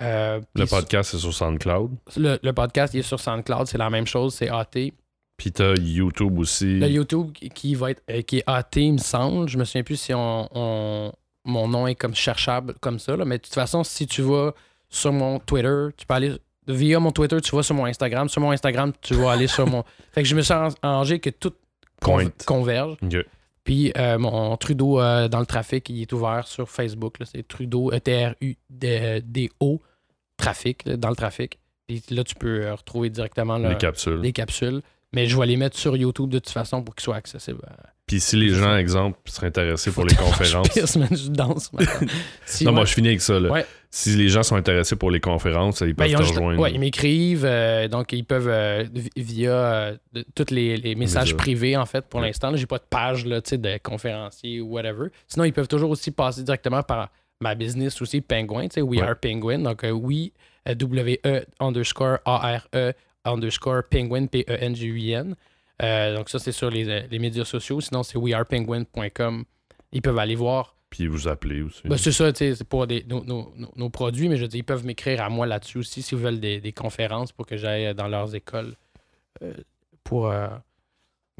euh, 0.00 0.40
Le 0.54 0.66
podcast, 0.66 1.10
c'est 1.12 1.18
sur 1.18 1.32
SoundCloud. 1.34 1.90
le, 2.16 2.38
le 2.42 2.52
podcast, 2.52 2.94
il 2.94 3.00
est 3.00 3.02
sur 3.02 3.20
SoundCloud, 3.20 3.66
c'est 3.66 3.78
la 3.78 3.90
même 3.90 4.06
chose, 4.06 4.34
c'est 4.34 4.48
AT. 4.48 4.92
Puis 5.36 5.52
t'as 5.52 5.74
YouTube 5.74 6.38
aussi. 6.38 6.78
Le 6.78 6.88
YouTube 6.88 7.32
qui- 7.32 7.74
va 7.74 7.90
être 7.90 8.02
euh, 8.10 8.22
qui 8.22 8.38
est 8.38 8.44
AT, 8.46 8.76
il 8.76 8.94
me 8.94 8.98
semble. 8.98 9.48
Je 9.48 9.58
me 9.58 9.64
souviens 9.64 9.82
plus 9.82 9.96
si 10.00 10.14
on, 10.14 10.48
on- 10.54 11.12
mon 11.44 11.68
nom 11.68 11.86
est 11.86 11.94
comme 11.94 12.14
cherchable 12.14 12.74
comme 12.80 12.98
ça. 12.98 13.16
là. 13.16 13.24
Mais 13.26 13.36
de 13.38 13.42
toute 13.42 13.52
façon, 13.54 13.84
si 13.84 14.06
tu 14.06 14.22
vas 14.22 14.52
sur 14.88 15.12
mon 15.12 15.38
Twitter, 15.38 15.88
tu 15.96 16.06
peux 16.06 16.14
aller 16.14 16.32
via 16.66 16.98
mon 16.98 17.12
Twitter, 17.12 17.38
tu 17.42 17.54
vas 17.54 17.62
sur 17.62 17.74
mon 17.74 17.84
Instagram. 17.84 18.28
Sur 18.30 18.40
mon 18.40 18.50
Instagram, 18.50 18.92
tu 19.02 19.14
vas 19.14 19.32
aller 19.32 19.46
sur 19.46 19.66
mon. 19.66 19.84
Fait 20.12 20.22
que 20.22 20.28
je 20.28 20.34
me 20.34 20.40
suis 20.40 20.54
arrangé 20.82 21.20
que 21.20 21.30
tout 21.30 21.52
con- 22.02 22.30
converge. 22.46 22.96
Puis 23.66 23.92
euh, 23.98 24.16
mon 24.16 24.56
Trudeau 24.56 25.00
euh, 25.00 25.26
dans 25.26 25.40
le 25.40 25.46
trafic, 25.46 25.90
il 25.90 26.00
est 26.00 26.12
ouvert 26.12 26.46
sur 26.46 26.70
Facebook. 26.70 27.16
C'est 27.24 27.46
Trudeau, 27.46 27.92
E 27.92 27.98
T-R-U-D-O, 27.98 29.82
trafic, 30.36 30.84
là, 30.84 30.96
dans 30.96 31.10
le 31.10 31.16
trafic. 31.16 31.58
Puis 31.88 32.00
là, 32.10 32.22
tu 32.22 32.36
peux 32.36 32.62
euh, 32.62 32.74
retrouver 32.76 33.10
directement 33.10 33.58
là, 33.58 33.70
Les 33.70 33.76
capsules. 33.76 34.20
les 34.20 34.32
capsules. 34.32 34.82
Mais 35.12 35.26
je 35.26 35.36
vais 35.36 35.46
les 35.46 35.56
mettre 35.56 35.76
sur 35.76 35.96
YouTube 35.96 36.30
de 36.30 36.38
toute 36.38 36.52
façon 36.52 36.82
pour 36.82 36.94
qu'ils 36.94 37.04
soient 37.04 37.16
accessibles. 37.16 37.60
Puis 38.06 38.20
si 38.20 38.36
les 38.36 38.50
gens, 38.50 38.76
exemple, 38.76 39.18
seraient 39.24 39.48
intéressés 39.48 39.90
pour 39.90 40.04
les 40.04 40.14
conférences. 40.14 40.68
Je 40.74 40.80
pisse, 40.80 40.96
man, 40.96 41.08
je 41.10 41.28
danse. 41.28 41.72
man. 41.72 41.84
Si, 42.46 42.64
non, 42.64 42.70
moi, 42.72 42.84
je 42.84 42.94
finis 42.94 43.08
avec 43.08 43.20
ça. 43.20 43.40
Là. 43.40 43.50
Ouais. 43.50 43.66
Si 43.90 44.10
les 44.10 44.28
gens 44.28 44.44
sont 44.44 44.54
intéressés 44.54 44.94
pour 44.94 45.10
les 45.10 45.18
conférences, 45.18 45.80
ils 45.80 45.92
ben, 45.92 46.04
peuvent 46.04 46.10
ils, 46.10 46.14
ont 46.16 46.18
te 46.20 46.24
juste- 46.24 46.36
rejoindre. 46.36 46.60
ouais, 46.60 46.72
ils 46.72 46.78
m'écrivent, 46.78 47.44
euh, 47.44 47.88
donc 47.88 48.12
ils 48.12 48.24
peuvent 48.24 48.46
euh, 48.48 48.84
vi- 48.94 49.10
via 49.16 49.50
euh, 49.52 49.96
tous 50.36 50.52
les, 50.52 50.76
les 50.76 50.94
messages 50.94 51.36
privés 51.36 51.76
en 51.76 51.84
fait 51.86 52.06
pour 52.06 52.20
Ouais. 52.20 52.26
l'instant. 52.28 52.54
J'ai 52.54 52.66
pas 52.66 52.78
de 52.78 52.84
page 52.88 53.26
là, 53.26 53.40
tu 53.40 53.50
sais, 53.50 53.58
de 53.58 53.76
conférencier 53.82 54.60
ou 54.60 54.68
whatever. 54.74 55.08
Sinon, 55.26 55.44
ils 55.44 55.52
peuvent 55.52 55.66
toujours 55.68 55.90
aussi 55.90 56.10
passer 56.12 56.42
directement 56.44 56.82
par 56.84 57.08
ma 57.40 57.54
business 57.56 58.00
aussi, 58.00 58.20
Penguin, 58.20 58.68
We. 58.76 59.00
Are 59.00 59.16
Penguin. 59.16 59.58
Donc 59.60 59.82
euh, 59.82 59.90
we 59.90 60.30
euh, 60.68 60.74
W-E 60.74 61.44
underscore 61.58 62.18
A-R-E 62.24 62.92
underscore 63.24 63.82
Penguin 63.90 64.26
P-E-N-G-U-I-N. 64.26 65.34
Donc 65.80 66.28
ça, 66.30 66.38
c'est 66.38 66.52
sur 66.52 66.70
les, 66.70 66.88
euh, 66.88 67.00
les 67.10 67.18
médias 67.18 67.44
sociaux. 67.44 67.80
Sinon, 67.80 68.02
c'est 68.02 68.16
wearepenguin.com. 68.18 69.44
Ils 69.92 70.02
peuvent 70.02 70.18
aller 70.18 70.34
voir 70.34 70.76
Puis 70.90 71.06
vous 71.06 71.28
appelez 71.28 71.62
aussi. 71.62 71.82
Ben, 71.84 71.96
c'est 71.96 72.12
ça, 72.12 72.30
c'est 72.34 72.64
pour 72.64 72.86
des, 72.86 73.04
nos, 73.08 73.24
nos- 73.24 73.52
nos- 73.76 73.90
produits, 73.90 74.28
mais 74.28 74.36
je 74.36 74.46
dire, 74.46 74.58
ils 74.60 74.64
peuvent 74.64 74.84
m'écrire 74.84 75.22
à 75.22 75.28
moi 75.28 75.46
là-dessus 75.46 75.78
aussi 75.78 76.02
s'ils 76.02 76.18
veulent 76.18 76.40
des, 76.40 76.60
des 76.60 76.72
conférences 76.72 77.32
pour 77.32 77.46
que 77.46 77.56
j'aille 77.56 77.94
dans 77.94 78.08
leurs 78.08 78.34
écoles 78.34 78.74
euh, 79.42 79.52
pour 80.04 80.30
euh, 80.30 80.48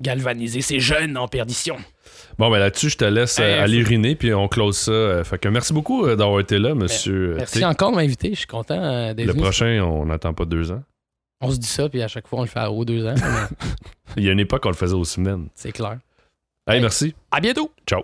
galvaniser 0.00 0.60
ces 0.60 0.78
jeunes 0.80 1.16
en 1.16 1.26
perdition. 1.28 1.76
Bon, 2.38 2.50
ben 2.50 2.58
là-dessus, 2.58 2.90
je 2.90 2.98
te 2.98 3.04
laisse 3.04 3.38
euh, 3.40 3.44
Hey, 3.44 3.54
aller 3.60 3.78
uriner, 3.78 4.14
puis 4.14 4.32
on 4.34 4.48
close 4.48 4.76
ça. 4.76 4.92
Euh, 4.92 5.24
fait 5.24 5.38
que 5.38 5.48
merci 5.48 5.72
beaucoup 5.72 6.04
euh, 6.06 6.16
d'avoir 6.16 6.40
été 6.40 6.58
là, 6.58 6.74
monsieur. 6.74 7.32
euh, 7.32 7.36
Merci 7.38 7.60
T. 7.60 7.64
encore 7.64 7.90
de 7.92 7.96
m'inviter, 7.96 8.30
je 8.30 8.38
suis 8.38 8.46
content 8.46 8.80
euh, 8.82 9.14
d'être 9.14 9.26
Le 9.26 9.32
venu. 9.32 9.42
prochain, 9.42 9.82
on 9.82 10.06
n'attend 10.06 10.34
pas 10.34 10.44
deux 10.44 10.70
ans. 10.70 10.82
On 11.40 11.50
se 11.50 11.58
dit 11.58 11.66
ça, 11.66 11.88
puis 11.88 12.02
à 12.02 12.08
chaque 12.08 12.26
fois, 12.26 12.38
on 12.40 12.42
le 12.42 12.48
fait 12.48 12.64
aux 12.66 12.84
deux 12.84 13.06
ans, 13.06 13.14
mais 13.16 13.56
Il 14.16 14.24
y 14.24 14.28
a 14.28 14.32
une 14.32 14.40
époque, 14.40 14.64
on 14.64 14.70
le 14.70 14.74
faisait 14.74 14.94
aux 14.94 15.04
semaines. 15.04 15.48
c'est 15.54 15.72
clair. 15.72 15.98
Hey, 16.66 16.76
Hey. 16.76 16.80
merci. 16.80 17.14
À 17.30 17.40
bientôt! 17.40 17.70
Ciao. 17.86 18.02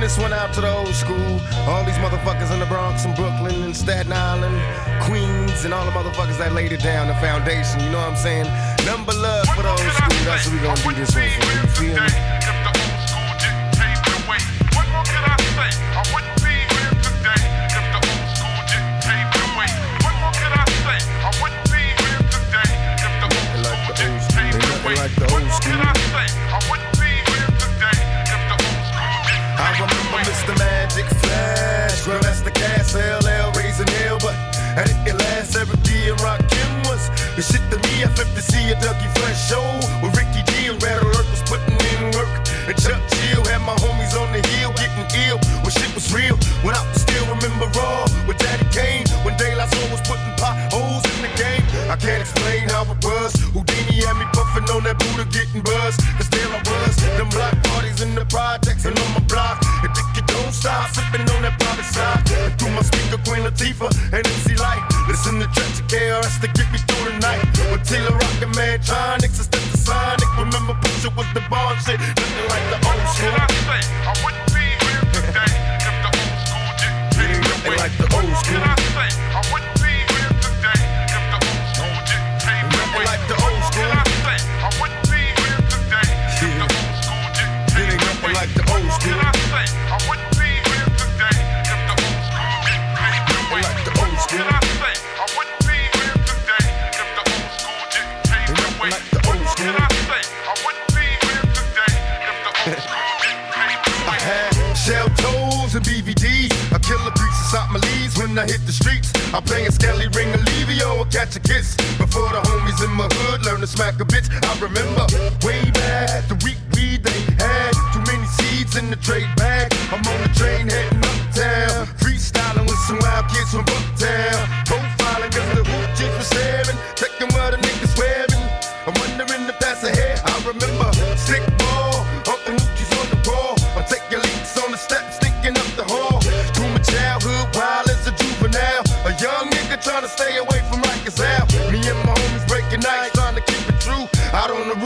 This 0.00 0.18
one 0.18 0.32
out 0.32 0.52
to 0.54 0.60
the 0.60 0.72
old 0.72 0.94
school. 0.94 1.40
All 1.66 1.84
these 1.84 1.98
motherfuckers 1.98 2.52
in 2.52 2.60
the 2.60 2.66
Bronx 2.66 3.04
and 3.04 3.14
Brooklyn 3.14 3.62
and 3.62 3.76
Staten 3.76 4.12
Island, 4.12 4.56
Queens, 5.02 5.64
and 5.64 5.74
all 5.74 5.84
the 5.84 5.92
motherfuckers 5.92 6.38
that 6.38 6.52
laid 6.52 6.72
it 6.72 6.82
down, 6.82 7.08
the 7.08 7.14
foundation, 7.14 7.80
you 7.80 7.90
know 7.90 7.98
what 7.98 8.10
I'm 8.10 8.16
saying? 8.16 8.46
Number 8.86 9.12
love 9.12 9.46
for 9.54 9.62
the 9.62 9.70
old 9.70 9.80
school, 9.80 10.24
that's 10.24 10.46
what 10.46 10.54
we 10.54 10.60
gonna 10.60 10.82
do 10.82 10.94
this 10.94 11.14
one 11.14 11.28
for, 11.28 11.86
you 11.86 11.94
feel 11.94 12.02
me? 12.02 12.41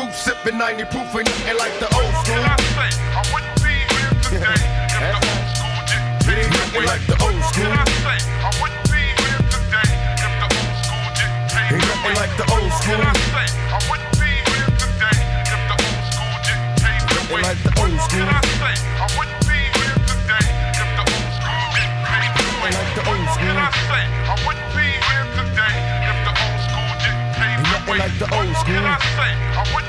roof, 0.07 0.15
sipping 0.15 0.59
90 0.59 0.85
proof 0.87 1.15
and 1.15 1.29
eating 1.29 1.59
like 1.59 1.75
the 1.79 1.89
old 1.95 2.15
school. 2.23 2.39
What 2.39 2.59
can 2.59 2.79
I 2.79 2.91
say? 2.91 2.91
I 3.11 3.23
wouldn't 3.33 3.59
be 3.63 3.75
here 3.75 4.13
today 4.23 4.61
if 4.87 5.03
the 5.03 5.21
old 5.27 5.47
school 5.55 5.79
didn't 5.91 6.15
take 6.23 6.47
me 6.47 6.59
away. 6.67 6.87
like 6.87 7.05
the 7.07 7.17
old 7.23 7.43
school. 7.51 7.71
What 7.71 7.75
can 7.75 7.75
I 7.75 7.99
say? 8.07 8.19
I 8.47 8.51
wouldn't 8.61 8.87
be 8.91 9.03
here 9.03 9.41
today 9.51 9.91
if 10.23 10.33
the 10.41 10.47
old 10.47 10.75
school 10.83 11.07
didn't 11.19 11.47
take 11.51 11.71
me 11.75 11.83
away. 11.97 12.13
like 12.15 12.35
the 12.39 12.47
old 12.55 12.71
school. 12.79 12.99
What 12.99 13.03
can 13.03 13.03
I 13.03 13.21
say? 13.35 13.47
I 13.67 13.79
wouldn't 13.87 14.15
be 14.19 14.31
here 14.47 14.69
today 14.77 15.19
if 15.51 15.61
the 15.67 15.75
old 15.75 16.03
school 16.07 16.35
didn't 16.47 16.75
take 16.79 17.03
me 17.03 17.19
away. 17.27 17.41
like 17.43 17.63
the 17.67 17.75
old 17.83 17.99
school. 18.07 18.27
What 18.27 18.27
can 18.27 18.29
I 18.31 18.43
say? 18.63 18.75
I 18.87 19.07
wouldn't 19.17 19.43
be 19.47 19.61
here 19.75 19.97
today 20.07 20.47
if 20.81 20.89
the 20.97 21.05
old 21.11 21.31
school 21.35 21.67
didn't 21.75 22.01
take 22.07 22.37
me 22.37 22.53
away. 22.55 22.71
like 22.79 22.93
the 22.95 23.05
old 23.11 23.27
school. 23.35 23.47
What 23.47 23.47
can 23.47 23.59
I 23.59 23.71
say? 23.91 24.05
I 24.07 24.35
wouldn't 24.47 24.71
be 24.77 24.89
here 25.09 25.27
today 25.35 25.75
if 26.11 26.19
the 26.27 26.33
old 26.37 26.59
school 26.65 26.91
didn't 27.03 27.29
take 27.37 27.59
me 27.59 27.71
away. 27.75 27.99
like 27.99 28.17
the 28.23 28.29
old 28.31 28.53
school. 28.57 28.83
What 28.87 28.87
can 28.87 28.87
I 28.87 28.99
say? 29.19 29.31
I 29.57 29.65
wouldn't 29.75 29.86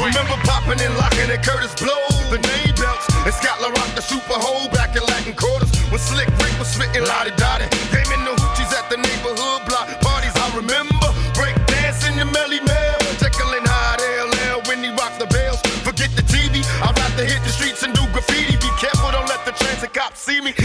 Remember 0.00 0.40
popping 0.48 0.80
and 0.80 0.96
locking 0.96 1.28
at 1.28 1.44
Curtis 1.44 1.76
Blow, 1.76 1.92
the 2.32 2.40
name 2.40 2.72
belts, 2.80 3.04
and 3.20 3.34
Scott 3.36 3.60
LaRock, 3.60 3.92
the 3.94 4.00
super 4.00 4.32
hole 4.32 4.64
back 4.72 4.96
in 4.96 5.04
Latin 5.04 5.36
quarters. 5.36 5.68
When 5.92 6.00
Slick 6.00 6.32
Rick 6.40 6.56
was 6.56 6.72
spitting 6.72 7.04
lottie 7.04 7.36
dottie, 7.36 7.68
came 7.92 8.08
in 8.08 8.24
the 8.24 8.32
hoochies 8.32 8.72
at 8.72 8.88
the 8.88 8.96
neighborhood 8.96 9.60
block 9.68 9.92
parties. 10.00 10.32
I 10.40 10.56
remember 10.56 11.08
break 11.36 11.52
dancing 11.68 12.16
the 12.16 12.24
Melly 12.24 12.64
Mel, 12.64 12.96
tickling 13.20 13.68
hot 13.68 14.00
LL 14.00 14.64
when 14.72 14.80
he 14.80 14.88
rocked 14.96 15.20
the 15.20 15.28
bells. 15.28 15.60
Forget 15.84 16.08
the 16.16 16.24
TV, 16.24 16.64
I'd 16.80 16.96
rather 16.96 17.28
hit 17.28 17.44
the 17.44 17.52
streets 17.52 17.84
and 17.84 17.92
do 17.92 18.00
graffiti. 18.16 18.56
Be 18.56 18.72
careful, 18.80 19.12
don't 19.12 19.28
let 19.28 19.44
the 19.44 19.52
transit 19.52 19.92
cops 19.92 20.24
see 20.24 20.40
me. 20.40 20.56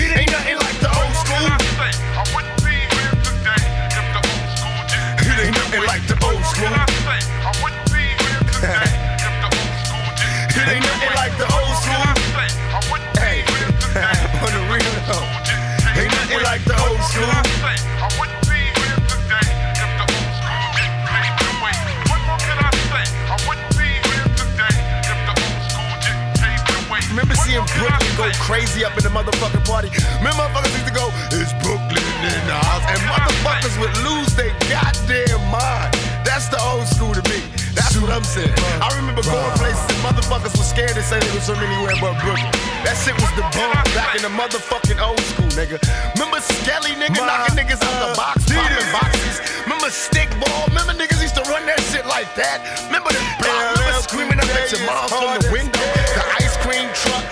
Party? 29.65 29.89
Motherfuckers 30.21 30.71
used 30.77 30.87
to 30.87 30.93
go, 30.93 31.09
it's 31.33 31.51
Brooklyn 31.65 32.05
in 32.23 32.41
the 32.47 32.57
house. 32.57 32.85
And 32.87 33.01
motherfuckers 33.09 33.75
would 33.81 33.95
lose 34.05 34.31
their 34.37 34.53
goddamn 34.69 35.41
mind. 35.49 35.91
That's 36.23 36.47
the 36.47 36.61
old 36.61 36.87
school 36.87 37.13
to 37.13 37.23
me. 37.29 37.41
That's 37.75 37.97
what 37.99 38.09
I'm 38.09 38.23
saying. 38.23 38.55
I 38.79 38.87
remember 38.95 39.21
going 39.23 39.51
places 39.59 39.83
and 39.91 39.99
motherfuckers 39.99 40.55
were 40.55 40.63
scared 40.63 40.95
to 40.95 41.03
say 41.03 41.19
they 41.19 41.31
was 41.35 41.43
from 41.43 41.59
anywhere 41.59 41.97
but 41.99 42.15
Brooklyn. 42.23 42.51
That 42.87 42.95
shit 43.03 43.15
was 43.19 43.27
the 43.35 43.43
bomb 43.51 43.83
back 43.91 44.15
in 44.15 44.23
the 44.23 44.31
motherfucking 44.31 44.99
old 45.03 45.19
school, 45.35 45.51
nigga. 45.59 45.81
Remember 46.15 46.39
Skelly 46.39 46.95
nigga 46.95 47.19
knocking 47.19 47.59
niggas 47.59 47.83
out 47.83 47.95
the 47.99 48.11
box, 48.15 48.47
popping 48.47 48.89
boxes. 48.95 49.43
Remember 49.67 49.91
Stickball? 49.91 50.71
Remember 50.71 50.95
niggas 50.95 51.19
used 51.19 51.35
to 51.35 51.43
run 51.51 51.67
that 51.67 51.79
shit 51.91 52.07
like 52.07 52.31
that? 52.39 52.63
Remember 52.87 53.11
the 53.11 53.23
block? 53.43 53.75
Remember 53.75 54.03
screaming 54.03 54.39
up 54.39 54.49
at 54.55 54.71
your 54.71 54.83
mom 54.87 55.11
from 55.11 55.35
the 55.39 55.43
window? 55.51 55.83
The 56.15 56.23
ice 56.39 56.55
cream 56.63 56.87
truck. 56.95 57.23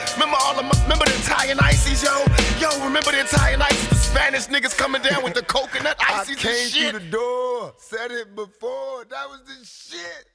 Remember 0.56 0.76
the 0.76 0.84
remember 0.84 1.06
the 1.06 1.16
Italian 1.16 1.60
ices, 1.60 2.04
yo? 2.04 2.26
Yo, 2.60 2.86
remember 2.86 3.12
the 3.12 3.22
Italian 3.22 3.62
ices? 3.62 3.90
The 3.90 3.96
Spanish 3.96 4.46
niggas 4.48 4.78
coming 4.78 5.02
down 5.02 5.24
with 5.24 5.34
the 5.34 5.42
coconut 5.42 5.98
ices 6.00 6.46
I 6.46 6.50
and 6.50 6.70
shit. 6.70 6.94
the 6.94 7.00
door, 7.00 7.74
said 7.78 8.12
it 8.12 8.36
before. 8.36 9.06
That 9.06 9.30
was 9.30 9.42
the 9.46 9.66
shit. 9.66 10.33